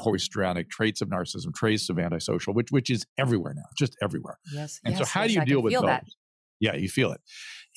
histrionic, 0.04 0.70
traits 0.70 1.02
of 1.02 1.10
narcissism, 1.10 1.54
traits 1.54 1.90
of 1.90 2.00
antisocial, 2.00 2.54
which 2.54 2.72
which 2.72 2.90
is 2.90 3.06
everywhere 3.18 3.54
now, 3.54 3.70
just 3.78 3.96
everywhere. 4.02 4.38
Yes. 4.54 4.80
And 4.84 4.96
yes, 4.96 5.00
so, 5.00 5.06
how 5.06 5.22
yes, 5.22 5.30
do 5.30 5.34
you 5.36 5.42
I 5.42 5.46
deal 5.46 5.62
with 5.62 5.74
those? 5.74 5.84
That. 5.84 6.06
Yeah, 6.62 6.76
you 6.76 6.88
feel 6.88 7.12
it. 7.12 7.20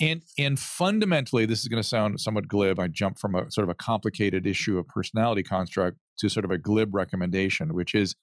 And 0.01 0.23
and 0.39 0.59
fundamentally, 0.59 1.47
this 1.47 1.61
is 1.61 1.69
going 1.69 1.83
to 1.83 1.89
sound 1.89 2.21
somewhat 2.21 2.49
glib. 2.49 2.79
I 2.79 2.89
jump 2.89 3.19
from 3.19 3.35
a 3.35 3.51
sort 3.51 3.65
of 3.65 3.71
a 3.71 3.75
complicated 3.75 4.47
issue 4.47 4.79
of 4.79 4.87
personality 4.87 5.43
construct 5.43 5.99
to 6.19 6.29
sort 6.29 6.45
of 6.45 6.51
a 6.53 6.59
glib 6.59 6.95
recommendation, 6.95 7.75
which 7.75 7.95
is 7.95 8.15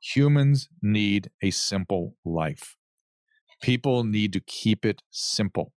humans 0.00 0.68
need 0.82 1.30
a 1.42 1.50
simple 1.50 2.14
life. 2.24 2.76
People 3.62 4.04
need 4.04 4.32
to 4.34 4.40
keep 4.40 4.84
it 4.84 5.02
simple. 5.10 5.72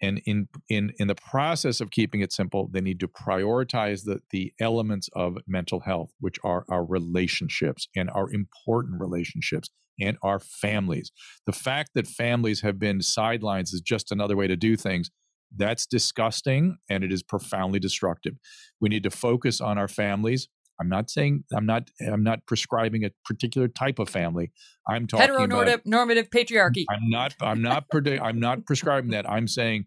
And 0.00 0.22
in 0.26 0.48
in 0.68 0.92
in 0.98 1.08
the 1.08 1.16
process 1.16 1.80
of 1.80 1.90
keeping 1.90 2.20
it 2.20 2.32
simple, 2.32 2.68
they 2.72 2.80
need 2.80 3.00
to 3.00 3.08
prioritize 3.08 4.04
the 4.04 4.20
the 4.30 4.52
elements 4.60 5.08
of 5.14 5.38
mental 5.48 5.80
health, 5.80 6.10
which 6.20 6.38
are 6.44 6.64
our 6.70 6.84
relationships 6.84 7.88
and 7.96 8.08
our 8.10 8.30
important 8.32 9.00
relationships 9.00 9.70
and 10.00 10.16
our 10.22 10.38
families. 10.38 11.10
The 11.46 11.52
fact 11.52 11.90
that 11.94 12.06
families 12.06 12.60
have 12.62 12.78
been 12.78 13.02
sidelines 13.02 13.72
is 13.72 13.80
just 13.80 14.12
another 14.12 14.36
way 14.36 14.46
to 14.46 14.56
do 14.56 14.76
things. 14.76 15.10
That's 15.56 15.86
disgusting 15.86 16.78
and 16.90 17.02
it 17.02 17.12
is 17.12 17.22
profoundly 17.22 17.78
destructive. 17.78 18.34
We 18.80 18.88
need 18.88 19.02
to 19.04 19.10
focus 19.10 19.60
on 19.60 19.78
our 19.78 19.88
families. 19.88 20.48
I'm 20.80 20.88
not 20.88 21.10
saying 21.10 21.44
I'm 21.52 21.66
not 21.66 21.90
I'm 22.00 22.22
not 22.22 22.46
prescribing 22.46 23.04
a 23.04 23.10
particular 23.24 23.66
type 23.66 23.98
of 23.98 24.08
family. 24.08 24.52
I'm 24.88 25.06
talking 25.06 25.28
about 25.28 25.48
heteronormative 25.48 25.80
normative 25.84 26.30
patriarchy. 26.30 26.84
I'm 26.88 27.10
not 27.10 27.34
I'm 27.40 27.62
not 27.62 27.84
I'm 27.94 28.38
not 28.38 28.64
prescribing 28.64 29.10
that. 29.10 29.28
I'm 29.28 29.48
saying 29.48 29.86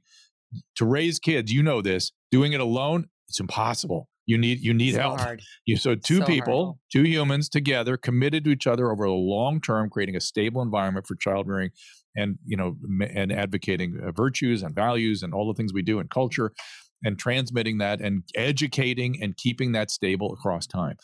to 0.76 0.86
raise 0.86 1.20
kids, 1.20 1.52
you 1.52 1.64
know 1.64 1.82
this, 1.82 2.12
doing 2.30 2.52
it 2.54 2.60
alone, 2.60 3.08
it's 3.30 3.40
impossible. 3.40 4.10
You 4.26 4.38
need 4.38 4.60
you 4.60 4.74
need 4.74 4.94
so 4.96 5.02
help. 5.02 5.20
Hard. 5.20 5.42
You 5.66 5.78
so 5.78 5.96
two 5.96 6.18
so 6.18 6.26
people, 6.26 6.66
hard. 6.66 6.78
two 6.92 7.04
humans 7.04 7.50
together, 7.50 7.98
committed 7.98 8.44
to 8.46 8.52
each 8.52 8.68
other 8.68 8.92
over 8.92 9.04
a 9.04 9.12
long 9.12 9.62
term, 9.62 9.90
creating 9.90 10.16
a 10.16 10.22
stable 10.22 10.62
environment 10.62 11.08
for 11.08 11.16
child 11.16 11.48
rearing, 11.48 11.72
and 12.16 12.38
you 12.46 12.56
know, 12.56 12.76
and 13.14 13.32
advocating 13.32 14.00
uh, 14.02 14.12
virtues 14.12 14.62
and 14.64 14.76
values 14.76 15.24
and 15.24 15.34
all 15.34 15.48
the 15.48 15.56
things 15.56 15.74
we 15.74 15.82
do 15.82 16.00
in 16.00 16.08
culture, 16.08 16.52
and 17.04 17.18
transmitting 17.18 17.80
that 17.80 18.00
and 18.00 18.24
educating 18.36 19.22
and 19.22 19.38
keeping 19.38 19.72
that 19.72 19.90
stable 19.90 20.32
across 20.34 20.68
time. 20.68 20.98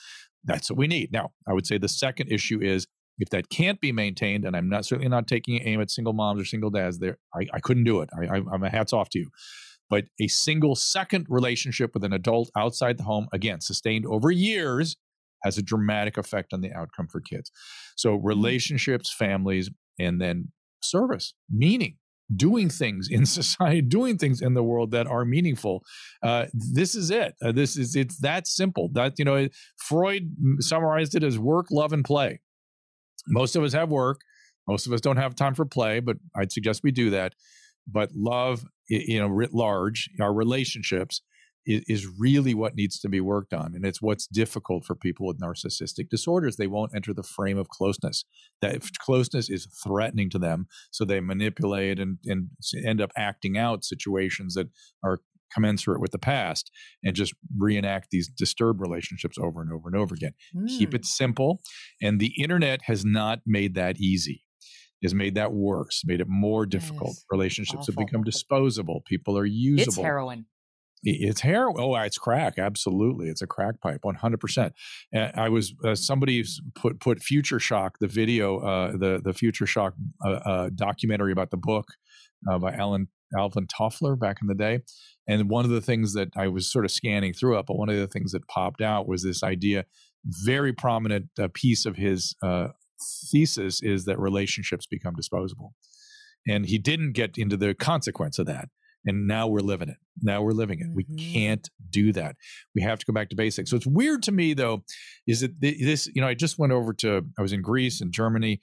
That's 0.43 0.69
what 0.69 0.77
we 0.77 0.87
need. 0.87 1.11
Now, 1.11 1.31
I 1.47 1.53
would 1.53 1.65
say 1.65 1.77
the 1.77 1.89
second 1.89 2.31
issue 2.31 2.61
is 2.61 2.87
if 3.19 3.29
that 3.29 3.49
can't 3.49 3.81
be 3.81 3.91
maintained, 3.91 4.45
and 4.45 4.55
I'm 4.55 4.69
not 4.69 4.85
certainly 4.85 5.09
not 5.09 5.27
taking 5.27 5.59
aim 5.67 5.81
at 5.81 5.89
single 5.89 6.13
moms 6.13 6.39
or 6.39 6.45
single 6.45 6.69
dads, 6.69 6.99
there 6.99 7.17
I, 7.33 7.47
I 7.51 7.59
couldn't 7.59 7.83
do 7.83 8.01
it. 8.01 8.09
I, 8.15 8.37
I, 8.37 8.41
I'm 8.53 8.63
a 8.63 8.69
hats 8.69 8.93
off 8.93 9.09
to 9.09 9.19
you 9.19 9.29
but 9.89 10.05
a 10.19 10.27
single 10.27 10.75
second 10.75 11.25
relationship 11.29 11.91
with 11.93 12.03
an 12.03 12.13
adult 12.13 12.49
outside 12.57 12.97
the 12.97 13.03
home, 13.03 13.27
again, 13.33 13.61
sustained 13.61 14.05
over 14.05 14.31
years, 14.31 14.97
has 15.43 15.57
a 15.57 15.61
dramatic 15.61 16.17
effect 16.17 16.53
on 16.53 16.61
the 16.61 16.73
outcome 16.73 17.07
for 17.07 17.21
kids. 17.21 17.51
So, 17.95 18.17
mm-hmm. 18.17 18.25
relationships, 18.25 19.13
families, 19.13 19.69
and 19.99 20.19
then 20.19 20.51
service, 20.81 21.33
meaning, 21.49 21.97
doing 22.35 22.69
things 22.69 23.07
in 23.09 23.25
society, 23.39 23.81
doing 23.81 24.17
things 24.17 24.41
in 24.41 24.53
the 24.53 24.63
world 24.63 24.91
that 24.91 25.07
are 25.07 25.25
meaningful. 25.25 25.83
Uh, 26.23 26.45
this 26.53 26.95
is 26.95 27.11
it. 27.11 27.35
Uh, 27.43 27.51
this 27.51 27.77
is 27.77 27.95
it's 27.95 28.19
that 28.19 28.47
simple. 28.47 28.89
That 28.93 29.13
you 29.17 29.25
know, 29.25 29.47
Freud 29.77 30.29
summarized 30.59 31.15
it 31.15 31.23
as 31.23 31.39
work, 31.39 31.67
love, 31.71 31.93
and 31.93 32.03
play. 32.03 32.41
Most 33.27 33.55
of 33.55 33.63
us 33.63 33.73
have 33.73 33.89
work. 33.89 34.21
Most 34.67 34.85
of 34.85 34.91
us 34.91 34.99
don't 34.99 35.17
have 35.17 35.33
time 35.33 35.55
for 35.55 35.65
play, 35.65 36.01
but 36.01 36.17
I'd 36.35 36.51
suggest 36.51 36.83
we 36.83 36.91
do 36.91 37.09
that 37.11 37.33
but 37.87 38.11
love 38.13 38.65
you 38.87 39.19
know 39.19 39.27
writ 39.27 39.53
large 39.53 40.09
our 40.19 40.33
relationships 40.33 41.21
is, 41.67 42.07
really 42.17 42.53
what 42.53 42.75
needs 42.75 42.99
to 42.99 43.09
be 43.09 43.19
worked 43.19 43.53
on 43.53 43.75
and 43.75 43.85
it's 43.85 44.01
what's 44.01 44.27
difficult 44.27 44.85
for 44.85 44.95
people 44.95 45.27
with 45.27 45.39
narcissistic 45.39 46.09
disorders. 46.09 46.55
They 46.55 46.67
won't 46.67 46.95
enter 46.95 47.13
the 47.13 47.23
frame 47.23 47.57
of 47.57 47.67
closeness. 47.69 48.23
That 48.61 48.81
closeness 48.99 49.49
is 49.49 49.67
threatening 49.83 50.29
to 50.31 50.39
them 50.39 50.67
so 50.91 51.03
they 51.03 51.19
manipulate 51.19 51.99
and, 51.99 52.17
and 52.25 52.49
end 52.85 53.01
up 53.01 53.11
acting 53.17 53.57
out 53.57 53.83
situations 53.83 54.53
that 54.53 54.69
are 55.03 55.19
commensurate 55.53 56.01
with 56.01 56.11
the 56.11 56.19
past 56.19 56.71
and 57.03 57.15
just 57.15 57.33
reenact 57.57 58.09
these 58.11 58.27
disturbed 58.27 58.81
relationships 58.81 59.37
over 59.37 59.61
and 59.61 59.71
over 59.71 59.87
and 59.87 59.95
over 59.95 60.13
again. 60.13 60.33
Mm. 60.55 60.67
keep 60.67 60.93
it 60.93 61.05
simple 61.05 61.61
and 62.01 62.19
the 62.19 62.33
internet 62.41 62.81
has 62.83 63.05
not 63.05 63.39
made 63.45 63.73
that 63.75 63.97
easy 63.97 64.43
has 65.03 65.13
made 65.13 65.35
that 65.35 65.51
worse, 65.53 66.03
made 66.05 66.21
it 66.21 66.27
more 66.27 66.65
difficult. 66.65 67.17
Relationships 67.31 67.81
awful. 67.81 67.93
have 67.93 68.07
become 68.07 68.23
disposable. 68.23 69.03
People 69.05 69.37
are 69.37 69.45
usable. 69.45 69.83
It's 69.83 69.97
heroin. 69.97 70.45
It's 71.03 71.41
heroin. 71.41 71.75
Oh, 71.79 71.95
it's 71.95 72.17
crack. 72.17 72.57
Absolutely, 72.57 73.27
it's 73.27 73.41
a 73.41 73.47
crack 73.47 73.79
pipe. 73.81 73.99
One 74.01 74.15
hundred 74.15 74.39
percent. 74.39 74.73
I 75.13 75.49
was 75.49 75.73
uh, 75.85 75.95
somebody 75.95 76.43
put 76.75 76.99
put 76.99 77.21
Future 77.21 77.59
Shock, 77.59 77.99
the 77.99 78.07
video, 78.07 78.59
uh, 78.59 78.91
the 78.93 79.21
the 79.23 79.33
Future 79.33 79.67
Shock 79.67 79.93
uh, 80.25 80.29
uh 80.29 80.69
documentary 80.73 81.31
about 81.31 81.51
the 81.51 81.57
book 81.57 81.87
uh, 82.49 82.57
by 82.57 82.73
Alan 82.73 83.09
Alvin 83.37 83.67
Toffler 83.67 84.17
back 84.19 84.37
in 84.41 84.47
the 84.47 84.55
day. 84.55 84.79
And 85.27 85.49
one 85.49 85.65
of 85.65 85.71
the 85.71 85.81
things 85.81 86.13
that 86.13 86.29
I 86.35 86.47
was 86.47 86.71
sort 86.71 86.85
of 86.85 86.91
scanning 86.91 87.33
through 87.33 87.59
it, 87.59 87.65
but 87.65 87.77
one 87.77 87.89
of 87.89 87.97
the 87.97 88.07
things 88.07 88.31
that 88.31 88.47
popped 88.47 88.81
out 88.81 89.07
was 89.07 89.23
this 89.23 89.43
idea, 89.43 89.85
very 90.25 90.73
prominent 90.73 91.27
uh, 91.37 91.49
piece 91.53 91.85
of 91.85 91.97
his 91.97 92.35
thesis 93.31 93.81
is 93.81 94.05
that 94.05 94.19
relationships 94.19 94.85
become 94.85 95.15
disposable. 95.15 95.73
And 96.47 96.65
he 96.65 96.77
didn't 96.77 97.11
get 97.11 97.37
into 97.37 97.57
the 97.57 97.73
consequence 97.73 98.39
of 98.39 98.45
that. 98.45 98.69
And 99.05 99.27
now 99.27 99.47
we're 99.47 99.59
living 99.59 99.89
it. 99.89 99.97
Now 100.21 100.41
we're 100.41 100.51
living 100.51 100.79
it. 100.79 100.87
Mm-hmm. 100.87 100.95
We 100.95 101.33
can't 101.33 101.69
do 101.89 102.11
that. 102.13 102.35
We 102.75 102.81
have 102.81 102.99
to 102.99 103.05
go 103.05 103.13
back 103.13 103.29
to 103.29 103.35
basics. 103.35 103.69
So 103.69 103.77
it's 103.77 103.87
weird 103.87 104.23
to 104.23 104.31
me, 104.31 104.53
though, 104.53 104.83
is 105.25 105.41
that 105.41 105.59
this, 105.61 106.07
you 106.13 106.21
know, 106.21 106.27
I 106.27 106.33
just 106.33 106.59
went 106.59 106.73
over 106.73 106.93
to, 106.95 107.25
I 107.37 107.41
was 107.41 107.53
in 107.53 107.61
Greece 107.61 108.01
and 108.01 108.11
Germany, 108.11 108.59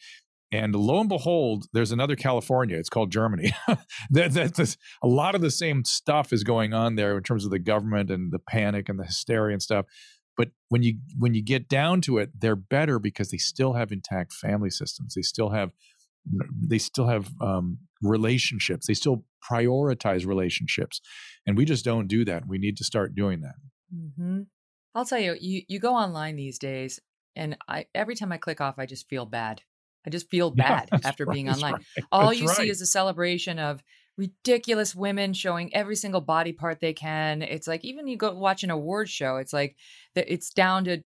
and 0.52 0.74
lo 0.74 1.01
and 1.01 1.09
behold, 1.09 1.66
there's 1.73 1.93
another 1.93 2.15
California. 2.15 2.77
It's 2.77 2.89
called 2.89 3.11
Germany. 3.11 3.52
that, 4.11 4.32
that's 4.32 4.77
a 5.02 5.09
lot 5.09 5.35
of 5.35 5.40
the 5.40 5.51
same 5.51 5.85
stuff 5.85 6.32
is 6.32 6.44
going 6.44 6.73
on 6.73 6.94
there 6.94 7.16
in 7.16 7.23
terms 7.23 7.44
of 7.44 7.51
the 7.51 7.59
government 7.59 8.11
and 8.11 8.32
the 8.32 8.39
panic 8.39 8.89
and 8.89 8.98
the 8.98 9.05
hysteria 9.05 9.55
and 9.55 9.62
stuff. 9.62 9.86
But 10.36 10.48
when 10.69 10.82
you 10.82 10.98
when 11.19 11.35
you 11.35 11.43
get 11.43 11.69
down 11.69 12.01
to 12.02 12.19
it, 12.19 12.31
they're 12.40 12.56
better 12.56 12.98
because 12.98 13.31
they 13.31 13.39
still 13.39 13.74
have 13.74 13.93
intact 13.93 14.32
family 14.32 14.70
systems. 14.70 15.15
They 15.15 15.23
still 15.23 15.51
have 15.51 15.70
they 16.51 16.78
still 16.78 17.06
have 17.06 17.31
um, 17.40 17.78
relationships. 18.02 18.86
They 18.86 18.94
still 18.94 19.24
prioritize 19.48 20.27
relationships, 20.27 21.01
and 21.47 21.56
we 21.56 21.65
just 21.65 21.85
don't 21.85 22.09
do 22.09 22.24
that. 22.24 22.47
We 22.47 22.59
need 22.59 22.77
to 22.78 22.85
start 22.85 23.15
doing 23.15 23.43
that. 23.43 23.55
Mm-hmm. 23.94 24.43
I'll 24.94 25.05
tell 25.05 25.19
you, 25.19 25.36
you 25.40 25.62
you 25.69 25.78
go 25.78 25.94
online 25.94 26.36
these 26.36 26.59
days, 26.59 27.01
and 27.36 27.56
I 27.69 27.86
every 27.94 28.15
time 28.15 28.32
I 28.32 28.39
click 28.39 28.61
off, 28.61 28.78
I 28.78 28.86
just 28.86 29.09
feel 29.09 29.27
bad. 29.27 29.62
I 30.06 30.11
just 30.11 30.31
feel 30.31 30.51
bad 30.55 30.89
yeah, 30.93 30.98
after 31.05 31.24
right, 31.24 31.35
being 31.35 31.51
online. 31.51 31.74
Right, 31.74 32.06
All 32.11 32.32
you 32.32 32.47
right. 32.47 32.56
see 32.56 32.70
is 32.70 32.81
a 32.81 32.86
celebration 32.86 33.59
of 33.59 33.82
ridiculous 34.16 34.95
women 34.95 35.32
showing 35.32 35.74
every 35.74 35.97
single 35.97 36.20
body 36.20 36.53
part 36.53 36.81
they 36.81 36.93
can. 36.93 37.43
It's 37.43 37.66
like 37.66 37.85
even 37.85 38.07
you 38.07 38.16
go 38.16 38.32
watch 38.35 38.62
an 38.62 38.70
award 38.70 39.09
show, 39.09 39.36
it's 39.36 39.53
like 39.53 39.77
it's 40.15 40.51
down 40.51 40.85
to 40.85 41.03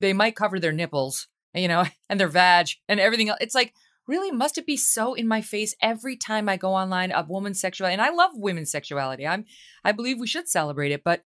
they 0.00 0.12
might 0.12 0.36
cover 0.36 0.58
their 0.60 0.72
nipples, 0.72 1.28
you 1.54 1.68
know, 1.68 1.84
and 2.08 2.18
their 2.20 2.28
vag 2.28 2.68
and 2.88 3.00
everything 3.00 3.28
else. 3.28 3.38
It's 3.40 3.54
like, 3.54 3.74
really, 4.06 4.30
must 4.30 4.58
it 4.58 4.66
be 4.66 4.76
so 4.76 5.14
in 5.14 5.26
my 5.28 5.40
face 5.40 5.74
every 5.82 6.16
time 6.16 6.48
I 6.48 6.56
go 6.56 6.72
online 6.72 7.12
of 7.12 7.28
woman's 7.28 7.60
sexuality? 7.60 7.94
And 7.94 8.02
I 8.02 8.10
love 8.10 8.30
women's 8.34 8.70
sexuality. 8.70 9.26
I'm, 9.26 9.44
I 9.84 9.92
believe 9.92 10.18
we 10.18 10.26
should 10.26 10.48
celebrate 10.48 10.92
it, 10.92 11.02
but 11.04 11.22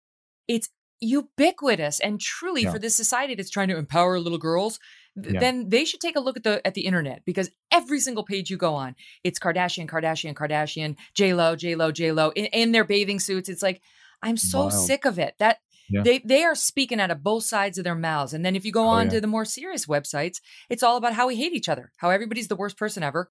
it's 0.47 0.69
ubiquitous 0.99 1.99
and 1.99 2.19
truly 2.19 2.63
Yeah. 2.63 2.71
for 2.71 2.79
this 2.79 2.95
society 2.95 3.35
that's 3.35 3.49
trying 3.49 3.69
to 3.69 3.77
empower 3.77 4.19
little 4.19 4.37
girls 4.37 4.79
Yeah. 5.15 5.39
then 5.39 5.69
they 5.69 5.85
should 5.85 5.99
take 5.99 6.15
a 6.15 6.19
look 6.19 6.37
at 6.37 6.43
the 6.43 6.65
at 6.65 6.73
the 6.75 6.81
internet 6.85 7.23
because 7.25 7.49
every 7.71 7.99
single 7.99 8.23
page 8.23 8.49
you 8.49 8.57
go 8.57 8.73
on 8.75 8.95
it's 9.23 9.39
kardashian 9.39 9.87
kardashian 9.87 10.33
kardashian 10.33 10.95
j-lo 11.13 11.55
j-lo 11.55 11.91
j-lo 11.91 12.31
in, 12.35 12.45
in 12.45 12.71
their 12.71 12.83
bathing 12.85 13.19
suits 13.19 13.49
it's 13.49 13.61
like 13.63 13.81
i'm 14.21 14.37
so 14.37 14.59
Wild. 14.67 14.73
sick 14.73 15.05
of 15.05 15.19
it 15.19 15.33
that 15.39 15.57
Yeah. 15.89 16.03
they 16.03 16.19
they 16.19 16.43
are 16.43 16.55
speaking 16.55 16.99
out 17.01 17.11
of 17.11 17.23
both 17.23 17.43
sides 17.43 17.77
of 17.77 17.83
their 17.83 17.95
mouths 17.95 18.33
and 18.33 18.45
then 18.45 18.55
if 18.55 18.63
you 18.65 18.71
go 18.71 18.85
Oh, 18.85 18.89
on 18.99 19.05
yeah. 19.07 19.13
to 19.13 19.21
the 19.21 19.27
more 19.35 19.45
serious 19.45 19.87
websites 19.87 20.37
it's 20.69 20.83
all 20.83 20.95
about 20.97 21.13
how 21.13 21.27
we 21.27 21.35
hate 21.35 21.53
each 21.53 21.67
other 21.69 21.91
how 21.97 22.09
everybody's 22.11 22.47
the 22.47 22.55
worst 22.55 22.77
person 22.77 23.01
ever 23.03 23.29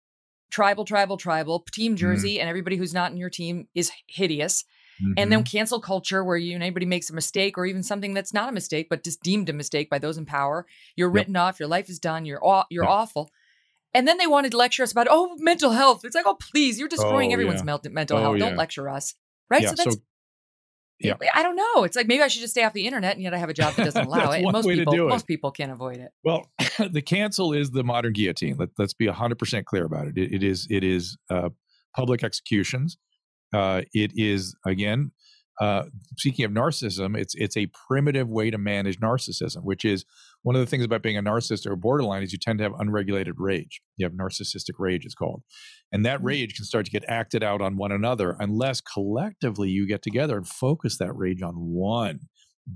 tribal 0.51 0.85
tribal 0.85 1.17
tribal 1.17 1.65
team 1.73 1.93
Mm-hmm. 1.93 1.97
jersey 2.01 2.41
and 2.41 2.49
everybody 2.49 2.77
who's 2.77 2.93
not 2.95 3.13
in 3.13 3.17
your 3.17 3.31
team 3.31 3.69
is 3.75 3.91
hideous 4.09 4.65
and 5.16 5.31
then 5.33 5.43
cancel 5.45 5.81
culture 5.81 6.25
where 6.25 6.37
you 6.37 6.55
anybody 6.55 6.87
makes 6.87 7.11
a 7.11 7.15
mistake 7.15 7.57
or 7.59 7.66
even 7.66 7.83
something 7.83 8.15
that's 8.15 8.33
not 8.35 8.49
a 8.49 8.53
mistake 8.53 8.89
but 8.91 9.05
just 9.05 9.23
deemed 9.23 9.49
a 9.49 9.53
mistake 9.53 9.89
by 9.91 9.99
those 9.99 10.19
in 10.19 10.25
power 10.27 10.66
you're 10.97 11.09
Yep. 11.09 11.15
written 11.15 11.37
off 11.37 11.59
your 11.61 11.69
life 11.69 11.89
is 11.89 11.99
done 11.99 12.25
you're 12.25 12.45
aw- 12.45 12.66
you're 12.70 12.85
Yep. 12.85 12.91
awful 12.93 13.31
and 13.95 14.07
then 14.09 14.19
they 14.19 14.27
wanted 14.27 14.51
to 14.53 14.57
lecture 14.57 14.83
us 14.83 14.93
about 14.93 15.07
oh 15.11 15.37
mental 15.39 15.70
health 15.73 16.05
it's 16.05 16.15
like 16.15 16.27
oh 16.27 16.37
please 16.53 16.79
you're 16.79 16.89
destroying 16.89 17.31
Oh, 17.31 17.35
everyone's 17.35 17.62
yeah. 17.66 17.79
mental 17.91 18.19
Oh, 18.19 18.20
health 18.23 18.39
don't 18.39 18.51
yeah. 18.53 18.57
lecture 18.59 18.89
us 18.89 19.15
right 19.51 19.62
Yeah, 19.62 19.69
so 19.70 19.75
that's 19.77 19.95
so- 19.97 20.03
yeah. 21.01 21.15
I 21.33 21.45
don't 21.45 21.55
know. 21.55 21.85
It's 21.85 21.95
like 21.95 22.09
maybe 22.09 22.25
I 22.25 22.27
should 22.29 22.41
just 22.41 22.55
stay 22.55 22.65
off 22.65 22.73
the 22.73 22.85
internet, 22.85 23.15
and 23.15 23.23
yet 23.23 23.33
I 23.33 23.39
have 23.39 23.49
a 23.49 23.55
job 23.55 23.75
that 23.75 23.85
doesn't 23.85 24.05
allow 24.09 24.33
it. 24.33 24.43
And 24.43 24.51
most 24.51 24.66
people, 24.66 24.93
it. 24.95 24.99
most 25.09 25.29
people 25.29 25.53
can't 25.53 25.70
avoid 25.70 25.99
it. 25.99 26.11
Well, 26.25 26.51
the 26.91 27.03
cancel 27.03 27.53
is 27.53 27.70
the 27.70 27.85
modern 27.85 28.15
guillotine. 28.15 28.57
Let, 28.57 28.70
let's 28.79 28.95
be 28.95 29.07
100% 29.07 29.65
clear 29.65 29.85
about 29.85 30.09
it. 30.09 30.19
It, 30.19 30.33
it 30.35 30.43
is 30.43 30.66
it 30.69 30.83
is 30.83 31.16
uh, 31.31 31.51
public 31.95 32.25
executions. 32.25 32.99
Uh, 33.53 33.83
it 33.93 34.12
is 34.15 34.55
again 34.66 35.11
uh, 35.61 35.85
speaking 36.16 36.45
of 36.45 36.53
narcissism. 36.53 37.16
It's 37.16 37.35
it's 37.35 37.57
a 37.57 37.70
primitive 37.89 38.29
way 38.29 38.51
to 38.51 38.59
manage 38.59 39.01
narcissism, 39.01 39.62
which 39.62 39.85
is 39.85 40.05
one 40.43 40.55
of 40.55 40.61
the 40.61 40.66
things 40.66 40.85
about 40.85 41.03
being 41.03 41.16
a 41.16 41.23
narcissist 41.23 41.66
or 41.66 41.75
borderline 41.75 42.23
is 42.23 42.33
you 42.33 42.39
tend 42.39 42.59
to 42.59 42.62
have 42.65 42.75
unregulated 42.79 43.35
rage. 43.39 43.81
You 43.97 44.07
have 44.07 44.12
narcissistic 44.12 44.75
rage, 44.79 45.05
it's 45.05 45.15
called, 45.15 45.43
and 45.91 46.07
that 46.07 46.23
rage 46.23 46.55
can 46.55 46.65
start 46.65 46.85
to 46.87 46.93
get 46.93 47.05
acted 47.09 47.43
out 47.43 47.61
on 47.61 47.77
one 47.77 47.91
another 47.91 48.37
unless 48.39 48.81
collectively 48.81 49.69
you 49.69 49.87
get 49.87 50.03
together 50.03 50.37
and 50.37 50.47
focus 50.47 50.99
that 50.99 51.16
rage 51.16 51.43
on 51.43 51.55
one. 51.57 52.20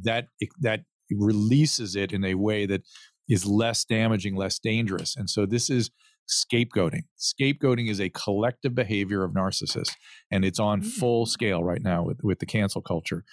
That 0.03 0.29
that 0.61 0.81
releases 1.11 1.95
it 1.95 2.13
in 2.13 2.25
a 2.25 2.35
way 2.35 2.67
that 2.67 2.83
is 3.29 3.47
less 3.47 3.85
damaging, 3.85 4.35
less 4.35 4.59
dangerous. 4.59 5.15
And 5.17 5.31
so 5.31 5.47
this 5.47 5.71
is 5.71 5.91
scapegoating. 6.33 7.03
Scapegoating 7.19 7.89
is 7.91 8.01
a 8.01 8.09
collective 8.11 8.75
behavior 8.75 9.25
of 9.25 9.33
narcissists, 9.33 9.95
and 10.31 10.45
it's 10.45 10.59
on 10.59 10.81
Mm. 10.83 10.87
full 10.87 11.27
scale 11.27 11.63
right 11.63 11.83
now 11.83 12.03
with, 12.05 12.19
with 12.23 12.39
the 12.39 12.47
cancel 12.47 12.81
culture. 12.83 13.25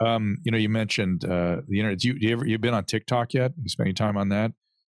Um, 0.00 0.38
you 0.44 0.50
know, 0.50 0.58
you 0.58 0.68
mentioned 0.68 1.24
uh, 1.24 1.58
the 1.68 1.78
internet. 1.78 1.98
Do 2.00 2.08
you, 2.08 2.18
do 2.18 2.26
you 2.26 2.32
ever 2.32 2.46
you 2.46 2.58
been 2.58 2.74
on 2.74 2.84
TikTok 2.84 3.32
yet? 3.34 3.52
You 3.62 3.68
spend 3.68 3.86
any 3.86 3.94
time 3.94 4.16
on 4.16 4.28
that? 4.30 4.52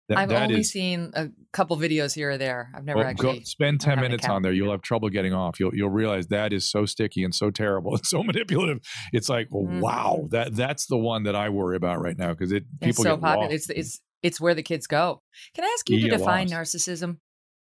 That- 0.08 0.18
I've 0.18 0.28
that 0.28 0.42
only 0.42 0.60
is- 0.60 0.70
seen 0.72 1.10
a 1.14 1.28
couple 1.52 1.76
videos 1.78 2.14
here 2.14 2.30
or 2.32 2.38
there. 2.38 2.70
I've 2.74 2.84
never 2.84 2.98
well, 2.98 3.14
go- 3.14 3.28
actually. 3.30 3.44
spend 3.44 3.80
ten 3.80 3.98
minutes 4.00 4.28
on 4.28 4.42
there. 4.42 4.52
You'll 4.52 4.72
have 4.72 4.82
trouble 4.82 5.08
getting 5.08 5.32
off. 5.32 5.58
You'll 5.58 5.74
you'll 5.74 5.88
realize 5.88 6.26
that 6.28 6.52
is 6.52 6.68
so 6.70 6.84
sticky 6.84 7.24
and 7.24 7.34
so 7.34 7.50
terrible 7.50 7.92
and 7.96 8.04
so 8.04 8.22
manipulative. 8.22 8.80
It's 9.12 9.28
like, 9.30 9.48
well, 9.50 9.64
Mhm. 9.72 9.80
wow, 9.80 10.28
that 10.32 10.54
that's 10.54 10.86
the 10.86 10.98
one 10.98 11.22
that 11.22 11.34
I 11.36 11.48
worry 11.48 11.76
about 11.76 12.00
right 12.02 12.18
now 12.18 12.32
because 12.34 12.52
it 12.52 12.64
It's 12.82 12.86
people 12.98 13.04
so 13.04 13.16
get 13.16 13.22
popular. 13.22 13.44
lost. 13.50 13.54
It's 13.54 13.70
it's 13.70 14.00
it's 14.22 14.40
where 14.40 14.54
the 14.54 14.62
kids 14.62 14.86
go. 14.86 15.22
Can 15.54 15.64
I 15.64 15.68
ask 15.78 15.88
you 15.88 15.96
You 15.96 16.10
to 16.10 16.18
define 16.18 16.48
lost. 16.48 16.74
narcissism? 16.74 17.18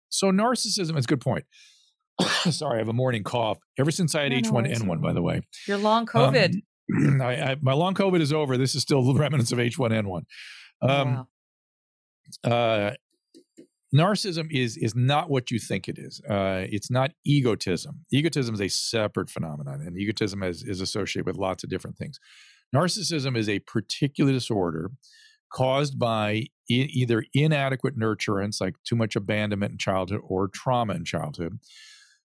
So 0.09 0.31
narcissism 0.33 0.97
is 0.97 1.05
a 1.05 1.09
good 1.09 1.21
point. 1.21 1.45
Sorry, 2.51 2.77
I 2.77 2.79
have 2.79 2.89
a 2.89 2.93
morning 2.93 3.23
cough. 3.25 3.59
Ever 3.79 3.91
since 3.91 4.15
I 4.15 4.23
had 4.25 4.33
No, 4.33 4.39
no. 4.39 4.51
H1N1, 4.63 5.01
by 5.03 5.13
the 5.13 5.23
way. 5.23 5.41
Your 5.67 5.79
long 5.79 6.07
COVID. 6.07 6.55
Um, 6.97 7.21
I, 7.23 7.51
I, 7.53 7.57
my 7.61 7.73
long 7.75 7.95
COVID 7.95 8.21
is 8.21 8.33
over. 8.33 8.57
This 8.57 8.75
is 8.75 8.83
still 8.83 9.03
the 9.05 9.15
remnants 9.21 9.53
of 9.53 9.59
H1N1. 9.59 10.23
Oh, 10.83 10.89
Um, 10.89 11.27
wow. 12.45 12.51
uh, 12.51 12.95
narcissism 13.95 14.49
is 14.51 14.77
is 14.77 14.95
not 14.95 15.31
what 15.31 15.51
you 15.51 15.59
think 15.59 15.89
it 15.89 15.99
is. 15.99 16.21
Uh, 16.29 16.65
it's 16.71 16.91
not 16.91 17.13
egotism. 17.25 18.05
Egotism 18.13 18.55
is 18.55 18.61
a 18.61 18.69
separate 18.69 19.31
phenomenon, 19.31 19.81
and 19.81 19.97
egotism 19.97 20.43
is, 20.43 20.63
is 20.63 20.81
associated 20.81 21.27
with 21.27 21.37
lots 21.37 21.65
of 21.65 21.71
different 21.71 21.97
things. 21.97 22.19
Narcissism 22.75 23.37
is 23.37 23.49
a 23.49 23.61
particular 23.61 24.33
disorder 24.33 24.91
caused 25.51 25.99
by 25.99 26.47
e- 26.71 26.91
either 26.93 27.25
inadequate 27.35 27.99
nurturance, 27.99 28.61
like 28.61 28.77
too 28.85 28.97
much 28.97 29.17
abandonment 29.17 29.73
in 29.73 29.79
childhood, 29.79 30.21
or 30.25 30.49
trauma 30.49 30.95
in 30.95 31.05
childhood, 31.05 31.59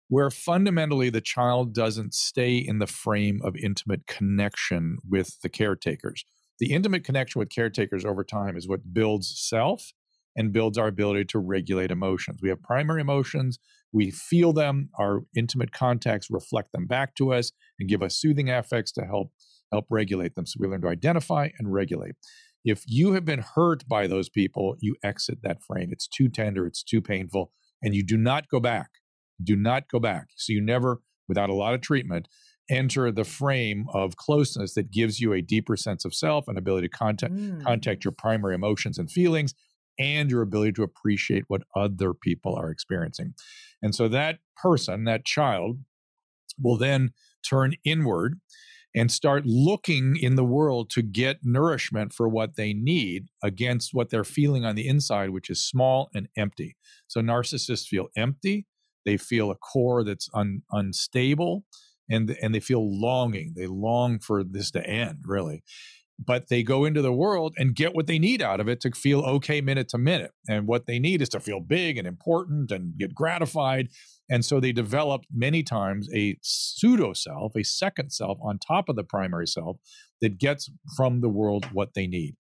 where 0.10 0.30
fundamentally 0.30 1.10
the 1.10 1.22
child 1.22 1.74
doesn't 1.74 2.14
stay 2.14 2.56
in 2.56 2.80
the 2.80 2.88
frame 2.88 3.42
of 3.44 3.56
intimate 3.56 4.06
connection 4.08 4.98
with 5.08 5.40
the 5.42 5.50
caretakers. 5.50 6.26
The 6.60 6.72
intimate 6.72 7.04
connection 7.04 7.40
with 7.40 7.50
caretakers 7.50 8.06
over 8.06 8.24
time 8.24 8.56
is 8.56 8.68
what 8.68 8.94
builds 8.94 9.34
self 9.40 9.92
and 10.36 10.52
builds 10.54 10.78
our 10.78 10.88
ability 10.88 11.26
to 11.26 11.40
regulate 11.40 11.92
emotions. 11.92 12.40
We 12.42 12.50
have 12.50 12.62
primary 12.62 13.02
emotions, 13.02 13.60
we 13.92 14.10
feel 14.10 14.54
them, 14.54 14.90
our 14.98 15.22
intimate 15.36 15.72
contacts 15.72 16.28
reflect 16.30 16.72
them 16.72 16.88
back 16.88 17.16
to 17.16 17.34
us 17.34 17.52
and 17.80 17.88
give 17.88 18.02
us 18.02 18.16
soothing 18.16 18.50
affects 18.50 18.92
to 18.94 19.06
help 19.06 19.32
help 19.72 19.86
regulate 19.90 20.36
them. 20.36 20.46
So 20.46 20.58
we 20.60 20.68
learn 20.68 20.82
to 20.82 20.88
identify 20.88 21.50
and 21.58 21.74
regulate. 21.74 22.14
If 22.64 22.84
you 22.88 23.14
have 23.14 23.26
been 23.26 23.44
hurt 23.56 23.88
by 23.88 24.08
those 24.08 24.30
people, 24.30 24.76
you 24.80 24.96
exit 25.04 25.40
that 25.44 25.62
frame. 25.64 25.90
It's 25.92 26.08
too 26.08 26.30
tender, 26.30 26.66
it's 26.66 26.84
too 26.84 27.02
painful, 27.02 27.52
and 27.82 27.94
you 27.94 28.04
do 28.04 28.18
not 28.18 28.48
go 28.48 28.60
back. 28.60 28.90
Do 29.44 29.56
not 29.56 29.90
go 29.90 30.00
back. 30.00 30.28
So 30.38 30.54
you 30.54 30.62
never, 30.62 31.02
without 31.28 31.50
a 31.50 31.56
lot 31.56 31.74
of 31.74 31.82
treatment, 31.82 32.28
enter 32.70 33.12
the 33.12 33.26
frame 33.26 33.86
of 33.94 34.16
closeness 34.16 34.74
that 34.76 34.92
gives 34.92 35.20
you 35.20 35.34
a 35.34 35.42
deeper 35.42 35.76
sense 35.76 36.06
of 36.06 36.14
self 36.16 36.48
and 36.48 36.58
ability 36.58 36.88
to 36.88 36.98
contact 36.98 37.34
Mm. 37.34 37.64
contact 37.64 38.06
your 38.06 38.14
primary 38.14 38.56
emotions 38.56 38.98
and 38.98 39.12
feelings 39.12 39.54
and 40.00 40.32
your 40.32 40.42
ability 40.42 40.72
to 40.74 40.84
appreciate 40.84 41.44
what 41.48 41.64
other 41.76 42.14
people 42.14 42.56
are 42.56 42.72
experiencing. 42.72 43.34
And 43.82 43.94
so 43.94 44.08
that 44.08 44.40
person, 44.56 45.04
that 45.04 45.26
child, 45.26 45.80
will 46.58 46.78
then 46.78 47.12
turn 47.48 47.74
inward 47.84 48.40
and 48.96 49.12
start 49.12 49.46
looking 49.46 50.16
in 50.16 50.36
the 50.36 50.44
world 50.44 50.90
to 50.92 51.02
get 51.02 51.40
nourishment 51.44 52.14
for 52.14 52.28
what 52.28 52.56
they 52.56 52.74
need 52.74 53.28
against 53.44 53.94
what 53.94 54.10
they're 54.10 54.24
feeling 54.24 54.66
on 54.66 54.76
the 54.76 54.88
inside, 54.88 55.32
which 55.32 55.50
is 55.50 55.66
small 55.66 56.10
and 56.14 56.28
empty. 56.38 56.76
So 57.08 57.22
narcissists 57.22 57.88
feel 57.88 58.08
empty. 58.16 58.68
They 59.06 59.18
feel 59.18 59.52
a 59.52 59.56
core 59.56 60.04
that's 60.04 60.30
un, 60.34 60.62
unstable 60.72 61.64
and, 62.10 62.38
and 62.42 62.54
they 62.54 62.60
feel 62.60 63.00
longing. 63.00 63.54
They 63.56 63.68
long 63.68 64.20
for 64.20 64.44
this 64.44 64.72
to 64.72 64.86
end, 64.86 65.20
really 65.26 65.64
but 66.26 66.50
they 66.50 66.64
go 66.64 66.86
into 66.86 67.02
the 67.02 67.14
world 67.14 67.54
and 67.58 67.76
get 67.76 67.96
what 67.96 68.08
they 68.08 68.20
need 68.20 68.42
out 68.42 68.60
of 68.60 68.68
it 68.68 68.80
to 68.82 68.92
feel 68.92 69.22
okay 69.22 69.62
minute 69.62 69.90
to 69.90 69.98
minute. 69.98 70.32
And 70.48 70.68
what 70.68 70.86
they 70.86 71.00
need 71.00 71.22
is 71.22 71.30
to 71.30 71.40
feel 71.40 71.60
big 71.60 71.98
and 71.98 72.08
important 72.08 72.72
and 72.72 72.98
get 72.98 73.16
gratified. 73.16 73.90
And 74.30 74.44
so 74.46 74.60
they 74.60 74.72
develop 74.72 75.22
many 75.34 75.64
times 75.64 76.08
a 76.14 76.38
pseudo 76.42 77.14
self, 77.14 77.56
a 77.56 77.64
second 77.64 78.12
self 78.12 78.38
on 78.42 78.60
top 78.60 78.90
of 78.90 78.96
the 78.96 79.04
primary 79.04 79.48
self 79.48 79.78
that 80.22 80.38
gets 80.38 80.70
from 80.96 81.22
the 81.22 81.30
world 81.30 81.66
what 81.74 81.94
they 81.94 82.08
need. 82.08 82.36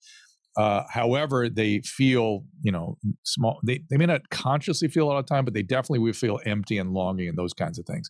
Uh, 0.55 0.83
however, 0.89 1.49
they 1.49 1.79
feel, 1.79 2.43
you 2.61 2.71
know, 2.71 2.97
small. 3.23 3.59
They, 3.65 3.83
they 3.89 3.97
may 3.97 4.05
not 4.05 4.29
consciously 4.29 4.87
feel 4.87 5.09
all 5.09 5.17
the 5.17 5.23
time, 5.23 5.45
but 5.45 5.53
they 5.55 5.63
definitely 5.63 5.99
will 5.99 6.13
feel 6.13 6.39
empty 6.45 6.77
and 6.77 6.91
longing 6.93 7.27
and 7.27 7.37
those 7.37 7.53
kinds 7.53 7.79
of 7.79 7.85
things. 7.85 8.09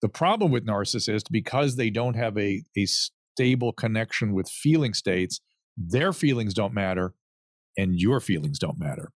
The 0.00 0.08
problem 0.08 0.52
with 0.52 0.66
narcissists, 0.66 1.30
because 1.30 1.76
they 1.76 1.90
don't 1.90 2.14
have 2.14 2.36
a, 2.38 2.62
a 2.76 2.86
stable 3.34 3.72
connection 3.72 4.32
with 4.32 4.48
feeling 4.48 4.94
states, 4.94 5.40
their 5.76 6.12
feelings 6.12 6.54
don't 6.54 6.74
matter 6.74 7.14
and 7.76 7.98
your 7.98 8.20
feelings 8.20 8.58
don't 8.58 8.78
matter. 8.78 9.10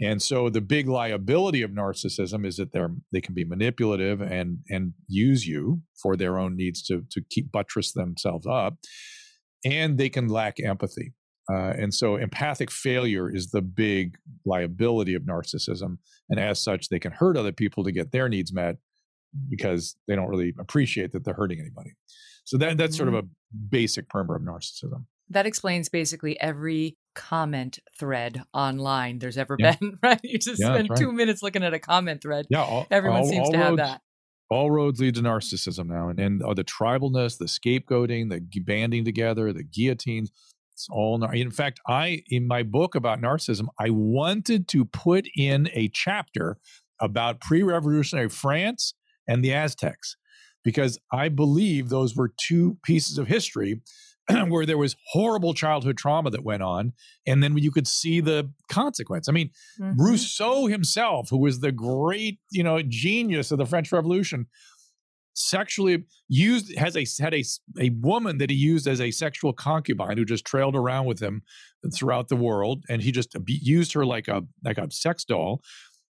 And 0.00 0.22
so 0.22 0.48
the 0.48 0.60
big 0.60 0.88
liability 0.88 1.62
of 1.62 1.70
narcissism 1.70 2.46
is 2.46 2.56
that 2.56 2.72
they're 2.72 2.94
they 3.12 3.20
can 3.20 3.34
be 3.34 3.44
manipulative 3.44 4.22
and 4.22 4.58
and 4.68 4.94
use 5.08 5.46
you 5.46 5.82
for 6.02 6.16
their 6.16 6.38
own 6.38 6.56
needs 6.56 6.82
to 6.84 7.04
to 7.10 7.22
keep 7.30 7.52
buttress 7.52 7.92
themselves 7.92 8.46
up, 8.46 8.78
and 9.64 9.98
they 9.98 10.08
can 10.08 10.28
lack 10.28 10.58
empathy. 10.60 11.12
Uh, 11.52 11.74
and 11.76 11.92
so 11.92 12.16
empathic 12.16 12.70
failure 12.70 13.28
is 13.28 13.50
the 13.50 13.60
big 13.60 14.16
liability 14.46 15.14
of 15.14 15.22
narcissism, 15.22 15.98
and 16.30 16.40
as 16.40 16.62
such, 16.62 16.88
they 16.88 16.98
can 17.00 17.12
hurt 17.12 17.36
other 17.36 17.52
people 17.52 17.84
to 17.84 17.92
get 17.92 18.12
their 18.12 18.28
needs 18.28 18.52
met 18.52 18.76
because 19.48 19.96
they 20.08 20.16
don't 20.16 20.28
really 20.28 20.54
appreciate 20.58 21.12
that 21.12 21.24
they're 21.24 21.34
hurting 21.34 21.60
anybody. 21.60 21.90
So 22.44 22.56
that 22.58 22.76
that's 22.78 22.96
sort 22.96 23.08
of 23.08 23.14
a 23.14 23.22
basic 23.68 24.08
primer 24.08 24.36
of 24.36 24.42
narcissism. 24.42 25.04
That 25.28 25.46
explains 25.46 25.88
basically 25.88 26.40
every 26.40 26.96
comment 27.14 27.78
thread 27.98 28.42
online 28.52 29.18
there's 29.20 29.38
ever 29.38 29.56
Yeah. 29.58 29.76
been, 29.76 29.98
right? 30.02 30.20
You 30.24 30.38
just 30.38 30.60
Yeah, 30.60 30.74
spend 30.74 30.90
right. 30.90 30.98
two 30.98 31.12
minutes 31.12 31.42
looking 31.42 31.62
at 31.62 31.72
a 31.74 31.78
comment 31.78 32.22
thread. 32.22 32.46
Yeah, 32.50 32.62
all, 32.62 32.86
Everyone 32.90 33.20
all- 33.20 33.26
seems 33.28 33.46
all 33.46 33.52
to 33.52 33.58
have 33.58 33.76
that. 33.76 34.00
All 34.50 34.70
roads 34.72 35.00
lead 35.00 35.14
to 35.14 35.20
narcissism 35.20 35.86
now, 35.86 36.08
and 36.08 36.18
and 36.18 36.42
uh, 36.42 36.54
the 36.54 36.64
tribalness, 36.64 37.38
the 37.38 37.44
scapegoating, 37.44 38.30
the 38.30 38.60
banding 38.60 39.04
together, 39.04 39.52
the 39.52 39.62
guillotines. 39.62 40.32
It's 40.72 40.88
all 40.90 41.22
in 41.24 41.50
fact, 41.52 41.78
I 41.86 42.24
in 42.28 42.48
my 42.48 42.64
book 42.64 42.96
about 42.96 43.20
narcissism, 43.20 43.66
I 43.78 43.90
wanted 43.90 44.66
to 44.68 44.84
put 44.84 45.26
in 45.36 45.68
a 45.72 45.88
chapter 45.88 46.56
about 47.00 47.40
pre-revolutionary 47.40 48.28
France 48.28 48.94
and 49.28 49.44
the 49.44 49.52
Aztecs 49.54 50.16
because 50.64 50.98
I 51.12 51.28
believe 51.28 51.88
those 51.88 52.16
were 52.16 52.32
two 52.36 52.78
pieces 52.82 53.18
of 53.18 53.28
history 53.28 53.82
where 54.48 54.66
there 54.66 54.78
was 54.78 54.96
horrible 55.12 55.54
childhood 55.54 55.96
trauma 55.96 56.30
that 56.30 56.44
went 56.44 56.62
on, 56.62 56.92
and 57.26 57.42
then 57.42 57.56
you 57.58 57.70
could 57.70 57.86
see 57.86 58.20
the 58.20 58.50
consequence. 58.68 59.28
I 59.28 59.32
mean, 59.32 59.50
mm-hmm. 59.80 60.00
Rousseau 60.00 60.66
himself, 60.66 61.30
who 61.30 61.38
was 61.38 61.60
the 61.60 61.72
great, 61.72 62.38
you 62.50 62.62
know, 62.62 62.80
genius 62.82 63.50
of 63.50 63.58
the 63.58 63.66
French 63.66 63.90
Revolution, 63.92 64.46
sexually 65.34 66.04
used 66.28 66.76
has 66.76 66.96
a 66.96 67.06
had 67.22 67.34
a 67.34 67.42
a 67.78 67.90
woman 67.90 68.38
that 68.38 68.50
he 68.50 68.56
used 68.56 68.86
as 68.86 69.00
a 69.00 69.10
sexual 69.10 69.52
concubine 69.52 70.18
who 70.18 70.24
just 70.24 70.44
trailed 70.44 70.76
around 70.76 71.06
with 71.06 71.20
him 71.20 71.42
throughout 71.94 72.28
the 72.28 72.36
world, 72.36 72.84
and 72.88 73.02
he 73.02 73.12
just 73.12 73.34
used 73.46 73.92
her 73.94 74.04
like 74.04 74.28
a 74.28 74.42
like 74.64 74.78
a 74.78 74.90
sex 74.90 75.24
doll. 75.24 75.60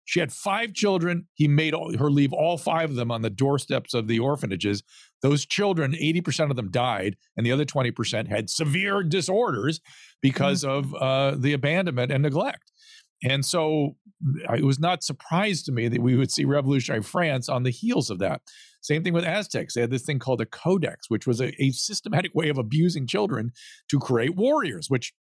She 0.06 0.20
had 0.20 0.32
five 0.32 0.74
children. 0.74 1.28
He 1.34 1.48
made 1.48 1.74
all, 1.74 1.98
her 1.98 2.12
leave 2.12 2.32
all 2.32 2.58
five 2.58 2.92
of 2.92 2.96
them 2.96 3.12
on 3.12 3.24
the 3.24 3.30
doorsteps 3.30 3.94
of 3.94 4.08
the 4.08 4.20
orphanages. 4.20 4.84
Those 5.22 5.46
children, 5.46 5.94
80% 5.94 6.52
of 6.52 6.56
them 6.56 6.70
died, 6.70 7.18
and 7.36 7.46
the 7.46 7.52
other 7.52 7.66
20% 7.66 8.28
had 8.28 8.50
severe 8.50 9.04
disorders 9.04 9.82
because 10.22 10.64
mm-hmm. 10.64 10.96
of 10.96 10.96
uh, 10.96 11.36
the 11.38 11.54
abandonment 11.54 12.12
and 12.12 12.24
neglect. 12.24 12.72
And 13.24 13.44
so 13.44 13.96
it 14.54 14.64
was 14.64 14.80
not 14.80 15.04
surprised 15.04 15.66
to 15.66 15.72
me 15.72 15.88
that 15.88 16.02
we 16.02 16.16
would 16.16 16.32
see 16.32 16.46
revolutionary 16.46 17.02
France 17.02 17.50
on 17.50 17.64
the 17.64 17.72
heels 17.72 18.10
of 18.10 18.20
that. 18.20 18.42
Same 18.82 19.04
thing 19.04 19.14
with 19.14 19.26
Aztecs. 19.26 19.74
They 19.74 19.82
had 19.82 19.90
this 19.90 20.04
thing 20.04 20.20
called 20.20 20.42
a 20.42 20.46
codex, 20.46 21.10
which 21.10 21.26
was 21.26 21.42
a, 21.42 21.52
a 21.62 21.72
systematic 21.72 22.36
way 22.36 22.50
of 22.50 22.60
abusing 22.60 23.08
children 23.08 23.52
to 23.90 24.00
create 24.00 24.36
warriors, 24.36 24.90
which 24.90 25.14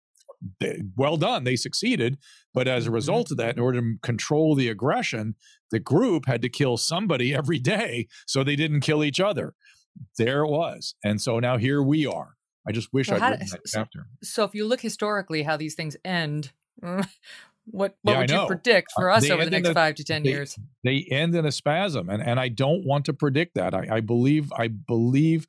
they, 0.60 0.82
well 0.96 1.16
done, 1.16 1.44
they 1.44 1.56
succeeded. 1.56 2.18
But 2.54 2.68
as 2.68 2.84
a 2.84 2.86
mm-hmm. 2.86 2.94
result 2.94 3.30
of 3.30 3.36
that, 3.38 3.56
in 3.56 3.62
order 3.62 3.80
to 3.80 3.96
control 4.02 4.54
the 4.54 4.68
aggression, 4.68 5.34
the 5.70 5.80
group 5.80 6.26
had 6.26 6.42
to 6.42 6.48
kill 6.48 6.76
somebody 6.76 7.34
every 7.42 7.58
day 7.58 8.08
so 8.26 8.42
they 8.42 8.56
didn't 8.56 8.80
kill 8.80 9.04
each 9.04 9.20
other. 9.20 9.54
There 10.18 10.42
it 10.44 10.48
was. 10.48 10.94
And 11.04 11.20
so 11.20 11.38
now 11.38 11.58
here 11.58 11.82
we 11.82 12.06
are. 12.06 12.36
I 12.66 12.72
just 12.72 12.92
wish 12.92 13.10
I'd 13.10 13.20
written 13.20 13.48
that 13.50 13.68
so, 13.68 13.80
chapter. 13.80 14.06
So 14.22 14.44
if 14.44 14.54
you 14.54 14.66
look 14.66 14.80
historically 14.80 15.42
how 15.42 15.56
these 15.56 15.74
things 15.74 15.96
end, 16.04 16.52
what 16.80 17.06
what 17.66 17.96
yeah, 18.04 18.18
would 18.18 18.30
you 18.30 18.46
predict 18.46 18.92
for 18.94 19.10
uh, 19.10 19.16
us 19.16 19.28
over 19.28 19.44
the 19.44 19.50
next 19.50 19.68
a, 19.68 19.74
five 19.74 19.96
to 19.96 20.04
ten 20.04 20.22
they, 20.22 20.30
years? 20.30 20.58
They 20.84 21.06
end 21.10 21.34
in 21.34 21.44
a 21.44 21.52
spasm, 21.52 22.08
and 22.08 22.22
and 22.22 22.38
I 22.38 22.48
don't 22.48 22.84
want 22.84 23.04
to 23.06 23.12
predict 23.12 23.54
that. 23.56 23.74
I, 23.74 23.96
I 23.96 24.00
believe 24.00 24.52
I 24.56 24.68
believe 24.68 25.46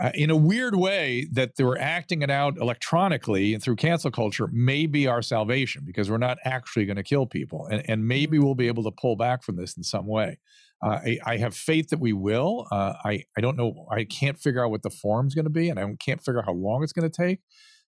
uh, 0.00 0.10
in 0.14 0.30
a 0.30 0.36
weird 0.36 0.74
way 0.74 1.26
that 1.32 1.56
they 1.56 1.64
were 1.64 1.78
acting 1.78 2.22
it 2.22 2.30
out 2.30 2.56
electronically 2.58 3.54
and 3.54 3.62
through 3.62 3.76
cancel 3.76 4.10
culture 4.10 4.48
may 4.52 4.86
be 4.86 5.06
our 5.06 5.22
salvation 5.22 5.82
because 5.84 6.10
we're 6.10 6.18
not 6.18 6.38
actually 6.44 6.84
going 6.84 6.96
to 6.96 7.02
kill 7.02 7.26
people 7.26 7.66
and, 7.66 7.88
and 7.88 8.06
maybe 8.06 8.38
we'll 8.38 8.54
be 8.54 8.66
able 8.66 8.82
to 8.82 8.90
pull 8.90 9.16
back 9.16 9.42
from 9.42 9.56
this 9.56 9.76
in 9.76 9.82
some 9.82 10.06
way. 10.06 10.38
Uh, 10.84 10.98
I, 11.04 11.18
I, 11.24 11.36
have 11.38 11.54
faith 11.54 11.88
that 11.90 12.00
we 12.00 12.12
will. 12.12 12.66
Uh, 12.70 12.94
I, 13.04 13.24
I 13.38 13.40
don't 13.40 13.56
know 13.56 13.86
i 13.90 14.04
can't 14.04 14.38
figure 14.38 14.64
out 14.64 14.70
what 14.70 14.82
the 14.82 14.90
form's 14.90 15.34
going 15.34 15.44
to 15.44 15.50
be 15.50 15.68
and 15.68 15.78
i 15.78 15.94
can't 15.98 16.22
figure 16.22 16.40
out 16.40 16.46
how 16.46 16.52
long 16.52 16.82
it's 16.82 16.92
going 16.92 17.08
to 17.08 17.22
take 17.22 17.40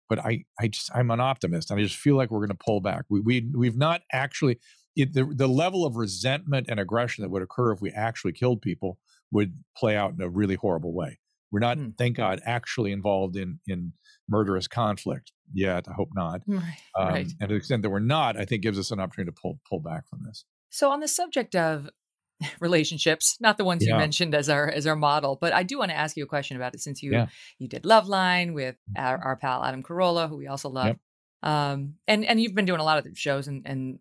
but 0.09 0.19
I, 0.19 0.43
I 0.59 0.67
just 0.67 0.91
i'm 0.93 1.09
an 1.09 1.19
optimist 1.19 1.71
and 1.71 1.79
i 1.79 1.83
just 1.83 1.95
feel 1.95 2.15
like 2.15 2.29
we're 2.29 2.45
going 2.45 2.49
to 2.49 2.63
pull 2.63 2.81
back. 2.81 3.05
We, 3.09 3.21
we, 3.21 3.49
we've 3.55 3.77
not 3.77 4.01
actually 4.11 4.59
it, 4.95 5.13
the, 5.13 5.25
the 5.25 5.47
level 5.47 5.85
of 5.85 5.95
resentment 5.95 6.67
and 6.69 6.79
aggression 6.79 7.23
that 7.23 7.29
would 7.29 7.41
occur 7.41 7.71
if 7.71 7.81
we 7.81 7.89
actually 7.91 8.33
killed 8.33 8.61
people 8.61 8.99
would 9.31 9.55
play 9.75 9.97
out 9.97 10.13
in 10.13 10.21
a 10.21 10.29
really 10.29 10.55
horrible 10.55 10.93
way 10.93 11.17
we're 11.53 11.59
not, 11.59 11.77
mm. 11.77 11.95
thank 11.97 12.17
God, 12.17 12.41
actually 12.43 12.91
involved 12.91 13.37
in 13.37 13.59
in 13.67 13.93
murderous 14.27 14.67
conflict 14.67 15.31
yet. 15.53 15.85
I 15.87 15.93
hope 15.93 16.09
not. 16.15 16.41
Right, 16.47 16.77
um, 16.99 17.07
right. 17.07 17.27
And 17.39 17.47
to 17.49 17.53
the 17.53 17.55
extent 17.55 17.83
that 17.83 17.91
we're 17.91 17.99
not, 17.99 18.35
I 18.35 18.45
think 18.45 18.63
gives 18.63 18.79
us 18.79 18.89
an 18.89 18.99
opportunity 18.99 19.31
to 19.31 19.39
pull 19.39 19.59
pull 19.69 19.79
back 19.79 20.09
from 20.09 20.23
this. 20.25 20.45
So 20.71 20.89
on 20.89 20.99
the 20.99 21.07
subject 21.07 21.55
of 21.55 21.89
relationships, 22.59 23.37
not 23.39 23.57
the 23.57 23.63
ones 23.63 23.85
yeah. 23.85 23.93
you 23.93 23.99
mentioned 23.99 24.33
as 24.33 24.49
our 24.49 24.67
as 24.67 24.87
our 24.87 24.95
model, 24.95 25.37
but 25.39 25.53
I 25.53 25.61
do 25.61 25.77
want 25.77 25.91
to 25.91 25.97
ask 25.97 26.17
you 26.17 26.23
a 26.23 26.27
question 26.27 26.57
about 26.57 26.73
it 26.73 26.81
since 26.81 27.03
you 27.03 27.11
yeah. 27.11 27.27
you 27.59 27.67
did 27.67 27.83
Loveline 27.83 28.53
with 28.53 28.75
our, 28.97 29.17
our, 29.23 29.35
pal 29.35 29.63
Adam 29.63 29.83
Carolla, 29.83 30.27
who 30.27 30.37
we 30.37 30.47
also 30.47 30.69
love. 30.69 30.87
Yep. 30.87 30.99
Um, 31.43 31.95
and 32.07 32.25
and 32.25 32.41
you've 32.41 32.55
been 32.55 32.65
doing 32.65 32.79
a 32.79 32.83
lot 32.83 32.97
of 32.97 33.07
shows 33.15 33.47
and, 33.47 33.61
and 33.65 33.99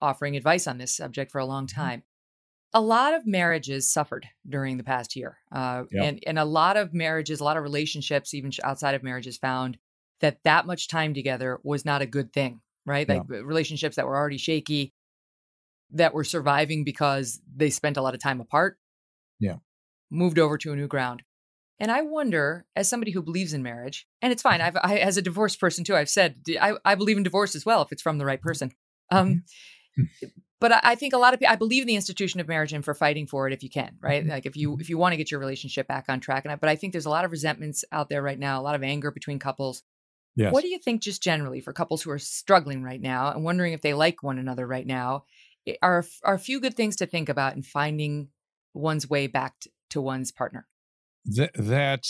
offering 0.00 0.36
advice 0.36 0.68
on 0.68 0.78
this 0.78 0.96
subject 0.96 1.32
for 1.32 1.40
a 1.40 1.44
long 1.44 1.66
mm-hmm. 1.66 1.80
time 1.80 2.02
a 2.76 2.80
lot 2.80 3.14
of 3.14 3.26
marriages 3.26 3.90
suffered 3.90 4.28
during 4.46 4.76
the 4.76 4.84
past 4.84 5.16
year. 5.16 5.38
Uh, 5.50 5.84
yep. 5.90 6.04
and, 6.04 6.20
and 6.26 6.38
a 6.38 6.44
lot 6.44 6.76
of 6.76 6.92
marriages, 6.92 7.40
a 7.40 7.44
lot 7.44 7.56
of 7.56 7.62
relationships, 7.62 8.34
even 8.34 8.52
outside 8.62 8.94
of 8.94 9.02
marriages, 9.02 9.38
found 9.38 9.78
that 10.20 10.40
that 10.44 10.66
much 10.66 10.86
time 10.86 11.14
together 11.14 11.58
was 11.62 11.86
not 11.86 12.02
a 12.02 12.06
good 12.06 12.34
thing, 12.34 12.60
right? 12.84 13.08
Like 13.08 13.22
relationships 13.28 13.96
that 13.96 14.06
were 14.06 14.14
already 14.14 14.36
shaky, 14.36 14.92
that 15.92 16.12
were 16.12 16.22
surviving 16.22 16.84
because 16.84 17.40
they 17.56 17.70
spent 17.70 17.96
a 17.96 18.02
lot 18.02 18.12
of 18.12 18.20
time 18.20 18.42
apart. 18.42 18.76
Yeah. 19.40 19.56
Moved 20.10 20.38
over 20.38 20.58
to 20.58 20.72
a 20.74 20.76
new 20.76 20.86
ground. 20.86 21.22
And 21.80 21.90
I 21.90 22.02
wonder, 22.02 22.66
as 22.76 22.90
somebody 22.90 23.10
who 23.10 23.22
believes 23.22 23.54
in 23.54 23.62
marriage, 23.62 24.06
and 24.20 24.32
it's 24.32 24.42
fine. 24.42 24.60
Mm-hmm. 24.60 24.76
I've, 24.84 24.90
I, 24.92 24.98
as 24.98 25.16
a 25.16 25.22
divorced 25.22 25.58
person 25.58 25.82
too, 25.82 25.96
I've 25.96 26.10
said 26.10 26.36
I, 26.60 26.74
I 26.84 26.94
believe 26.94 27.16
in 27.16 27.22
divorce 27.22 27.54
as 27.54 27.64
well 27.64 27.80
if 27.80 27.90
it's 27.90 28.02
from 28.02 28.18
the 28.18 28.26
right 28.26 28.40
person. 28.40 28.70
Um, 29.10 29.44
mm-hmm 30.62 30.66
but 30.72 30.84
I, 30.84 30.94
think 30.94 31.12
a 31.12 31.18
lot 31.18 31.34
of 31.34 31.40
people 31.40 31.52
I 31.52 31.56
believe 31.56 31.82
in 31.82 31.86
the 31.86 31.96
institution 31.96 32.40
of 32.40 32.48
marriage 32.48 32.72
and 32.72 32.84
for 32.84 32.94
fighting 32.94 33.26
for 33.26 33.46
it 33.46 33.52
if 33.52 33.62
you 33.62 33.70
can, 33.70 33.96
right? 34.00 34.22
Mm-hmm. 34.22 34.30
Like 34.30 34.46
if 34.46 34.56
you 34.56 34.76
if 34.80 34.88
you 34.88 34.98
want 34.98 35.12
to 35.12 35.16
get 35.16 35.30
your 35.30 35.40
relationship 35.40 35.86
back 35.86 36.06
on 36.08 36.20
track. 36.20 36.44
And 36.44 36.52
I, 36.52 36.56
but 36.56 36.68
I 36.68 36.76
think 36.76 36.92
there's 36.92 37.06
a 37.06 37.10
lot 37.10 37.24
of 37.24 37.30
resentments 37.30 37.84
out 37.92 38.08
there 38.08 38.22
right 38.22 38.38
now, 38.38 38.60
a 38.60 38.62
lot 38.62 38.74
of 38.74 38.82
anger 38.82 39.10
between 39.10 39.38
couples. 39.38 39.82
Yes. 40.34 40.52
What 40.52 40.62
do 40.62 40.68
you 40.68 40.78
think, 40.78 41.02
just 41.02 41.22
generally, 41.22 41.60
for 41.60 41.72
couples 41.72 42.02
who 42.02 42.10
are 42.10 42.18
struggling 42.18 42.82
right 42.82 43.00
now 43.00 43.30
and 43.30 43.42
wondering 43.42 43.72
if 43.72 43.80
they 43.80 43.94
like 43.94 44.22
one 44.22 44.38
another 44.38 44.66
right 44.66 44.86
now? 44.86 45.24
Are 45.82 46.04
are 46.22 46.34
a 46.34 46.38
few 46.38 46.60
good 46.60 46.76
things 46.76 46.96
to 46.96 47.06
think 47.06 47.28
about 47.28 47.56
in 47.56 47.62
finding 47.62 48.28
one's 48.74 49.08
way 49.08 49.26
back 49.26 49.58
to, 49.60 49.70
to 49.90 50.00
one's 50.00 50.30
partner? 50.30 50.66
That, 51.24 51.52
that 51.54 52.06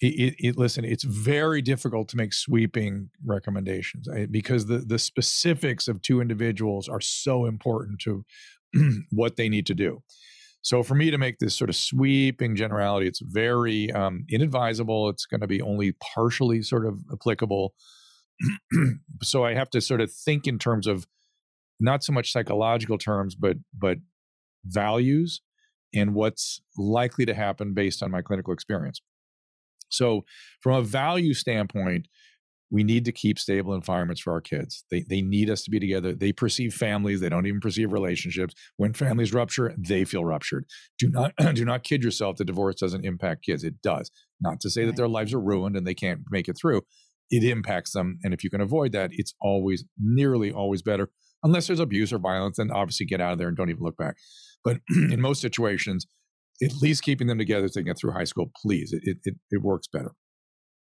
it, 0.00 0.34
it, 0.38 0.58
listen 0.58 0.84
it's 0.84 1.04
very 1.04 1.60
difficult 1.60 2.08
to 2.08 2.16
make 2.16 2.32
sweeping 2.32 3.10
recommendations 3.24 4.08
because 4.30 4.66
the 4.66 4.78
the 4.78 4.98
specifics 4.98 5.88
of 5.88 6.00
two 6.00 6.20
individuals 6.20 6.88
are 6.88 7.00
so 7.00 7.44
important 7.44 8.00
to 8.00 8.24
what 9.10 9.36
they 9.36 9.48
need 9.48 9.66
to 9.66 9.74
do. 9.74 10.02
So 10.62 10.82
for 10.82 10.94
me 10.94 11.10
to 11.10 11.18
make 11.18 11.38
this 11.38 11.56
sort 11.56 11.70
of 11.70 11.76
sweeping 11.76 12.56
generality 12.56 13.06
it's 13.06 13.20
very 13.20 13.90
um, 13.92 14.24
inadvisable 14.30 15.10
it's 15.10 15.26
going 15.26 15.40
to 15.40 15.46
be 15.46 15.60
only 15.60 15.92
partially 16.14 16.62
sort 16.62 16.86
of 16.86 16.98
applicable. 17.12 17.74
So 19.22 19.44
i 19.44 19.52
have 19.52 19.68
to 19.70 19.82
sort 19.82 20.00
of 20.00 20.10
think 20.10 20.46
in 20.46 20.58
terms 20.58 20.86
of 20.86 21.06
not 21.78 22.02
so 22.02 22.10
much 22.10 22.32
psychological 22.32 22.96
terms 22.96 23.34
but 23.34 23.58
but 23.78 23.98
values 24.64 25.42
and 25.92 26.14
what's 26.14 26.62
likely 26.78 27.26
to 27.26 27.34
happen 27.34 27.74
based 27.74 28.02
on 28.02 28.10
my 28.10 28.22
clinical 28.22 28.54
experience 28.54 29.02
so, 29.90 30.24
from 30.60 30.76
a 30.76 30.82
value 30.82 31.34
standpoint, 31.34 32.06
we 32.70 32.84
need 32.84 33.04
to 33.04 33.12
keep 33.12 33.38
stable 33.38 33.74
environments 33.74 34.20
for 34.20 34.32
our 34.32 34.40
kids. 34.40 34.84
They, 34.90 35.04
they 35.08 35.22
need 35.22 35.50
us 35.50 35.62
to 35.64 35.70
be 35.70 35.80
together. 35.80 36.14
They 36.14 36.32
perceive 36.32 36.72
families. 36.72 37.20
They 37.20 37.28
don't 37.28 37.46
even 37.46 37.60
perceive 37.60 37.92
relationships. 37.92 38.54
When 38.76 38.92
families 38.92 39.34
rupture, 39.34 39.74
they 39.76 40.04
feel 40.04 40.24
ruptured. 40.24 40.66
Do 40.98 41.08
not 41.10 41.34
do 41.54 41.64
not 41.64 41.82
kid 41.82 42.04
yourself 42.04 42.36
that 42.36 42.44
divorce 42.44 42.76
doesn't 42.76 43.04
impact 43.04 43.44
kids. 43.44 43.64
It 43.64 43.82
does. 43.82 44.10
Not 44.40 44.60
to 44.60 44.70
say 44.70 44.84
that 44.86 44.96
their 44.96 45.08
lives 45.08 45.34
are 45.34 45.40
ruined 45.40 45.76
and 45.76 45.86
they 45.86 45.94
can't 45.94 46.20
make 46.30 46.48
it 46.48 46.56
through. 46.56 46.82
It 47.30 47.44
impacts 47.44 47.92
them, 47.92 48.18
and 48.24 48.34
if 48.34 48.42
you 48.42 48.50
can 48.50 48.60
avoid 48.60 48.90
that, 48.92 49.10
it's 49.12 49.34
always 49.40 49.84
nearly 49.98 50.50
always 50.50 50.82
better. 50.82 51.10
Unless 51.42 51.68
there's 51.68 51.80
abuse 51.80 52.12
or 52.12 52.18
violence, 52.18 52.58
then 52.58 52.70
obviously 52.70 53.06
get 53.06 53.20
out 53.20 53.32
of 53.32 53.38
there 53.38 53.48
and 53.48 53.56
don't 53.56 53.70
even 53.70 53.82
look 53.82 53.96
back. 53.96 54.16
But 54.62 54.78
in 54.90 55.20
most 55.20 55.40
situations, 55.40 56.06
at 56.62 56.72
least 56.80 57.02
keeping 57.02 57.26
them 57.26 57.38
together 57.38 57.68
so 57.68 57.80
they 57.80 57.84
get 57.84 57.98
through 57.98 58.12
high 58.12 58.24
school, 58.24 58.50
please. 58.62 58.92
It, 58.92 59.18
it, 59.24 59.34
it 59.50 59.62
works 59.62 59.88
better. 59.88 60.12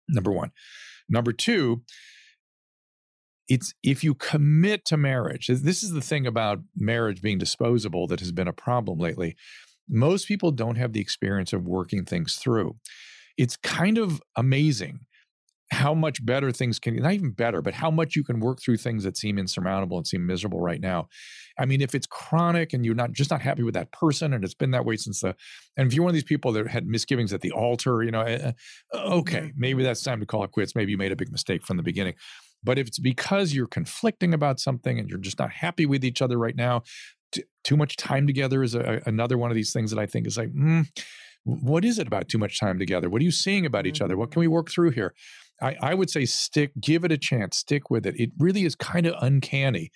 Number 0.10 0.32
one. 0.32 0.52
Number 1.10 1.32
two, 1.32 1.84
it's 3.48 3.74
if 3.84 4.04
you 4.04 4.14
commit 4.14 4.86
to 4.86 4.98
marriage, 4.98 5.48
this 5.48 5.84
is 5.84 5.92
the 5.92 6.02
thing 6.02 6.28
about 6.28 6.60
marriage 6.76 7.22
being 7.22 7.38
disposable 7.38 8.08
that 8.08 8.20
has 8.20 8.32
been 8.32 8.48
a 8.48 8.54
problem 8.54 9.00
lately. 9.00 9.36
Most 9.90 10.28
people 10.28 10.52
don't 10.52 10.76
have 10.76 10.92
the 10.92 11.00
experience 11.00 11.54
of 11.54 11.66
working 11.66 12.04
things 12.04 12.36
through. 12.36 12.76
It's 13.38 13.56
kind 13.56 13.98
of 13.98 14.22
amazing 14.36 15.02
how 15.72 15.94
much 15.94 16.26
better 16.26 16.52
things 16.52 16.80
can 16.80 16.96
not 16.96 17.14
even 17.14 17.32
better 17.32 17.62
but 17.62 17.74
how 17.74 17.92
much 17.92 18.16
you 18.16 18.24
can 18.24 18.40
work 18.40 18.62
through 18.62 18.78
things 18.78 19.04
that 19.04 19.18
seem 19.18 19.38
insurmountable 19.38 19.98
and 19.98 20.08
seem 20.08 20.26
miserable 20.26 20.62
right 20.62 20.82
now. 20.82 21.08
I 21.60 21.66
mean 21.66 21.82
if 21.82 21.94
it's 21.94 22.08
chronic 22.08 22.74
and 22.74 22.86
you're 22.86 22.96
not 22.96 23.12
just 23.12 23.32
not 23.32 23.42
happy 23.42 23.64
with 23.64 23.74
that 23.74 23.92
person 23.92 24.34
and 24.34 24.44
it's 24.44 24.54
been 24.54 24.72
that 24.72 24.86
way 24.86 24.96
since 24.96 25.22
the 25.22 25.36
and 25.76 25.88
if 25.88 25.94
you're 25.94 26.04
one 26.04 26.12
of 26.12 26.16
these 26.16 26.24
people 26.24 26.52
that 26.54 26.68
had 26.68 26.88
misgivings 26.88 27.34
at 27.34 27.42
the 27.42 27.52
altar 27.52 28.04
you 28.04 28.12
know 28.12 28.22
uh, 28.22 28.52
okay 28.96 29.40
mm-hmm. 29.40 29.60
maybe 29.60 29.84
that's 29.84 30.04
time 30.04 30.20
to 30.20 30.26
call 30.26 30.44
it 30.44 30.52
quits. 30.52 30.76
Maybe 30.76 30.92
you 30.92 30.98
made 30.98 31.12
a 31.12 31.18
big 31.18 31.32
mistake 31.32 31.66
from 31.66 31.78
the 31.78 31.84
beginning. 31.84 32.16
But 32.64 32.80
if 32.80 32.88
it's 32.88 33.00
because 33.00 33.54
you're 33.54 33.68
conflicting 33.68 34.34
about 34.34 34.60
something 34.60 34.98
and 34.98 35.10
you're 35.10 35.20
just 35.20 35.40
not 35.40 35.52
happy 35.52 35.86
with 35.86 36.04
each 36.04 36.22
other 36.22 36.38
right 36.38 36.56
now 36.56 36.84
t- 37.32 37.44
too 37.64 37.78
much 37.78 37.96
time 37.98 38.28
together 38.28 38.64
is 38.64 38.76
a, 38.76 39.02
another 39.06 39.38
one 39.38 39.52
of 39.52 39.56
these 39.56 39.74
things 39.74 39.92
that 39.92 40.00
i 40.00 40.06
think 40.06 40.28
is 40.28 40.38
like 40.38 40.54
mm, 40.54 40.88
what 41.48 41.86
is 41.86 41.98
it 41.98 42.08
about 42.08 42.28
too 42.28 42.38
much 42.38 42.60
time 42.60 42.78
together? 42.78 43.10
What 43.10 43.22
are 43.22 43.26
you 43.26 43.32
seeing 43.32 43.66
about 43.66 43.88
each 43.88 44.02
other? 44.02 44.14
Mm-hmm. 44.14 44.20
What 44.20 44.32
can 44.32 44.42
we 44.42 44.48
work 44.48 44.70
through 44.70 44.92
here? 44.92 45.14
I, 45.62 45.76
I 45.82 45.94
would 45.94 46.10
say 46.10 46.26
stick, 46.26 46.72
give 46.80 47.04
it 47.04 47.12
a 47.12 47.18
chance, 47.18 47.58
stick 47.58 47.90
with 47.90 48.06
it. 48.06 48.16
It 48.20 48.32
really 48.38 48.66
is 48.66 48.76
kind 48.76 49.06
of 49.06 49.16
uncanny 49.22 49.92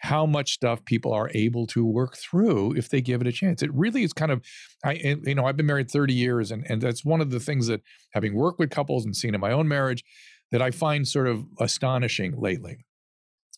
how 0.00 0.26
much 0.26 0.52
stuff 0.52 0.84
people 0.84 1.12
are 1.12 1.30
able 1.34 1.66
to 1.66 1.84
work 1.84 2.16
through 2.16 2.74
if 2.74 2.88
they 2.88 3.00
give 3.00 3.20
it 3.20 3.26
a 3.26 3.32
chance. 3.32 3.62
It 3.62 3.72
really 3.72 4.02
is 4.02 4.12
kind 4.12 4.32
of, 4.32 4.42
I 4.84 4.92
you 5.24 5.34
know, 5.34 5.46
I've 5.46 5.56
been 5.56 5.66
married 5.66 5.90
30 5.90 6.12
years, 6.14 6.50
and 6.50 6.64
and 6.68 6.80
that's 6.80 7.04
one 7.04 7.20
of 7.20 7.30
the 7.30 7.40
things 7.40 7.66
that 7.68 7.82
having 8.12 8.34
worked 8.34 8.58
with 8.58 8.70
couples 8.70 9.04
and 9.04 9.14
seen 9.14 9.34
in 9.34 9.40
my 9.40 9.52
own 9.52 9.68
marriage 9.68 10.04
that 10.50 10.62
I 10.62 10.70
find 10.70 11.06
sort 11.06 11.26
of 11.26 11.44
astonishing 11.60 12.38
lately 12.38 12.84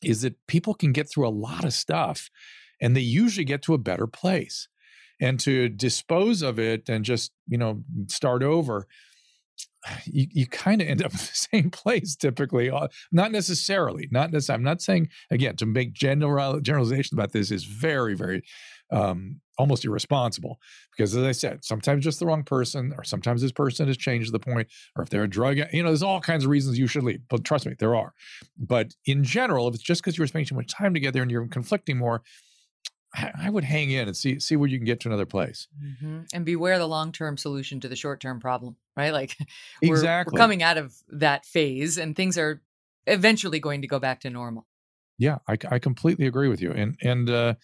is 0.02 0.23
that 0.23 0.36
people 0.47 0.74
can 0.74 0.93
get 0.93 1.09
through 1.09 1.27
a 1.27 1.31
lot 1.31 1.64
of 1.64 1.73
stuff, 1.73 2.28
and 2.81 2.94
they 2.94 3.01
usually 3.01 3.44
get 3.44 3.62
to 3.62 3.74
a 3.74 3.78
better 3.78 4.06
place. 4.06 4.68
And 5.20 5.40
to 5.40 5.68
dispose 5.68 6.43
of 6.43 6.59
it 6.59 6.88
and 6.88 7.05
just 7.05 7.32
you 7.48 7.59
know 7.59 7.82
start 8.09 8.43
over 8.43 8.86
you, 10.05 10.26
you 10.30 10.47
kind 10.47 10.80
of 10.82 10.88
end 10.88 11.02
up 11.02 11.12
in 11.12 11.18
the 11.18 11.24
same 11.32 11.70
place 11.70 12.16
typically. 12.16 12.70
Uh, 12.70 12.88
not 13.12 13.32
necessarily, 13.32 14.09
not 14.10 14.32
necessarily. 14.32 14.60
I'm 14.60 14.64
not 14.64 14.82
saying 14.82 15.09
again 15.30 15.56
to 15.56 15.66
make 15.66 15.93
general 15.93 16.60
generalizations 16.60 17.12
about 17.12 17.32
this 17.32 17.51
is 17.51 17.64
very, 17.64 18.14
very 18.14 18.43
um, 18.93 19.40
almost 19.59 19.84
irresponsible 19.84 20.60
because, 20.97 21.16
as 21.16 21.24
I 21.24 21.32
said, 21.32 21.64
sometimes 21.64 22.05
just 22.05 22.20
the 22.20 22.26
wrong 22.26 22.44
person, 22.44 22.94
or 22.97 23.05
sometimes 23.05 23.43
this 23.43 23.52
person 23.52 23.88
has 23.88 23.97
changed 23.97 24.32
the 24.32 24.38
point, 24.38 24.68
or 24.94 25.02
if 25.02 25.10
they're 25.10 25.24
a 25.24 25.28
drug, 25.28 25.59
you 25.72 25.82
know, 25.82 25.88
there's 25.88 26.02
all 26.02 26.20
kinds 26.20 26.44
of 26.44 26.51
reasons 26.51 26.78
you 26.78 26.86
should 26.86 27.02
leave. 27.02 27.20
But 27.28 27.44
trust 27.44 27.66
me, 27.66 27.74
there 27.78 27.97
are. 27.97 28.12
But 28.56 28.94
in 29.06 29.24
general, 29.24 29.66
if 29.68 29.74
it's 29.74 29.82
just 29.82 30.02
because 30.02 30.16
you're 30.16 30.26
spending 30.26 30.47
too 30.47 30.55
much 30.55 30.68
time 30.68 30.94
together 30.94 31.22
and 31.22 31.30
you're 31.30 31.47
conflicting 31.48 31.98
more, 31.98 32.22
I 33.16 33.51
would 33.51 33.64
hang 33.64 33.90
in 33.90 34.09
and 34.09 34.16
see 34.16 34.38
see 34.40 34.56
where 34.56 34.68
you 34.68 34.78
can 34.78 34.84
get 34.84 35.01
to 35.01 35.09
another 35.09 35.26
place. 35.26 35.68
Mm-hmm. 35.82 36.20
And 36.34 36.44
beware 36.44 36.78
the 36.78 36.88
long 36.88 37.12
term 37.12 37.36
solution 37.36 37.80
to 37.80 37.88
the 37.88 37.97
short 37.97 38.20
term 38.20 38.40
problem, 38.40 38.76
right? 38.97 39.12
Like 39.12 39.36
we're, 39.82 39.94
exactly. 39.94 40.32
we're 40.32 40.38
coming 40.38 40.62
out 40.62 40.76
of 40.76 40.94
that 41.09 41.47
phase, 41.47 41.98
and 41.98 42.14
things 42.14 42.36
are 42.36 42.60
eventually 43.06 43.60
going 43.60 43.82
to 43.82 43.88
go 43.88 43.98
back 43.98 44.20
to 44.20 44.30
normal. 44.30 44.66
Yeah, 45.18 45.38
I, 45.48 45.56
I 45.70 45.78
completely 45.78 46.26
agree 46.26 46.48
with 46.48 46.60
you. 46.60 46.72
And 46.72 46.97
and 47.01 47.30
uh, 47.30 47.55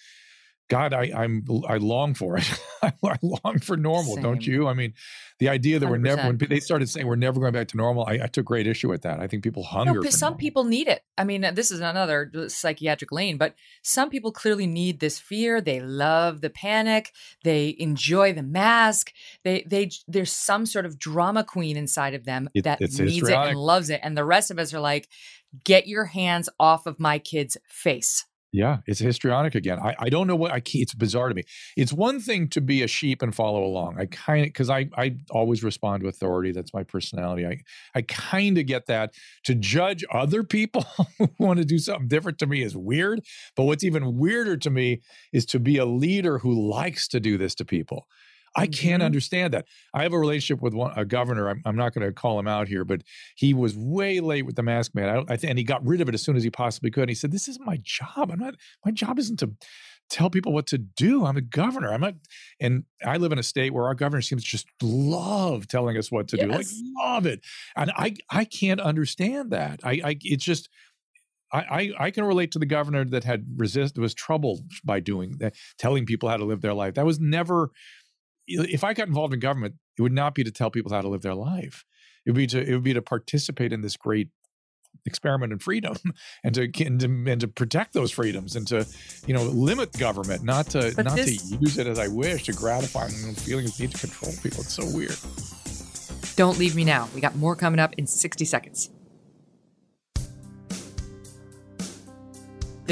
God, 0.72 0.94
I, 0.94 1.12
I'm 1.14 1.44
I 1.68 1.76
long 1.76 2.14
for 2.14 2.38
it. 2.38 2.50
I 2.82 2.92
long 3.20 3.58
for 3.60 3.76
normal, 3.76 4.14
Same. 4.14 4.22
don't 4.22 4.46
you? 4.46 4.68
I 4.68 4.72
mean, 4.72 4.94
the 5.38 5.50
idea 5.50 5.78
that 5.78 5.86
we 5.86 5.96
are 5.96 5.98
never 5.98 6.22
when 6.22 6.38
they 6.38 6.60
started 6.60 6.88
saying 6.88 7.06
we're 7.06 7.14
never 7.14 7.40
going 7.40 7.52
back 7.52 7.68
to 7.68 7.76
normal, 7.76 8.06
I, 8.06 8.20
I 8.22 8.26
took 8.26 8.46
great 8.46 8.66
issue 8.66 8.88
with 8.88 9.02
that. 9.02 9.20
I 9.20 9.26
think 9.26 9.44
people 9.44 9.64
hunger. 9.64 10.00
No, 10.00 10.08
some 10.08 10.28
normal. 10.28 10.38
people 10.38 10.64
need 10.64 10.88
it. 10.88 11.04
I 11.18 11.24
mean, 11.24 11.42
this 11.52 11.70
is 11.70 11.80
another 11.80 12.32
uh, 12.34 12.48
psychiatric 12.48 13.12
lane, 13.12 13.36
but 13.36 13.54
some 13.82 14.08
people 14.08 14.32
clearly 14.32 14.66
need 14.66 15.00
this 15.00 15.18
fear. 15.18 15.60
They 15.60 15.78
love 15.78 16.40
the 16.40 16.48
panic. 16.48 17.12
They 17.44 17.76
enjoy 17.78 18.32
the 18.32 18.42
mask. 18.42 19.12
They 19.44 19.66
they 19.66 19.90
there's 20.08 20.32
some 20.32 20.64
sort 20.64 20.86
of 20.86 20.98
drama 20.98 21.44
queen 21.44 21.76
inside 21.76 22.14
of 22.14 22.24
them 22.24 22.48
it, 22.54 22.64
that 22.64 22.80
needs 22.80 22.96
histrionic. 22.96 23.48
it 23.48 23.50
and 23.50 23.58
loves 23.58 23.90
it, 23.90 24.00
and 24.02 24.16
the 24.16 24.24
rest 24.24 24.50
of 24.50 24.58
us 24.58 24.72
are 24.72 24.80
like, 24.80 25.10
get 25.64 25.86
your 25.86 26.06
hands 26.06 26.48
off 26.58 26.86
of 26.86 26.98
my 26.98 27.18
kid's 27.18 27.58
face. 27.68 28.24
Yeah, 28.54 28.78
it's 28.86 29.00
histrionic 29.00 29.54
again. 29.54 29.78
I, 29.78 29.94
I 29.98 30.08
don't 30.10 30.26
know 30.26 30.36
what 30.36 30.50
I 30.52 30.60
keep, 30.60 30.82
it's 30.82 30.94
bizarre 30.94 31.30
to 31.30 31.34
me. 31.34 31.44
It's 31.74 31.90
one 31.92 32.20
thing 32.20 32.48
to 32.48 32.60
be 32.60 32.82
a 32.82 32.86
sheep 32.86 33.22
and 33.22 33.34
follow 33.34 33.64
along. 33.64 33.98
I 33.98 34.04
kind 34.06 34.42
of 34.42 34.48
because 34.48 34.68
I 34.68 34.90
I 34.96 35.16
always 35.30 35.64
respond 35.64 36.02
to 36.02 36.08
authority. 36.08 36.52
That's 36.52 36.74
my 36.74 36.82
personality. 36.82 37.46
I 37.46 37.60
I 37.94 38.02
kind 38.02 38.58
of 38.58 38.66
get 38.66 38.86
that. 38.86 39.14
To 39.44 39.54
judge 39.54 40.04
other 40.12 40.42
people 40.42 40.84
who 41.18 41.30
want 41.38 41.60
to 41.60 41.64
do 41.64 41.78
something 41.78 42.08
different 42.08 42.38
to 42.40 42.46
me 42.46 42.62
is 42.62 42.76
weird. 42.76 43.22
But 43.56 43.64
what's 43.64 43.84
even 43.84 44.18
weirder 44.18 44.58
to 44.58 44.70
me 44.70 45.00
is 45.32 45.46
to 45.46 45.58
be 45.58 45.78
a 45.78 45.86
leader 45.86 46.38
who 46.38 46.70
likes 46.70 47.08
to 47.08 47.20
do 47.20 47.38
this 47.38 47.54
to 47.56 47.64
people. 47.64 48.06
I 48.54 48.66
can't 48.66 49.00
mm-hmm. 49.00 49.06
understand 49.06 49.54
that. 49.54 49.66
I 49.94 50.02
have 50.02 50.12
a 50.12 50.18
relationship 50.18 50.62
with 50.62 50.74
one, 50.74 50.92
a 50.96 51.04
governor. 51.04 51.48
I'm, 51.48 51.62
I'm 51.64 51.76
not 51.76 51.94
going 51.94 52.06
to 52.06 52.12
call 52.12 52.38
him 52.38 52.46
out 52.46 52.68
here, 52.68 52.84
but 52.84 53.02
he 53.34 53.54
was 53.54 53.76
way 53.76 54.20
late 54.20 54.44
with 54.44 54.56
the 54.56 54.62
mask 54.62 54.94
man. 54.94 55.08
I, 55.08 55.32
I 55.32 55.36
th- 55.36 55.50
and 55.50 55.58
he 55.58 55.64
got 55.64 55.84
rid 55.86 56.00
of 56.00 56.08
it 56.08 56.14
as 56.14 56.22
soon 56.22 56.36
as 56.36 56.42
he 56.42 56.50
possibly 56.50 56.90
could. 56.90 57.04
And 57.04 57.10
he 57.10 57.14
said, 57.14 57.32
"This 57.32 57.48
isn't 57.48 57.64
my 57.64 57.78
job. 57.82 58.30
I'm 58.30 58.38
not. 58.38 58.54
My 58.84 58.90
job 58.90 59.18
isn't 59.18 59.38
to." 59.38 59.52
tell 60.12 60.28
people 60.28 60.52
what 60.52 60.66
to 60.66 60.78
do. 60.78 61.24
I'm 61.24 61.38
a 61.38 61.42
governor. 61.42 61.92
I'm 61.92 62.00
not, 62.00 62.14
and 62.60 62.84
I 63.04 63.16
live 63.16 63.32
in 63.32 63.38
a 63.38 63.42
state 63.42 63.72
where 63.72 63.86
our 63.86 63.94
governor 63.94 64.20
seems 64.20 64.44
to 64.44 64.50
just 64.50 64.66
love 64.82 65.66
telling 65.66 65.96
us 65.96 66.12
what 66.12 66.28
to 66.28 66.36
yes. 66.36 66.46
do. 66.46 66.52
Like 66.52 66.66
love 67.02 67.26
it, 67.26 67.40
and 67.74 67.90
I 67.96 68.16
I 68.30 68.44
can't 68.44 68.80
understand 68.80 69.50
that. 69.50 69.80
I 69.82 70.00
I 70.04 70.16
it's 70.20 70.44
just. 70.44 70.68
I, 71.54 71.58
I, 71.98 72.04
I 72.06 72.10
can 72.10 72.24
relate 72.24 72.52
to 72.52 72.58
the 72.58 72.64
governor 72.64 73.04
that 73.04 73.24
had 73.24 73.44
resist 73.58 73.98
was 73.98 74.14
troubled 74.14 74.62
by 74.86 75.00
doing 75.00 75.36
that, 75.40 75.54
telling 75.76 76.06
people 76.06 76.30
how 76.30 76.38
to 76.38 76.46
live 76.46 76.62
their 76.62 76.72
life. 76.72 76.94
That 76.94 77.04
was 77.04 77.20
never 77.20 77.72
if 78.46 78.84
I 78.84 78.94
got 78.94 79.08
involved 79.08 79.34
in 79.34 79.40
government, 79.40 79.74
it 79.98 80.02
would 80.02 80.12
not 80.12 80.34
be 80.34 80.44
to 80.44 80.50
tell 80.50 80.70
people 80.70 80.92
how 80.92 81.00
to 81.00 81.08
live 81.08 81.22
their 81.22 81.34
life. 81.34 81.84
It 82.24 82.30
would 82.30 82.36
be 82.36 82.46
to 82.48 82.60
it 82.62 82.72
would 82.72 82.84
be 82.84 82.94
to 82.94 83.02
participate 83.02 83.72
in 83.72 83.80
this 83.80 83.96
great 83.96 84.28
experiment 85.06 85.52
in 85.52 85.58
freedom 85.58 85.96
and 86.44 86.54
to, 86.54 86.62
and 86.84 87.00
to 87.00 87.06
and 87.30 87.40
to 87.40 87.48
protect 87.48 87.92
those 87.92 88.10
freedoms 88.10 88.56
and 88.56 88.66
to 88.68 88.86
you 89.26 89.34
know 89.34 89.42
limit 89.44 89.92
government, 89.98 90.42
not 90.44 90.66
to 90.70 90.92
but 90.94 91.06
not 91.06 91.16
this, 91.16 91.50
to 91.50 91.56
use 91.56 91.78
it 91.78 91.86
as 91.86 91.98
I 91.98 92.08
wish 92.08 92.44
to 92.44 92.52
gratify 92.52 93.04
my 93.04 93.32
feelings 93.34 93.78
need 93.80 93.92
to 93.92 93.98
control 93.98 94.32
people. 94.42 94.60
It's 94.60 94.74
so 94.74 94.86
weird. 94.86 95.16
Don't 96.36 96.58
leave 96.58 96.74
me 96.74 96.84
now. 96.84 97.08
We 97.14 97.20
got 97.20 97.36
more 97.36 97.54
coming 97.54 97.78
up 97.78 97.94
in 97.98 98.06
60 98.06 98.44
seconds. 98.46 98.88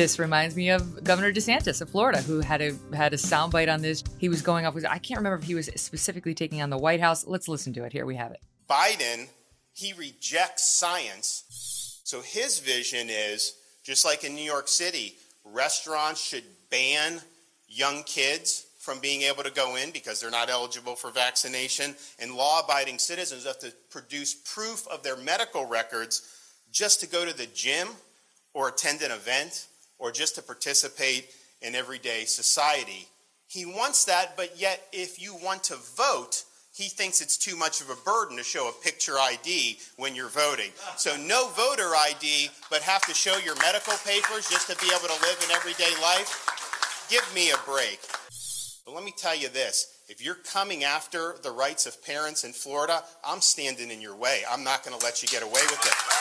This 0.01 0.19
reminds 0.19 0.57
me 0.57 0.71
of 0.71 1.05
Governor 1.05 1.31
DeSantis 1.31 1.83
of 1.83 1.91
Florida, 1.91 2.23
who 2.23 2.41
had 2.41 2.63
a 2.63 2.73
had 2.97 3.13
a 3.13 3.19
soundbite 3.19 3.71
on 3.71 3.83
this. 3.83 4.03
He 4.17 4.31
was 4.31 4.41
going 4.41 4.65
off 4.65 4.75
I 4.89 4.97
can't 4.97 5.19
remember 5.19 5.37
if 5.37 5.43
he 5.43 5.55
was 5.55 5.67
specifically 5.77 6.33
taking 6.33 6.63
on 6.63 6.71
the 6.71 6.79
White 6.79 7.01
House. 7.01 7.27
Let's 7.27 7.49
listen 7.49 7.75
to 7.75 7.85
it. 7.85 7.93
Here 7.93 8.07
we 8.07 8.17
have 8.17 8.33
it. 8.33 8.41
Biden, 8.67 9.29
he 9.75 9.93
rejects 9.93 10.75
science. 10.79 12.01
So 12.03 12.23
his 12.23 12.61
vision 12.61 13.09
is 13.11 13.59
just 13.85 14.07
like 14.07 14.25
in 14.25 14.35
New 14.35 14.43
York 14.43 14.69
City, 14.69 15.17
restaurants 15.45 16.23
should 16.23 16.45
ban 16.71 17.21
young 17.69 18.03
kids 18.05 18.69
from 18.79 19.01
being 19.01 19.21
able 19.21 19.43
to 19.43 19.53
go 19.53 19.77
in 19.77 19.91
because 19.91 20.19
they're 20.19 20.31
not 20.31 20.49
eligible 20.49 20.97
for 20.97 21.11
vaccination, 21.11 21.95
and 22.19 22.35
law 22.35 22.63
abiding 22.65 22.99
citizens 22.99 23.45
have 23.45 23.59
to 23.59 23.71
produce 23.91 24.33
proof 24.33 24.89
of 24.89 25.03
their 25.03 25.19
medical 25.19 25.67
records 25.67 26.23
just 26.73 27.01
to 27.01 27.07
go 27.07 27.27
to 27.27 27.37
the 27.37 27.49
gym 27.49 27.89
or 28.55 28.69
attend 28.69 29.03
an 29.03 29.11
event 29.11 29.67
or 30.01 30.11
just 30.11 30.35
to 30.35 30.43
participate 30.43 31.29
in 31.63 31.77
everyday 31.77 32.25
society. 32.25 33.07
He 33.47 33.65
wants 33.65 34.05
that, 34.07 34.37
but 34.37 34.59
yet 34.59 34.83
if 34.93 35.21
you 35.21 35.37
want 35.37 35.63
to 35.65 35.77
vote, 35.97 36.45
he 36.73 36.89
thinks 36.89 37.21
it's 37.21 37.37
too 37.37 37.57
much 37.57 37.81
of 37.81 37.91
a 37.91 37.97
burden 38.05 38.37
to 38.37 38.43
show 38.43 38.69
a 38.69 38.85
picture 38.85 39.19
ID 39.19 39.79
when 39.97 40.15
you're 40.15 40.29
voting. 40.29 40.71
So 40.97 41.17
no 41.17 41.49
voter 41.49 41.95
ID, 41.95 42.49
but 42.71 42.81
have 42.83 43.03
to 43.03 43.15
show 43.15 43.37
your 43.39 43.57
medical 43.57 43.95
papers 44.07 44.49
just 44.49 44.71
to 44.71 44.77
be 44.77 44.91
able 44.91 45.09
to 45.09 45.21
live 45.21 45.45
an 45.45 45.51
everyday 45.55 45.93
life. 46.01 47.07
Give 47.11 47.27
me 47.35 47.51
a 47.51 47.59
break. 47.67 48.01
But 48.87 48.95
let 48.95 49.05
me 49.05 49.13
tell 49.17 49.37
you 49.37 49.49
this. 49.49 49.99
If 50.09 50.25
you're 50.25 50.37
coming 50.37 50.85
after 50.85 51.37
the 51.43 51.51
rights 51.51 51.87
of 51.87 52.03
parents 52.05 52.45
in 52.45 52.53
Florida, 52.53 53.03
I'm 53.25 53.41
standing 53.41 53.91
in 53.91 54.01
your 54.01 54.17
way. 54.17 54.43
I'm 54.51 54.65
not 54.65 54.85
going 54.85 54.99
to 54.99 55.05
let 55.05 55.23
you 55.23 55.29
get 55.29 55.43
away 55.43 55.63
with 55.71 55.85
it. 55.85 56.20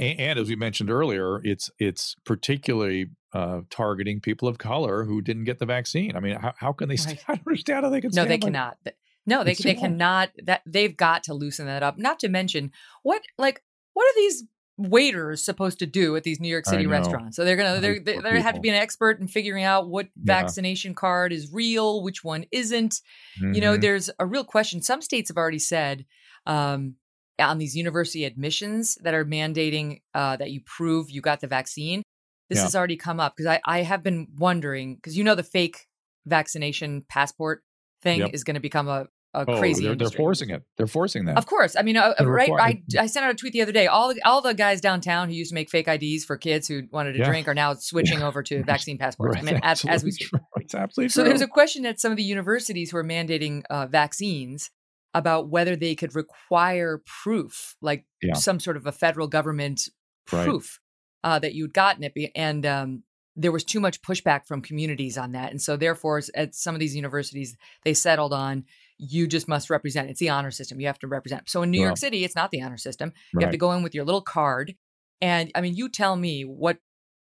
And, 0.00 0.18
and 0.18 0.38
as 0.38 0.48
we 0.48 0.56
mentioned 0.56 0.90
earlier, 0.90 1.40
it's 1.44 1.70
it's 1.78 2.16
particularly 2.24 3.10
uh, 3.32 3.60
targeting 3.68 4.20
people 4.20 4.48
of 4.48 4.58
color 4.58 5.04
who 5.04 5.20
didn't 5.20 5.44
get 5.44 5.58
the 5.58 5.66
vaccine. 5.66 6.16
I 6.16 6.20
mean, 6.20 6.36
how, 6.36 6.54
how 6.56 6.72
can 6.72 6.88
they? 6.88 6.96
Right. 6.96 7.22
I 7.28 7.34
don't 7.34 7.46
understand 7.46 7.84
how 7.84 7.90
they 7.90 8.00
can. 8.00 8.10
No, 8.14 8.24
they 8.24 8.38
cannot. 8.38 8.78
No, 9.26 9.44
they 9.44 9.54
they 9.54 9.74
cannot. 9.74 10.30
That 10.44 10.62
they've 10.66 10.96
got 10.96 11.24
to 11.24 11.34
loosen 11.34 11.66
that 11.66 11.82
up. 11.82 11.98
Not 11.98 12.18
to 12.20 12.28
mention 12.28 12.72
what 13.02 13.22
like 13.38 13.62
what 13.92 14.04
are 14.04 14.16
these 14.16 14.44
waiters 14.78 15.44
supposed 15.44 15.78
to 15.80 15.86
do 15.86 16.16
at 16.16 16.24
these 16.24 16.40
New 16.40 16.48
York 16.48 16.64
City 16.64 16.86
restaurants? 16.86 17.36
So 17.36 17.44
they're 17.44 17.56
gonna 17.56 17.80
they're, 17.80 18.00
they're, 18.00 18.22
they 18.22 18.40
have 18.40 18.54
to 18.54 18.60
be 18.60 18.70
an 18.70 18.76
expert 18.76 19.20
in 19.20 19.28
figuring 19.28 19.64
out 19.64 19.90
what 19.90 20.06
yeah. 20.06 20.40
vaccination 20.40 20.94
card 20.94 21.34
is 21.34 21.52
real, 21.52 22.02
which 22.02 22.24
one 22.24 22.46
isn't. 22.50 23.02
Mm-hmm. 23.38 23.52
You 23.52 23.60
know, 23.60 23.72
mm-hmm. 23.72 23.82
there's 23.82 24.08
a 24.18 24.24
real 24.24 24.44
question. 24.44 24.80
Some 24.80 25.02
states 25.02 25.28
have 25.28 25.36
already 25.36 25.58
said 25.58 26.06
um, 26.46 26.94
on 27.40 27.58
these 27.58 27.76
university 27.76 28.24
admissions 28.24 28.96
that 29.02 29.14
are 29.14 29.24
mandating 29.24 30.00
uh, 30.14 30.36
that 30.36 30.50
you 30.50 30.60
prove 30.64 31.10
you 31.10 31.20
got 31.20 31.40
the 31.40 31.46
vaccine. 31.46 32.02
This 32.48 32.58
yeah. 32.58 32.64
has 32.64 32.76
already 32.76 32.96
come 32.96 33.20
up 33.20 33.36
because 33.36 33.46
I, 33.46 33.60
I 33.64 33.82
have 33.82 34.02
been 34.02 34.26
wondering 34.36 34.96
because 34.96 35.16
you 35.16 35.24
know 35.24 35.34
the 35.34 35.42
fake 35.42 35.86
vaccination 36.26 37.04
passport 37.08 37.62
thing 38.02 38.20
yep. 38.20 38.30
is 38.32 38.44
going 38.44 38.54
to 38.54 38.60
become 38.60 38.88
a, 38.88 39.06
a 39.34 39.44
oh, 39.46 39.58
crazy. 39.58 39.84
They're, 39.84 39.94
they're, 39.94 40.10
forcing 40.10 40.50
it. 40.50 40.64
They're 40.76 40.86
forcing 40.88 41.26
that. 41.26 41.38
Of 41.38 41.46
course. 41.46 41.76
I 41.76 41.82
mean, 41.82 41.96
uh, 41.96 42.14
right. 42.20 42.50
I, 42.50 42.82
I 42.98 43.06
sent 43.06 43.24
out 43.24 43.30
a 43.30 43.34
tweet 43.34 43.52
the 43.52 43.62
other 43.62 43.72
day. 43.72 43.86
All 43.86 44.12
the, 44.12 44.20
all 44.24 44.40
the 44.40 44.54
guys 44.54 44.80
downtown 44.80 45.28
who 45.28 45.34
used 45.34 45.50
to 45.50 45.54
make 45.54 45.70
fake 45.70 45.86
IDs 45.86 46.24
for 46.24 46.36
kids 46.36 46.66
who 46.66 46.82
wanted 46.90 47.12
to 47.12 47.20
yeah. 47.20 47.26
drink 47.26 47.46
are 47.46 47.54
now 47.54 47.74
switching 47.78 48.20
yeah. 48.20 48.26
over 48.26 48.42
to 48.42 48.64
vaccine 48.64 48.98
passports. 48.98 49.36
Right. 49.36 49.44
I 49.48 49.52
mean, 49.52 49.60
as, 49.62 49.84
as, 49.84 50.02
we 50.02 50.10
speak. 50.10 50.30
It's 50.56 50.74
absolutely 50.74 51.10
so. 51.10 51.22
True. 51.22 51.28
There's 51.28 51.42
a 51.42 51.46
question 51.46 51.86
at 51.86 52.00
some 52.00 52.10
of 52.10 52.16
the 52.16 52.24
universities 52.24 52.90
who 52.90 52.96
are 52.96 53.04
mandating 53.04 53.62
uh, 53.70 53.86
vaccines 53.86 54.70
about 55.14 55.48
whether 55.48 55.76
they 55.76 55.94
could 55.94 56.14
require 56.14 57.02
proof, 57.22 57.76
like 57.80 58.04
yeah. 58.22 58.34
some 58.34 58.60
sort 58.60 58.76
of 58.76 58.86
a 58.86 58.92
federal 58.92 59.26
government 59.26 59.88
proof 60.26 60.80
right. 61.24 61.30
uh, 61.30 61.38
that 61.38 61.54
you'd 61.54 61.72
gotten 61.72 62.04
it. 62.04 62.14
And 62.34 62.64
um, 62.64 63.02
there 63.36 63.52
was 63.52 63.64
too 63.64 63.80
much 63.80 64.02
pushback 64.02 64.46
from 64.46 64.62
communities 64.62 65.18
on 65.18 65.32
that. 65.32 65.50
And 65.50 65.60
so, 65.60 65.76
therefore, 65.76 66.20
at 66.34 66.54
some 66.54 66.74
of 66.74 66.80
these 66.80 66.94
universities, 66.94 67.56
they 67.84 67.94
settled 67.94 68.32
on 68.32 68.64
you 69.00 69.26
just 69.26 69.48
must 69.48 69.70
represent. 69.70 70.10
It's 70.10 70.20
the 70.20 70.28
honor 70.28 70.50
system. 70.50 70.78
You 70.78 70.86
have 70.86 70.98
to 70.98 71.06
represent. 71.06 71.48
So 71.48 71.62
in 71.62 71.70
New 71.70 71.80
York 71.80 71.96
City, 71.96 72.22
it's 72.22 72.36
not 72.36 72.50
the 72.50 72.60
honor 72.60 72.76
system. 72.76 73.12
You 73.32 73.40
have 73.40 73.50
to 73.50 73.56
go 73.56 73.72
in 73.72 73.82
with 73.82 73.94
your 73.94 74.04
little 74.04 74.20
card. 74.20 74.74
And 75.22 75.50
I 75.54 75.62
mean, 75.62 75.74
you 75.74 75.88
tell 75.88 76.16
me 76.16 76.42
what 76.42 76.76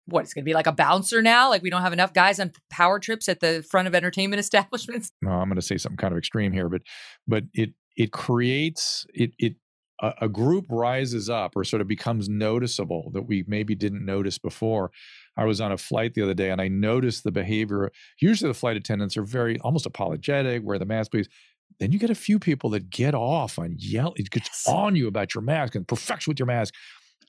what 0.07 0.23
it's 0.23 0.33
going 0.33 0.43
to 0.43 0.49
be 0.49 0.53
like 0.53 0.67
a 0.67 0.71
bouncer 0.71 1.21
now? 1.21 1.49
Like 1.49 1.61
we 1.61 1.69
don't 1.69 1.81
have 1.81 1.93
enough 1.93 2.13
guys 2.13 2.39
on 2.39 2.51
power 2.69 2.99
trips 2.99 3.29
at 3.29 3.39
the 3.39 3.63
front 3.69 3.87
of 3.87 3.95
entertainment 3.95 4.39
establishments. 4.45 5.11
no, 5.21 5.31
I'm 5.31 5.47
going 5.49 5.55
to 5.57 5.61
say 5.61 5.77
something 5.77 5.97
kind 5.97 6.11
of 6.13 6.17
extreme 6.17 6.51
here, 6.51 6.69
but 6.69 6.81
but 7.27 7.43
it 7.53 7.71
it 7.95 8.11
creates 8.11 9.05
it 9.13 9.31
it 9.39 9.55
a, 10.01 10.13
a 10.23 10.29
group 10.29 10.65
rises 10.69 11.27
up 11.29 11.53
or 11.55 11.63
sort 11.63 11.81
of 11.81 11.87
becomes 11.87 12.29
noticeable 12.29 13.09
that 13.13 13.23
we 13.23 13.43
maybe 13.47 13.73
didn't 13.75 14.05
notice 14.05 14.37
before. 14.37 14.91
I 15.35 15.45
was 15.45 15.59
on 15.59 15.71
a 15.71 15.77
flight 15.77 16.13
the 16.13 16.21
other 16.23 16.33
day 16.35 16.51
and 16.51 16.61
I 16.61 16.67
noticed 16.67 17.23
the 17.23 17.31
behavior. 17.31 17.91
Usually, 18.21 18.47
the 18.49 18.53
flight 18.57 18.77
attendants 18.77 19.17
are 19.17 19.23
very 19.23 19.59
almost 19.59 19.85
apologetic, 19.87 20.61
wear 20.63 20.77
the 20.79 20.85
mask, 20.85 21.11
please. 21.11 21.27
Then 21.79 21.91
you 21.91 21.99
get 21.99 22.09
a 22.09 22.15
few 22.15 22.39
people 22.39 22.69
that 22.71 22.89
get 22.89 23.13
off 23.13 23.59
on 23.59 23.75
yell, 23.77 24.13
it 24.15 24.29
gets 24.31 24.47
Yes. 24.47 24.63
on 24.67 24.95
you 24.95 25.07
about 25.07 25.35
your 25.35 25.41
mask 25.43 25.75
and 25.75 25.87
perfection 25.87 26.31
with 26.31 26.39
your 26.39 26.47
mask. 26.47 26.73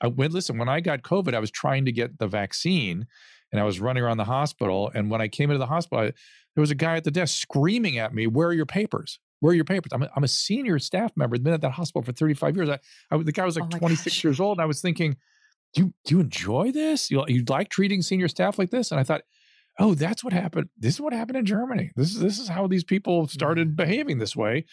I 0.00 0.08
went, 0.08 0.32
listen, 0.32 0.58
when 0.58 0.68
I 0.68 0.80
got 0.80 1.02
COVID, 1.02 1.34
I 1.34 1.38
was 1.38 1.50
trying 1.50 1.84
to 1.86 1.92
get 1.92 2.18
the 2.18 2.28
vaccine 2.28 3.06
and 3.50 3.60
I 3.60 3.64
was 3.64 3.80
running 3.80 4.02
around 4.02 4.18
the 4.18 4.24
hospital. 4.24 4.90
And 4.94 5.10
when 5.10 5.20
I 5.20 5.28
came 5.28 5.50
into 5.50 5.58
the 5.58 5.66
hospital, 5.66 6.04
I, 6.04 6.12
there 6.54 6.60
was 6.62 6.70
a 6.70 6.76
guy 6.76 6.96
at 6.96 7.04
the 7.04 7.10
desk 7.10 7.40
screaming 7.40 7.98
at 7.98 8.14
me, 8.14 8.26
Where 8.26 8.48
are 8.48 8.52
your 8.52 8.66
papers? 8.66 9.18
Where 9.40 9.52
are 9.52 9.54
your 9.54 9.64
papers? 9.64 9.92
I'm 9.92 10.02
a, 10.02 10.10
I'm 10.16 10.24
a 10.24 10.28
senior 10.28 10.78
staff 10.78 11.12
member, 11.16 11.38
been 11.38 11.52
at 11.52 11.60
that 11.60 11.70
hospital 11.72 12.02
for 12.02 12.12
35 12.12 12.56
years. 12.56 12.68
I, 12.68 12.78
I 13.10 13.18
the 13.18 13.32
guy 13.32 13.44
was 13.44 13.56
oh 13.56 13.60
like 13.62 13.74
Oh 13.74 13.78
26 13.78 14.04
gosh. 14.04 14.24
years 14.24 14.40
old. 14.40 14.58
And 14.58 14.62
I 14.62 14.66
was 14.66 14.80
thinking, 14.80 15.16
do 15.74 15.82
you, 15.82 15.94
do 16.04 16.14
you 16.16 16.20
enjoy 16.20 16.72
this? 16.72 17.10
You, 17.10 17.24
you 17.28 17.44
like 17.48 17.68
treating 17.68 18.02
senior 18.02 18.28
staff 18.28 18.58
like 18.58 18.70
this? 18.70 18.90
And 18.90 18.98
I 18.98 19.04
thought, 19.04 19.22
oh, 19.78 19.94
that's 19.94 20.24
what 20.24 20.32
happened. 20.32 20.68
This 20.78 20.94
is 20.94 21.00
what 21.00 21.12
happened 21.12 21.38
in 21.38 21.44
Germany. 21.44 21.92
This 21.94 22.10
is 22.10 22.20
this 22.20 22.38
is 22.38 22.48
how 22.48 22.66
these 22.66 22.84
people 22.84 23.28
started 23.28 23.68
mm-hmm. 23.68 23.76
behaving 23.76 24.18
this 24.18 24.34
way. 24.36 24.64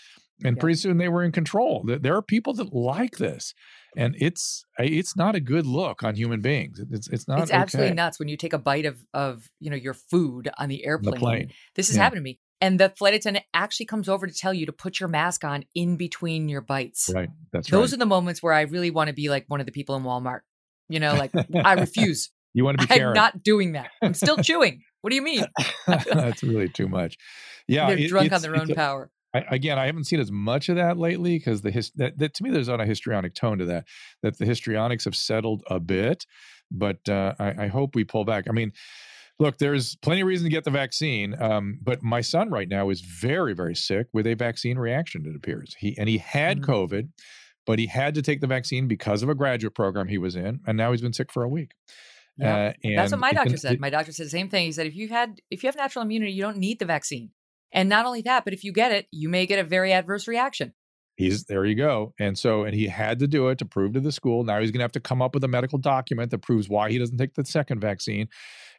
And 0.43 0.57
Yeah. 0.57 0.59
pretty 0.59 0.75
soon 0.75 0.97
they 0.97 1.09
were 1.09 1.23
in 1.23 1.31
control. 1.31 1.85
There 1.85 2.15
are 2.15 2.21
people 2.21 2.53
that 2.55 2.73
like 2.73 3.17
this, 3.17 3.53
and 3.97 4.15
it's 4.19 4.65
it's 4.77 5.15
not 5.15 5.35
a 5.35 5.39
good 5.39 5.65
look 5.65 6.03
on 6.03 6.15
human 6.15 6.41
beings. 6.41 6.79
It's 6.91 7.07
it's 7.07 7.27
not. 7.27 7.39
it's 7.41 7.51
absolutely 7.51 7.89
okay. 7.89 7.95
nuts 7.95 8.19
when 8.19 8.27
you 8.27 8.37
take 8.37 8.53
a 8.53 8.57
bite 8.59 8.85
of 8.85 8.97
of 9.13 9.49
you 9.59 9.69
know 9.69 9.75
your 9.75 9.93
food 9.93 10.49
on 10.57 10.69
the 10.69 10.85
airplane. 10.85 11.13
the 11.13 11.19
plane. 11.19 11.51
This 11.75 11.87
has 11.87 11.97
Yeah. 11.97 12.03
happened 12.03 12.19
to 12.19 12.23
me. 12.23 12.39
And 12.61 12.79
the 12.79 12.89
flight 12.97 13.13
attendant 13.13 13.45
actually 13.53 13.85
comes 13.87 14.07
over 14.07 14.25
to 14.25 14.33
tell 14.33 14.53
you 14.53 14.65
to 14.67 14.71
put 14.71 14.99
your 14.99 15.09
mask 15.09 15.43
on 15.43 15.65
in 15.75 15.97
between 15.97 16.47
your 16.47 16.61
bites. 16.61 17.11
Right. 17.13 17.29
That's 17.51 17.69
Those 17.69 17.91
right. 17.91 17.95
are 17.95 17.99
the 17.99 18.05
moments 18.05 18.41
where 18.41 18.53
I 18.53 18.61
really 18.61 18.91
want 18.91 19.09
to 19.09 19.13
be 19.13 19.29
like 19.29 19.43
one 19.49 19.59
of 19.59 19.65
the 19.65 19.73
people 19.73 19.95
in 19.97 20.03
Walmart. 20.03 20.39
You 20.87 20.99
know, 21.01 21.15
like 21.15 21.31
I 21.55 21.73
refuse. 21.73 22.31
you 22.53 22.63
want 22.63 22.79
to 22.79 22.87
be 22.87 22.93
I'm 22.93 22.99
Karen. 22.99 23.13
not 23.13 23.43
doing 23.43 23.73
that. 23.73 23.89
I'm 24.01 24.13
still 24.13 24.37
chewing. 24.37 24.81
What 25.01 25.09
do 25.09 25.15
you 25.17 25.21
mean? 25.21 25.45
That's 25.87 26.41
really 26.43 26.69
too 26.69 26.87
much. 26.87 27.17
Yeah, 27.67 27.87
They're 27.89 27.97
it- 27.97 28.07
drunk 28.09 28.31
on 28.31 28.41
their 28.41 28.55
own 28.55 28.71
a- 28.71 28.75
power. 28.75 29.11
I, 29.37 29.55
again, 29.55 29.77
I 29.77 29.85
haven't 29.85 30.05
seen 30.05 30.19
as 30.19 30.31
much 30.31 30.69
of 30.69 30.75
that 30.77 30.97
lately 30.97 31.37
because 31.37 31.61
the 31.61 31.71
his 31.71 31.91
that, 31.95 32.17
that 32.19 32.33
to 32.35 32.43
me 32.43 32.49
there's 32.51 32.67
not 32.67 32.81
a 32.81 32.85
histrionic 32.85 33.33
tone 33.35 33.57
to 33.59 33.65
that. 33.65 33.85
That 34.23 34.37
the 34.37 34.45
histrionics 34.45 35.05
have 35.05 35.15
settled 35.15 35.63
a 35.69 35.79
bit, 35.79 36.25
but 36.71 37.07
uh, 37.09 37.33
I, 37.39 37.65
I 37.65 37.67
hope 37.67 37.95
we 37.95 38.03
pull 38.03 38.25
back. 38.25 38.45
I 38.49 38.51
mean, 38.51 38.71
look, 39.39 39.57
there's 39.57 39.95
plenty 39.97 40.21
of 40.21 40.27
reason 40.27 40.45
to 40.45 40.49
get 40.51 40.63
the 40.63 40.71
vaccine, 40.71 41.35
um, 41.41 41.79
but 41.81 42.01
my 42.03 42.21
son 42.21 42.49
right 42.49 42.69
now 42.69 42.89
is 42.89 43.01
very 43.01 43.53
very 43.53 43.75
sick 43.75 44.07
with 44.13 44.25
a 44.27 44.33
vaccine 44.35 44.77
reaction. 44.77 45.25
It 45.25 45.35
appears 45.35 45.75
he 45.79 45.97
and 45.97 46.07
he 46.09 46.17
had 46.19 46.61
Mm. 46.61 46.65
COVID, 46.65 47.09
but 47.65 47.79
he 47.79 47.87
had 47.87 48.15
to 48.15 48.21
take 48.21 48.41
the 48.41 48.47
vaccine 48.47 48.87
because 48.87 49.23
of 49.23 49.29
a 49.29 49.35
graduate 49.35 49.75
program 49.75 50.07
he 50.07 50.17
was 50.17 50.35
in, 50.35 50.59
and 50.67 50.77
now 50.77 50.91
he's 50.91 51.01
been 51.01 51.13
sick 51.13 51.31
for 51.31 51.43
a 51.43 51.49
week. 51.49 51.71
Yeah. 52.37 52.55
Uh, 52.55 52.73
and 52.83 52.97
That's 52.97 53.11
what 53.11 53.19
my 53.21 53.29
it 53.29 53.35
can- 53.35 53.43
doctor 53.45 53.57
said. 53.57 53.73
it- 53.73 53.79
My 53.79 53.89
doctor 53.89 54.11
said 54.11 54.25
the 54.25 54.29
same 54.29 54.49
thing. 54.49 54.65
He 54.65 54.71
said 54.73 54.87
if 54.87 54.95
you 54.95 55.07
had 55.09 55.39
if 55.49 55.63
you 55.63 55.67
have 55.67 55.75
natural 55.75 56.03
immunity, 56.03 56.31
you 56.33 56.41
don't 56.41 56.57
need 56.57 56.79
the 56.79 56.85
vaccine. 56.85 57.31
And 57.71 57.89
not 57.89 58.05
only 58.05 58.21
that, 58.23 58.45
but 58.45 58.53
if 58.53 58.63
you 58.63 58.71
get 58.71 58.91
it, 58.91 59.07
you 59.11 59.29
may 59.29 59.45
get 59.45 59.59
a 59.59 59.63
very 59.63 59.91
adverse 59.93 60.27
reaction. 60.27 60.73
he's 61.17 61.45
there 61.45 61.65
you 61.65 61.75
go. 61.75 62.13
And 62.19 62.37
so 62.37 62.63
and 62.63 62.75
he 62.75 62.87
had 62.87 63.19
to 63.19 63.27
do 63.27 63.47
it 63.49 63.57
to 63.59 63.65
prove 63.65 63.93
to 63.93 63.99
the 63.99 64.11
school. 64.11 64.43
Now 64.43 64.59
he's 64.59 64.71
going 64.71 64.79
to 64.79 64.83
have 64.83 64.91
to 64.93 64.99
come 64.99 65.21
up 65.21 65.33
with 65.33 65.43
a 65.43 65.47
medical 65.47 65.77
document 65.77 66.31
that 66.31 66.39
proves 66.39 66.67
why 66.69 66.89
he 66.91 66.97
doesn't 66.97 67.17
take 67.17 67.33
the 67.35 67.45
second 67.45 67.79
vaccine. 67.79 68.27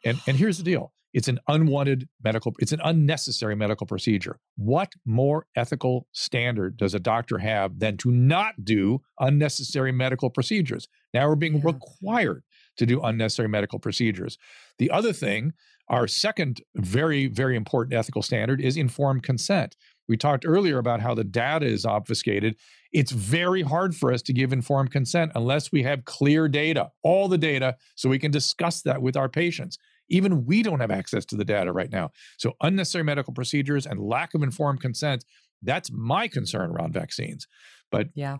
And 0.05 0.19
and 0.27 0.37
here's 0.37 0.57
the 0.57 0.63
deal. 0.63 0.93
It's 1.13 1.27
an 1.27 1.39
unwanted 1.47 2.07
medical 2.23 2.53
it's 2.59 2.73
an 2.73 2.81
unnecessary 2.83 3.55
medical 3.55 3.87
procedure. 3.87 4.39
What 4.55 4.93
more 5.05 5.47
ethical 5.55 6.05
standard 6.11 6.77
does 6.77 6.93
a 6.93 6.99
doctor 6.99 7.39
have 7.39 7.79
than 7.79 7.97
to 7.97 8.11
not 8.11 8.63
do 8.63 9.01
unnecessary 9.19 9.91
medical 9.91 10.29
procedures? 10.29 10.87
Now 11.13 11.27
we're 11.27 11.35
being 11.35 11.55
Yeah. 11.55 11.61
required 11.63 12.43
to 12.77 12.85
do 12.85 13.01
unnecessary 13.01 13.47
medical 13.49 13.79
procedures. 13.79 14.37
The 14.77 14.91
other 14.91 15.11
thing 15.13 15.53
our 15.89 16.07
second 16.07 16.61
very 16.75 17.27
very 17.27 17.55
important 17.55 17.93
ethical 17.93 18.21
standard 18.21 18.61
is 18.61 18.77
informed 18.77 19.23
consent 19.23 19.75
we 20.09 20.15
talked 20.17 20.45
earlier 20.45 20.77
about 20.77 21.01
how 21.01 21.13
the 21.13 21.25
data 21.25 21.65
is 21.65 21.85
obfuscated. 21.85 22.55
It's 22.93 23.11
very 23.11 23.61
hard 23.61 23.93
for 23.93 24.13
us 24.13 24.21
to 24.21 24.31
give 24.31 24.53
informed 24.53 24.89
consent 24.89 25.33
unless 25.35 25.69
we 25.69 25.83
have 25.83 26.05
clear 26.05 26.47
data, 26.47 26.91
all 27.03 27.27
the 27.27 27.37
data, 27.37 27.75
so 27.95 28.07
we 28.07 28.17
can 28.17 28.31
discuss 28.31 28.81
that 28.83 29.01
with 29.01 29.17
our 29.17 29.27
patients. 29.27 29.77
Even 30.09 30.45
we 30.45 30.63
don't 30.63 30.79
have 30.79 30.91
access 30.91 31.25
to 31.25 31.35
the 31.35 31.43
data 31.43 31.73
right 31.73 31.91
now. 31.91 32.11
So, 32.37 32.53
unnecessary 32.61 33.03
medical 33.03 33.33
procedures 33.33 33.85
and 33.85 33.99
lack 33.99 34.33
of 34.33 34.43
informed 34.43 34.79
consent, 34.79 35.25
that's 35.61 35.91
my 35.91 36.29
concern 36.29 36.69
around 36.71 36.93
vaccines. 36.93 37.45
But, 37.91 38.07
Yeah. 38.15 38.37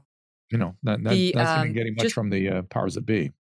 you 0.49 0.57
know, 0.57 0.77
that, 0.83 1.03
that, 1.03 1.09
The, 1.09 1.33
that's 1.35 1.49
not 1.49 1.57
um, 1.59 1.63
even 1.65 1.75
getting 1.75 1.95
much 1.95 2.03
just- 2.03 2.15
from 2.15 2.29
the 2.29 2.47
uh, 2.49 2.61
powers 2.61 2.93
that 2.95 3.05
be. 3.05 3.33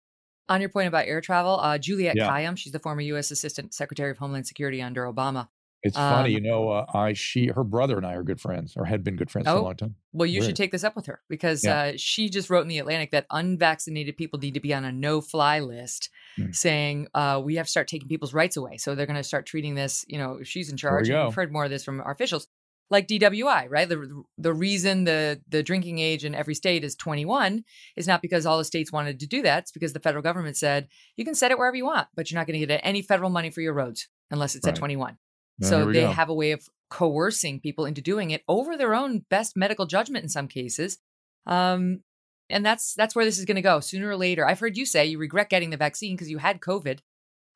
On 0.49 0.61
your 0.61 0.71
point 0.71 0.89
about 0.89 1.07
air 1.07 1.21
travel, 1.21 1.59
uh, 1.61 1.77
Juliette 1.79 2.17
Yeah. 2.17 2.29
Kayyem, 2.31 2.57
she's 2.57 2.73
the 2.73 2.79
former 2.79 3.01
U.S. 3.03 3.31
Assistant 3.31 3.75
Secretary 3.75 4.11
of 4.11 4.19
Homeland 4.19 4.47
Security 4.47 4.81
under 4.81 5.05
Obama. 5.05 5.49
It's 5.83 5.95
funny, 5.97 6.35
um, 6.37 6.43
you 6.45 6.51
know, 6.51 6.69
uh, 6.71 6.87
I, 6.95 7.13
she, 7.13 7.47
her 7.49 7.63
brother 7.63 7.97
and 7.97 8.05
I 8.05 8.15
are 8.15 8.25
good 8.25 8.41
friends 8.41 8.75
or 8.77 8.85
had 8.87 9.05
been 9.05 9.15
good 9.15 9.31
friends 9.31 9.47
for 9.47 9.55
a 9.55 9.59
Oh, 9.59 9.63
long 9.63 9.77
time. 9.77 9.95
Well, 10.13 10.27
you 10.27 10.41
Weird. 10.41 10.47
should 10.47 10.57
take 10.57 10.73
this 10.73 10.83
up 10.83 10.97
with 10.97 11.07
her 11.07 11.21
because 11.29 11.65
Yeah. 11.65 11.79
uh, 11.79 11.93
she 11.97 12.29
just 12.29 12.51
wrote 12.51 12.63
in 12.63 12.69
the 12.69 12.79
Atlantic 12.79 13.13
that 13.13 13.27
unvaccinated 13.31 14.17
people 14.17 14.39
need 14.41 14.55
to 14.55 14.61
be 14.61 14.75
on 14.75 14.85
a 14.85 14.91
no-fly 14.91 15.61
list, 15.61 16.11
Hmm. 16.37 16.51
saying 16.51 17.09
uh, 17.15 17.41
we 17.45 17.55
have 17.57 17.67
to 17.67 17.71
start 17.71 17.87
taking 17.89 18.09
people's 18.09 18.35
rights 18.35 18.57
away. 18.57 18.79
So 18.79 18.95
they're 18.95 19.07
going 19.07 19.17
to 19.17 19.23
start 19.23 19.47
treating 19.47 19.75
this. 19.75 20.05
You 20.09 20.19
know, 20.19 20.43
she's 20.43 20.71
in 20.71 20.77
charge. 20.77 21.09
we. 21.09 21.15
We've 21.15 21.35
heard 21.35 21.53
more 21.53 21.65
of 21.65 21.71
this 21.71 21.85
from 21.85 22.01
our 22.01 22.11
officials, 22.11 22.49
like 22.91 23.09
DWI, 23.09 23.67
right? 23.69 23.89
The 23.89 24.23
the 24.39 24.55
reason 24.55 25.05
the 25.05 25.41
the 25.49 25.63
drinking 25.63 25.99
age 25.99 26.25
in 26.25 26.35
every 26.35 26.55
state 26.55 26.85
is 26.85 26.95
21 26.95 27.65
is 27.97 28.07
not 28.07 28.23
because 28.23 28.47
all 28.47 28.59
the 28.59 28.65
states 28.65 28.93
wanted 28.93 29.19
to 29.21 29.27
do 29.27 29.43
that. 29.43 29.65
It's 29.65 29.73
because 29.73 29.93
the 29.93 30.01
federal 30.01 30.23
government 30.23 30.57
said 30.57 30.89
you 31.17 31.25
can 31.25 31.35
set 31.35 31.51
it 31.51 31.59
wherever 31.59 31.77
you 31.77 31.85
want, 31.87 32.09
but 32.15 32.31
you're 32.31 32.39
not 32.39 32.47
going 32.47 32.61
to 32.61 32.67
get 32.67 32.81
any 32.85 33.03
federal 33.03 33.31
money 33.31 33.51
for 33.51 33.61
your 33.61 33.75
roads 33.75 34.09
unless 34.31 34.55
it's 34.55 34.67
at 34.67 34.77
21. 34.77 35.19
Well, 35.61 35.71
So 35.71 35.87
they 35.93 36.03
go. 36.03 36.11
have 36.13 36.29
a 36.29 36.35
way 36.35 36.53
of 36.53 36.69
coercing 36.91 37.59
people 37.61 37.85
into 37.87 38.01
doing 38.01 38.31
it 38.31 38.43
over 38.49 38.77
their 38.77 38.95
own 38.95 39.25
best 39.31 39.57
medical 39.57 39.87
judgment 39.87 40.23
in 40.23 40.29
some 40.29 40.47
cases. 40.47 40.99
Um, 41.47 42.03
and 42.49 42.65
that's 42.65 42.95
that's 42.95 43.17
where 43.17 43.25
this 43.25 43.39
is 43.39 43.45
going 43.45 43.57
to 43.57 43.63
go 43.63 43.81
sooner 43.81 44.09
or 44.09 44.17
later. 44.17 44.47
I've 44.47 44.61
heard 44.61 44.77
you 44.77 44.87
say 44.87 45.07
you 45.07 45.19
regret 45.19 45.51
getting 45.51 45.71
the 45.71 45.77
vaccine 45.77 46.15
because 46.15 46.31
you 46.31 46.39
had 46.39 46.61
COVID. 46.61 47.01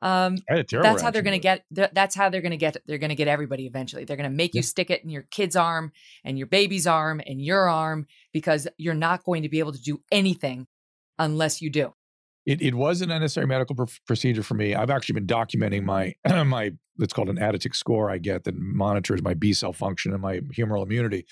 Um, 0.02 0.38
that's 0.48 1.02
how 1.02 1.10
they're 1.10 1.22
going 1.22 1.38
to 1.38 1.42
get. 1.42 1.64
th- 1.74 1.90
That's 1.92 2.14
how 2.14 2.30
they're 2.30 2.40
going 2.40 2.52
to 2.52 2.56
get. 2.56 2.76
They're 2.86 2.98
going 2.98 3.10
to 3.10 3.14
get 3.16 3.28
everybody 3.28 3.66
eventually. 3.66 4.04
They're 4.04 4.16
going 4.16 4.30
to 4.30 4.36
make 4.36 4.54
you 4.54 4.62
stick 4.62 4.90
it 4.90 5.04
in 5.04 5.10
your 5.10 5.22
kid's 5.22 5.56
arm 5.56 5.92
and 6.24 6.38
your 6.38 6.46
baby's 6.46 6.86
arm 6.86 7.20
and 7.26 7.40
your 7.40 7.68
arm 7.68 8.06
because 8.32 8.66
you're 8.78 8.94
not 8.94 9.24
going 9.24 9.42
to 9.42 9.48
be 9.48 9.58
able 9.58 9.72
to 9.72 9.82
do 9.82 10.00
anything 10.10 10.66
unless 11.18 11.60
you 11.60 11.70
do. 11.70 11.92
It, 12.46 12.62
it 12.62 12.74
was 12.74 13.02
an 13.02 13.10
unnecessary 13.10 13.46
medical 13.46 13.76
pr- 13.76 13.84
procedure 14.06 14.42
for 14.42 14.54
me. 14.54 14.74
I've 14.74 14.90
actually 14.90 15.20
been 15.20 15.26
documenting 15.26 15.84
my 15.84 16.14
my 16.44 16.72
it's 16.98 17.12
called 17.12 17.28
an 17.28 17.36
additive 17.36 17.74
score 17.74 18.10
I 18.10 18.18
get 18.18 18.44
that 18.44 18.56
monitors 18.56 19.22
my 19.22 19.34
B 19.34 19.52
cell 19.52 19.72
function 19.72 20.12
and 20.12 20.22
my 20.22 20.40
humoral 20.40 20.82
immunity. 20.82 21.26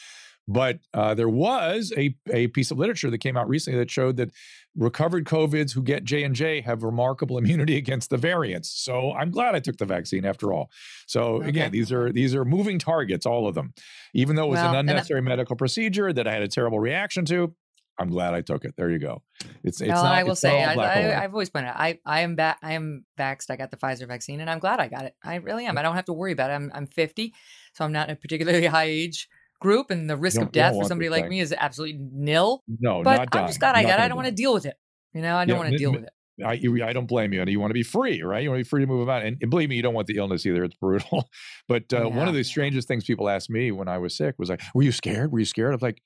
But 0.50 0.80
uh, 0.94 1.12
there 1.12 1.28
was 1.28 1.92
a 1.96 2.16
a 2.32 2.48
piece 2.48 2.70
of 2.70 2.78
literature 2.78 3.10
that 3.10 3.18
came 3.18 3.36
out 3.36 3.48
recently 3.48 3.78
that 3.78 3.90
showed 3.90 4.16
that 4.16 4.30
recovered 4.74 5.26
COVIDs 5.26 5.74
who 5.74 5.82
get 5.82 6.04
J 6.04 6.24
and 6.24 6.34
J 6.34 6.62
have 6.62 6.82
remarkable 6.82 7.36
immunity 7.38 7.76
against 7.76 8.08
the 8.08 8.16
variants. 8.16 8.70
So 8.70 9.12
I'm 9.12 9.30
glad 9.30 9.54
I 9.54 9.60
took 9.60 9.76
the 9.76 9.84
vaccine 9.84 10.24
after 10.24 10.52
all. 10.52 10.70
So 11.06 11.42
again, 11.42 11.70
these 11.70 11.92
are 11.92 12.10
these 12.10 12.34
are 12.34 12.46
moving 12.46 12.78
targets, 12.78 13.26
all 13.26 13.46
of 13.46 13.54
them. 13.54 13.74
Even 14.14 14.36
though 14.36 14.46
it 14.46 14.50
was 14.50 14.60
Well, 14.60 14.70
an 14.70 14.76
unnecessary 14.76 15.20
medical 15.20 15.54
procedure 15.54 16.14
that 16.14 16.26
I 16.26 16.32
had 16.32 16.42
a 16.42 16.48
terrible 16.48 16.80
reaction 16.80 17.26
to, 17.26 17.54
I'm 17.98 18.08
glad 18.08 18.32
I 18.32 18.40
took 18.40 18.64
it. 18.64 18.74
There 18.76 18.88
you 18.88 18.98
go. 18.98 19.22
It's 19.62 19.82
it's 19.82 19.90
well, 19.90 20.04
not. 20.04 20.14
I 20.14 20.22
will 20.22 20.36
say, 20.36 20.64
I, 20.64 20.74
black 20.74 20.96
or 20.96 21.00
white. 21.00 21.10
I, 21.10 21.24
I've 21.24 21.34
always 21.34 21.50
pointed 21.50 21.68
out, 21.68 21.76
I, 21.76 21.98
I 22.06 22.20
am 22.20 22.36
back. 22.36 22.58
I 22.62 22.72
am 22.72 23.04
vaxxed. 23.18 23.50
I 23.50 23.56
got 23.56 23.70
the 23.70 23.76
Pfizer 23.76 24.08
vaccine, 24.08 24.40
and 24.40 24.48
I'm 24.48 24.60
glad 24.60 24.80
I 24.80 24.88
got 24.88 25.04
it. 25.04 25.14
I 25.22 25.34
really 25.36 25.66
am. 25.66 25.76
I 25.76 25.82
don't 25.82 25.96
have 25.96 26.06
to 26.06 26.14
worry 26.14 26.32
about 26.32 26.50
it. 26.50 26.54
I'm, 26.54 26.70
I'm 26.74 26.86
50, 26.86 27.34
so 27.74 27.84
I'm 27.84 27.92
not 27.92 28.08
a 28.08 28.16
particularly 28.16 28.66
high 28.78 28.84
age 28.84 29.28
group, 29.60 29.90
and 29.90 30.08
the 30.08 30.16
risk 30.16 30.40
of 30.40 30.52
death 30.52 30.74
for 30.74 30.84
somebody 30.84 31.08
like 31.10 31.24
thing. 31.24 31.30
me 31.30 31.40
is 31.40 31.52
absolutely 31.56 31.98
nil. 32.12 32.62
No, 32.80 33.02
But 33.02 33.16
not 33.32 33.34
I'm 33.42 33.46
just 33.48 33.60
glad 33.60 33.74
I 33.74 33.82
got. 33.82 34.00
I 34.00 34.08
don't 34.08 34.16
want 34.16 34.28
to 34.28 34.34
deal 34.34 34.54
with 34.54 34.66
it. 34.66 34.76
You 35.14 35.22
know, 35.22 35.36
I 35.36 35.44
don't 35.44 35.54
Yeah, 35.56 35.58
want 35.62 35.70
to 35.72 35.78
deal 35.78 35.92
with 35.92 36.04
it. 36.04 36.10
I, 36.44 36.52
you- 36.52 36.84
I 36.84 36.92
don't 36.92 37.06
blame 37.06 37.32
you. 37.32 37.40
And 37.40 37.50
you 37.50 37.58
want 37.58 37.70
to 37.70 37.74
be 37.74 37.82
free, 37.82 38.22
right? 38.22 38.42
You 38.44 38.50
want 38.50 38.60
to 38.60 38.64
be 38.64 38.68
free 38.68 38.82
to 38.82 38.86
move 38.86 39.00
about. 39.00 39.24
And, 39.24 39.36
and 39.40 39.50
believe 39.50 39.68
me, 39.68 39.74
you 39.76 39.82
don't 39.82 39.94
want 39.94 40.06
the 40.06 40.18
illness 40.18 40.46
either. 40.46 40.62
It's 40.64 40.76
brutal. 40.76 41.28
But 41.68 41.92
uh, 41.92 42.08
one 42.08 42.28
of 42.28 42.34
the 42.34 42.44
strangest 42.44 42.86
things 42.88 43.04
people 43.04 43.28
asked 43.28 43.50
me 43.50 43.72
when 43.72 43.88
I 43.88 43.98
was 43.98 44.16
sick 44.16 44.36
was 44.38 44.48
like, 44.48 44.62
"Were 44.74 44.82
you 44.82 44.92
scared? 44.92 45.32
Were 45.32 45.40
you 45.40 45.44
scared?" 45.44 45.74
I'm 45.74 45.80
like, 45.82 46.00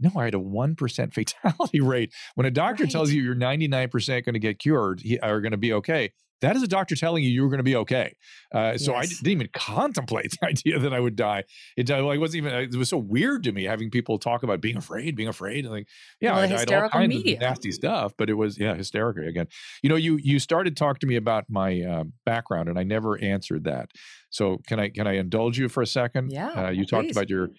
no, 0.00 0.10
I 0.16 0.24
had 0.24 0.34
a 0.34 0.38
1% 0.38 1.12
fatality 1.14 1.80
rate. 1.80 2.12
When 2.34 2.46
a 2.46 2.50
doctor 2.50 2.84
Right. 2.84 2.92
tells 2.92 3.10
you 3.12 3.22
you're 3.22 3.34
99% 3.34 4.24
going 4.24 4.32
to 4.34 4.38
get 4.38 4.58
cured 4.58 5.00
he- 5.00 5.18
or 5.22 5.40
going 5.40 5.52
to 5.52 5.58
be 5.58 5.72
okay, 5.74 6.12
that 6.42 6.54
is 6.56 6.62
a 6.62 6.68
doctor 6.68 6.94
telling 6.94 7.24
you 7.24 7.30
you 7.30 7.42
were 7.42 7.48
going 7.48 7.58
to 7.58 7.64
be 7.64 7.76
okay. 7.76 8.14
Uh, 8.54 8.76
so 8.76 8.94
I 8.94 9.06
didn't 9.06 9.26
even 9.28 9.48
contemplate 9.54 10.32
the 10.38 10.46
idea 10.48 10.78
that 10.78 10.92
I 10.92 11.00
would 11.00 11.16
die. 11.16 11.44
It 11.76 11.90
uh, 11.90 12.04
like 12.04 12.20
wasn't 12.20 12.44
even. 12.44 12.52
It 12.54 12.76
was 12.76 12.90
so 12.90 12.98
weird 12.98 13.42
to 13.44 13.52
me 13.52 13.64
having 13.64 13.90
people 13.90 14.18
talk 14.18 14.42
about 14.42 14.60
being 14.60 14.76
afraid, 14.76 15.16
being 15.16 15.28
afraid. 15.28 15.64
And 15.64 15.72
like, 15.72 15.88
yeah, 16.20 16.32
Well, 16.32 16.40
I, 16.40 16.42
had 16.42 16.52
all 16.52 16.58
hysterical 16.58 16.90
kinds 17.00 17.08
media. 17.08 17.34
of 17.36 17.40
nasty 17.40 17.72
stuff, 17.72 18.12
but 18.18 18.28
it 18.28 18.34
was 18.34 18.58
yeah, 18.58 18.74
hysterical 18.74 19.26
again. 19.26 19.46
You 19.82 19.88
know, 19.88 19.96
you 19.96 20.18
you 20.22 20.38
started 20.38 20.76
talking 20.76 21.00
to 21.00 21.06
me 21.06 21.16
about 21.16 21.44
my 21.48 21.80
uh, 21.80 22.04
background, 22.26 22.68
and 22.68 22.78
I 22.78 22.82
never 22.82 23.18
answered 23.22 23.64
that. 23.64 23.90
So 24.30 24.58
can 24.66 24.78
I 24.80 24.88
can 24.90 25.06
I 25.06 25.14
indulge 25.16 25.58
you 25.58 25.68
for 25.68 25.82
a 25.82 25.86
second? 25.86 26.30
Yeah, 26.32 26.48
Uh, 26.66 26.70
you 26.70 26.84
talked 26.84 27.10
about 27.10 27.30
your 27.30 27.50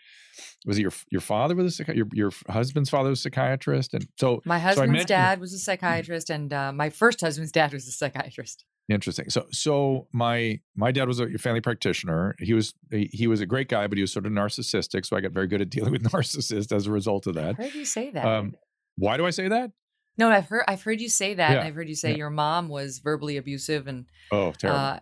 was 0.66 0.78
it 0.78 0.82
your 0.82 0.92
your 1.12 1.22
father 1.22 1.56
was 1.56 1.80
a 1.80 1.96
your 1.96 2.08
your 2.14 2.32
husband's 2.50 2.90
father 2.90 3.10
was 3.10 3.20
a 3.20 3.24
psychiatrist, 3.24 3.94
and 3.94 4.08
so 4.20 4.42
My 4.46 4.58
so 4.58 4.64
husband's 4.64 4.92
mentioned- 4.92 5.08
dad 5.08 5.40
was 5.40 5.54
a 5.54 5.60
psychiatrist, 5.60 6.30
and 6.30 6.52
uh, 6.52 6.72
my 6.72 6.90
first 6.90 7.22
husband's 7.22 7.52
dad 7.52 7.72
was 7.74 7.88
a 7.88 7.92
psychiatrist. 7.92 8.66
Interesting. 8.90 9.30
So, 9.30 9.46
so 9.52 10.08
my 10.12 10.60
my 10.76 10.92
dad 10.92 11.08
was 11.08 11.20
a 11.20 11.30
family 11.38 11.62
practitioner. 11.62 12.36
He 12.40 12.54
was 12.54 12.74
he, 12.92 13.10
he 13.14 13.28
was 13.28 13.40
a 13.40 13.46
great 13.46 13.70
guy, 13.70 13.88
but 13.88 13.98
he 13.98 14.02
was 14.02 14.12
sort 14.12 14.26
of 14.26 14.32
narcissistic. 14.34 15.06
So 15.06 15.16
I 15.16 15.22
got 15.22 15.32
very 15.32 15.48
good 15.48 15.62
at 15.62 15.70
dealing 15.72 15.92
with 15.92 16.04
narcissists 16.04 16.72
as 16.76 16.88
a 16.88 16.92
result 16.92 17.28
of 17.28 17.38
I 17.38 17.42
that. 17.44 17.56
heard 17.56 17.74
you 17.76 17.86
say 17.86 18.12
that. 18.12 18.26
Um, 18.26 18.56
why 18.98 19.16
do 19.18 19.26
I 19.26 19.30
say 19.30 19.48
that? 19.48 19.72
no, 20.18 20.30
I've 20.30 20.48
heard 20.48 20.64
I've 20.68 20.84
heard 20.84 21.00
you 21.00 21.10
say 21.10 21.34
that. 21.36 21.52
Yeah, 21.52 21.64
I've 21.64 21.76
heard 21.76 21.88
you 21.90 21.96
say 21.96 22.12
yeah. 22.12 22.18
your 22.18 22.30
mom 22.30 22.68
was 22.68 23.00
verbally 23.00 23.38
abusive, 23.38 23.88
and 23.88 24.06
Oh, 24.32 24.52
terrible. 24.52 24.80
uh, 24.80 25.00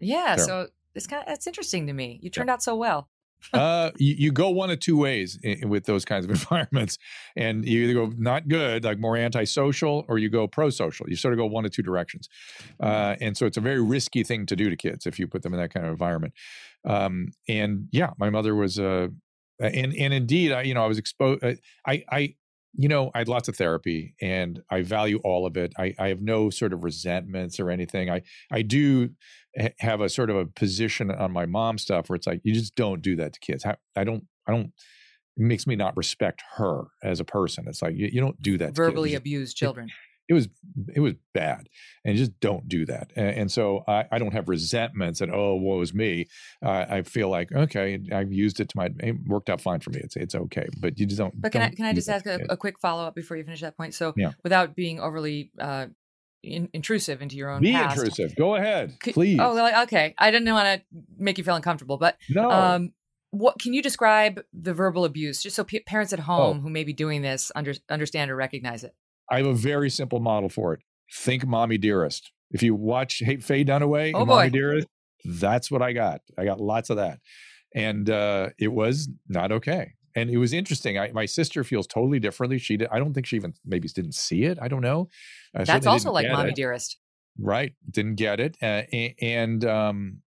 yeah. 0.00 0.34
Terrible. 0.34 0.44
So 0.44 0.66
it's 0.96 1.06
kind 1.06 1.22
of 1.22 1.28
that's 1.28 1.46
interesting 1.46 1.86
to 1.86 1.92
me. 1.92 2.18
You 2.22 2.30
turned 2.30 2.50
out 2.50 2.62
so 2.64 2.74
well. 2.74 3.08
Uh, 3.52 3.90
you, 3.96 4.14
you 4.18 4.32
go 4.32 4.50
one 4.50 4.70
of 4.70 4.78
two 4.80 4.96
ways 4.96 5.38
i- 5.44 5.64
with 5.66 5.84
those 5.84 6.04
kinds 6.04 6.24
of 6.24 6.30
environments, 6.38 6.98
and 7.36 7.64
you 7.64 7.84
either 7.84 7.94
go 7.94 8.12
not 8.16 8.48
good, 8.48 8.84
like 8.84 8.98
more 8.98 9.16
antisocial, 9.16 10.04
or 10.08 10.18
you 10.18 10.28
go 10.28 10.46
pro-social. 10.46 11.08
You 11.08 11.16
sort 11.16 11.34
of 11.34 11.38
go 11.38 11.46
one 11.46 11.64
of 11.64 11.72
two 11.72 11.82
directions, 11.82 12.28
uh, 12.80 13.16
and 13.20 13.36
so 13.36 13.46
it's 13.46 13.56
a 13.56 13.60
very 13.60 13.82
risky 13.82 14.22
thing 14.24 14.46
to 14.46 14.56
do 14.56 14.70
to 14.70 14.76
kids 14.76 15.06
if 15.06 15.18
you 15.18 15.26
put 15.26 15.42
them 15.42 15.54
in 15.54 15.60
that 15.60 15.72
kind 15.72 15.86
of 15.86 15.92
environment. 15.92 16.34
Um, 16.84 17.28
and 17.48 17.88
yeah, 17.92 18.10
my 18.18 18.30
mother 18.30 18.54
was 18.54 18.78
uh, 18.78 19.08
and 19.60 19.94
and 19.94 20.14
indeed, 20.14 20.52
I 20.52 20.62
you 20.62 20.74
know 20.74 20.82
I 20.84 20.86
was 20.86 20.98
exposed. 20.98 21.44
I 21.44 22.04
I 22.10 22.34
you 22.74 22.88
know 22.88 23.10
I 23.14 23.18
had 23.18 23.28
lots 23.28 23.48
of 23.48 23.56
therapy, 23.56 24.14
and 24.20 24.60
I 24.70 24.82
value 24.82 25.18
all 25.24 25.46
of 25.46 25.56
it. 25.56 25.72
I 25.78 25.94
I 25.98 26.08
have 26.08 26.20
no 26.20 26.50
sort 26.50 26.72
of 26.72 26.84
resentments 26.84 27.58
or 27.60 27.70
anything. 27.70 28.10
I 28.10 28.22
I 28.50 28.62
do 28.62 29.10
ha- 29.60 29.74
have 29.80 30.00
a 30.00 30.08
sort 30.08 30.30
of 30.30 30.36
a 30.36 30.46
position 30.46 31.10
on 31.10 31.32
my 31.32 31.46
mom 31.46 31.78
stuff 31.78 32.08
where 32.08 32.16
it's 32.16 32.26
like 32.26 32.40
you 32.44 32.54
just 32.54 32.74
don't 32.76 33.02
do 33.02 33.16
that 33.16 33.32
to 33.34 33.40
kids. 33.40 33.64
How- 33.64 33.76
I 33.96 34.04
don't 34.04 34.24
I 34.46 34.52
don't 34.52 34.72
it 35.36 35.42
makes 35.44 35.66
me 35.66 35.76
not 35.76 35.96
respect 35.96 36.42
her 36.56 36.84
as 37.02 37.20
a 37.20 37.24
person. 37.24 37.64
It's 37.68 37.80
like 37.82 37.94
you, 37.96 38.08
you 38.12 38.20
don't 38.20 38.40
do 38.42 38.58
that. 38.58 38.64
to 38.66 38.70
kids. 38.70 38.76
Verbally 38.78 39.10
You 39.12 39.16
abused 39.16 39.56
children. 39.56 39.88
It 40.30 40.34
was 40.34 40.48
it 40.94 41.00
was 41.00 41.14
bad 41.34 41.68
and 42.04 42.16
just 42.16 42.38
don't 42.40 42.66
do 42.68 42.86
that 42.86 43.10
and, 43.16 43.28
and 43.40 43.52
so 43.52 43.82
I, 43.88 44.04
I 44.12 44.18
don't 44.20 44.32
have 44.32 44.48
resentments 44.48 45.20
and 45.20 45.30
oh 45.34 45.56
woe 45.56 45.80
is 45.82 45.92
me 45.92 46.26
uh, 46.64 46.86
i 46.96 47.02
feel 47.02 47.28
like 47.28 47.50
okay 47.52 47.98
i've 48.12 48.32
used 48.32 48.60
it 48.60 48.68
to 48.70 48.76
my 48.76 48.88
it 49.00 49.16
worked 49.26 49.50
out 49.50 49.60
fine 49.60 49.80
for 49.80 49.90
me 49.90 50.00
it's 50.02 50.16
it's 50.16 50.34
okay 50.34 50.66
but 50.78 50.98
you 50.98 51.04
just 51.06 51.18
don't 51.18 51.34
But 51.38 51.50
can 51.52 51.62
I 51.62 51.66
don't 51.66 51.76
can 51.76 51.86
I 51.86 51.92
just 51.92 52.08
ask 52.08 52.24
a, 52.26 52.38
a 52.48 52.56
quick 52.56 52.78
follow 52.78 53.04
up 53.04 53.14
before 53.14 53.36
you 53.36 53.44
finish 53.44 53.60
that 53.62 53.76
point? 53.76 53.92
So 53.94 54.14
Yeah. 54.16 54.32
without 54.44 54.74
being 54.76 55.00
overly 55.00 55.50
uh, 55.58 55.86
in, 56.42 56.68
intrusive 56.72 57.20
into 57.22 57.36
your 57.36 57.50
own 57.50 57.60
be 57.60 57.72
past. 57.72 57.96
intrusive 57.96 58.34
go 58.36 58.54
ahead 58.54 58.96
could- 59.02 59.14
please 59.14 59.38
Oh, 59.42 59.82
okay. 59.82 60.14
I 60.16 60.30
didn't 60.30 60.52
want 60.54 60.68
to 60.80 60.86
make 61.18 61.36
you 61.38 61.44
feel 61.44 61.56
uncomfortable, 61.56 61.98
but 61.98 62.16
no 62.30 62.50
um, 62.50 62.92
what 63.32 63.58
can 63.60 63.72
you 63.74 63.82
describe 63.82 64.42
the 64.52 64.74
verbal 64.74 65.04
abuse, 65.04 65.42
just 65.42 65.54
so 65.56 65.62
p- 65.64 65.80
parents 65.80 66.12
at 66.12 66.18
home 66.20 66.58
Oh. 66.58 66.60
who 66.62 66.70
may 66.70 66.84
be 66.84 66.92
doing 66.92 67.22
this 67.22 67.52
under, 67.54 67.74
understand 67.88 68.30
or 68.30 68.36
recognize 68.36 68.82
it? 68.84 68.94
I 69.30 69.36
have 69.38 69.46
a 69.46 69.54
very 69.54 69.90
simple 69.90 70.20
model 70.20 70.48
for 70.48 70.74
it. 70.74 70.80
Think 71.12 71.46
mommy 71.46 71.78
dearest. 71.78 72.30
If 72.50 72.62
you 72.62 72.74
watch 72.74 73.22
hey, 73.24 73.36
faye 73.38 73.64
dunaway 73.64 74.12
Oh, 74.14 74.20
and 74.20 74.28
mommy 74.28 74.50
dearest 74.50 74.86
that's 75.24 75.70
what 75.70 75.82
i 75.82 75.92
got. 75.92 76.20
I 76.38 76.44
got 76.44 76.60
lots 76.60 76.88
of 76.90 76.96
that. 76.96 77.18
And 77.74 78.08
uh, 78.10 78.48
it 78.58 78.68
was 78.72 79.08
not 79.28 79.52
okay. 79.52 79.92
And 80.16 80.28
it 80.30 80.38
was 80.38 80.52
interesting. 80.52 80.98
I, 80.98 81.12
my 81.12 81.24
sister 81.26 81.62
feels 81.62 81.86
totally 81.86 82.18
differently. 82.18 82.58
She 82.58 82.76
did, 82.76 82.88
i 82.90 82.98
don't 82.98 83.12
think 83.14 83.26
she 83.26 83.36
even 83.36 83.52
maybe 83.64 83.86
didn't 83.88 84.14
see 84.14 84.44
it. 84.44 84.58
I 84.60 84.66
don't 84.68 84.80
know. 84.80 85.08
I 85.54 85.64
That's 85.64 85.86
also 85.86 86.10
like 86.10 86.28
mommy 86.28 86.50
it. 86.50 86.56
dearest. 86.56 86.98
right. 87.38 87.72
Didn't 87.90 88.16
get 88.16 88.40
it. 88.40 88.56
Uh, 88.62 88.82
a- 88.92 89.14
and 89.22 89.64
um 89.64 90.22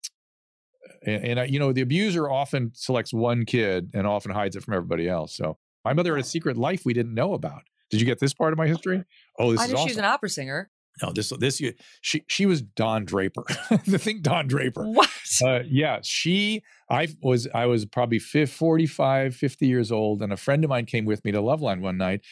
and, 1.06 1.24
and 1.24 1.40
I, 1.40 1.44
you 1.44 1.58
know 1.58 1.72
the 1.72 1.82
abuser 1.82 2.28
often 2.30 2.72
selects 2.74 3.12
one 3.12 3.44
kid 3.44 3.90
and 3.94 4.06
often 4.06 4.32
hides 4.32 4.56
it 4.56 4.62
from 4.64 4.74
everybody 4.74 5.08
else. 5.08 5.36
So 5.36 5.58
my 5.84 5.92
mother 5.92 6.16
had 6.16 6.24
a 6.24 6.28
secret 6.28 6.56
life 6.56 6.82
we 6.84 6.92
didn't 6.94 7.14
know 7.14 7.34
about 7.34 7.62
did 7.90 8.01
you 8.01 8.06
get 8.06 8.19
this 8.20 8.35
part 8.35 8.52
of 8.52 8.59
my 8.59 8.66
history 8.66 9.05
oh 9.39 9.52
this 9.52 9.60
I 9.60 9.65
is 9.66 9.73
awesome 9.74 9.86
she 9.89 9.90
was 9.93 9.98
an 9.98 10.05
opera 10.05 10.28
singer. 10.28 10.70
no 11.02 11.12
this 11.12 11.31
this 11.39 11.60
she 12.01 12.24
she 12.27 12.47
was 12.47 12.62
don 12.62 13.05
draper 13.05 13.44
the 13.86 13.98
thing 13.98 14.20
don 14.23 14.47
draper 14.47 14.85
What? 14.85 15.09
uh, 15.44 15.60
yeah, 15.69 15.98
she, 16.02 16.62
I 16.89 17.09
was, 17.23 17.47
I 17.55 17.66
was 17.66 17.85
probably 17.85 18.19
fif- 18.19 18.51
45, 18.51 19.35
50 19.36 19.66
years 19.66 19.93
old, 19.93 20.23
and 20.23 20.32
a 20.32 20.39
friend 20.39 20.65
of 20.65 20.70
mine 20.70 20.86
came 20.86 21.05
with 21.05 21.23
me 21.23 21.32
to 21.32 21.39
Loveline 21.43 21.81
one 21.82 21.98
night, 21.98 22.23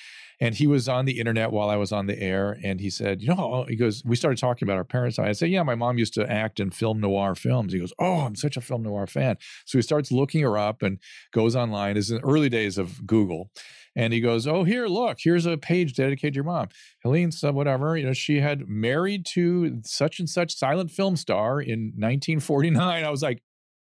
and 0.40 0.54
he 0.54 0.66
was 0.66 0.88
on 0.88 1.04
the 1.04 1.18
internet 1.18 1.52
while 1.52 1.68
I 1.68 1.76
was 1.76 1.92
on 1.92 2.06
the 2.06 2.18
air, 2.18 2.56
and 2.64 2.80
he 2.80 2.88
said, 2.88 3.20
you 3.20 3.28
know, 3.34 3.66
he 3.68 3.76
goes, 3.76 4.02
we 4.06 4.16
started 4.16 4.38
talking 4.38 4.66
about 4.66 4.78
our 4.78 4.84
parents. 4.84 5.18
I 5.18 5.32
said, 5.32 5.50
yeah, 5.50 5.62
my 5.62 5.74
mom 5.74 5.98
used 5.98 6.14
to 6.14 6.30
act 6.30 6.58
in 6.58 6.70
film 6.70 7.00
noir 7.00 7.34
films. 7.34 7.74
He 7.74 7.78
goes, 7.78 7.92
oh, 7.98 8.20
I'm 8.20 8.34
such 8.34 8.56
a 8.56 8.62
film 8.62 8.82
noir 8.82 9.06
fan. 9.06 9.36
So 9.66 9.76
he 9.76 9.82
starts 9.82 10.10
looking 10.10 10.40
her 10.40 10.56
up 10.56 10.82
and 10.82 10.98
goes 11.34 11.54
online. 11.54 11.96
This 11.96 12.06
is 12.06 12.12
in 12.12 12.16
the 12.22 12.26
early 12.26 12.48
days 12.48 12.78
of 12.78 13.06
Google. 13.06 13.50
And 13.96 14.12
he 14.12 14.20
goes, 14.20 14.46
Oh, 14.46 14.62
here, 14.62 14.86
look, 14.86 15.16
here's 15.20 15.46
a 15.46 15.56
page 15.56 15.94
dedicated 15.94 16.34
to 16.34 16.36
your 16.36 16.44
mom. 16.44 16.68
Helene, 17.02 17.32
so 17.32 17.50
whatever, 17.50 17.96
you 17.96 18.04
know, 18.04 18.12
she 18.12 18.40
had 18.40 18.68
married 18.68 19.24
to 19.32 19.80
such 19.84 20.20
and 20.20 20.28
such 20.28 20.54
silent 20.54 20.90
film 20.90 21.16
star 21.16 21.60
in 21.60 21.94
1949. 21.96 23.04
I 23.04 23.10
was 23.10 23.22
like, 23.22 23.42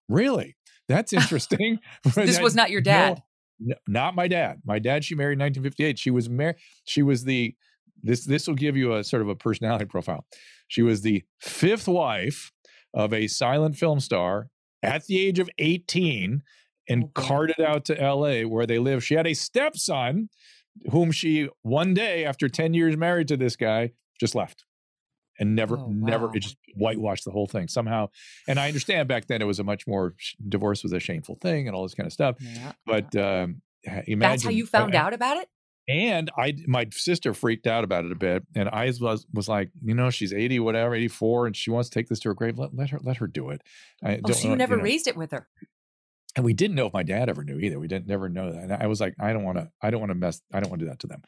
Really? 0.08 0.56
That's 0.88 1.12
interesting. 1.14 1.78
This 2.14 2.40
was 2.40 2.54
not 2.54 2.70
your 2.70 2.80
dad. 2.80 3.22
No, 3.60 3.76
not 3.86 4.14
my 4.14 4.26
dad. 4.26 4.60
My 4.64 4.78
dad, 4.78 5.04
she 5.04 5.14
married 5.14 5.34
in 5.34 5.40
1958. 5.40 5.98
She 5.98 6.10
was 6.10 6.28
married. 6.28 6.56
She 6.84 7.02
was 7.02 7.24
the 7.24 7.54
this 8.02 8.24
this 8.24 8.48
will 8.48 8.54
give 8.54 8.76
you 8.76 8.94
a 8.94 9.04
sort 9.04 9.22
of 9.22 9.28
a 9.28 9.34
personality 9.34 9.84
profile. 9.88 10.26
She 10.68 10.82
was 10.82 11.02
the 11.02 11.24
fifth 11.40 11.86
wife 11.86 12.52
of 12.92 13.12
a 13.12 13.28
silent 13.28 13.76
film 13.76 14.00
star 14.00 14.48
at 14.82 15.06
the 15.06 15.18
age 15.24 15.38
of 15.38 15.50
18 15.58 16.42
and 16.90 17.04
Oh, 17.04 17.06
boy. 17.14 17.22
carted 17.22 17.60
out 17.60 17.86
to 17.86 17.94
LA 17.94 18.42
where 18.42 18.66
they 18.66 18.78
live. 18.78 19.02
She 19.02 19.14
had 19.14 19.26
a 19.26 19.32
stepson 19.34 20.28
whom 20.90 21.10
she 21.12 21.48
one 21.62 21.94
day 21.94 22.24
after 22.26 22.48
10 22.48 22.74
years 22.74 22.96
married 22.96 23.28
to 23.28 23.36
this 23.38 23.56
guy 23.56 23.92
just 24.20 24.34
left 24.34 24.64
and 25.38 25.56
never 25.56 25.78
Oh, 25.78 25.86
never 25.90 26.30
it 26.36 26.40
just 26.40 26.56
whitewashed 26.76 27.24
the 27.24 27.30
whole 27.32 27.46
thing 27.48 27.66
somehow 27.66 28.08
and 28.46 28.60
i 28.60 28.68
understand 28.68 29.08
back 29.08 29.26
then 29.26 29.42
it 29.42 29.46
was 29.46 29.58
a 29.58 29.64
much 29.64 29.86
more 29.88 30.14
divorce 30.48 30.82
was 30.84 30.92
a 30.92 31.00
shameful 31.00 31.36
thing 31.40 31.66
and 31.66 31.74
all 31.74 31.82
this 31.82 31.94
kind 31.94 32.06
of 32.06 32.12
stuff 32.12 32.36
Yeah. 32.40 32.72
but 32.86 33.16
um 33.16 33.62
imagine 34.06 34.18
That's 34.20 34.44
how 34.44 34.50
you 34.50 34.64
found 34.66 34.94
out 34.94 35.12
about 35.12 35.38
it? 35.38 35.48
and 35.88 36.30
I, 36.38 36.54
my 36.68 36.86
sister 36.92 37.34
freaked 37.34 37.66
out 37.66 37.82
about 37.82 38.04
it 38.04 38.12
a 38.12 38.16
bit, 38.16 38.44
and 38.54 38.68
I 38.68 38.84
was 39.00 39.26
was 39.34 39.48
like, 39.48 39.70
you 39.82 39.94
know, 39.94 40.10
she's 40.10 40.32
eighty, 40.32 40.60
whatever, 40.60 40.94
eighty 40.94 41.08
four, 41.08 41.46
and 41.48 41.56
she 41.56 41.70
wants 41.70 41.88
to 41.88 41.94
take 41.98 42.08
this 42.08 42.20
to 42.20 42.28
her 42.28 42.34
grave. 42.34 42.58
Let, 42.58 42.76
let 42.76 42.90
her 42.90 43.00
let 43.02 43.16
her 43.16 43.26
do 43.26 43.50
it. 43.50 43.62
I 44.04 44.16
Oh, 44.16 44.20
don't 44.20 44.34
so 44.36 44.48
you 44.50 44.56
never 44.56 44.76
know. 44.76 44.84
raised 44.84 45.08
it 45.08 45.16
with 45.16 45.32
her. 45.32 45.48
And 46.36 46.44
we 46.44 46.52
didn't 46.52 46.76
know 46.76 46.86
if 46.86 46.92
my 46.92 47.02
dad 47.02 47.28
ever 47.28 47.42
knew 47.44 47.58
either. 47.58 47.78
We 47.78 47.88
didn't 47.88 48.06
never 48.06 48.28
know 48.28 48.52
that. 48.52 48.62
And 48.62 48.72
I 48.72 48.86
was 48.86 49.00
like, 49.00 49.14
I 49.20 49.32
don't 49.32 49.44
want 49.44 49.58
to, 49.58 49.70
I 49.82 49.90
don't 49.90 50.00
want 50.00 50.10
to 50.10 50.14
mess, 50.14 50.40
I 50.52 50.60
don't 50.60 50.70
want 50.70 50.80
to 50.80 50.86
do 50.86 50.90
that 50.90 51.00
to 51.00 51.06
them. 51.06 51.22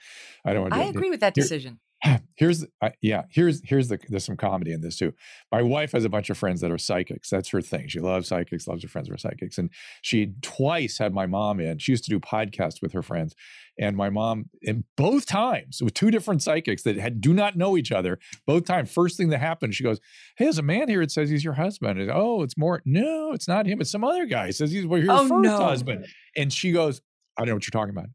I 0.45 0.53
don't 0.53 0.63
want 0.63 0.75
to. 0.75 0.81
I 0.81 0.85
agree 0.85 1.11
with 1.11 1.21
that 1.21 1.35
Here- 1.37 1.43
decision. 1.43 1.81
here's 2.37 2.65
I, 2.83 2.93
yeah 3.01 3.23
here's 3.31 3.61
here's 3.65 3.89
the 3.89 3.99
there's 4.09 4.25
some 4.25 4.37
comedy 4.37 4.73
in 4.73 4.81
this 4.81 4.97
too 4.97 5.13
my 5.53 5.63
wife 5.63 5.93
has 5.93 6.05
a 6.05 6.09
bunch 6.09 6.31
of 6.31 6.39
friends 6.39 6.61
that 6.61 6.71
are 6.71 6.79
psychics 6.79 7.31
that's 7.31 7.51
her 7.51 7.61
thing 7.61 7.87
she 7.87 8.01
loves 8.01 8.29
psychics 8.29 8.67
loves 8.67 8.83
her 8.83 8.89
friends 8.89 9.09
who 9.09 9.15
are 9.15 9.19
psychics 9.19 9.57
and 9.59 9.71
she 10.01 10.33
twice 10.43 10.99
had 10.99 11.15
my 11.15 11.27
mom 11.27 11.61
in 11.61 11.79
she 11.79 11.93
used 11.93 12.03
to 12.05 12.11
do 12.11 12.19
podcasts 12.19 12.83
with 12.83 12.93
her 12.93 13.03
friends 13.03 13.35
and 13.79 13.97
my 13.97 14.11
mom 14.11 14.45
in 14.61 14.85
both 14.97 15.25
times 15.27 15.81
with 15.83 15.95
two 15.95 16.11
different 16.11 16.43
psychics 16.43 16.83
that 16.83 16.97
had 16.97 17.21
do 17.21 17.33
not 17.33 17.57
know 17.57 17.77
each 17.77 17.91
other 17.91 18.19
both 18.47 18.65
times 18.65 18.93
first 18.93 19.17
thing 19.17 19.31
that 19.31 19.39
happened 19.39 19.75
she 19.75 19.83
goes 19.83 19.99
hey 20.37 20.45
there's 20.45 20.59
a 20.59 20.63
man 20.63 20.89
here 20.89 21.01
that 21.01 21.11
says 21.11 21.31
he's 21.31 21.43
your 21.45 21.55
husband. 21.55 21.99
And, 21.99 22.11
oh 22.13 22.43
it's 22.43 22.57
more 22.59 22.83
no 22.85 23.33
it's 23.33 23.49
not 23.49 23.67
him 23.67 23.81
it's 23.81 23.91
some 23.91 24.05
other 24.05 24.27
guy. 24.27 24.47
He 24.47 24.53
says 24.53 24.71
he's 24.73 24.87
well, 24.87 25.01
your 25.03 25.13
Oh, 25.13 25.27
first 25.27 25.43
no. 25.45 25.57
husband. 25.57 26.07
And 26.37 26.53
she 26.53 26.73
goes 26.73 27.01
i 27.39 27.41
don't 27.43 27.49
know 27.49 27.55
what 27.55 27.67
you're 27.67 27.71
talking 27.81 27.97
about 27.97 28.09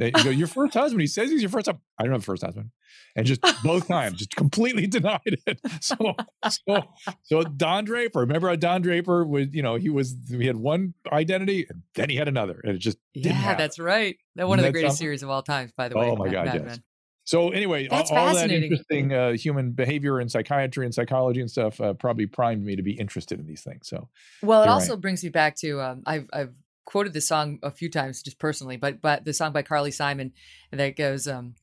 they 0.00 0.08
you 0.16 0.24
go, 0.24 0.30
your 0.30 0.46
first 0.48 0.74
husband. 0.74 1.00
He 1.00 1.06
says 1.06 1.30
he's 1.30 1.42
your 1.42 1.50
first 1.50 1.66
husband. 1.66 1.82
I 1.98 2.04
don't 2.04 2.12
have 2.12 2.22
a 2.22 2.24
first 2.24 2.42
husband. 2.42 2.70
And 3.14 3.26
just 3.26 3.40
both 3.64 3.86
times, 3.86 4.18
just 4.18 4.34
completely 4.34 4.86
denied 4.88 5.20
it. 5.46 5.60
So, 5.80 6.14
so, 6.48 6.84
so 7.22 7.42
Don 7.42 7.84
Draper. 7.84 8.20
Remember 8.20 8.48
how 8.48 8.56
Don 8.56 8.82
Draper 8.82 9.24
was? 9.24 9.48
You 9.52 9.62
know, 9.62 9.76
he 9.76 9.90
was. 9.90 10.16
He 10.28 10.46
had 10.46 10.56
one 10.56 10.94
identity, 11.12 11.66
and 11.68 11.82
then 11.94 12.08
he 12.08 12.16
had 12.16 12.28
another, 12.28 12.60
and 12.64 12.74
it 12.74 12.78
just 12.78 12.98
didn't 13.14 13.32
Yeah, 13.32 13.32
happen. 13.42 13.58
that's 13.58 13.78
right. 13.78 14.16
That 14.36 14.48
one 14.48 14.58
of 14.58 14.62
the 14.62 14.68
Isn't 14.68 14.72
greatest 14.72 14.96
something? 14.96 15.04
series 15.04 15.22
of 15.22 15.30
all 15.30 15.42
time, 15.42 15.70
by 15.76 15.88
the 15.88 15.96
way. 15.96 16.08
Oh 16.10 16.16
my 16.16 16.28
God, 16.28 16.46
yes. 16.46 16.62
Men. 16.64 16.82
So 17.24 17.50
anyway, 17.50 17.86
all, 17.86 17.98
That's 17.98 18.10
all 18.10 18.34
that 18.34 18.50
interesting 18.50 19.12
uh, 19.12 19.32
human 19.34 19.70
behavior 19.70 20.18
and 20.18 20.30
psychiatry 20.30 20.84
and 20.84 20.92
psychology 20.92 21.40
and 21.40 21.48
stuff 21.50 21.80
uh, 21.80 21.92
probably 21.92 22.26
primed 22.26 22.64
me 22.64 22.74
to 22.74 22.82
be 22.82 22.92
interested 22.92 23.38
in 23.38 23.46
these 23.46 23.62
things. 23.62 23.88
So 23.88 24.08
Well, 24.42 24.62
it 24.64 24.68
also 24.68 24.96
brings 24.96 25.22
me 25.22 25.28
back 25.30 25.54
to 25.56 25.80
um, 25.80 26.02
I've 26.06 26.28
I've 26.32 26.54
quoted 26.84 27.12
this 27.12 27.28
song 27.28 27.58
a 27.62 27.70
few 27.70 27.88
times 27.90 28.22
just 28.22 28.38
personally, 28.38 28.76
but 28.76 29.00
but 29.00 29.24
the 29.24 29.32
song 29.32 29.52
by 29.52 29.62
Carly 29.62 29.90
Simon 29.90 30.32
that 30.72 30.96
goes, 30.96 31.26
um, 31.28 31.54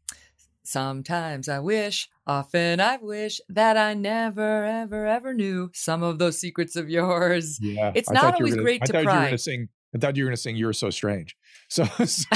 Sometimes 0.64 1.48
I 1.48 1.60
wish, 1.60 2.10
often 2.26 2.81
I 2.81 2.98
wish 2.98 3.39
that 3.48 3.77
I 3.77 3.94
never, 3.94 4.65
ever, 4.65 5.06
ever 5.07 5.34
knew 5.34 5.69
some 5.73 6.03
of 6.03 6.19
those 6.19 6.38
secrets 6.39 6.76
of 6.76 6.89
yours. 6.89 7.57
Yeah, 7.61 7.94
It's 7.95 8.10
not 8.10 8.34
you 8.38 8.44
always 8.44 8.53
gonna- 8.56 8.64
great 8.64 8.81
I 8.84 8.85
to 8.88 8.91
thought 8.91 8.99
you 9.03 9.07
were 9.07 9.14
pry. 9.14 9.30
to 9.31 9.38
sing. 9.38 9.69
I 9.95 9.99
thought 9.99 10.18
you 10.18 10.26
were 10.26 10.30
going 10.30 10.35
to 10.35 10.41
sing. 10.41 10.57
You're 10.57 10.73
so 10.73 10.89
strange. 10.89 11.38
So, 11.69 11.84
so 12.06 12.35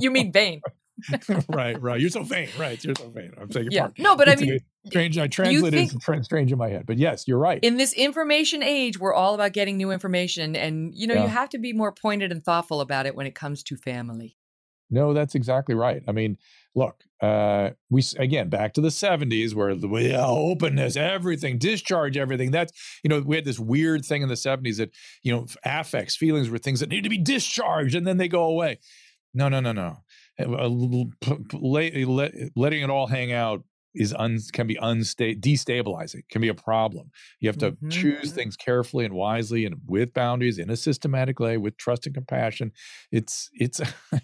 You 0.00 0.10
mean 0.12 0.32
vain? 0.32 0.60
right, 1.48 1.80
right. 1.80 2.00
You're 2.00 2.10
so 2.10 2.22
vain. 2.22 2.48
Right, 2.58 2.82
you're 2.82 2.94
so 2.96 3.08
vain. 3.10 3.32
I'm 3.40 3.50
saying 3.50 3.66
your 3.66 3.72
Yeah. 3.72 3.80
part. 3.82 3.98
No, 3.98 4.16
but 4.16 4.28
I 4.28 4.36
mean, 4.36 4.58
strange. 4.86 5.18
I 5.18 5.26
translated 5.28 5.90
think- 5.90 6.24
strange 6.24 6.52
in 6.52 6.58
my 6.58 6.68
head, 6.68 6.84
but 6.86 6.98
yes, 6.98 7.26
you're 7.28 7.38
right. 7.38 7.62
in 7.62 7.76
this 7.76 7.92
information 7.92 8.62
age, 8.62 8.98
we're 8.98 9.14
all 9.14 9.34
about 9.34 9.52
getting 9.52 9.76
new 9.76 9.90
information, 9.90 10.56
and 10.56 10.92
you 10.94 11.06
know, 11.06 11.14
Yeah. 11.14 11.22
you 11.24 11.28
have 11.28 11.48
to 11.50 11.58
be 11.58 11.72
more 11.72 11.92
pointed 11.92 12.32
and 12.32 12.44
thoughtful 12.44 12.80
about 12.80 13.06
it 13.06 13.14
when 13.14 13.26
it 13.26 13.34
comes 13.34 13.62
to 13.64 13.76
family. 13.76 14.36
No, 14.90 15.12
that's 15.12 15.34
exactly 15.34 15.74
right. 15.74 16.02
I 16.08 16.12
mean, 16.12 16.38
look, 16.74 17.02
uh, 17.20 17.70
we 17.90 18.02
again 18.16 18.48
back 18.48 18.72
to 18.74 18.80
the 18.80 18.88
'70s 18.88 19.54
where 19.54 19.74
the 19.74 19.86
yeah, 19.88 20.24
openness, 20.26 20.96
everything, 20.96 21.58
discharge, 21.58 22.16
everything. 22.16 22.50
That's 22.52 22.72
you 23.04 23.10
know 23.10 23.20
we 23.20 23.36
had 23.36 23.44
this 23.44 23.58
weird 23.58 24.04
thing 24.06 24.22
in 24.22 24.28
the 24.28 24.34
'70s 24.34 24.78
that 24.78 24.90
you 25.22 25.30
know 25.32 25.46
affects, 25.62 26.16
feelings 26.16 26.48
were 26.48 26.56
things 26.58 26.80
that 26.80 26.88
need 26.88 27.04
to 27.04 27.10
be 27.10 27.18
discharged 27.18 27.94
and 27.94 28.06
then 28.06 28.16
they 28.16 28.28
go 28.28 28.44
away. 28.44 28.78
No, 29.34 29.50
no, 29.50 29.60
no, 29.60 29.72
no. 29.72 29.98
Uh, 30.40 30.44
l- 30.64 31.10
p- 31.20 31.36
p- 31.50 31.58
la- 31.60 32.12
let- 32.14 32.34
letting 32.56 32.82
it 32.82 32.90
all 32.90 33.06
hang 33.06 33.32
out 33.32 33.64
is 33.94 34.14
un, 34.14 34.38
can 34.52 34.66
be 34.66 34.76
unsta- 34.76 35.40
destabilizing. 35.40 36.20
Can 36.30 36.40
be 36.40 36.48
a 36.48 36.54
problem. 36.54 37.10
You 37.40 37.48
have 37.48 37.58
to 37.58 37.72
Mhm. 37.72 37.90
choose 37.90 38.30
things 38.32 38.54
carefully 38.56 39.04
and 39.04 39.14
wisely 39.14 39.64
and 39.64 39.76
with 39.86 40.12
boundaries 40.14 40.58
in 40.58 40.70
a 40.70 40.76
systematic 40.76 41.40
way 41.40 41.56
with 41.56 41.76
trust 41.78 42.06
and 42.06 42.14
compassion. 42.14 42.70
It's 43.10 43.48
it's 43.54 43.80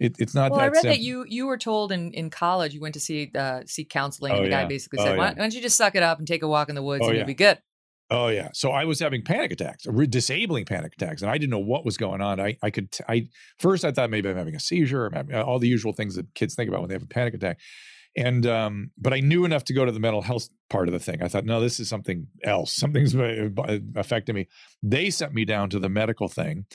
it, 0.00 0.16
it's 0.18 0.34
not 0.34 0.52
well, 0.52 0.60
that 0.60 0.64
I 0.64 0.68
read 0.68 0.74
simple. 0.76 0.90
that 0.92 1.00
you 1.00 1.24
you 1.28 1.46
were 1.46 1.58
told 1.58 1.92
in, 1.92 2.12
in 2.12 2.30
college 2.30 2.72
you 2.72 2.80
went 2.80 2.94
to 2.94 3.00
see 3.00 3.30
uh, 3.34 3.62
seek 3.66 3.90
counseling, 3.90 4.32
Oh, 4.32 4.36
and 4.36 4.46
the 4.46 4.50
guy 4.50 4.64
basically 4.64 5.00
Oh, 5.00 5.04
said, 5.04 5.18
why, 5.18 5.24
yeah. 5.26 5.30
why 5.32 5.38
don't 5.38 5.54
you 5.54 5.60
just 5.60 5.76
suck 5.76 5.94
it 5.96 6.02
up 6.02 6.18
and 6.18 6.26
take 6.26 6.42
a 6.42 6.48
walk 6.48 6.68
in 6.68 6.74
the 6.74 6.82
woods 6.82 7.02
Oh, 7.04 7.08
and 7.08 7.16
yeah. 7.16 7.20
you'll 7.22 7.26
be 7.26 7.34
good." 7.34 7.58
Oh 8.10 8.26
yeah. 8.28 8.48
So 8.52 8.72
I 8.72 8.84
was 8.84 8.98
having 8.98 9.22
panic 9.22 9.52
attacks, 9.52 9.86
disabling 10.08 10.64
panic 10.64 10.94
attacks, 10.94 11.22
and 11.22 11.30
I 11.30 11.38
didn't 11.38 11.50
know 11.50 11.60
what 11.60 11.84
was 11.84 11.96
going 11.96 12.20
on. 12.20 12.40
I 12.40 12.56
I 12.62 12.70
could 12.70 12.90
t- 12.90 13.04
I 13.08 13.28
first 13.58 13.84
I 13.84 13.92
thought 13.92 14.10
maybe 14.10 14.28
I'm 14.28 14.36
having 14.36 14.56
a 14.56 14.60
seizure, 14.60 15.08
having- 15.14 15.34
all 15.36 15.58
the 15.60 15.68
usual 15.68 15.92
things 15.92 16.16
that 16.16 16.34
kids 16.34 16.54
think 16.54 16.68
about 16.68 16.80
when 16.80 16.88
they 16.88 16.94
have 16.94 17.04
a 17.04 17.06
panic 17.06 17.34
attack. 17.34 17.60
And 18.16 18.44
um, 18.46 18.90
but 18.98 19.12
I 19.12 19.20
knew 19.20 19.44
enough 19.44 19.62
to 19.66 19.74
go 19.74 19.84
to 19.84 19.92
the 19.92 20.00
mental 20.00 20.22
health 20.22 20.48
part 20.68 20.88
of 20.88 20.92
the 20.92 20.98
thing. 20.98 21.22
I 21.22 21.28
thought, 21.28 21.44
no, 21.44 21.60
this 21.60 21.78
is 21.78 21.88
something 21.88 22.26
else. 22.42 22.74
Something's 22.74 23.14
uh, 23.14 23.50
affecting 23.94 24.34
me. 24.34 24.48
They 24.82 25.10
sent 25.10 25.32
me 25.32 25.44
down 25.44 25.70
to 25.70 25.78
the 25.78 25.88
medical 25.88 26.26
thing, 26.26 26.66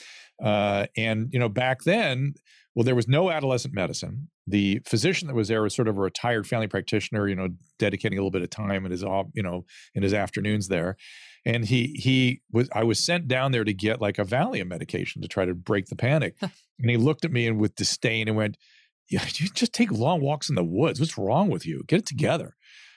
uh, 0.42 0.86
and 0.96 1.28
you 1.34 1.40
know, 1.40 1.50
back 1.50 1.84
then, 1.84 2.36
well, 2.76 2.84
there 2.84 2.96
was 2.96 3.08
no 3.08 3.32
adolescent 3.32 3.74
medicine. 3.74 4.30
The 4.46 4.82
physician 4.86 5.28
that 5.28 5.34
was 5.36 5.48
there 5.48 5.62
was 5.62 5.74
sort 5.76 5.88
of 5.88 5.98
a 5.98 6.02
retired 6.02 6.46
family 6.46 6.68
practitioner, 6.68 7.28
you 7.28 7.36
know, 7.36 7.50
dedicating 7.80 8.18
a 8.18 8.22
little 8.22 8.32
bit 8.32 8.42
of 8.42 8.50
time 8.50 8.86
in 8.86 8.92
his, 8.92 9.04
off- 9.04 9.28
you 9.34 9.42
know, 9.42 9.66
in 9.94 10.04
his 10.04 10.14
afternoons 10.14 10.68
there 10.68 10.98
and 11.46 11.66
he 11.66 11.96
he 12.00 12.42
was 12.52 12.68
I 12.74 12.84
was 12.84 13.00
sent 13.04 13.28
down 13.28 13.52
there 13.52 13.64
to 13.64 13.74
get 13.74 14.02
like 14.02 14.18
a 14.18 14.26
Valium 14.26 14.68
medication 14.68 15.22
to 15.22 15.28
try 15.28 15.46
to 15.46 15.54
break 15.54 15.86
the 15.88 15.96
panic. 15.96 16.36
and 16.42 16.90
he 16.90 16.98
looked 16.98 17.24
at 17.24 17.32
me 17.32 17.48
and 17.48 17.60
with 17.60 17.76
disdain 17.76 18.28
and 18.28 18.36
went, 18.36 18.58
"Yeah, 19.10 19.24
you 19.36 19.48
just 19.50 19.74
take 19.74 19.92
long 19.92 20.22
walks 20.22 20.50
in 20.50 20.56
the 20.56 20.64
woods. 20.64 21.00
What's 21.00 21.18
wrong 21.18 21.50
with 21.50 21.66
you? 21.66 21.84
Get 21.88 22.00
it 22.00 22.06
together." 22.06 22.56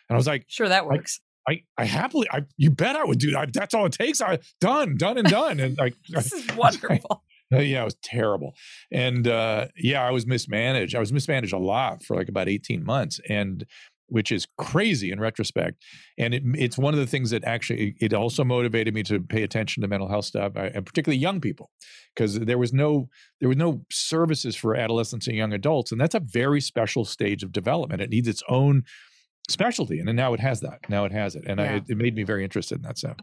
And 0.08 0.14
I 0.14 0.16
was 0.16 0.26
like, 0.26 0.46
Sure, 0.48 0.68
that 0.68 0.86
works. 0.86 1.20
I, 1.46 1.62
I 1.78 1.84
happily, 1.84 2.26
I, 2.30 2.42
you 2.58 2.70
bet 2.70 2.94
I 2.94 3.04
would 3.04 3.18
do 3.18 3.30
that. 3.30 3.54
That's 3.54 3.72
all 3.72 3.86
it 3.86 3.92
takes. 3.92 4.20
I 4.20 4.38
done, 4.60 4.96
done, 4.98 5.16
and 5.16 5.28
done. 5.28 5.60
And 5.60 5.78
like, 5.78 5.94
this 6.08 6.32
is 6.32 6.46
wonderful. 6.56 7.22
Uh, 7.52 7.58
yeah, 7.58 7.82
it 7.82 7.84
was 7.84 7.96
terrible. 8.02 8.54
And 8.92 9.26
uh, 9.26 9.68
yeah, 9.76 10.02
I 10.02 10.10
was 10.10 10.26
mismanaged. 10.26 10.94
I 10.94 11.00
was 11.00 11.12
mismanaged 11.12 11.52
a 11.52 11.58
lot 11.58 12.02
for 12.02 12.16
like 12.16 12.28
about 12.28 12.48
18 12.48 12.84
months. 12.84 13.20
And 13.28 13.64
which 14.08 14.32
is 14.32 14.46
crazy 14.56 15.12
in 15.12 15.20
retrospect. 15.20 15.82
And 16.16 16.34
it, 16.34 16.42
it's 16.54 16.78
one 16.78 16.94
of 16.94 17.00
the 17.00 17.06
things 17.06 17.30
that 17.30 17.44
actually, 17.44 17.94
it 18.00 18.14
also 18.14 18.42
motivated 18.42 18.94
me 18.94 19.02
to 19.04 19.20
pay 19.20 19.42
attention 19.42 19.82
to 19.82 19.88
mental 19.88 20.08
health 20.08 20.24
stuff, 20.24 20.52
and 20.56 20.84
particularly 20.84 21.18
young 21.18 21.40
people, 21.40 21.70
because 22.14 22.38
there 22.40 22.58
was 22.58 22.72
no, 22.72 23.08
there 23.40 23.48
was 23.48 23.58
no 23.58 23.82
services 23.90 24.56
for 24.56 24.74
adolescents 24.74 25.26
and 25.26 25.36
young 25.36 25.52
adults. 25.52 25.92
And 25.92 26.00
that's 26.00 26.14
a 26.14 26.20
very 26.20 26.60
special 26.60 27.04
stage 27.04 27.42
of 27.42 27.52
development. 27.52 28.00
It 28.00 28.10
needs 28.10 28.28
its 28.28 28.42
own 28.48 28.84
specialty. 29.48 29.98
And 29.98 30.08
then 30.08 30.16
now 30.16 30.32
it 30.32 30.40
has 30.40 30.60
that. 30.60 30.80
Now 30.88 31.04
it 31.04 31.12
has 31.12 31.36
it. 31.36 31.44
And 31.46 31.60
I, 31.60 31.64
Yeah. 31.64 31.76
it, 31.76 31.84
it 31.90 31.96
made 31.98 32.14
me 32.14 32.22
very 32.22 32.44
interested 32.44 32.76
in 32.76 32.82
that 32.82 32.98
stuff. 32.98 33.16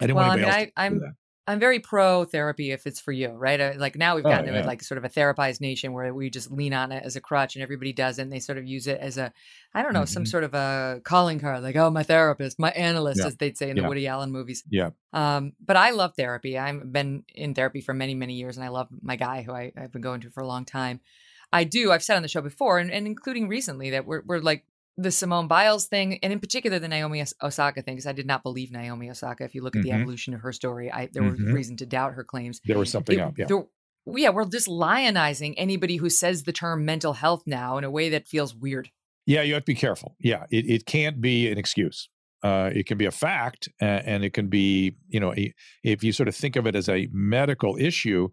I 0.00 0.06
didn't 0.06 0.16
well, 0.16 0.28
want 0.28 0.40
anybody 0.40 0.56
I, 0.56 0.60
else 0.60 0.64
to 0.64 0.66
do 0.66 0.72
I'm 0.76 1.00
that. 1.00 1.12
I'm 1.48 1.58
very 1.58 1.80
pro 1.80 2.24
therapy 2.24 2.70
if 2.72 2.86
it's 2.86 3.00
for 3.00 3.10
you, 3.10 3.28
right? 3.30 3.58
Uh, 3.60 3.72
Like 3.76 3.96
now 3.96 4.14
we've 4.16 4.26
Oh, 4.26 4.28
gotten 4.28 4.46
to 4.46 4.52
yeah. 4.60 4.66
like 4.66 4.82
sort 4.82 4.98
of 4.98 5.04
a 5.04 5.08
therapized 5.08 5.60
nation 5.60 5.92
where 5.92 6.12
we 6.12 6.28
just 6.30 6.50
lean 6.50 6.74
on 6.74 6.92
it 6.92 7.02
as 7.04 7.16
a 7.16 7.20
crutch 7.20 7.56
and 7.56 7.62
everybody 7.62 7.92
does 7.92 8.18
it 8.18 8.22
and 8.22 8.32
they 8.32 8.38
sort 8.38 8.58
of 8.58 8.66
use 8.66 8.86
it 8.86 9.00
as 9.00 9.16
a, 9.18 9.32
I 9.74 9.82
don't 9.82 9.94
know, 9.94 10.04
some 10.04 10.24
Mhm. 10.24 10.28
sort 10.28 10.44
of 10.44 10.54
a 10.54 11.00
calling 11.04 11.40
card, 11.40 11.62
like, 11.62 11.74
oh, 11.76 11.90
my 11.90 12.02
therapist, 12.02 12.58
my 12.58 12.70
analyst, 12.72 13.20
Yeah. 13.20 13.28
as 13.28 13.36
they'd 13.36 13.56
say 13.56 13.70
in 13.70 13.76
the 13.76 13.88
Woody 13.88 14.06
Allen 14.06 14.30
movies. 14.30 14.62
Yeah. 14.68 14.90
Um, 15.12 15.54
but 15.64 15.76
I 15.76 15.90
love 15.90 16.12
therapy. 16.16 16.58
I've 16.58 16.92
been 16.92 17.24
in 17.34 17.54
therapy 17.54 17.80
for 17.80 17.94
many, 17.94 18.14
many 18.14 18.34
years 18.34 18.56
and 18.58 18.64
I 18.64 18.68
love 18.68 18.88
my 19.00 19.16
guy 19.16 19.42
who 19.42 19.52
I, 19.52 19.72
I've 19.76 19.90
been 19.92 20.02
going 20.02 20.20
to 20.20 20.30
for 20.30 20.42
a 20.42 20.46
long 20.46 20.64
time. 20.66 21.00
I 21.50 21.64
do, 21.64 21.92
I've 21.92 22.02
said 22.02 22.16
on 22.16 22.22
the 22.22 22.28
show 22.28 22.42
before 22.42 22.78
and, 22.78 22.90
and 22.90 23.06
including 23.06 23.48
recently 23.48 23.88
that 23.90 24.04
we're, 24.06 24.22
we're 24.26 24.40
like, 24.40 24.64
the 25.00 25.10
Simone 25.12 25.46
Biles 25.46 25.86
thing, 25.86 26.18
and 26.24 26.32
in 26.32 26.40
particular 26.40 26.78
the 26.80 26.88
Naomi 26.88 27.24
Osaka 27.42 27.82
thing, 27.82 27.94
because 27.94 28.06
I 28.06 28.12
did 28.12 28.26
not 28.26 28.42
believe 28.42 28.72
Naomi 28.72 29.08
Osaka. 29.08 29.44
If 29.44 29.54
you 29.54 29.62
look 29.62 29.76
at 29.76 29.82
the 29.82 29.90
Mhm. 29.90 30.00
evolution 30.00 30.34
of 30.34 30.40
her 30.40 30.52
story, 30.52 30.90
I 30.90 31.06
there 31.06 31.22
was 31.22 31.38
Mhm. 31.38 31.54
reason 31.54 31.76
to 31.78 31.86
doubt 31.86 32.14
her 32.14 32.24
claims. 32.24 32.60
There 32.64 32.78
was 32.78 32.90
something 32.90 33.18
It- 33.18 33.22
up. 33.22 33.38
Yeah. 33.38 33.46
there- 33.46 33.66
yeah, 34.16 34.30
we're 34.30 34.44
just 34.48 34.66
lionizing 34.66 35.54
anybody 35.56 35.96
who 35.96 36.10
says 36.10 36.42
the 36.42 36.52
term 36.52 36.84
mental 36.84 37.12
health 37.14 37.44
now 37.46 37.78
in 37.78 37.84
a 37.84 37.90
way 37.90 38.08
that 38.10 38.26
feels 38.26 38.54
weird. 38.54 38.90
Yeah, 39.24 39.42
you 39.42 39.54
have 39.54 39.62
to 39.64 39.72
be 39.72 39.76
careful. 39.76 40.16
Yeah, 40.18 40.46
it, 40.50 40.68
it 40.68 40.84
can't 40.86 41.20
be 41.20 41.48
an 41.48 41.58
excuse. 41.58 42.08
Uh, 42.42 42.70
it 42.74 42.86
can 42.86 42.98
be 42.98 43.04
a 43.04 43.10
fact, 43.10 43.68
uh, 43.82 43.84
and 43.84 44.24
it 44.24 44.32
can 44.32 44.48
be, 44.48 44.96
you 45.08 45.20
know, 45.20 45.34
a, 45.34 45.52
if 45.84 46.02
you 46.02 46.12
sort 46.12 46.28
of 46.28 46.34
think 46.36 46.56
of 46.56 46.66
it 46.66 46.74
as 46.74 46.88
a 46.88 47.08
medical 47.12 47.76
issue. 47.76 48.28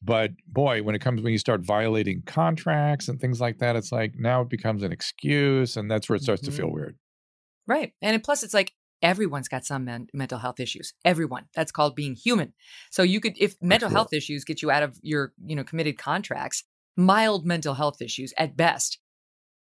But 0.00 0.30
boy, 0.46 0.82
when 0.82 0.94
it 0.94 1.00
comes 1.00 1.22
when 1.22 1.32
you 1.32 1.38
start 1.38 1.60
violating 1.60 2.22
contracts 2.24 3.08
and 3.08 3.20
things 3.20 3.40
like 3.40 3.58
that, 3.58 3.74
it's 3.76 3.90
like 3.90 4.14
now 4.16 4.42
it 4.42 4.48
becomes 4.48 4.82
an 4.82 4.92
excuse, 4.92 5.76
and 5.76 5.90
that's 5.90 6.08
where 6.08 6.16
it 6.16 6.22
starts 6.22 6.42
to 6.42 6.52
feel 6.52 6.68
Mhm. 6.68 6.74
weird. 6.74 6.98
Right. 7.66 7.92
And 8.00 8.22
plus, 8.22 8.42
it's 8.42 8.54
like 8.54 8.74
everyone's 9.02 9.48
got 9.48 9.64
some 9.64 9.84
men- 9.84 10.08
mental 10.14 10.38
health 10.38 10.58
issues. 10.60 10.94
Everyone. 11.04 11.46
That's 11.54 11.70
called 11.72 11.94
being 11.94 12.14
human. 12.14 12.54
So 12.90 13.02
you 13.02 13.20
could, 13.20 13.34
if 13.38 13.56
mental 13.60 13.88
sure. 13.88 13.96
health 13.96 14.12
issues 14.12 14.44
get 14.44 14.62
you 14.62 14.70
out 14.70 14.82
of 14.82 14.98
your, 15.02 15.32
you 15.44 15.54
know, 15.54 15.64
committed 15.64 15.98
contracts, 15.98 16.64
mild 16.96 17.44
mental 17.46 17.74
health 17.74 18.00
issues 18.02 18.32
at 18.36 18.56
best, 18.56 18.98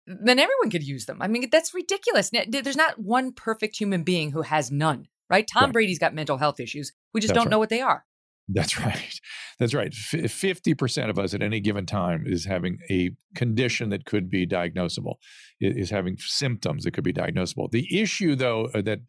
then 0.07 0.39
everyone 0.39 0.69
could 0.71 0.87
use 0.87 1.05
them. 1.05 1.21
I 1.21 1.27
mean, 1.27 1.49
that's 1.51 1.73
ridiculous. 1.73 2.31
There's 2.47 2.77
not 2.77 2.97
one 2.97 3.31
perfect 3.33 3.75
human 3.77 4.03
being 4.03 4.31
who 4.31 4.41
has 4.43 4.71
none, 4.71 5.07
right? 5.29 5.45
Tom 5.47 5.65
Right. 5.65 5.73
Brady's 5.73 5.99
got 5.99 6.13
mental 6.15 6.37
health 6.37 6.59
issues. 6.59 6.93
We 7.13 7.19
just 7.21 7.29
That's 7.29 7.35
don't 7.37 7.45
right. 7.47 7.51
know 7.51 7.59
what 7.59 7.69
they 7.69 7.81
are. 7.81 8.05
That's 8.47 8.79
right. 8.85 9.19
That's 9.59 9.73
right. 9.73 9.93
Fifty 9.93 10.73
percent 10.73 11.09
of 11.09 11.19
us 11.19 11.33
at 11.33 11.41
any 11.41 11.59
given 11.59 11.85
time 11.85 12.23
is 12.25 12.45
having 12.45 12.79
a 12.89 13.11
condition 13.35 13.89
that 13.89 14.05
could 14.05 14.29
be 14.29 14.45
diagnosable. 14.45 15.15
Is 15.59 15.89
having 15.89 16.17
symptoms 16.19 16.83
that 16.83 16.91
could 16.91 17.03
be 17.03 17.13
diagnosable. 17.13 17.71
The 17.71 17.99
issue, 17.99 18.35
though, 18.35 18.65
uh, 18.73 18.81
that 18.83 18.99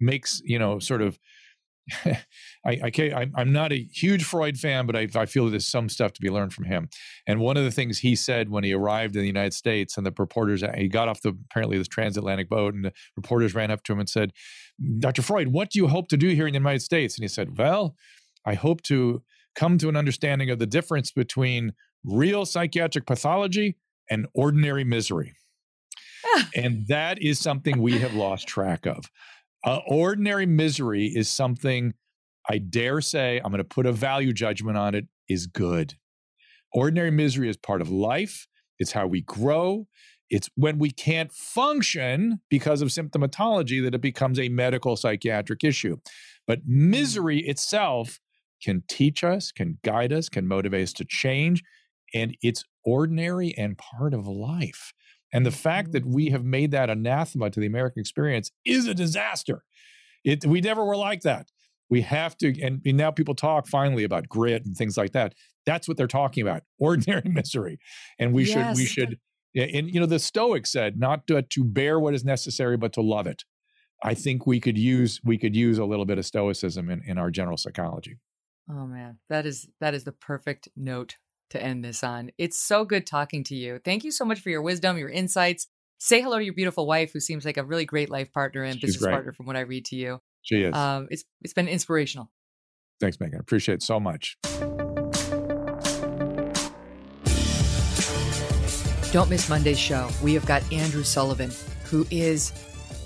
makes 0.00 0.40
you 0.44 0.58
know 0.58 0.78
sort 0.78 1.02
of. 1.02 1.18
I, 2.04 2.16
I 2.82 2.90
can't, 2.90 3.32
I'm, 3.36 3.52
not 3.52 3.72
a 3.72 3.86
huge 3.92 4.24
Freud 4.24 4.58
fan, 4.58 4.86
but 4.86 4.96
I, 4.96 5.06
I 5.14 5.24
feel 5.24 5.48
there's 5.48 5.68
some 5.68 5.88
stuff 5.88 6.12
to 6.14 6.20
be 6.20 6.30
learned 6.30 6.52
from 6.52 6.64
him. 6.64 6.88
And 7.28 7.38
one 7.38 7.56
of 7.56 7.62
the 7.62 7.70
things 7.70 8.00
he 8.00 8.16
said 8.16 8.50
when 8.50 8.64
he 8.64 8.72
arrived 8.72 9.14
in 9.14 9.20
the 9.20 9.28
United 9.28 9.54
States, 9.54 9.96
and 9.96 10.04
the 10.04 10.12
reporters, 10.18 10.64
he 10.76 10.88
got 10.88 11.06
off 11.06 11.20
the 11.20 11.36
apparently 11.48 11.78
this 11.78 11.86
transatlantic 11.86 12.48
boat, 12.48 12.74
and 12.74 12.86
the 12.86 12.92
reporters 13.16 13.54
ran 13.54 13.70
up 13.70 13.84
to 13.84 13.92
him 13.92 14.00
and 14.00 14.08
said, 14.08 14.32
"Dr. 14.98 15.22
Freud, 15.22 15.48
what 15.48 15.70
do 15.70 15.78
you 15.78 15.86
hope 15.86 16.08
to 16.08 16.16
do 16.16 16.30
here 16.30 16.48
in 16.48 16.54
the 16.54 16.58
United 16.58 16.82
States?" 16.82 17.16
And 17.16 17.22
he 17.22 17.28
said, 17.28 17.56
"Well, 17.56 17.94
I 18.46 18.54
hope 18.54 18.82
to 18.84 19.22
come 19.56 19.78
to 19.78 19.88
an 19.88 19.96
understanding 19.96 20.50
of 20.50 20.58
the 20.58 20.66
difference 20.66 21.10
between 21.10 21.72
real 22.04 22.46
psychiatric 22.46 23.06
pathology 23.06 23.76
and 24.08 24.26
ordinary 24.34 24.84
misery. 24.84 25.34
and 26.54 26.86
that 26.88 27.20
is 27.20 27.38
something 27.38 27.80
we 27.80 27.98
have 27.98 28.14
lost 28.14 28.46
track 28.46 28.86
of. 28.86 29.04
Uh, 29.64 29.80
ordinary 29.88 30.46
misery 30.46 31.06
is 31.06 31.28
something 31.28 31.94
I 32.48 32.58
dare 32.58 33.00
say, 33.00 33.38
I'm 33.38 33.50
going 33.50 33.58
to 33.58 33.64
put 33.64 33.86
a 33.86 33.92
value 33.92 34.32
judgment 34.32 34.76
on 34.76 34.94
it, 34.94 35.06
is 35.28 35.46
good. 35.46 35.94
Ordinary 36.72 37.10
misery 37.10 37.48
is 37.48 37.56
part 37.56 37.80
of 37.80 37.90
life, 37.90 38.46
it's 38.78 38.92
how 38.92 39.06
we 39.06 39.22
grow. 39.22 39.88
It's 40.28 40.50
when 40.56 40.78
we 40.78 40.90
can't 40.90 41.32
function 41.32 42.40
because 42.50 42.82
of 42.82 42.88
symptomatology 42.88 43.82
that 43.84 43.94
it 43.94 44.00
becomes 44.00 44.40
a 44.40 44.48
medical 44.48 44.96
psychiatric 44.96 45.62
issue. 45.62 45.98
But 46.48 46.60
misery 46.66 47.38
itself 47.38 48.18
can 48.62 48.82
teach 48.88 49.24
us, 49.24 49.52
can 49.52 49.78
guide 49.84 50.12
us, 50.12 50.28
can 50.28 50.46
motivate 50.46 50.82
us 50.82 50.92
to 50.94 51.04
change. 51.04 51.62
And 52.14 52.36
it's 52.42 52.64
ordinary 52.84 53.54
and 53.56 53.76
part 53.76 54.14
of 54.14 54.26
life. 54.26 54.92
And 55.32 55.44
the 55.44 55.50
fact 55.50 55.92
that 55.92 56.06
we 56.06 56.26
mm-hmm. 56.26 56.32
have 56.32 56.44
made 56.44 56.70
that 56.70 56.90
anathema 56.90 57.50
to 57.50 57.60
the 57.60 57.66
American 57.66 58.00
experience 58.00 58.50
is 58.64 58.86
a 58.86 58.94
disaster. 58.94 59.64
It, 60.24 60.44
we 60.46 60.60
never 60.60 60.84
were 60.84 60.96
like 60.96 61.22
that. 61.22 61.50
We 61.88 62.02
have 62.02 62.36
to, 62.38 62.60
and 62.60 62.80
now 62.84 63.10
people 63.10 63.34
talk 63.34 63.68
finally 63.68 64.04
about 64.04 64.28
grit 64.28 64.64
and 64.64 64.76
things 64.76 64.96
like 64.96 65.12
that. 65.12 65.34
That's 65.66 65.86
what 65.86 65.96
they're 65.96 66.06
talking 66.06 66.42
about, 66.42 66.62
ordinary 66.78 67.28
misery. 67.28 67.78
And 68.18 68.32
we 68.32 68.44
yes. 68.44 68.52
should, 68.52 68.76
we 68.76 68.86
should, 68.86 69.18
and 69.54 69.92
you 69.92 70.00
know, 70.00 70.06
the 70.06 70.18
Stoics 70.18 70.72
said 70.72 70.98
not 70.98 71.26
to, 71.28 71.42
to 71.42 71.64
bear 71.64 72.00
what 72.00 72.14
is 72.14 72.24
necessary, 72.24 72.76
but 72.76 72.92
to 72.94 73.02
love 73.02 73.26
it. 73.26 73.44
I 74.02 74.14
think 74.14 74.46
we 74.46 74.60
could 74.60 74.76
use 74.76 75.20
we 75.24 75.38
could 75.38 75.56
use 75.56 75.78
a 75.78 75.84
little 75.84 76.04
bit 76.04 76.18
of 76.18 76.26
stoicism 76.26 76.90
in, 76.90 77.02
in 77.06 77.18
our 77.18 77.30
general 77.30 77.56
psychology. 77.56 78.18
Oh 78.68 78.86
man, 78.86 79.18
that 79.28 79.46
is 79.46 79.68
that 79.80 79.94
is 79.94 80.04
the 80.04 80.12
perfect 80.12 80.68
note 80.76 81.16
to 81.50 81.62
end 81.62 81.84
this 81.84 82.02
on. 82.02 82.30
It's 82.38 82.58
so 82.58 82.84
good 82.84 83.06
talking 83.06 83.44
to 83.44 83.54
you. 83.54 83.80
Thank 83.84 84.02
you 84.02 84.10
so 84.10 84.24
much 84.24 84.40
for 84.40 84.50
your 84.50 84.62
wisdom, 84.62 84.98
your 84.98 85.08
insights. 85.08 85.68
Say 85.98 86.20
hello 86.20 86.38
to 86.38 86.44
your 86.44 86.52
beautiful 86.54 86.86
wife, 86.86 87.12
who 87.12 87.20
seems 87.20 87.44
like 87.44 87.56
a 87.56 87.64
really 87.64 87.84
great 87.84 88.10
life 88.10 88.32
partner 88.32 88.62
and 88.62 88.74
She's 88.74 88.82
business 88.82 89.02
great. 89.02 89.12
partner 89.12 89.32
from 89.32 89.46
what 89.46 89.56
I 89.56 89.60
read 89.60 89.84
to 89.86 89.96
you. 89.96 90.20
She 90.42 90.62
is. 90.62 90.74
Um, 90.74 91.06
it's 91.10 91.24
it's 91.42 91.54
been 91.54 91.68
inspirational. 91.68 92.30
Thanks, 93.00 93.18
Megyn. 93.18 93.38
Appreciate 93.38 93.76
it 93.76 93.82
so 93.82 94.00
much. 94.00 94.36
Don't 99.12 99.30
miss 99.30 99.48
Monday's 99.48 99.78
show. 99.78 100.10
We 100.22 100.34
have 100.34 100.44
got 100.44 100.62
Andrew 100.72 101.04
Sullivan, 101.04 101.50
who 101.84 102.06
is 102.10 102.52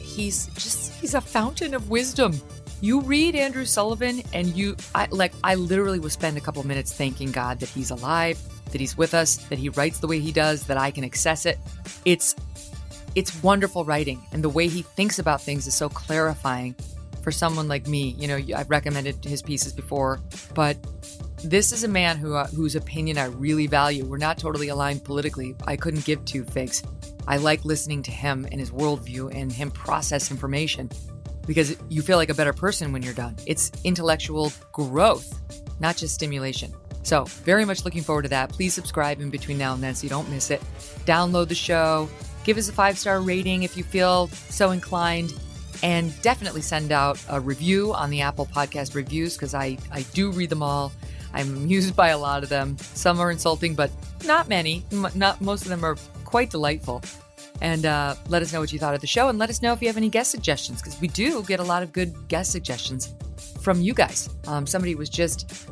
he's 0.01 0.47
just 0.55 0.93
he's 0.95 1.15
a 1.15 1.21
fountain 1.21 1.75
of 1.75 1.91
wisdom. 1.91 2.41
You 2.83 3.03
read 3.03 3.35
Andrew 3.35 3.67
Sullivan 3.67 4.23
and 4.33 4.49
you 4.57 4.77
I 4.95 5.07
like 5.11 5.33
I 5.45 5.55
literally 5.55 5.99
will 5.99 6.11
spend 6.11 6.39
a 6.39 6.41
couple 6.41 6.67
minutes 6.67 6.93
thanking 6.93 7.31
God 7.31 7.61
that 7.61 7.69
he's 7.69 7.91
alive, 7.91 8.41
that 8.73 8.81
he's 8.81 8.97
with 8.97 9.13
us, 9.13 9.37
that 9.49 9.59
he 9.59 9.69
writes 9.69 9.99
the 9.99 10.07
way 10.07 10.19
he 10.19 10.33
does, 10.33 10.65
that 10.65 10.79
I 10.79 10.91
can 10.91 11.05
access 11.05 11.45
it. 11.45 11.59
It's 12.07 12.35
it's 13.15 13.43
wonderful 13.43 13.85
writing 13.85 14.23
and 14.33 14.43
the 14.43 14.49
way 14.49 14.69
he 14.69 14.83
thinks 14.83 15.19
about 15.19 15.43
things 15.43 15.67
is 15.67 15.75
so 15.75 15.89
clarifying 15.89 16.75
for 17.23 17.31
someone 17.31 17.69
like 17.69 17.87
me. 17.87 18.15
You 18.19 18.29
know, 18.29 18.39
I've 18.57 18.71
recommended 18.71 19.23
his 19.25 19.43
pieces 19.43 19.75
before, 19.75 20.21
but 20.55 20.79
this 21.45 21.73
is 21.73 21.85
a 21.85 21.89
man 21.89 22.17
who 22.17 22.35
uh, 22.35 22.47
whose 22.49 22.77
opinion 22.77 23.19
I 23.19 23.27
really 23.27 23.67
value. 23.67 24.07
We're 24.07 24.17
not 24.17 24.39
totally 24.39 24.69
aligned 24.69 25.05
politically. 25.05 25.55
I 25.67 25.77
couldn't 25.77 26.07
give 26.07 26.25
two 26.25 26.45
figs. 26.45 26.83
I 27.29 27.37
like 27.37 27.63
listening 27.67 28.03
to 28.05 28.11
him 28.11 28.47
and 28.51 28.59
his 28.59 28.71
worldview 28.71 29.35
and 29.35 29.53
him 29.53 29.71
process 29.71 30.31
information 30.31 30.89
because 31.51 31.77
you 31.89 32.01
feel 32.01 32.17
like 32.17 32.29
a 32.31 32.35
better 32.35 32.53
person 32.53 32.93
when 32.93 33.03
you're 33.03 33.13
done. 33.13 33.35
It's 33.45 33.73
intellectual 33.83 34.53
growth, 34.71 35.37
not 35.81 35.97
just 35.97 36.15
stimulation. 36.15 36.73
So, 37.03 37.25
very 37.25 37.65
much 37.65 37.85
looking 37.85 38.05
forward 38.05 38.23
to 38.23 38.29
that. 38.29 38.51
Please 38.51 38.73
subscribe 38.73 39.21
in 39.21 39.31
between 39.31 39.59
now 39.59 39.75
and 39.75 39.83
then 39.83 39.97
so 39.97 40.05
you 40.05 40.11
don't 40.11 40.31
miss 40.31 40.53
it. 40.53 40.63
Download 41.07 41.49
the 41.49 41.57
show, 41.57 42.09
give 42.45 42.57
us 42.57 42.69
a 42.69 42.73
five 42.73 42.97
star 42.97 43.21
rating 43.21 43.65
if 43.65 43.77
you 43.77 43.83
feel 43.83 44.29
so 44.29 44.71
inclined, 44.71 45.35
and 45.83 46.15
definitely 46.23 46.63
send 46.63 46.93
out 46.93 47.21
a 47.29 47.41
review 47.41 47.93
on 47.95 48.11
the 48.11 48.21
Apple 48.21 48.47
Podcast 48.47 48.95
reviews 48.95 49.35
because 49.35 49.53
I, 49.53 49.77
I 49.91 50.03
do 50.15 50.31
read 50.31 50.51
them 50.51 50.63
all. 50.63 50.93
I'm 51.35 51.49
amused 51.57 51.97
by 51.97 52.11
a 52.11 52.19
lot 52.19 52.45
of 52.45 52.49
them. 52.49 52.79
Some 52.79 53.19
are 53.19 53.33
insulting, 53.33 53.75
but 53.75 53.91
not 54.25 54.49
many. 54.49 54.85
Not 55.17 55.41
most 55.41 55.63
of 55.63 55.69
them 55.69 55.85
are 55.85 55.97
quite 56.25 56.51
delightful. 56.51 57.03
And 57.61 57.85
uh, 57.85 58.15
let 58.29 58.43
us 58.43 58.53
know 58.53 58.61
what 58.61 58.73
you 58.73 58.79
thought 58.79 58.95
of 58.95 59.01
the 59.01 59.07
show, 59.07 59.29
and 59.29 59.39
let 59.39 59.51
us 59.51 59.61
know 59.61 59.73
if 59.73 59.83
you 59.83 59.89
have 59.89 59.97
any 59.97 60.09
guest 60.09 60.31
suggestions 60.31 60.81
because 60.81 60.99
we 61.01 61.09
do 61.09 61.43
get 61.43 61.61
a 61.61 61.65
lot 61.65 61.83
of 61.83 61.93
good 61.93 62.15
guest 62.29 62.53
suggestions 62.53 63.15
from 63.61 63.81
you 63.81 63.93
guys. 63.93 64.31
Um, 64.47 64.67
somebody 64.67 64.95
was 64.95 65.11
just 65.11 65.69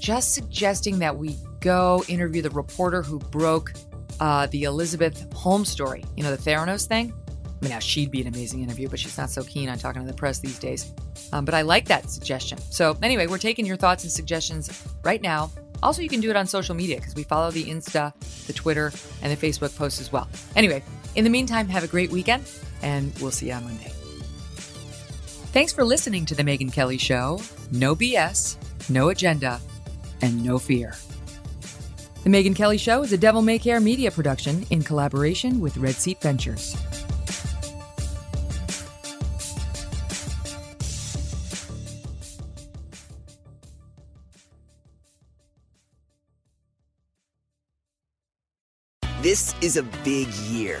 just 0.00 0.34
suggesting 0.34 1.00
that 1.00 1.16
we 1.16 1.36
go 1.60 2.04
interview 2.06 2.42
the 2.42 2.50
reporter 2.50 3.02
who 3.02 3.18
broke 3.18 3.72
uh, 4.20 4.46
the 4.46 4.64
Elizabeth 4.64 5.32
Holmes 5.32 5.68
story. 5.68 6.04
You 6.16 6.22
know, 6.22 6.34
the 6.34 6.50
Theranos 6.50 6.86
thing. 6.86 7.12
I 7.44 7.64
mean, 7.64 7.70
now 7.70 7.78
she'd 7.78 8.10
be 8.10 8.20
an 8.20 8.28
amazing 8.28 8.62
interview, 8.62 8.88
but 8.88 9.00
she's 9.00 9.16
not 9.16 9.30
so 9.30 9.42
keen 9.42 9.68
on 9.68 9.78
talking 9.78 10.02
to 10.02 10.06
the 10.06 10.14
press 10.14 10.38
these 10.38 10.58
days. 10.58 10.92
Um, 11.32 11.44
but 11.44 11.54
I 11.54 11.62
like 11.62 11.86
that 11.86 12.10
suggestion. 12.10 12.58
So, 12.58 12.96
anyway, 13.02 13.26
we're 13.26 13.38
taking 13.38 13.64
your 13.64 13.76
thoughts 13.76 14.04
and 14.04 14.12
suggestions 14.12 14.86
right 15.02 15.22
now. 15.22 15.50
Also, 15.82 16.02
you 16.02 16.08
can 16.08 16.20
do 16.20 16.30
it 16.30 16.36
on 16.36 16.46
social 16.46 16.74
media 16.74 16.96
because 16.96 17.14
we 17.14 17.22
follow 17.22 17.50
the 17.50 17.64
Insta, 17.64 18.12
the 18.46 18.52
Twitter, 18.52 18.92
and 19.22 19.36
the 19.36 19.46
Facebook 19.46 19.76
posts 19.76 20.00
as 20.00 20.12
well. 20.12 20.28
Anyway, 20.54 20.82
in 21.16 21.24
the 21.24 21.30
meantime, 21.30 21.68
have 21.68 21.82
a 21.82 21.88
great 21.88 22.10
weekend, 22.10 22.44
and 22.82 23.12
we'll 23.20 23.30
see 23.30 23.48
you 23.48 23.54
on 23.54 23.64
Monday. 23.64 23.90
Thanks 25.52 25.72
for 25.72 25.82
listening 25.82 26.26
to 26.26 26.34
The 26.34 26.42
Megyn 26.42 26.72
Kelly 26.72 26.98
Show. 26.98 27.40
No 27.72 27.96
BS, 27.96 28.56
no 28.90 29.08
agenda, 29.08 29.58
and 30.20 30.44
no 30.44 30.58
fear. 30.58 30.94
The 32.22 32.30
Megyn 32.30 32.54
Kelly 32.54 32.76
Show 32.76 33.02
is 33.02 33.12
a 33.12 33.18
Devil 33.18 33.40
May 33.40 33.58
Care 33.58 33.80
media 33.80 34.10
production 34.10 34.66
in 34.70 34.82
collaboration 34.82 35.60
with 35.60 35.76
Red 35.78 35.94
Seat 35.94 36.20
Ventures. 36.20 36.76
This 49.22 49.54
is 49.60 49.76
a 49.76 49.82
big 50.04 50.28
year. 50.50 50.80